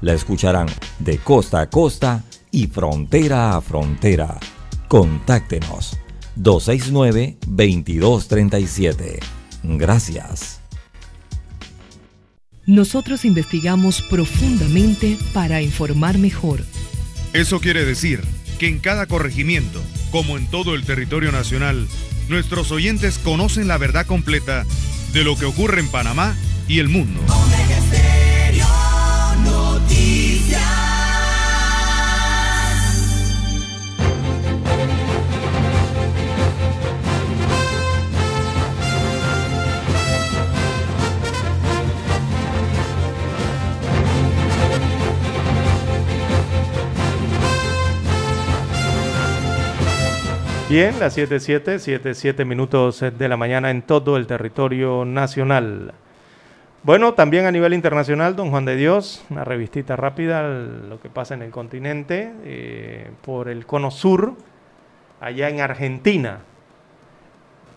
La 0.00 0.14
escucharán 0.14 0.68
de 1.00 1.18
costa 1.18 1.60
a 1.60 1.68
costa 1.68 2.24
y 2.50 2.66
frontera 2.66 3.54
a 3.54 3.60
frontera. 3.60 4.40
Contáctenos 4.88 5.98
269-2237. 6.38 9.18
Gracias. 9.64 10.62
Nosotros 12.64 13.26
investigamos 13.26 14.00
profundamente 14.00 15.18
para 15.34 15.60
informar 15.60 16.16
mejor. 16.16 16.64
Eso 17.34 17.60
quiere 17.60 17.84
decir 17.84 18.22
que 18.58 18.68
en 18.68 18.78
cada 18.78 19.04
corregimiento, 19.06 19.82
como 20.10 20.38
en 20.38 20.46
todo 20.46 20.74
el 20.74 20.86
territorio 20.86 21.32
nacional, 21.32 21.86
nuestros 22.30 22.72
oyentes 22.72 23.18
conocen 23.18 23.68
la 23.68 23.76
verdad 23.76 24.06
completa 24.06 24.64
de 25.12 25.22
lo 25.22 25.36
que 25.36 25.44
ocurre 25.44 25.80
en 25.80 25.90
Panamá 25.90 26.34
y 26.68 26.78
el 26.78 26.88
mundo. 26.88 27.20
Bien, 50.72 50.98
las 50.98 51.18
7.7, 51.18 52.00
7.7 52.00 52.46
minutos 52.46 53.04
de 53.18 53.28
la 53.28 53.36
mañana 53.36 53.70
en 53.70 53.82
todo 53.82 54.16
el 54.16 54.26
territorio 54.26 55.04
nacional. 55.04 55.92
Bueno, 56.84 57.14
también 57.14 57.46
a 57.46 57.52
nivel 57.52 57.74
internacional, 57.74 58.34
don 58.34 58.50
Juan 58.50 58.64
de 58.64 58.74
Dios, 58.74 59.24
una 59.30 59.44
revistita 59.44 59.94
rápida, 59.94 60.42
lo 60.42 61.00
que 61.00 61.08
pasa 61.08 61.34
en 61.34 61.42
el 61.42 61.52
continente, 61.52 62.32
eh, 62.42 63.08
por 63.24 63.48
el 63.48 63.66
cono 63.66 63.92
sur, 63.92 64.34
allá 65.20 65.48
en 65.48 65.60
Argentina, 65.60 66.40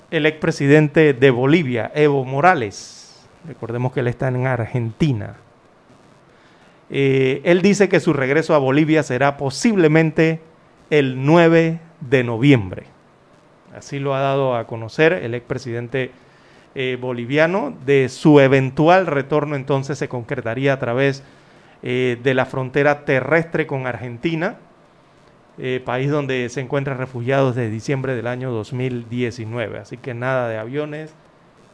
el 0.09 0.25
expresidente 0.25 1.13
de 1.13 1.29
Bolivia, 1.29 1.91
Evo 1.93 2.25
Morales, 2.25 3.27
recordemos 3.47 3.93
que 3.93 3.99
él 3.99 4.07
está 4.07 4.27
en 4.29 4.47
Argentina, 4.47 5.35
eh, 6.89 7.41
él 7.43 7.61
dice 7.61 7.87
que 7.87 7.99
su 7.99 8.11
regreso 8.11 8.55
a 8.55 8.57
Bolivia 8.57 9.03
será 9.03 9.37
posiblemente 9.37 10.39
el 10.89 11.23
9 11.23 11.79
de 12.01 12.23
noviembre. 12.23 12.85
Así 13.77 13.99
lo 13.99 14.15
ha 14.15 14.19
dado 14.19 14.55
a 14.55 14.65
conocer 14.65 15.13
el 15.13 15.35
expresidente 15.35 16.09
eh, 16.77 16.97
boliviano. 16.99 17.73
De 17.85 18.09
su 18.09 18.41
eventual 18.41 19.07
retorno 19.07 19.55
entonces 19.55 19.97
se 19.97 20.09
concretaría 20.09 20.73
a 20.73 20.79
través 20.79 21.23
eh, 21.81 22.19
de 22.21 22.33
la 22.33 22.45
frontera 22.45 23.05
terrestre 23.05 23.65
con 23.65 23.87
Argentina, 23.87 24.57
eh, 25.57 25.81
país 25.85 26.11
donde 26.11 26.49
se 26.49 26.59
encuentran 26.59 26.97
refugiados 26.97 27.55
desde 27.55 27.69
diciembre 27.69 28.13
del 28.13 28.27
año 28.27 28.51
2019. 28.51 29.79
Así 29.79 29.95
que 29.95 30.13
nada 30.13 30.49
de 30.49 30.57
aviones, 30.57 31.15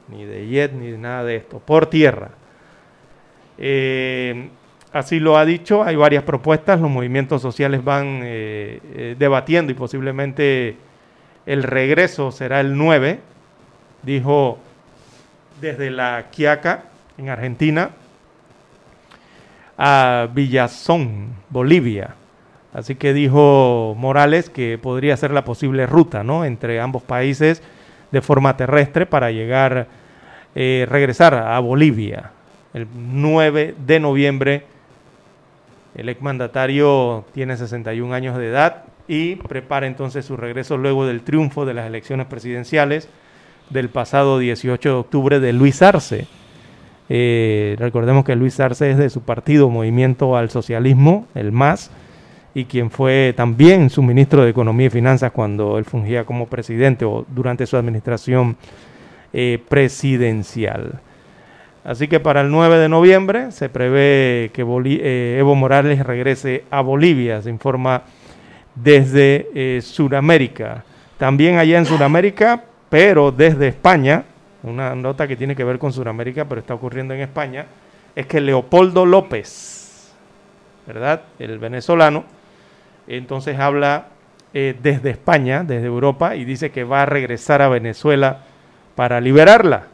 ni 0.08 0.24
de 0.24 0.48
jet, 0.48 0.74
ni 0.74 0.92
de 0.92 1.00
nada 1.00 1.24
de 1.24 1.38
esto, 1.38 1.58
por 1.58 1.88
tierra. 1.88 2.30
Así 4.94 5.20
lo 5.20 5.36
ha 5.36 5.46
dicho, 5.46 5.84
hay 5.84 5.96
varias 5.96 6.24
propuestas, 6.24 6.80
los 6.80 6.92
movimientos 6.92 7.42
sociales 7.42 7.84
van 7.84 8.22
debatiendo 8.22 9.72
y 9.72 9.76
posiblemente 9.76 10.76
el 11.46 11.64
regreso 11.64 12.32
será 12.32 12.60
el 12.60 12.78
9, 12.78 13.20
dijo 14.04 14.60
desde 15.62 15.92
la 15.92 16.26
Quiaca, 16.32 16.86
en 17.18 17.30
Argentina, 17.30 17.92
a 19.78 20.28
Villazón, 20.34 21.30
Bolivia. 21.50 22.16
Así 22.74 22.96
que 22.96 23.14
dijo 23.14 23.96
Morales 23.98 24.50
que 24.50 24.78
podría 24.78 25.16
ser 25.18 25.32
la 25.32 25.46
posible 25.46 25.86
ruta 25.86 26.24
¿no? 26.24 26.46
entre 26.46 26.80
ambos 26.80 27.04
países 27.04 27.62
de 28.12 28.22
forma 28.22 28.58
terrestre 28.58 29.06
para 29.06 29.32
llegar, 29.32 29.88
eh, 30.56 30.88
regresar 30.90 31.34
a 31.34 31.60
Bolivia 31.60 32.32
el 32.74 32.88
9 32.94 33.76
de 33.86 34.00
noviembre. 34.00 34.64
El 35.96 36.10
exmandatario 36.10 37.26
tiene 37.34 37.58
61 37.58 38.14
años 38.14 38.38
de 38.38 38.48
edad 38.48 38.86
y 39.08 39.36
prepara 39.36 39.88
entonces 39.88 40.26
su 40.26 40.38
regreso 40.38 40.78
luego 40.78 41.06
del 41.06 41.22
triunfo 41.22 41.66
de 41.66 41.74
las 41.74 41.86
elecciones 41.86 42.28
presidenciales 42.28 43.10
del 43.72 43.90
pasado 43.90 44.40
18 44.40 44.90
de 44.90 44.96
octubre 44.96 45.40
de 45.40 45.54
Luis 45.54 45.82
Arce. 45.82 46.28
Eh, 47.10 47.76
recordemos 47.80 48.24
que 48.24 48.36
Luis 48.36 48.60
Arce 48.60 48.92
es 48.92 48.98
de 48.98 49.10
su 49.10 49.22
partido 49.22 49.70
Movimiento 49.70 50.36
al 50.38 50.50
Socialismo, 50.50 51.28
el 51.36 51.52
MAS, 51.52 51.92
y 52.54 52.66
quien 52.66 52.92
fue 52.92 53.34
también 53.36 53.90
su 53.90 54.04
ministro 54.04 54.44
de 54.44 54.50
Economía 54.50 54.88
y 54.88 54.90
Finanzas 54.90 55.32
cuando 55.32 55.78
él 55.78 55.86
fungía 55.86 56.26
como 56.26 56.48
presidente 56.48 57.06
o 57.06 57.26
durante 57.30 57.66
su 57.66 57.78
administración 57.78 58.58
eh, 59.34 59.62
presidencial. 59.70 61.00
Así 61.84 62.08
que 62.08 62.20
para 62.20 62.42
el 62.42 62.52
9 62.52 62.78
de 62.78 62.90
noviembre 62.90 63.52
se 63.52 63.70
prevé 63.70 64.52
que 64.54 64.62
eh, 64.62 65.38
Evo 65.40 65.56
Morales 65.56 66.06
regrese 66.06 66.66
a 66.70 66.82
Bolivia, 66.82 67.42
se 67.42 67.50
informa 67.50 68.04
desde 68.76 69.82
Sudamérica. 69.82 70.84
También 71.18 71.58
allá 71.58 71.78
en 71.78 71.86
Sudamérica, 71.86 72.64
pero 72.92 73.32
desde 73.32 73.70
España, 73.70 74.26
una 74.64 74.94
nota 74.96 75.26
que 75.26 75.38
tiene 75.38 75.56
que 75.56 75.64
ver 75.64 75.80
con 75.80 75.94
Sudamérica, 75.94 76.44
pero 76.44 76.60
está 76.60 76.74
ocurriendo 76.74 77.14
en 77.14 77.22
España, 77.22 77.68
es 78.14 78.26
que 78.28 78.42
Leopoldo 78.42 79.06
López, 79.06 80.14
¿verdad? 80.86 81.22
El 81.40 81.58
venezolano, 81.58 82.26
entonces 83.08 83.58
habla 83.58 84.08
eh, 84.54 84.76
desde 84.84 85.12
España, 85.12 85.64
desde 85.64 85.88
Europa, 85.88 86.36
y 86.36 86.44
dice 86.44 86.72
que 86.72 86.84
va 86.84 87.04
a 87.04 87.06
regresar 87.06 87.62
a 87.62 87.70
Venezuela 87.70 88.40
para 88.96 89.22
liberarla. 89.22 89.88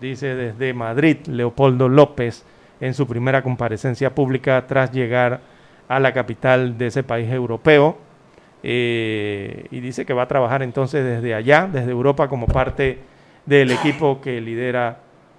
Dice 0.00 0.34
desde 0.34 0.72
Madrid 0.72 1.18
Leopoldo 1.26 1.90
López 1.90 2.46
en 2.80 2.94
su 2.94 3.06
primera 3.06 3.42
comparecencia 3.42 4.14
pública 4.14 4.66
tras 4.66 4.90
llegar 4.90 5.40
a 5.86 6.00
la 6.00 6.14
capital 6.14 6.78
de 6.78 6.86
ese 6.86 7.02
país 7.02 7.30
europeo. 7.30 7.98
Eh, 8.62 9.66
y 9.70 9.80
dice 9.80 10.04
que 10.04 10.12
va 10.12 10.22
a 10.22 10.28
trabajar 10.28 10.62
entonces 10.62 11.04
desde 11.04 11.34
allá, 11.34 11.68
desde 11.70 11.90
Europa, 11.90 12.28
como 12.28 12.46
parte 12.46 12.98
del 13.46 13.70
equipo 13.70 14.20
que 14.20 14.40
lidera 14.40 14.98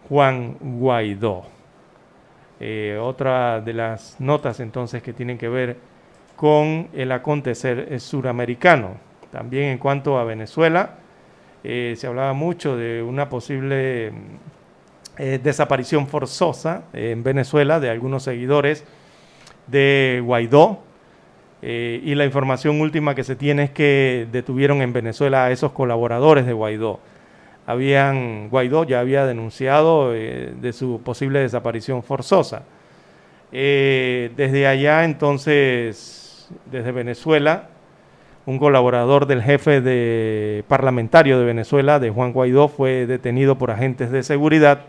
Juan 0.09 0.57
Guaidó. 0.59 1.43
Eh, 2.59 2.97
otra 3.01 3.59
de 3.61 3.73
las 3.73 4.19
notas 4.19 4.59
entonces 4.59 5.01
que 5.01 5.13
tienen 5.13 5.37
que 5.37 5.49
ver 5.49 5.77
con 6.35 6.89
el 6.93 7.11
acontecer 7.11 7.99
suramericano. 7.99 8.97
También 9.31 9.65
en 9.65 9.77
cuanto 9.77 10.19
a 10.19 10.23
Venezuela, 10.25 10.97
eh, 11.63 11.93
se 11.97 12.07
hablaba 12.07 12.33
mucho 12.33 12.75
de 12.75 13.03
una 13.03 13.29
posible 13.29 14.11
eh, 15.17 15.39
desaparición 15.41 16.07
forzosa 16.07 16.83
en 16.93 17.23
Venezuela 17.23 17.79
de 17.79 17.89
algunos 17.89 18.23
seguidores 18.23 18.83
de 19.67 20.21
Guaidó. 20.23 20.79
Eh, 21.61 22.01
y 22.03 22.15
la 22.15 22.25
información 22.25 22.81
última 22.81 23.13
que 23.13 23.23
se 23.23 23.35
tiene 23.35 23.63
es 23.63 23.71
que 23.71 24.27
detuvieron 24.31 24.81
en 24.81 24.93
Venezuela 24.93 25.45
a 25.45 25.51
esos 25.51 25.71
colaboradores 25.71 26.45
de 26.45 26.53
Guaidó. 26.53 26.99
Habían, 27.67 28.49
Guaidó 28.49 28.83
ya 28.83 28.99
había 28.99 29.25
denunciado 29.25 30.15
eh, 30.15 30.53
de 30.59 30.73
su 30.73 31.01
posible 31.03 31.39
desaparición 31.39 32.01
forzosa. 32.01 32.63
Eh, 33.51 34.31
desde 34.35 34.65
allá, 34.65 35.03
entonces, 35.03 36.49
desde 36.71 36.91
Venezuela, 36.91 37.69
un 38.45 38.57
colaborador 38.57 39.27
del 39.27 39.43
jefe 39.43 39.81
de 39.81 40.63
parlamentario 40.67 41.37
de 41.37 41.45
Venezuela, 41.45 41.99
de 41.99 42.09
Juan 42.09 42.33
Guaidó, 42.33 42.69
fue 42.69 43.05
detenido 43.05 43.57
por 43.57 43.69
agentes 43.69 44.09
de 44.11 44.23
seguridad. 44.23 44.81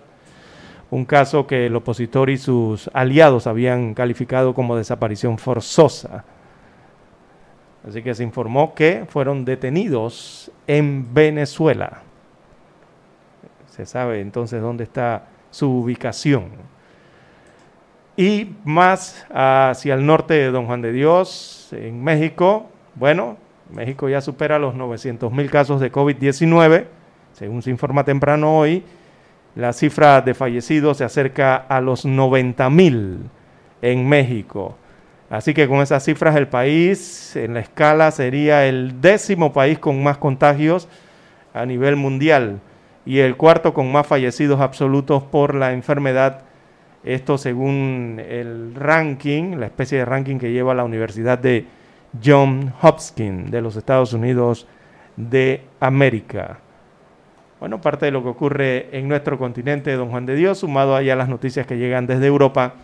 Un 0.90 1.04
caso 1.04 1.46
que 1.46 1.66
el 1.66 1.76
opositor 1.76 2.30
y 2.30 2.38
sus 2.38 2.90
aliados 2.94 3.46
habían 3.46 3.94
calificado 3.94 4.54
como 4.54 4.76
desaparición 4.76 5.38
forzosa. 5.38 6.24
Así 7.86 8.02
que 8.02 8.14
se 8.14 8.22
informó 8.22 8.74
que 8.74 9.06
fueron 9.08 9.44
detenidos 9.44 10.50
en 10.66 11.12
Venezuela. 11.12 12.02
Se 13.66 13.86
sabe 13.86 14.20
entonces 14.20 14.62
dónde 14.62 14.84
está 14.84 15.26
su 15.50 15.68
ubicación. 15.68 16.50
Y 18.16 18.54
más 18.64 19.26
hacia 19.32 19.94
el 19.94 20.04
norte 20.04 20.34
de 20.34 20.50
Don 20.50 20.66
Juan 20.66 20.82
de 20.82 20.92
Dios, 20.92 21.70
en 21.72 22.04
México, 22.04 22.66
bueno, 22.94 23.38
México 23.70 24.08
ya 24.08 24.20
supera 24.20 24.58
los 24.58 24.74
900 24.74 25.32
mil 25.32 25.50
casos 25.50 25.80
de 25.80 25.90
COVID-19, 25.90 26.84
según 27.32 27.62
se 27.62 27.70
informa 27.70 28.04
temprano 28.04 28.58
hoy. 28.58 28.84
La 29.54 29.72
cifra 29.72 30.20
de 30.20 30.34
fallecidos 30.34 30.98
se 30.98 31.04
acerca 31.04 31.56
a 31.56 31.80
los 31.80 32.04
90 32.04 32.70
mil 32.70 33.30
en 33.80 34.08
México. 34.08 34.76
Así 35.32 35.54
que 35.54 35.66
con 35.66 35.80
esas 35.80 36.04
cifras 36.04 36.36
el 36.36 36.46
país 36.46 37.36
en 37.36 37.54
la 37.54 37.60
escala 37.60 38.10
sería 38.10 38.66
el 38.66 39.00
décimo 39.00 39.54
país 39.54 39.78
con 39.78 40.02
más 40.02 40.18
contagios 40.18 40.90
a 41.54 41.64
nivel 41.64 41.96
mundial 41.96 42.60
y 43.06 43.20
el 43.20 43.38
cuarto 43.38 43.72
con 43.72 43.90
más 43.90 44.06
fallecidos 44.06 44.60
absolutos 44.60 45.22
por 45.22 45.54
la 45.54 45.72
enfermedad. 45.72 46.42
Esto 47.02 47.38
según 47.38 48.20
el 48.28 48.74
ranking, 48.74 49.56
la 49.56 49.64
especie 49.64 49.96
de 49.96 50.04
ranking 50.04 50.36
que 50.36 50.52
lleva 50.52 50.74
la 50.74 50.84
Universidad 50.84 51.38
de 51.38 51.64
John 52.22 52.74
Hopkins 52.82 53.50
de 53.50 53.62
los 53.62 53.76
Estados 53.76 54.12
Unidos 54.12 54.68
de 55.16 55.62
América. 55.80 56.58
Bueno, 57.58 57.80
parte 57.80 58.04
de 58.04 58.12
lo 58.12 58.22
que 58.22 58.28
ocurre 58.28 58.88
en 58.92 59.08
nuestro 59.08 59.38
continente, 59.38 59.92
don 59.92 60.10
Juan 60.10 60.26
de 60.26 60.34
Dios, 60.34 60.58
sumado 60.58 60.94
allá 60.94 61.14
a 61.14 61.16
las 61.16 61.30
noticias 61.30 61.66
que 61.66 61.78
llegan 61.78 62.06
desde 62.06 62.26
Europa 62.26 62.74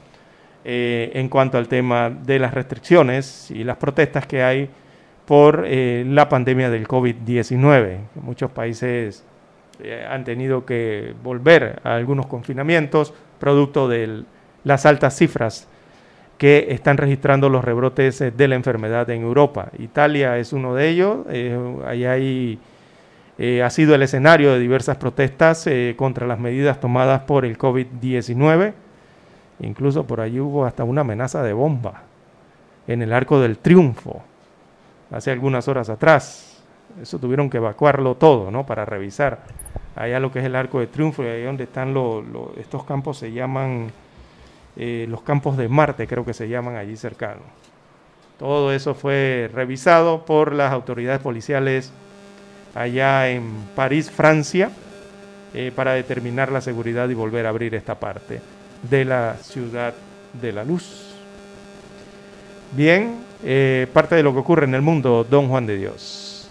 eh, 0.71 1.13
en 1.15 1.31
cuanto 1.31 1.57
al 1.57 1.67
tema 1.67 2.11
de 2.11 2.39
las 2.39 2.53
restricciones 2.53 3.51
y 3.51 3.65
las 3.65 3.79
protestas 3.79 4.27
que 4.27 4.43
hay 4.43 4.69
por 5.25 5.65
eh, 5.67 6.05
la 6.07 6.29
pandemia 6.29 6.69
del 6.69 6.87
COVID-19. 6.87 7.97
Muchos 8.17 8.51
países 8.51 9.25
eh, 9.83 10.07
han 10.07 10.25
tenido 10.25 10.67
que 10.67 11.15
volver 11.23 11.81
a 11.85 11.95
algunos 11.95 12.27
confinamientos 12.27 13.15
producto 13.39 13.89
de 13.89 14.25
las 14.63 14.85
altas 14.85 15.17
cifras 15.17 15.69
que 16.37 16.67
están 16.69 16.99
registrando 16.99 17.49
los 17.49 17.65
rebrotes 17.65 18.19
de 18.19 18.49
la 18.49 18.55
enfermedad 18.55 19.09
en 19.09 19.23
Europa. 19.23 19.71
Italia 19.79 20.37
es 20.37 20.53
uno 20.53 20.75
de 20.75 20.87
ellos, 20.91 21.27
ahí 21.87 22.59
ha 23.63 23.71
sido 23.71 23.95
el 23.95 24.03
escenario 24.03 24.53
de 24.53 24.59
diversas 24.59 24.99
protestas 24.99 25.67
eh, 25.67 25.95
contra 25.97 26.27
las 26.27 26.39
medidas 26.39 26.79
tomadas 26.79 27.23
por 27.23 27.47
el 27.47 27.57
COVID-19. 27.57 28.75
Incluso 29.61 30.05
por 30.05 30.21
allí 30.21 30.41
hubo 30.41 30.65
hasta 30.65 30.85
una 30.85 31.01
amenaza 31.01 31.43
de 31.43 31.53
bomba 31.53 32.03
en 32.87 33.03
el 33.03 33.13
Arco 33.13 33.41
del 33.41 33.59
Triunfo, 33.59 34.23
hace 35.11 35.31
algunas 35.31 35.67
horas 35.69 35.89
atrás. 35.91 36.63
Eso 37.03 37.19
tuvieron 37.19 37.51
que 37.51 37.59
evacuarlo 37.59 38.15
todo, 38.15 38.51
¿no? 38.51 38.65
Para 38.67 38.85
revisar 38.85 39.41
allá 39.97 40.21
lo 40.21 40.31
que 40.33 40.39
es 40.39 40.45
el 40.45 40.55
Arco 40.57 40.79
del 40.79 40.89
Triunfo 40.89 41.23
y 41.23 41.27
ahí 41.27 41.43
donde 41.43 41.65
están 41.65 41.93
los, 41.93 42.25
los- 42.27 42.57
estos 42.57 42.85
campos 42.85 43.19
se 43.19 43.33
llaman 43.33 43.91
eh, 44.77 45.07
los 45.09 45.23
campos 45.23 45.57
de 45.57 45.69
Marte, 45.69 46.07
creo 46.07 46.25
que 46.25 46.33
se 46.35 46.49
llaman 46.49 46.77
allí 46.77 46.97
cercanos. 46.97 47.43
Todo 48.39 48.73
eso 48.73 48.95
fue 48.95 49.51
revisado 49.53 50.25
por 50.25 50.53
las 50.55 50.73
autoridades 50.73 51.19
policiales 51.21 51.93
allá 52.77 53.29
en 53.29 53.51
París, 53.75 54.11
Francia, 54.11 54.71
eh, 55.53 55.73
para 55.75 55.95
determinar 55.95 56.53
la 56.53 56.61
seguridad 56.61 57.09
y 57.09 57.15
volver 57.15 57.47
a 57.47 57.49
abrir 57.49 57.75
esta 57.75 57.97
parte 57.97 58.41
de 58.83 59.05
la 59.05 59.37
ciudad 59.37 59.95
de 60.41 60.53
la 60.53 60.65
luz. 60.65 61.15
Bien, 62.73 63.25
eh, 63.43 63.87
parte 63.93 64.15
de 64.15 64.23
lo 64.23 64.33
que 64.33 64.41
ocurre 64.41 64.65
en 64.65 64.75
el 64.75 64.83
mundo, 64.83 65.27
don 65.29 65.49
Juan 65.49 65.67
de 65.67 65.77
Dios. 65.77 66.51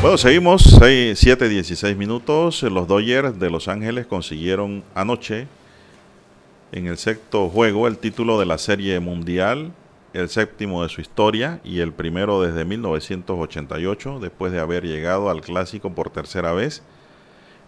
Bueno, 0.00 0.16
seguimos, 0.16 0.62
7, 0.62 1.48
16 1.50 1.94
minutos. 1.94 2.62
Los 2.62 2.88
Dodgers 2.88 3.38
de 3.38 3.50
Los 3.50 3.68
Ángeles 3.68 4.06
consiguieron 4.06 4.82
anoche 4.94 5.46
en 6.72 6.86
el 6.86 6.96
sexto 6.96 7.50
juego 7.50 7.86
el 7.86 7.98
título 7.98 8.40
de 8.40 8.46
la 8.46 8.56
Serie 8.56 8.98
Mundial, 8.98 9.72
el 10.14 10.30
séptimo 10.30 10.82
de 10.82 10.88
su 10.88 11.02
historia 11.02 11.60
y 11.64 11.80
el 11.80 11.92
primero 11.92 12.40
desde 12.40 12.64
1988, 12.64 14.20
después 14.20 14.52
de 14.52 14.60
haber 14.60 14.84
llegado 14.84 15.28
al 15.28 15.42
clásico 15.42 15.90
por 15.94 16.08
tercera 16.08 16.52
vez 16.52 16.82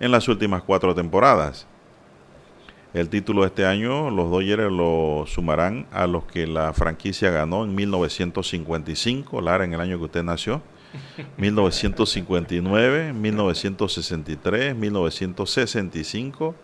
en 0.00 0.10
las 0.10 0.26
últimas 0.26 0.62
cuatro 0.62 0.94
temporadas. 0.94 1.66
El 2.94 3.10
título 3.10 3.42
de 3.42 3.48
este 3.48 3.66
año 3.66 4.10
los 4.10 4.30
Dodgers 4.30 4.72
lo 4.72 5.24
sumarán 5.26 5.86
a 5.92 6.06
los 6.06 6.24
que 6.24 6.46
la 6.46 6.72
franquicia 6.72 7.30
ganó 7.30 7.62
en 7.62 7.74
1955, 7.74 9.38
Lara, 9.42 9.64
en 9.64 9.74
el 9.74 9.80
año 9.82 9.98
que 9.98 10.04
usted 10.04 10.22
nació. 10.22 10.62
1959, 11.36 13.12
1963, 13.12 14.76
1965 14.76 16.54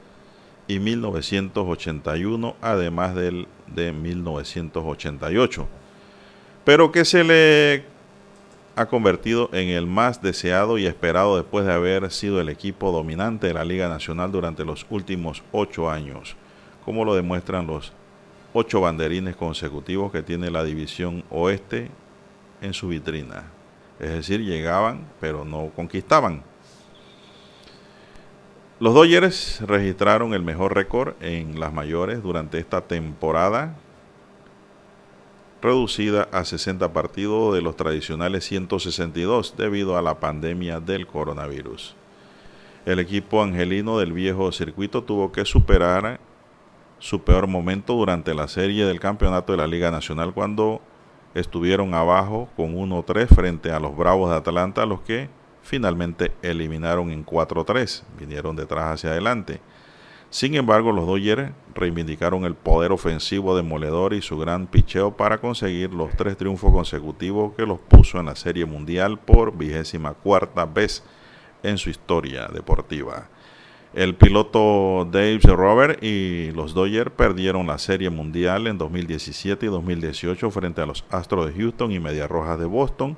y 0.67 0.79
1981, 0.79 2.57
además 2.61 3.15
del 3.15 3.49
de 3.67 3.93
1988. 3.93 5.69
Pero 6.65 6.93
que 6.93 7.05
se 7.05 7.25
le 7.25 7.85
ha 8.77 8.87
convertido 8.87 9.51
en 9.53 9.69
el 9.69 9.87
más 9.87 10.23
deseado 10.23 10.79
y 10.79 10.87
esperado 10.87 11.37
después 11.37 11.67
de 11.67 11.73
haber 11.73 12.11
sido 12.13 12.41
el 12.41 12.49
equipo 12.49 12.93
dominante 12.93 13.49
de 13.49 13.55
la 13.55 13.65
Liga 13.65 13.89
Nacional 13.89 14.31
durante 14.31 14.65
los 14.65 14.87
últimos 14.91 15.43
ocho 15.51 15.91
años, 15.91 16.37
como 16.85 17.05
lo 17.05 17.15
demuestran 17.15 17.67
los 17.67 17.93
ocho 18.53 18.81
banderines 18.81 19.35
consecutivos 19.35 20.13
que 20.13 20.23
tiene 20.23 20.51
la 20.51 20.63
División 20.63 21.25
Oeste 21.31 21.91
en 22.61 22.73
su 22.73 22.89
vitrina. 22.89 23.58
Es 23.99 24.11
decir, 24.11 24.45
llegaban, 24.45 25.07
pero 25.21 25.45
no 25.45 25.71
conquistaban. 25.75 26.43
Los 28.81 28.95
Dodgers 28.95 29.61
registraron 29.63 30.35
el 30.35 30.43
mejor 30.43 30.75
récord 30.75 31.15
en 31.21 31.59
las 31.59 31.73
mayores 31.73 32.23
durante 32.23 32.59
esta 32.59 32.83
temporada, 32.83 33.75
reducida 35.61 36.29
a 36.31 36.45
60 36.45 36.93
partidos 36.93 37.55
de 37.55 37.61
los 37.61 37.75
tradicionales 37.75 38.45
162 38.45 39.57
debido 39.57 39.97
a 39.97 40.03
la 40.03 40.21
pandemia 40.21 40.79
del 40.79 41.09
coronavirus. 41.09 41.97
El 42.87 43.01
equipo 43.01 43.43
angelino 43.43 43.99
del 43.99 44.13
viejo 44.13 44.53
circuito 44.53 45.03
tuvo 45.03 45.33
que 45.33 45.45
superar 45.45 46.21
su 47.01 47.23
peor 47.23 47.49
momento 47.49 47.95
durante 47.95 48.33
la 48.33 48.47
serie 48.47 48.87
del 48.87 49.01
campeonato 49.01 49.53
de 49.53 49.59
la 49.59 49.67
Liga 49.67 49.91
Nacional 49.91 50.33
cuando 50.33 50.81
estuvieron 51.39 51.95
abajo 51.95 52.49
con 52.57 52.75
1-3 52.75 53.29
frente 53.29 53.71
a 53.71 53.81
los 53.81 53.97
Bravos 53.97 54.31
de 54.31 54.37
Atlanta, 54.37 54.87
los 54.87 55.01
que 55.01 55.29
finalmente 55.63 56.33
eliminaron 56.43 57.11
en 57.11 57.25
4-3, 57.25 58.03
vinieron 58.19 58.57
detrás 58.57 58.95
hacia 58.95 59.11
adelante. 59.11 59.61
Sin 60.31 60.55
embargo, 60.57 60.93
los 60.93 61.07
Dodgers 61.07 61.53
reivindicaron 61.75 62.45
el 62.45 62.55
poder 62.55 62.93
ofensivo 62.93 63.57
demoledor 63.57 64.13
y 64.13 64.21
su 64.21 64.37
gran 64.39 64.67
picheo 64.67 65.17
para 65.17 65.39
conseguir 65.39 65.95
los 65.95 66.11
tres 66.17 66.37
triunfos 66.37 66.71
consecutivos 66.71 67.55
que 67.55 67.65
los 67.65 67.81
puso 67.81 68.21
en 68.21 68.27
la 68.27 68.37
Serie 68.37 68.67
Mundial 68.67 69.19
por 69.19 69.57
vigésima 69.57 70.13
cuarta 70.13 70.67
vez 70.67 71.03
en 71.63 71.79
su 71.79 71.89
historia 71.89 72.47
deportiva. 72.49 73.29
El 73.95 74.15
piloto 74.15 75.09
Dave 75.11 75.41
Robert 75.45 76.03
y 76.03 76.51
los 76.53 76.75
Dodgers 76.75 77.11
perdieron 77.11 77.67
la 77.67 77.79
Serie 77.79 78.11
Mundial 78.11 78.67
en 78.67 78.77
2017 78.77 79.65
y 79.65 79.69
2018 79.71 80.51
frente 80.51 80.83
a 80.83 80.87
los 80.87 81.05
Astros 81.11 81.47
de 81.47 81.59
Houston 81.59 81.91
y 81.93 81.99
Medias 81.99 82.29
Rojas 82.29 82.59
de 82.59 82.67
Boston 82.67 83.17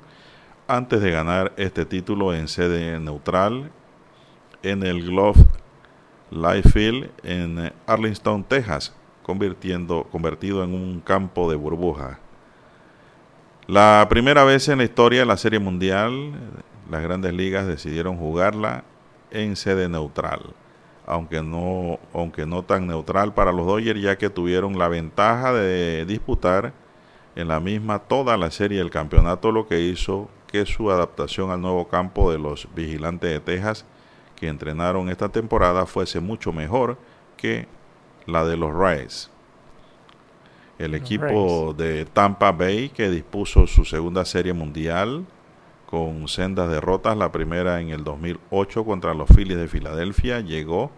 antes 0.67 1.01
de 1.01 1.11
ganar 1.11 1.51
este 1.57 1.85
título 1.85 2.33
en 2.33 2.47
sede 2.47 2.97
neutral 2.99 3.69
en 4.63 4.83
el 4.83 5.03
Glove 5.03 5.45
Life 6.31 6.69
Field 6.69 7.09
en 7.23 7.73
Arlington, 7.85 8.45
Texas, 8.45 8.95
convirtiendo, 9.23 10.07
convertido 10.09 10.63
en 10.63 10.73
un 10.73 11.01
campo 11.01 11.49
de 11.49 11.57
burbuja. 11.57 12.19
La 13.67 14.07
primera 14.09 14.45
vez 14.45 14.69
en 14.69 14.77
la 14.77 14.85
historia 14.85 15.19
de 15.19 15.25
la 15.25 15.35
Serie 15.35 15.59
Mundial, 15.59 16.31
las 16.89 17.03
grandes 17.03 17.33
ligas 17.33 17.67
decidieron 17.67 18.17
jugarla 18.17 18.85
en 19.29 19.55
sede 19.57 19.89
neutral, 19.89 20.53
aunque 21.11 21.43
no, 21.43 21.99
aunque 22.13 22.45
no 22.45 22.63
tan 22.63 22.87
neutral 22.87 23.33
para 23.33 23.51
los 23.51 23.67
Dodgers, 23.67 24.01
ya 24.01 24.17
que 24.17 24.29
tuvieron 24.29 24.79
la 24.79 24.87
ventaja 24.87 25.51
de 25.51 26.05
disputar 26.05 26.71
en 27.35 27.49
la 27.49 27.59
misma 27.59 27.99
toda 27.99 28.37
la 28.37 28.49
serie 28.49 28.77
del 28.77 28.91
campeonato, 28.91 29.51
lo 29.51 29.67
que 29.67 29.81
hizo 29.81 30.29
que 30.47 30.65
su 30.65 30.89
adaptación 30.89 31.51
al 31.51 31.59
nuevo 31.59 31.89
campo 31.89 32.31
de 32.31 32.39
los 32.39 32.65
vigilantes 32.73 33.29
de 33.29 33.39
Texas 33.41 33.85
que 34.37 34.47
entrenaron 34.47 35.09
esta 35.09 35.27
temporada 35.27 35.85
fuese 35.85 36.21
mucho 36.21 36.53
mejor 36.53 36.97
que 37.35 37.67
la 38.25 38.45
de 38.45 38.55
los 38.55 38.73
Rays. 38.73 39.29
El 40.79 40.91
Los 40.91 41.01
equipo 41.01 41.73
de 41.77 42.05
Tampa 42.05 42.53
Bay 42.53 42.87
que 42.87 43.09
dispuso 43.09 43.67
su 43.67 43.83
segunda 43.83 44.23
serie 44.23 44.53
mundial 44.53 45.25
con 45.87 46.29
sendas 46.29 46.69
derrotas, 46.69 47.17
la 47.17 47.33
primera 47.33 47.81
en 47.81 47.89
el 47.89 48.05
2008 48.05 48.85
contra 48.85 49.13
los 49.13 49.27
Phillies 49.27 49.57
de 49.57 49.67
Filadelfia, 49.67 50.39
llegó 50.39 50.89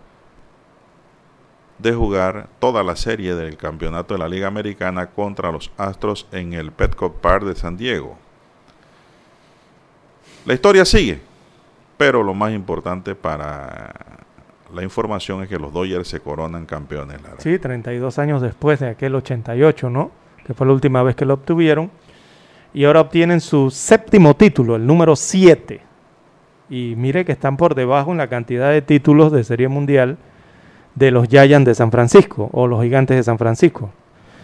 de 1.83 1.91
jugar 1.91 2.47
toda 2.59 2.81
la 2.81 2.95
serie 2.95 3.35
del 3.35 3.57
campeonato 3.57 4.13
de 4.13 4.19
la 4.19 4.29
Liga 4.29 4.47
Americana 4.47 5.07
contra 5.07 5.51
los 5.51 5.69
Astros 5.77 6.25
en 6.31 6.53
el 6.53 6.71
Petco 6.71 7.11
Park 7.11 7.43
de 7.43 7.55
San 7.55 7.75
Diego. 7.75 8.17
La 10.45 10.53
historia 10.53 10.85
sigue, 10.85 11.19
pero 11.97 12.23
lo 12.23 12.33
más 12.33 12.53
importante 12.53 13.15
para 13.15 13.93
la 14.73 14.81
información 14.81 15.43
es 15.43 15.49
que 15.49 15.59
los 15.59 15.73
Dodgers 15.73 16.07
se 16.07 16.21
coronan 16.21 16.65
campeones. 16.65 17.21
Lara. 17.21 17.35
Sí, 17.39 17.59
32 17.59 18.17
años 18.17 18.41
después 18.41 18.79
de 18.79 18.87
aquel 18.87 19.13
88, 19.15 19.89
¿no? 19.89 20.11
Que 20.47 20.53
fue 20.53 20.65
la 20.65 20.73
última 20.73 21.03
vez 21.03 21.17
que 21.17 21.25
lo 21.25 21.33
obtuvieron. 21.33 21.91
Y 22.73 22.85
ahora 22.85 23.01
obtienen 23.01 23.41
su 23.41 23.69
séptimo 23.69 24.35
título, 24.35 24.77
el 24.77 24.87
número 24.87 25.17
7. 25.17 25.81
Y 26.69 26.95
mire 26.95 27.25
que 27.25 27.33
están 27.33 27.57
por 27.57 27.75
debajo 27.75 28.11
en 28.11 28.17
la 28.19 28.29
cantidad 28.29 28.71
de 28.71 28.81
títulos 28.81 29.33
de 29.33 29.43
Serie 29.43 29.67
Mundial 29.67 30.17
de 30.95 31.11
los 31.11 31.27
Giants 31.27 31.65
de 31.65 31.75
San 31.75 31.91
Francisco 31.91 32.49
o 32.51 32.67
los 32.67 32.81
Gigantes 32.83 33.17
de 33.17 33.23
San 33.23 33.37
Francisco. 33.37 33.89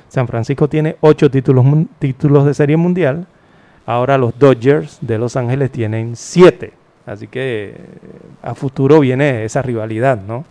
San 0.07 0.27
Francisco 0.27 0.67
tiene 0.67 0.95
8 1.01 1.29
títulos, 1.29 1.65
títulos 1.99 2.45
de 2.45 2.53
Serie 2.53 2.77
Mundial, 2.77 3.27
Ahora 3.89 4.19
los 4.19 4.37
Dodgers 4.37 4.99
de 5.01 5.17
Los 5.17 5.35
Ángeles 5.35 5.71
tienen 5.71 6.15
7. 6.15 6.73
Así 7.07 7.25
que 7.25 7.73
eh, 7.75 7.75
a 8.43 8.53
futuro 8.53 8.99
viene 8.99 9.45
esa 9.45 9.63
rivalidad, 9.63 10.21
¿no? 10.21 10.45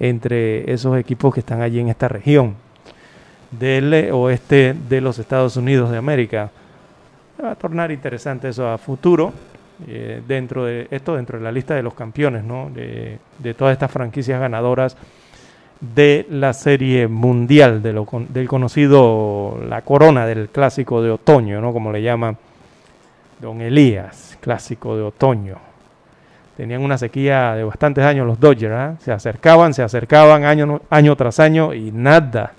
Entre 0.00 0.68
esos 0.68 0.98
equipos 0.98 1.32
que 1.32 1.38
están 1.38 1.62
allí 1.62 1.78
en 1.78 1.90
esta 1.90 2.08
región 2.08 2.56
del 3.52 4.10
oeste 4.10 4.74
de 4.88 5.00
los 5.00 5.20
Estados 5.20 5.56
Unidos 5.56 5.92
de 5.92 5.98
América. 5.98 6.50
Va 7.40 7.52
a 7.52 7.54
tornar 7.54 7.92
interesante 7.92 8.48
eso 8.48 8.68
a 8.68 8.78
futuro. 8.78 9.32
Eh, 9.86 10.20
dentro 10.26 10.64
de 10.64 10.88
esto, 10.90 11.14
dentro 11.14 11.38
de 11.38 11.44
la 11.44 11.52
lista 11.52 11.76
de 11.76 11.84
los 11.84 11.94
campeones, 11.94 12.42
¿no? 12.42 12.68
De 12.74 13.54
todas 13.54 13.74
estas 13.74 13.92
franquicias 13.92 14.40
ganadoras 14.40 14.96
de 15.82 16.26
la 16.30 16.52
serie 16.52 17.08
mundial, 17.08 17.82
del 17.82 18.48
conocido, 18.48 19.58
la 19.68 19.82
corona 19.82 20.26
del 20.26 20.48
clásico 20.48 21.02
de 21.02 21.10
otoño, 21.10 21.60
¿no? 21.60 21.72
Como 21.72 21.90
le 21.90 22.00
llama 22.00 22.36
Don 23.40 23.60
Elías, 23.60 24.38
clásico 24.40 24.96
de 24.96 25.02
otoño. 25.02 25.56
Tenían 26.56 26.82
una 26.82 26.96
sequía 26.96 27.54
de 27.54 27.64
bastantes 27.64 28.04
años 28.04 28.28
los 28.28 28.38
Dodgers, 28.38 28.94
¿eh? 28.94 28.96
se 29.02 29.10
acercaban, 29.10 29.74
se 29.74 29.82
acercaban 29.82 30.44
año, 30.44 30.82
año 30.88 31.16
tras 31.16 31.40
año 31.40 31.74
y 31.74 31.90
nada, 31.90 32.52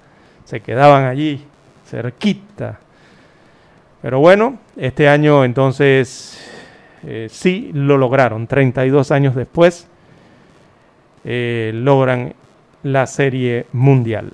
se 0.43 0.59
quedaban 0.59 1.05
allí, 1.05 1.45
cerquita. 1.89 2.79
Pero 4.01 4.19
bueno, 4.19 4.57
este 4.75 5.07
año 5.07 5.45
entonces 5.45 6.45
eh, 7.03 7.27
sí 7.31 7.71
lo 7.73 7.97
lograron, 7.97 8.47
32 8.47 9.11
años 9.11 9.33
después 9.33 9.87
eh, 11.23 11.71
logran 11.73 12.33
la 12.83 13.07
serie 13.07 13.65
mundial. 13.71 14.33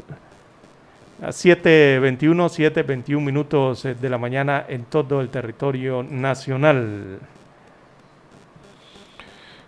A 1.21 1.27
7.21, 1.29 2.73
7.21 2.73 3.21
minutos 3.21 3.83
de 3.83 4.09
la 4.09 4.17
mañana 4.17 4.65
en 4.67 4.85
todo 4.85 5.21
el 5.21 5.29
territorio 5.29 6.01
nacional. 6.03 7.19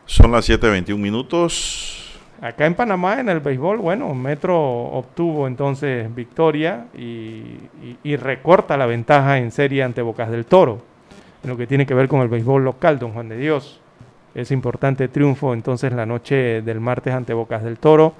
Son 0.05 0.31
las 0.31 0.49
7.21 0.49 0.97
minutos. 0.97 2.19
Acá 2.41 2.65
en 2.65 2.73
Panamá, 2.73 3.19
en 3.19 3.29
el 3.29 3.39
béisbol, 3.39 3.77
bueno, 3.77 4.15
Metro 4.15 4.59
obtuvo 4.59 5.45
entonces 5.45 6.13
victoria 6.15 6.87
y, 6.97 6.99
y, 7.01 7.97
y, 8.03 8.15
recorta 8.15 8.77
la 8.77 8.87
ventaja 8.87 9.37
en 9.37 9.51
serie 9.51 9.83
ante 9.83 10.01
Bocas 10.01 10.31
del 10.31 10.45
Toro, 10.45 10.81
en 11.43 11.51
lo 11.51 11.57
que 11.57 11.67
tiene 11.67 11.85
que 11.85 11.93
ver 11.93 12.07
con 12.07 12.21
el 12.21 12.29
béisbol 12.29 12.63
local, 12.63 12.97
don 12.97 13.11
Juan 13.11 13.29
de 13.29 13.37
Dios. 13.37 13.79
Es 14.33 14.49
importante 14.49 15.07
triunfo 15.07 15.53
entonces 15.53 15.93
la 15.93 16.07
noche 16.07 16.63
del 16.63 16.79
martes 16.79 17.13
ante 17.13 17.33
Bocas 17.33 17.63
del 17.63 17.77
Toro 17.77 18.15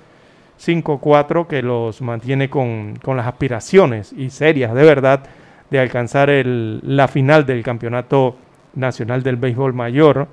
5-4 0.64 1.48
que 1.48 1.62
los 1.62 2.02
mantiene 2.02 2.50
con, 2.50 2.96
con, 3.02 3.18
las 3.18 3.28
aspiraciones 3.28 4.14
y 4.14 4.30
serias 4.30 4.74
de 4.74 4.84
verdad 4.84 5.24
de 5.72 5.80
alcanzar 5.80 6.30
el, 6.30 6.82
la 6.84 7.08
final 7.08 7.46
del 7.46 7.64
Campeonato 7.64 8.36
Nacional 8.76 9.24
del 9.24 9.38
Béisbol 9.38 9.74
Mayor, 9.74 10.28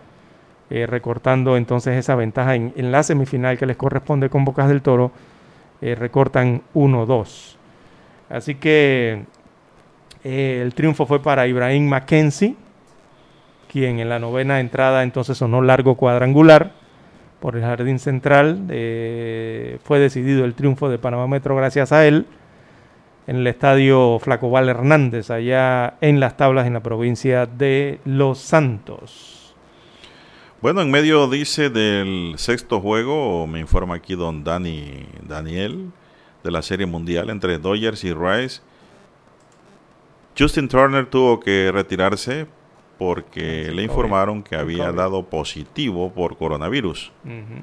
eh, 0.71 0.87
recortando 0.87 1.57
entonces 1.57 1.97
esa 1.97 2.15
ventaja 2.15 2.55
en, 2.57 2.93
la 2.93 3.03
semifinal 3.03 3.57
que 3.57 3.67
les 3.67 3.77
corresponde 3.77 4.29
con 4.29 4.45
Bocas 4.45 4.69
del 4.69 4.83
Toro, 4.83 5.13
eh, 5.81 5.95
recortan 5.95 6.63
1-2. 6.75 7.57
Así 8.29 8.57
que 8.57 9.25
eh, 10.25 10.61
el 10.63 10.75
triunfo 10.75 11.07
fue 11.07 11.23
para 11.23 11.47
Ibrahim 11.47 11.89
Mackenzie, 11.89 12.57
quien 13.71 14.01
en 14.01 14.09
la 14.09 14.19
novena 14.19 14.61
entrada 14.61 15.05
entonces 15.05 15.39
sonó 15.39 15.63
largo 15.63 15.95
cuadrangular 15.95 16.73
por 17.41 17.57
el 17.57 17.63
Jardín 17.63 17.99
Central. 17.99 18.67
Eh, 18.71 19.79
fue 19.85 19.99
decidido 19.99 20.45
el 20.45 20.55
triunfo 20.55 20.89
de 20.89 20.99
Panamá 20.99 21.27
Metro 21.27 21.57
gracias 21.57 21.93
a 21.93 22.07
él 22.07 22.27
en 23.27 23.37
el 23.37 23.47
estadio 23.47 24.19
Flacobal 24.21 24.71
Hernández, 24.71 25.31
allá 25.31 25.99
en 26.01 26.19
las 26.19 26.39
tablas 26.39 26.67
en 26.67 26.73
la 26.73 26.83
provincia 26.83 27.45
de 27.45 28.01
Los 28.07 28.39
Santos. 28.39 29.55
Bueno, 30.63 30.81
en 30.81 30.91
medio 30.91 31.29
dice 31.29 31.69
del 31.69 32.35
sexto 32.39 32.81
juego, 32.81 33.47
me 33.47 33.61
informa 33.61 33.97
aquí 33.97 34.15
don 34.15 34.45
Dani 34.45 35.07
Daniel, 35.29 35.91
de 36.43 36.51
la 36.51 36.63
Serie 36.63 36.87
Mundial 36.87 37.29
entre 37.29 37.59
Dodgers 37.59 38.03
y 38.03 38.15
Rice. 38.15 38.63
Justin 40.37 40.69
Turner 40.69 41.05
tuvo 41.05 41.39
que 41.39 41.71
retirarse 41.71 42.47
porque 42.99 43.71
le 43.73 43.83
informaron 43.83 44.43
que 44.43 44.57
había 44.57 44.93
dado 44.93 45.23
positivo 45.25 46.13
por 46.13 46.37
coronavirus. 46.37 47.13
Uh 47.25 47.29
-huh. 47.29 47.63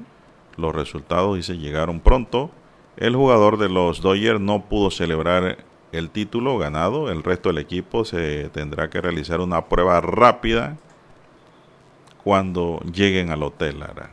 Los 0.58 0.74
resultados, 0.74 1.36
dice, 1.36 1.58
llegaron 1.58 2.00
pronto. 2.00 2.50
El 2.98 3.16
jugador 3.16 3.58
de 3.58 3.68
los 3.68 4.02
Dodgers 4.02 4.40
no 4.40 4.64
pudo 4.66 4.90
celebrar 4.90 5.58
el 5.92 6.10
título 6.10 6.58
ganado. 6.58 7.12
El 7.12 7.24
resto 7.24 7.50
del 7.50 7.58
equipo 7.58 8.06
se 8.06 8.50
tendrá 8.50 8.90
que 8.90 9.02
realizar 9.02 9.42
una 9.42 9.66
prueba 9.66 10.00
rápida 10.00 10.78
cuando 12.24 12.80
lleguen 12.92 13.30
al 13.32 13.44
hotel. 13.44 13.84
Ahora. 13.84 14.10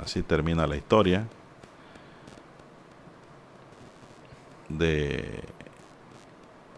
Así 0.00 0.22
termina 0.22 0.66
la 0.66 0.76
historia 0.76 1.26
de, 4.68 5.42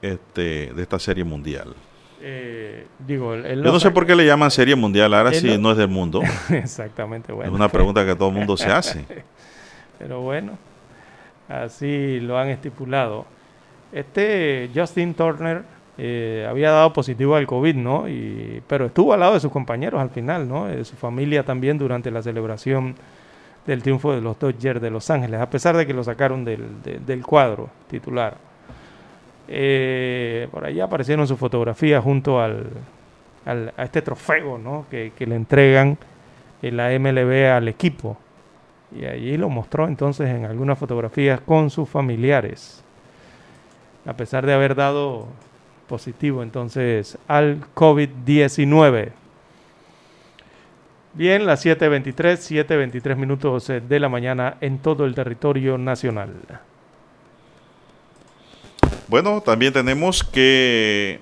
este, 0.00 0.72
de 0.72 0.82
esta 0.82 0.98
serie 0.98 1.24
mundial. 1.24 1.74
Eh, 2.24 2.86
digo, 3.04 3.34
Yo 3.34 3.56
no 3.56 3.80
sé 3.80 3.90
por 3.90 4.06
qué 4.06 4.14
le 4.14 4.24
llaman 4.24 4.50
Serie 4.50 4.76
Mundial 4.76 5.12
ahora 5.12 5.32
si 5.32 5.48
no... 5.48 5.58
no 5.58 5.70
es 5.72 5.76
del 5.76 5.88
mundo. 5.88 6.22
Exactamente, 6.50 7.32
bueno. 7.32 7.50
Es 7.50 7.54
una 7.54 7.68
pregunta 7.68 8.06
que 8.06 8.14
todo 8.14 8.28
el 8.28 8.36
mundo 8.36 8.56
se 8.56 8.70
hace. 8.70 9.04
Pero 9.98 10.20
bueno, 10.20 10.56
así 11.48 12.20
lo 12.20 12.38
han 12.38 12.48
estipulado. 12.48 13.26
Este 13.92 14.70
Justin 14.74 15.14
Turner 15.14 15.62
eh, 15.98 16.46
había 16.48 16.70
dado 16.70 16.92
positivo 16.92 17.34
al 17.36 17.46
COVID, 17.46 17.74
¿no? 17.74 18.08
Y, 18.08 18.62
pero 18.66 18.86
estuvo 18.86 19.12
al 19.12 19.20
lado 19.20 19.34
de 19.34 19.40
sus 19.40 19.52
compañeros 19.52 20.00
al 20.00 20.10
final, 20.10 20.48
¿no? 20.48 20.66
De 20.66 20.84
su 20.84 20.96
familia 20.96 21.44
también 21.44 21.76
durante 21.76 22.10
la 22.10 22.22
celebración 22.22 22.94
del 23.66 23.82
triunfo 23.82 24.12
de 24.12 24.20
los 24.20 24.38
Dodgers 24.38 24.80
de 24.80 24.90
Los 24.90 25.10
Ángeles, 25.10 25.40
a 25.40 25.50
pesar 25.50 25.76
de 25.76 25.86
que 25.86 25.92
lo 25.92 26.02
sacaron 26.02 26.44
del, 26.44 26.82
de, 26.82 26.98
del 26.98 27.22
cuadro 27.22 27.68
titular. 27.88 28.36
Eh, 29.54 30.48
por 30.50 30.64
ahí 30.64 30.80
aparecieron 30.80 31.28
sus 31.28 31.38
fotografías 31.38 32.02
junto 32.02 32.40
al, 32.40 32.70
al, 33.44 33.74
a 33.76 33.84
este 33.84 34.00
trofeo 34.00 34.56
¿no? 34.56 34.86
que, 34.90 35.12
que, 35.14 35.26
le 35.26 35.36
entregan 35.36 35.98
en 36.62 36.76
la 36.78 36.98
MLB 36.98 37.50
al 37.54 37.68
equipo. 37.68 38.16
Y 38.98 39.04
allí 39.04 39.36
lo 39.36 39.50
mostró 39.50 39.88
entonces 39.88 40.30
en 40.30 40.46
algunas 40.46 40.78
fotografías 40.78 41.42
con 41.42 41.68
sus 41.68 41.86
familiares. 41.86 42.82
A 44.06 44.14
pesar 44.14 44.46
de 44.46 44.54
haber 44.54 44.74
dado 44.74 45.28
positivo 45.86 46.42
entonces 46.42 47.18
al 47.28 47.60
COVID-19. 47.74 49.12
Bien, 51.12 51.44
las 51.44 51.66
7.23, 51.66 52.64
7.23 52.66 53.16
minutos 53.16 53.66
de 53.66 54.00
la 54.00 54.08
mañana 54.08 54.56
en 54.62 54.78
todo 54.78 55.04
el 55.04 55.14
territorio 55.14 55.76
nacional. 55.76 56.32
Bueno, 59.12 59.40
también 59.42 59.74
tenemos 59.74 60.24
que 60.24 61.20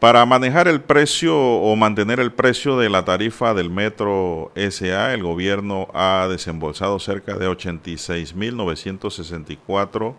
para 0.00 0.26
manejar 0.26 0.66
el 0.66 0.80
precio 0.80 1.38
o 1.38 1.76
mantener 1.76 2.18
el 2.18 2.32
precio 2.32 2.76
de 2.76 2.90
la 2.90 3.04
tarifa 3.04 3.54
del 3.54 3.70
metro 3.70 4.50
SA, 4.56 5.14
el 5.14 5.22
gobierno 5.22 5.86
ha 5.94 6.26
desembolsado 6.28 6.98
cerca 6.98 7.36
de 7.36 7.48
86.964 7.48 10.16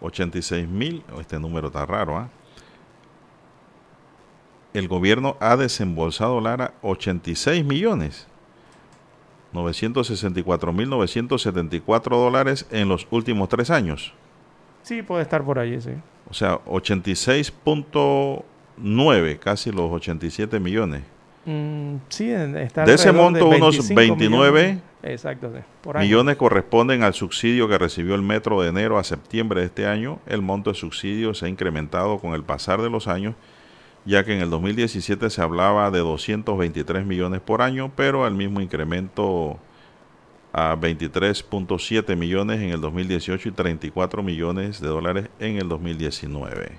86.000, 0.00 1.02
este 1.20 1.38
número 1.38 1.66
está 1.66 1.84
raro, 1.84 2.22
¿eh? 2.22 2.28
El 4.72 4.88
gobierno 4.88 5.36
ha 5.38 5.58
desembolsado, 5.58 6.40
Lara, 6.40 6.72
86 6.80 7.62
millones 7.62 8.26
964.974 9.52 12.08
dólares 12.08 12.66
en 12.70 12.88
los 12.88 13.06
últimos 13.10 13.50
tres 13.50 13.68
años. 13.68 14.14
Sí, 14.88 15.02
puede 15.02 15.20
estar 15.20 15.44
por 15.44 15.58
ahí, 15.58 15.78
sí. 15.82 15.90
O 16.30 16.34
sea, 16.34 16.64
86.9, 16.64 19.38
casi 19.38 19.70
los 19.70 19.92
87 19.92 20.58
millones. 20.58 21.02
Mm, 21.44 21.96
sí, 22.08 22.30
está 22.30 22.86
de 22.86 22.94
ese 22.94 23.12
monto, 23.12 23.50
de 23.50 23.56
unos 23.56 23.86
29 23.86 24.50
millones, 24.50 24.82
Exacto, 25.02 25.52
sí, 25.54 25.60
millones 25.98 26.36
corresponden 26.36 27.02
al 27.02 27.12
subsidio 27.12 27.68
que 27.68 27.76
recibió 27.76 28.14
el 28.14 28.22
metro 28.22 28.62
de 28.62 28.70
enero 28.70 28.98
a 28.98 29.04
septiembre 29.04 29.60
de 29.60 29.66
este 29.66 29.86
año. 29.86 30.20
El 30.26 30.40
monto 30.40 30.70
de 30.70 30.76
subsidio 30.76 31.34
se 31.34 31.44
ha 31.44 31.50
incrementado 31.50 32.18
con 32.18 32.32
el 32.32 32.42
pasar 32.42 32.80
de 32.80 32.88
los 32.88 33.08
años, 33.08 33.34
ya 34.06 34.24
que 34.24 34.34
en 34.34 34.40
el 34.40 34.48
2017 34.48 35.28
se 35.28 35.42
hablaba 35.42 35.90
de 35.90 35.98
223 35.98 37.04
millones 37.04 37.42
por 37.42 37.60
año, 37.60 37.92
pero 37.94 38.26
el 38.26 38.32
mismo 38.32 38.62
incremento 38.62 39.58
a 40.52 40.74
23.7 40.76 42.16
millones 42.16 42.60
en 42.60 42.70
el 42.70 42.80
2018 42.80 43.48
y 43.48 43.52
34 43.52 44.22
millones 44.22 44.80
de 44.80 44.88
dólares 44.88 45.28
en 45.38 45.56
el 45.58 45.68
2019. 45.68 46.78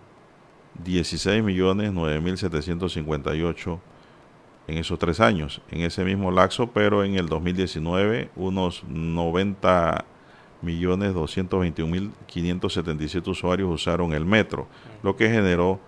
16.009.758 0.84 3.80
en 4.68 4.76
esos 4.76 4.98
tres 4.98 5.20
años, 5.20 5.60
en 5.70 5.82
ese 5.82 6.04
mismo 6.04 6.30
laxo, 6.30 6.68
pero 6.68 7.04
en 7.04 7.14
el 7.14 7.26
2019 7.26 8.30
unos 8.36 8.84
90 8.84 10.04
millones 10.60 11.14
221.577 11.14 13.28
usuarios 13.28 13.70
usaron 13.70 14.12
el 14.12 14.26
metro, 14.26 14.66
lo 15.02 15.16
que 15.16 15.30
generó 15.30 15.80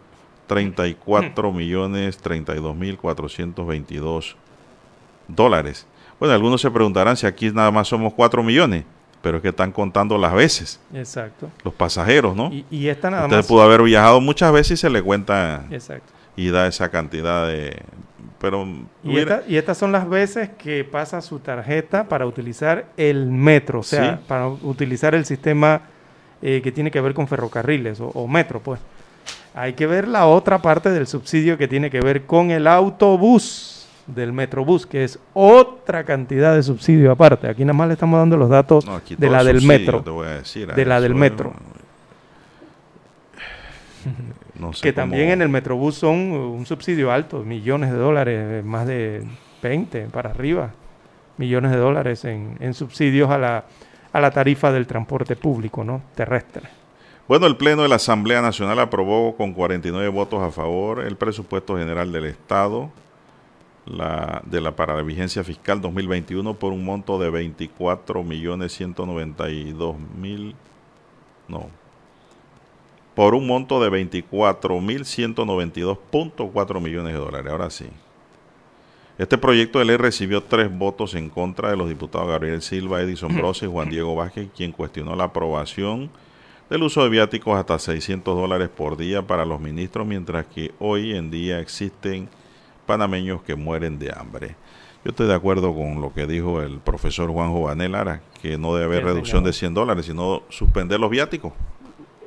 34 0.47 1.53
millones 1.53 2.23
32.422 2.23 4.37
dólares. 5.29 5.87
Bueno, 6.19 6.35
algunos 6.35 6.61
se 6.61 6.71
preguntarán 6.71 7.17
si 7.17 7.27
aquí 7.27 7.51
nada 7.51 7.71
más 7.71 7.89
somos 7.89 8.13
4 8.15 8.43
millones, 8.43 8.85
pero 9.23 9.37
es 9.37 9.43
que 9.43 9.49
están 9.51 9.73
contando 9.73 10.17
las 10.19 10.33
veces, 10.33 10.81
Exacto. 10.95 11.51
los 11.65 11.75
pasajeros, 11.75 12.35
¿no? 12.37 12.49
Y, 12.53 12.65
y 12.71 12.89
esta 12.89 13.11
nada 13.11 13.25
Usted 13.25 13.37
más. 13.39 13.47
pudo 13.47 13.63
haber 13.63 13.83
viajado 13.83 14.21
muchas 14.21 14.53
veces 14.53 14.73
y 14.73 14.77
se 14.81 14.91
le 14.91 15.03
cuenta 15.03 15.67
Exacto. 15.71 16.13
y 16.37 16.51
da 16.51 16.67
esa 16.67 16.89
cantidad 16.91 17.47
de... 17.47 17.83
Pero 18.41 18.67
Y, 19.05 19.19
esta- 19.19 19.43
y 19.47 19.57
estas 19.57 19.77
son 19.77 19.93
las 19.93 20.09
veces 20.09 20.49
que 20.57 20.83
pasa 20.85 21.21
su 21.21 21.41
tarjeta 21.41 22.09
para 22.09 22.25
utilizar 22.25 22.87
el 22.97 23.27
metro, 23.27 23.81
o 23.81 23.83
sea, 23.83 24.17
Sí. 24.17 24.25
para 24.27 24.49
utilizar 24.49 25.15
el 25.15 25.27
sistema 25.27 25.83
eh, 26.41 26.63
que 26.65 26.73
tiene 26.73 26.91
que 26.91 27.03
ver 27.03 27.13
con 27.13 27.29
ferrocarriles 27.29 28.01
o, 28.01 28.07
o 28.09 28.27
metro, 28.27 28.61
pues. 28.61 28.81
Hay 29.55 29.75
que 29.75 29.87
ver 29.87 30.09
la 30.09 30.27
otra 30.27 30.63
parte 30.63 30.89
del 30.91 31.07
subsidio 31.07 31.59
que 31.59 31.69
tiene 31.69 31.91
que 31.91 32.01
ver 32.01 32.25
con 32.25 32.51
el 32.51 32.67
autobús 32.67 33.80
del 34.07 34.33
Metrobús, 34.33 34.87
que 34.87 35.05
es 35.05 35.19
otra 35.35 36.05
cantidad 36.05 36.55
de 36.55 36.63
subsidio 36.63 37.13
aparte. 37.13 37.49
Aquí 37.49 37.65
nada 37.65 37.75
más 37.75 37.89
le 37.89 37.95
estamos 37.95 38.19
dando 38.19 38.37
los 38.37 38.49
datos 38.49 38.85
No, 38.87 39.01
de 39.07 39.31
la 39.31 39.45
del 39.45 39.63
metro. 39.63 40.03
te 40.03 40.11
voy 40.11 40.27
a 40.27 40.31
decir, 40.39 40.73
de 40.73 40.85
la 40.85 41.01
del 41.01 41.13
eso, 41.13 41.19
metro. 41.21 41.53
no 44.59 44.73
sé 44.73 44.83
que 44.83 44.95
cómo- 44.95 45.03
también 45.03 45.31
en 45.31 45.43
el 45.43 45.49
Metrobús 45.49 45.95
son 45.97 46.17
un 46.17 46.67
subsidio 46.67 47.13
alto, 47.13 47.41
millones 47.45 47.91
de 47.93 47.97
dólares, 47.99 48.65
más 48.65 48.87
de 48.87 49.25
20 49.63 50.03
para 50.07 50.31
arriba, 50.31 50.71
millones 51.37 51.71
de 51.71 51.77
dólares 51.79 52.25
en, 52.25 52.57
en 52.61 52.75
subsidios 52.75 53.31
a 53.31 53.39
la, 53.39 53.65
a 54.13 54.21
la 54.21 54.31
tarifa 54.31 54.73
del 54.73 54.87
transporte 54.87 55.37
público 55.37 55.85
¿no? 55.85 56.03
terrestre. 56.15 56.63
Bueno, 57.29 57.47
el 57.47 57.57
Pleno 57.57 57.83
de 57.83 57.89
la 57.89 57.97
Asamblea 57.97 58.43
Nacional 58.43 58.79
aprobó 58.81 59.37
con 59.37 59.53
49 59.53 60.09
votos 60.09 60.43
a 60.43 60.51
favor 60.51 61.01
el 61.01 61.17
presupuesto 61.17 61.77
general 61.79 62.11
del 62.11 62.25
Estado 62.25 62.91
la, 63.91 64.43
de 64.47 64.61
la 64.61 64.77
para 64.77 64.95
la 64.95 65.03
vigencia 65.03 65.45
fiscal 65.45 65.81
2021 65.81 66.55
por 66.55 66.73
un 66.73 66.85
monto 66.85 67.19
de 67.19 67.31
24 67.31 68.23
millones 68.23 68.73
192 68.73 69.97
mil 70.17 70.55
no 71.49 71.69
por 73.15 73.35
un 73.35 73.47
monto 73.47 73.83
de 73.83 73.91
24 73.91 74.81
mil 74.81 75.01
192.4 75.05 76.81
millones 76.81 77.13
de 77.13 77.19
dólares. 77.19 77.53
Ahora 77.53 77.69
sí. 77.69 77.87
Este 79.19 79.37
proyecto 79.37 79.79
de 79.79 79.85
ley 79.85 79.99
recibió 79.99 80.43
tres 80.43 80.75
votos 80.75 81.15
en 81.15 81.29
contra 81.29 81.69
de 81.69 81.77
los 81.77 81.89
diputados 81.89 82.29
Gabriel 82.29 82.63
Silva, 82.63 83.03
Edison 83.03 83.37
Brosa 83.37 83.67
y 83.67 83.69
Juan 83.69 83.91
Diego 83.91 84.17
Vázquez, 84.17 84.49
quien 84.57 84.73
cuestionó 84.73 85.15
la 85.15 85.25
aprobación 85.25 86.09
del 86.71 86.83
uso 86.83 87.03
de 87.03 87.11
viáticos 87.11 87.59
hasta 87.59 87.79
600 87.79 88.35
dólares 88.35 88.71
por 88.71 88.97
día 88.97 89.21
para 89.21 89.45
los 89.45 89.61
ministros, 89.61 90.07
mientras 90.07 90.47
que 90.47 90.73
hoy 90.79 91.15
en 91.15 91.31
día 91.31 91.61
existen 91.61 92.31
panameños 92.95 93.41
que 93.43 93.55
mueren 93.55 93.99
de 94.01 94.13
hambre. 94.15 94.57
Yo 95.05 95.11
estoy 95.11 95.29
de 95.29 95.35
acuerdo 95.35 95.73
con 95.75 96.01
lo 96.03 96.13
que 96.13 96.27
dijo 96.27 96.61
el 96.61 96.79
profesor 96.81 97.31
Juan 97.31 97.53
Jovanel 97.53 97.93
Lara, 97.93 98.21
que 98.43 98.59
no 98.59 98.75
debe 98.75 98.87
haber 98.87 98.99
Sí, 99.03 99.05
reducción 99.05 99.39
señor. 99.39 99.47
de 99.47 99.53
100 99.53 99.75
dólares, 99.75 100.07
sino 100.07 100.43
suspender 100.49 100.99
los 100.99 101.09
viáticos. 101.11 101.53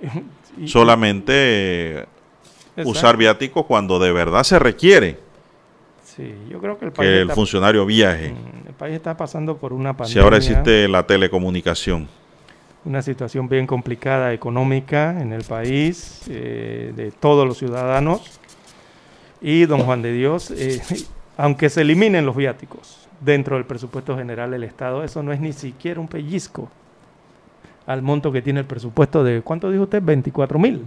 Y- 0.57 0.67
Solamente 0.67 1.33
eh, 1.33 2.05
Exacto. 2.75 2.89
usar 2.89 3.17
viáticos 3.17 3.65
cuando 3.65 3.97
de 3.99 4.11
verdad 4.11 4.43
se 4.43 4.59
requiere 4.59 5.17
Sí, 6.03 6.31
yo 6.47 6.59
creo 6.59 6.77
que 6.77 6.85
el 6.85 6.91
país, 6.91 7.09
que 7.09 7.15
el 7.15 7.21
está, 7.23 7.33
funcionario 7.35 7.85
viaje. 7.87 8.29
mm, 8.31 8.67
el 8.67 8.73
país 8.75 8.93
está 8.95 9.17
pasando 9.17 9.57
por 9.57 9.73
una 9.73 9.97
pandemia, 9.97 10.13
Si 10.13 10.19
ahora 10.19 10.37
existe 10.37 10.87
la 10.87 11.07
telecomunicación. 11.07 12.07
una 12.85 13.01
situación 13.01 13.49
bien 13.49 13.65
complicada 13.65 14.31
económica 14.33 15.19
en 15.19 15.33
el 15.33 15.43
país, 15.43 16.21
eh, 16.29 16.93
de 16.95 17.11
todos 17.11 17.47
los 17.47 17.57
ciudadanos. 17.57 18.39
Y 19.43 19.65
don 19.65 19.81
Juan 19.81 20.01
de 20.01 20.11
Dios, 20.13 20.49
eh, 20.51 20.81
aunque 21.37 21.69
se 21.69 21.81
eliminen 21.81 22.25
los 22.25 22.35
viáticos 22.35 23.07
dentro 23.21 23.57
del 23.57 23.65
presupuesto 23.65 24.17
general 24.17 24.49
del 24.51 24.63
Estado, 24.63 25.03
eso 25.03 25.21
no 25.21 25.31
es 25.33 25.39
ni 25.39 25.53
siquiera 25.53 25.99
un 25.99 26.07
pellizco 26.07 26.69
al 27.85 28.01
monto 28.01 28.31
que 28.31 28.41
tiene 28.41 28.61
el 28.61 28.65
presupuesto 28.65 29.23
de, 29.23 29.41
¿cuánto 29.41 29.69
dijo 29.69 29.83
usted? 29.83 30.01
24 30.01 30.57
mil. 30.57 30.83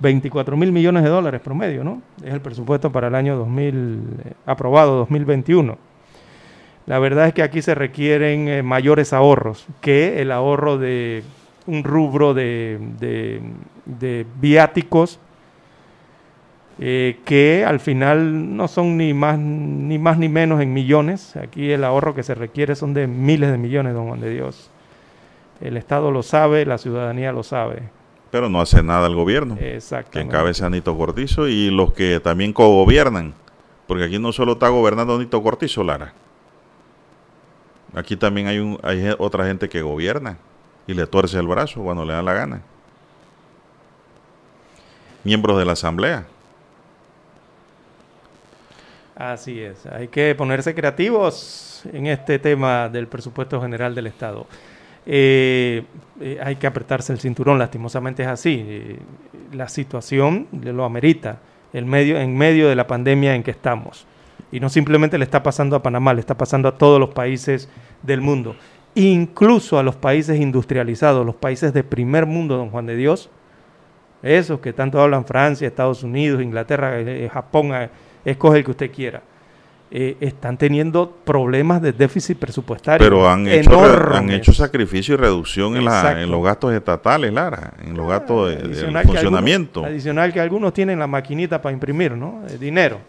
24 0.00 0.56
mil 0.56 0.72
millones 0.72 1.04
de 1.04 1.08
dólares 1.08 1.40
promedio, 1.40 1.84
¿no? 1.84 2.02
Es 2.24 2.34
el 2.34 2.40
presupuesto 2.40 2.90
para 2.90 3.06
el 3.06 3.14
año 3.14 3.36
2000, 3.36 4.00
eh, 4.24 4.32
aprobado 4.46 4.96
2021. 4.96 5.78
La 6.86 6.98
verdad 6.98 7.28
es 7.28 7.34
que 7.34 7.44
aquí 7.44 7.62
se 7.62 7.76
requieren 7.76 8.48
eh, 8.48 8.62
mayores 8.64 9.12
ahorros 9.12 9.64
que 9.80 10.20
el 10.20 10.32
ahorro 10.32 10.78
de 10.78 11.22
un 11.68 11.84
rubro 11.84 12.34
de, 12.34 12.78
de- 12.98 13.40
de 13.86 14.26
viáticos 14.40 15.20
eh, 16.78 17.18
que 17.24 17.64
al 17.66 17.80
final 17.80 18.56
no 18.56 18.66
son 18.68 18.96
ni 18.96 19.14
más, 19.14 19.38
ni 19.38 19.98
más 19.98 20.18
ni 20.18 20.28
menos 20.28 20.60
en 20.60 20.72
millones. 20.72 21.36
Aquí 21.36 21.70
el 21.70 21.84
ahorro 21.84 22.14
que 22.14 22.22
se 22.22 22.34
requiere 22.34 22.74
son 22.74 22.94
de 22.94 23.06
miles 23.06 23.50
de 23.50 23.58
millones, 23.58 23.94
don 23.94 24.08
Juan 24.08 24.20
de 24.20 24.30
Dios. 24.30 24.70
El 25.60 25.76
Estado 25.76 26.10
lo 26.10 26.22
sabe, 26.22 26.66
la 26.66 26.78
ciudadanía 26.78 27.32
lo 27.32 27.42
sabe. 27.42 27.82
Pero 28.30 28.48
no 28.48 28.60
hace 28.60 28.82
nada 28.82 29.06
el 29.06 29.14
gobierno, 29.14 29.56
que 29.56 29.76
Exactamente. 29.76 30.20
encabeza 30.34 30.70
Nito 30.70 30.96
Cortizo 30.96 31.48
y 31.48 31.70
los 31.70 31.92
que 31.92 32.18
también 32.18 32.52
cogobiernan. 32.52 33.34
Porque 33.86 34.04
aquí 34.04 34.18
no 34.18 34.32
solo 34.32 34.52
está 34.52 34.68
gobernando 34.68 35.18
Nito 35.18 35.42
Cortizo, 35.42 35.84
Lara. 35.84 36.14
Aquí 37.94 38.16
también 38.16 38.46
hay, 38.46 38.58
un, 38.58 38.78
hay 38.82 39.14
otra 39.18 39.44
gente 39.44 39.68
que 39.68 39.82
gobierna 39.82 40.38
y 40.86 40.94
le 40.94 41.06
tuerce 41.06 41.38
el 41.38 41.46
brazo 41.46 41.82
cuando 41.82 42.06
le 42.06 42.14
da 42.14 42.22
la 42.22 42.32
gana. 42.32 42.62
Miembros 45.24 45.58
de 45.58 45.64
la 45.66 45.72
Asamblea. 45.72 46.26
Así 49.22 49.60
es, 49.60 49.86
hay 49.86 50.08
que 50.08 50.34
ponerse 50.34 50.74
creativos 50.74 51.84
en 51.92 52.08
este 52.08 52.40
tema 52.40 52.88
del 52.88 53.06
presupuesto 53.06 53.62
general 53.62 53.94
del 53.94 54.08
Estado. 54.08 54.48
Eh, 55.06 55.84
eh, 56.20 56.40
hay 56.42 56.56
que 56.56 56.66
apretarse 56.66 57.12
el 57.12 57.20
cinturón, 57.20 57.56
lastimosamente 57.56 58.24
es 58.24 58.28
así. 58.28 58.64
Eh, 58.66 58.98
la 59.52 59.68
situación 59.68 60.48
lo 60.50 60.84
amerita 60.84 61.38
el 61.72 61.86
medio, 61.86 62.18
en 62.18 62.36
medio 62.36 62.68
de 62.68 62.74
la 62.74 62.88
pandemia 62.88 63.36
en 63.36 63.44
que 63.44 63.52
estamos. 63.52 64.06
Y 64.50 64.58
no 64.58 64.68
simplemente 64.68 65.16
le 65.18 65.24
está 65.24 65.40
pasando 65.40 65.76
a 65.76 65.82
Panamá, 65.84 66.12
le 66.14 66.18
está 66.20 66.36
pasando 66.36 66.66
a 66.66 66.76
todos 66.76 66.98
los 66.98 67.10
países 67.10 67.68
del 68.02 68.22
mundo, 68.22 68.56
incluso 68.96 69.78
a 69.78 69.84
los 69.84 69.94
países 69.94 70.40
industrializados, 70.40 71.24
los 71.24 71.36
países 71.36 71.72
de 71.72 71.84
primer 71.84 72.26
mundo, 72.26 72.56
don 72.56 72.70
Juan 72.70 72.86
de 72.86 72.96
Dios, 72.96 73.30
esos 74.20 74.58
que 74.58 74.72
tanto 74.72 75.00
hablan 75.00 75.24
Francia, 75.24 75.68
Estados 75.68 76.02
Unidos, 76.02 76.42
Inglaterra, 76.42 76.96
Japón, 77.32 77.70
escoge 78.24 78.58
el 78.58 78.64
que 78.64 78.70
usted 78.70 78.90
quiera. 78.90 79.22
eh, 79.94 80.16
están 80.20 80.56
teniendo 80.56 81.10
problemas 81.22 81.82
de 81.82 81.92
déficit 81.92 82.38
presupuestario. 82.38 83.04
Pero 83.04 83.28
han 83.28 83.46
hecho, 83.46 83.84
han 84.14 84.30
hecho 84.30 84.50
sacrificio 84.54 85.12
y 85.12 85.16
reducción 85.18 85.76
en, 85.76 85.84
la, 85.84 86.22
en 86.22 86.30
los 86.30 86.42
gastos 86.42 86.72
estatales, 86.72 87.30
Lara, 87.30 87.74
en 87.84 87.94
los 87.94 88.08
gastos 88.08 88.48
de, 88.50 88.56
que 88.56 89.02
funcionamiento. 89.02 89.80
algunos- 89.80 89.92
adicional 89.92 90.32
que 90.32 90.40
algunos 90.40 90.72
tienen 90.72 90.98
la 90.98 91.06
maquinita 91.06 91.60
para 91.60 91.74
imprimir, 91.74 92.12
¿no? 92.12 92.40
De 92.48 92.56
dinero. 92.56 93.00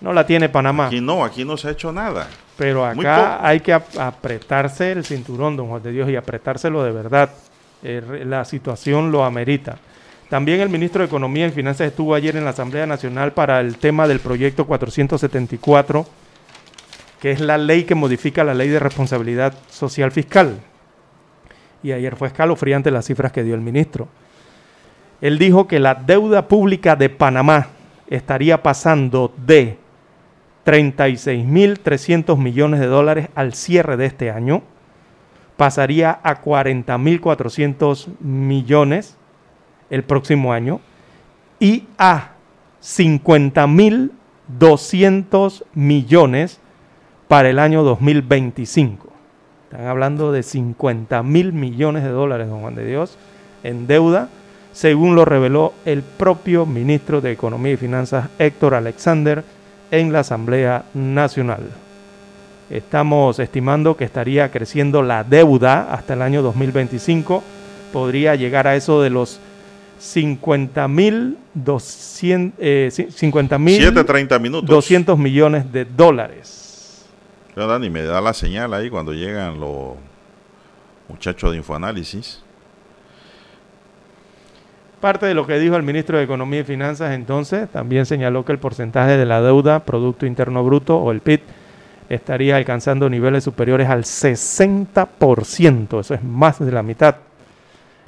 No 0.00 0.12
la 0.12 0.24
tiene 0.24 0.48
Panamá. 0.48 0.86
Aquí 0.86 1.00
no, 1.00 1.24
aquí 1.24 1.44
no 1.44 1.56
se 1.56 1.66
ha 1.66 1.70
hecho 1.72 1.90
nada. 1.92 2.28
Pero 2.56 2.84
acá 2.84 3.44
hay 3.44 3.58
que 3.58 3.72
ap- 3.72 3.98
apretarse 3.98 4.92
el 4.92 5.04
cinturón, 5.04 5.56
don 5.56 5.66
Juan 5.66 5.82
de 5.82 5.90
Dios, 5.90 6.08
y 6.10 6.14
apretárselo 6.14 6.84
de 6.84 6.92
verdad. 6.92 7.30
Eh, 7.82 8.22
la 8.24 8.44
situación 8.44 9.10
lo 9.10 9.24
amerita. 9.24 9.78
También 10.28 10.60
el 10.60 10.70
ministro 10.70 11.00
de 11.00 11.06
Economía 11.06 11.46
y 11.46 11.50
Finanzas 11.50 11.88
estuvo 11.88 12.14
ayer 12.14 12.36
en 12.36 12.44
la 12.44 12.50
Asamblea 12.50 12.86
Nacional 12.86 13.32
para 13.32 13.60
el 13.60 13.76
tema 13.76 14.08
del 14.08 14.20
proyecto 14.20 14.66
474, 14.66 16.06
que 17.20 17.30
es 17.30 17.40
la 17.40 17.58
ley 17.58 17.84
que 17.84 17.94
modifica 17.94 18.42
la 18.42 18.54
ley 18.54 18.68
de 18.68 18.78
responsabilidad 18.78 19.54
social 19.68 20.12
fiscal. 20.12 20.60
Y 21.82 21.92
ayer 21.92 22.16
fue 22.16 22.28
escalofriante 22.28 22.90
las 22.90 23.04
cifras 23.04 23.32
que 23.32 23.42
dio 23.42 23.54
el 23.54 23.60
ministro. 23.60 24.08
Él 25.20 25.38
dijo 25.38 25.68
que 25.68 25.78
la 25.78 25.94
deuda 25.94 26.48
pública 26.48 26.96
de 26.96 27.10
Panamá 27.10 27.68
estaría 28.08 28.62
pasando 28.62 29.32
de 29.36 29.78
36.300 30.64 32.38
millones 32.38 32.80
de 32.80 32.86
dólares 32.86 33.28
al 33.34 33.54
cierre 33.54 33.98
de 33.98 34.06
este 34.06 34.30
año, 34.30 34.62
pasaría 35.56 36.18
a 36.22 36.42
40.400 36.42 38.08
millones 38.20 39.16
el 39.90 40.04
próximo 40.04 40.52
año 40.52 40.80
y 41.60 41.84
a 41.98 42.32
50.200 42.82 45.64
millones 45.74 46.60
para 47.28 47.50
el 47.50 47.58
año 47.58 47.82
2025. 47.82 49.08
Están 49.70 49.86
hablando 49.86 50.32
de 50.32 50.42
50 50.42 51.22
mil 51.22 51.52
millones 51.52 52.04
de 52.04 52.10
dólares, 52.10 52.48
don 52.48 52.60
Juan 52.60 52.74
de 52.74 52.86
Dios, 52.86 53.16
en 53.62 53.86
deuda, 53.86 54.28
según 54.72 55.14
lo 55.14 55.24
reveló 55.24 55.72
el 55.84 56.02
propio 56.02 56.66
ministro 56.66 57.20
de 57.20 57.32
Economía 57.32 57.72
y 57.72 57.76
Finanzas, 57.76 58.28
Héctor 58.38 58.74
Alexander, 58.74 59.44
en 59.90 60.12
la 60.12 60.20
Asamblea 60.20 60.84
Nacional. 60.94 61.62
Estamos 62.70 63.38
estimando 63.38 63.96
que 63.96 64.04
estaría 64.04 64.50
creciendo 64.50 65.02
la 65.02 65.22
deuda 65.22 65.92
hasta 65.92 66.14
el 66.14 66.22
año 66.22 66.42
2025. 66.42 67.42
Podría 67.92 68.34
llegar 68.34 68.66
a 68.66 68.74
eso 68.74 69.02
de 69.02 69.10
los 69.10 69.38
50 70.04 70.86
mil 70.86 71.38
200, 71.54 72.58
eh, 72.60 72.90
50 72.90 73.58
mil 73.58 73.80
7.30 73.80 74.38
minutos. 74.38 74.68
200 74.68 75.18
millones 75.18 75.72
de 75.72 75.86
dólares. 75.86 77.06
Pero 77.54 77.66
Dani, 77.66 77.88
me 77.88 78.02
da 78.02 78.20
la 78.20 78.34
señal 78.34 78.74
ahí 78.74 78.90
cuando 78.90 79.12
llegan 79.14 79.58
los 79.58 79.94
muchachos 81.08 81.52
de 81.52 81.56
Infoanálisis. 81.56 82.42
Parte 85.00 85.26
de 85.26 85.34
lo 85.34 85.46
que 85.46 85.58
dijo 85.58 85.76
el 85.76 85.82
ministro 85.82 86.18
de 86.18 86.24
Economía 86.24 86.60
y 86.60 86.64
Finanzas 86.64 87.12
entonces 87.12 87.68
también 87.70 88.06
señaló 88.06 88.44
que 88.44 88.52
el 88.52 88.58
porcentaje 88.58 89.16
de 89.16 89.24
la 89.24 89.40
deuda, 89.40 89.84
Producto 89.84 90.26
Interno 90.26 90.64
Bruto 90.64 90.98
o 90.98 91.12
el 91.12 91.20
PIB, 91.20 91.40
estaría 92.10 92.56
alcanzando 92.56 93.08
niveles 93.08 93.44
superiores 93.44 93.88
al 93.88 94.04
60%. 94.04 96.00
Eso 96.00 96.14
es 96.14 96.22
más 96.22 96.58
de 96.58 96.72
la 96.72 96.82
mitad. 96.82 97.16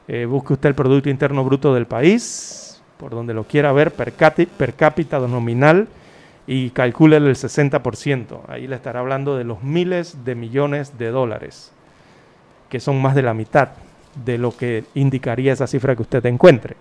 Eh, 0.08 0.24
busque 0.24 0.52
usted 0.52 0.68
el 0.68 0.74
Producto 0.74 1.08
Interno 1.10 1.44
Bruto 1.44 1.74
del 1.74 1.86
país, 1.86 2.82
por 2.96 3.10
donde 3.10 3.34
lo 3.34 3.44
quiera 3.44 3.72
ver, 3.72 3.92
per, 3.92 4.12
cápita, 4.12 4.52
per 4.56 4.74
cápita 4.74 5.18
nominal, 5.18 5.88
y 6.46 6.70
calcule 6.70 7.16
el 7.16 7.34
60%. 7.34 8.40
Ahí 8.48 8.66
le 8.66 8.76
estará 8.76 9.00
hablando 9.00 9.36
de 9.36 9.44
los 9.44 9.62
miles 9.62 10.24
de 10.24 10.34
millones 10.34 10.96
de 10.96 11.10
dólares, 11.10 11.72
que 12.68 12.78
son 12.78 13.02
más 13.02 13.14
de 13.14 13.22
la 13.22 13.34
mitad 13.34 13.70
de 14.24 14.38
lo 14.38 14.56
que 14.56 14.84
indicaría 14.94 15.52
esa 15.52 15.66
cifra 15.66 15.96
que 15.96 16.02
usted 16.02 16.24
encuentre. 16.26 16.76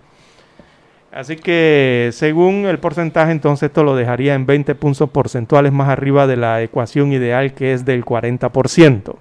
Así 1.12 1.36
que 1.36 2.10
según 2.12 2.66
el 2.66 2.78
porcentaje, 2.78 3.32
entonces 3.32 3.68
esto 3.68 3.82
lo 3.82 3.96
dejaría 3.96 4.34
en 4.34 4.44
20 4.46 4.74
puntos 4.74 5.08
porcentuales 5.10 5.72
más 5.72 5.88
arriba 5.88 6.26
de 6.26 6.36
la 6.36 6.62
ecuación 6.62 7.12
ideal 7.12 7.54
que 7.54 7.72
es 7.72 7.84
del 7.84 8.04
40%. 8.04 9.16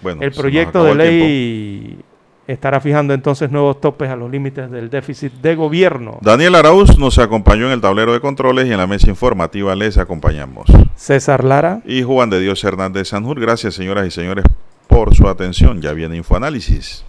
Bueno, 0.00 0.22
el 0.22 0.32
proyecto 0.32 0.84
de 0.84 0.94
ley 0.94 1.98
estará 2.48 2.80
fijando 2.80 3.14
entonces 3.14 3.50
nuevos 3.50 3.80
topes 3.80 4.10
a 4.10 4.16
los 4.16 4.30
límites 4.30 4.70
del 4.70 4.90
déficit 4.90 5.32
de 5.34 5.54
gobierno. 5.54 6.18
Daniel 6.22 6.54
Arauz 6.54 6.98
nos 6.98 7.18
acompañó 7.18 7.66
en 7.66 7.72
el 7.72 7.80
tablero 7.80 8.12
de 8.12 8.20
controles 8.20 8.66
y 8.66 8.72
en 8.72 8.78
la 8.78 8.86
mesa 8.86 9.08
informativa 9.08 9.74
les 9.76 9.98
acompañamos. 9.98 10.66
César 10.96 11.44
Lara. 11.44 11.82
Y 11.84 12.02
Juan 12.02 12.30
de 12.30 12.40
Dios 12.40 12.64
Hernández 12.64 13.08
Sanjur. 13.08 13.38
Gracias, 13.38 13.74
señoras 13.74 14.06
y 14.06 14.10
señores, 14.10 14.44
por 14.88 15.14
su 15.14 15.28
atención. 15.28 15.82
Ya 15.82 15.92
viene 15.92 16.16
Infoanálisis. 16.16 17.04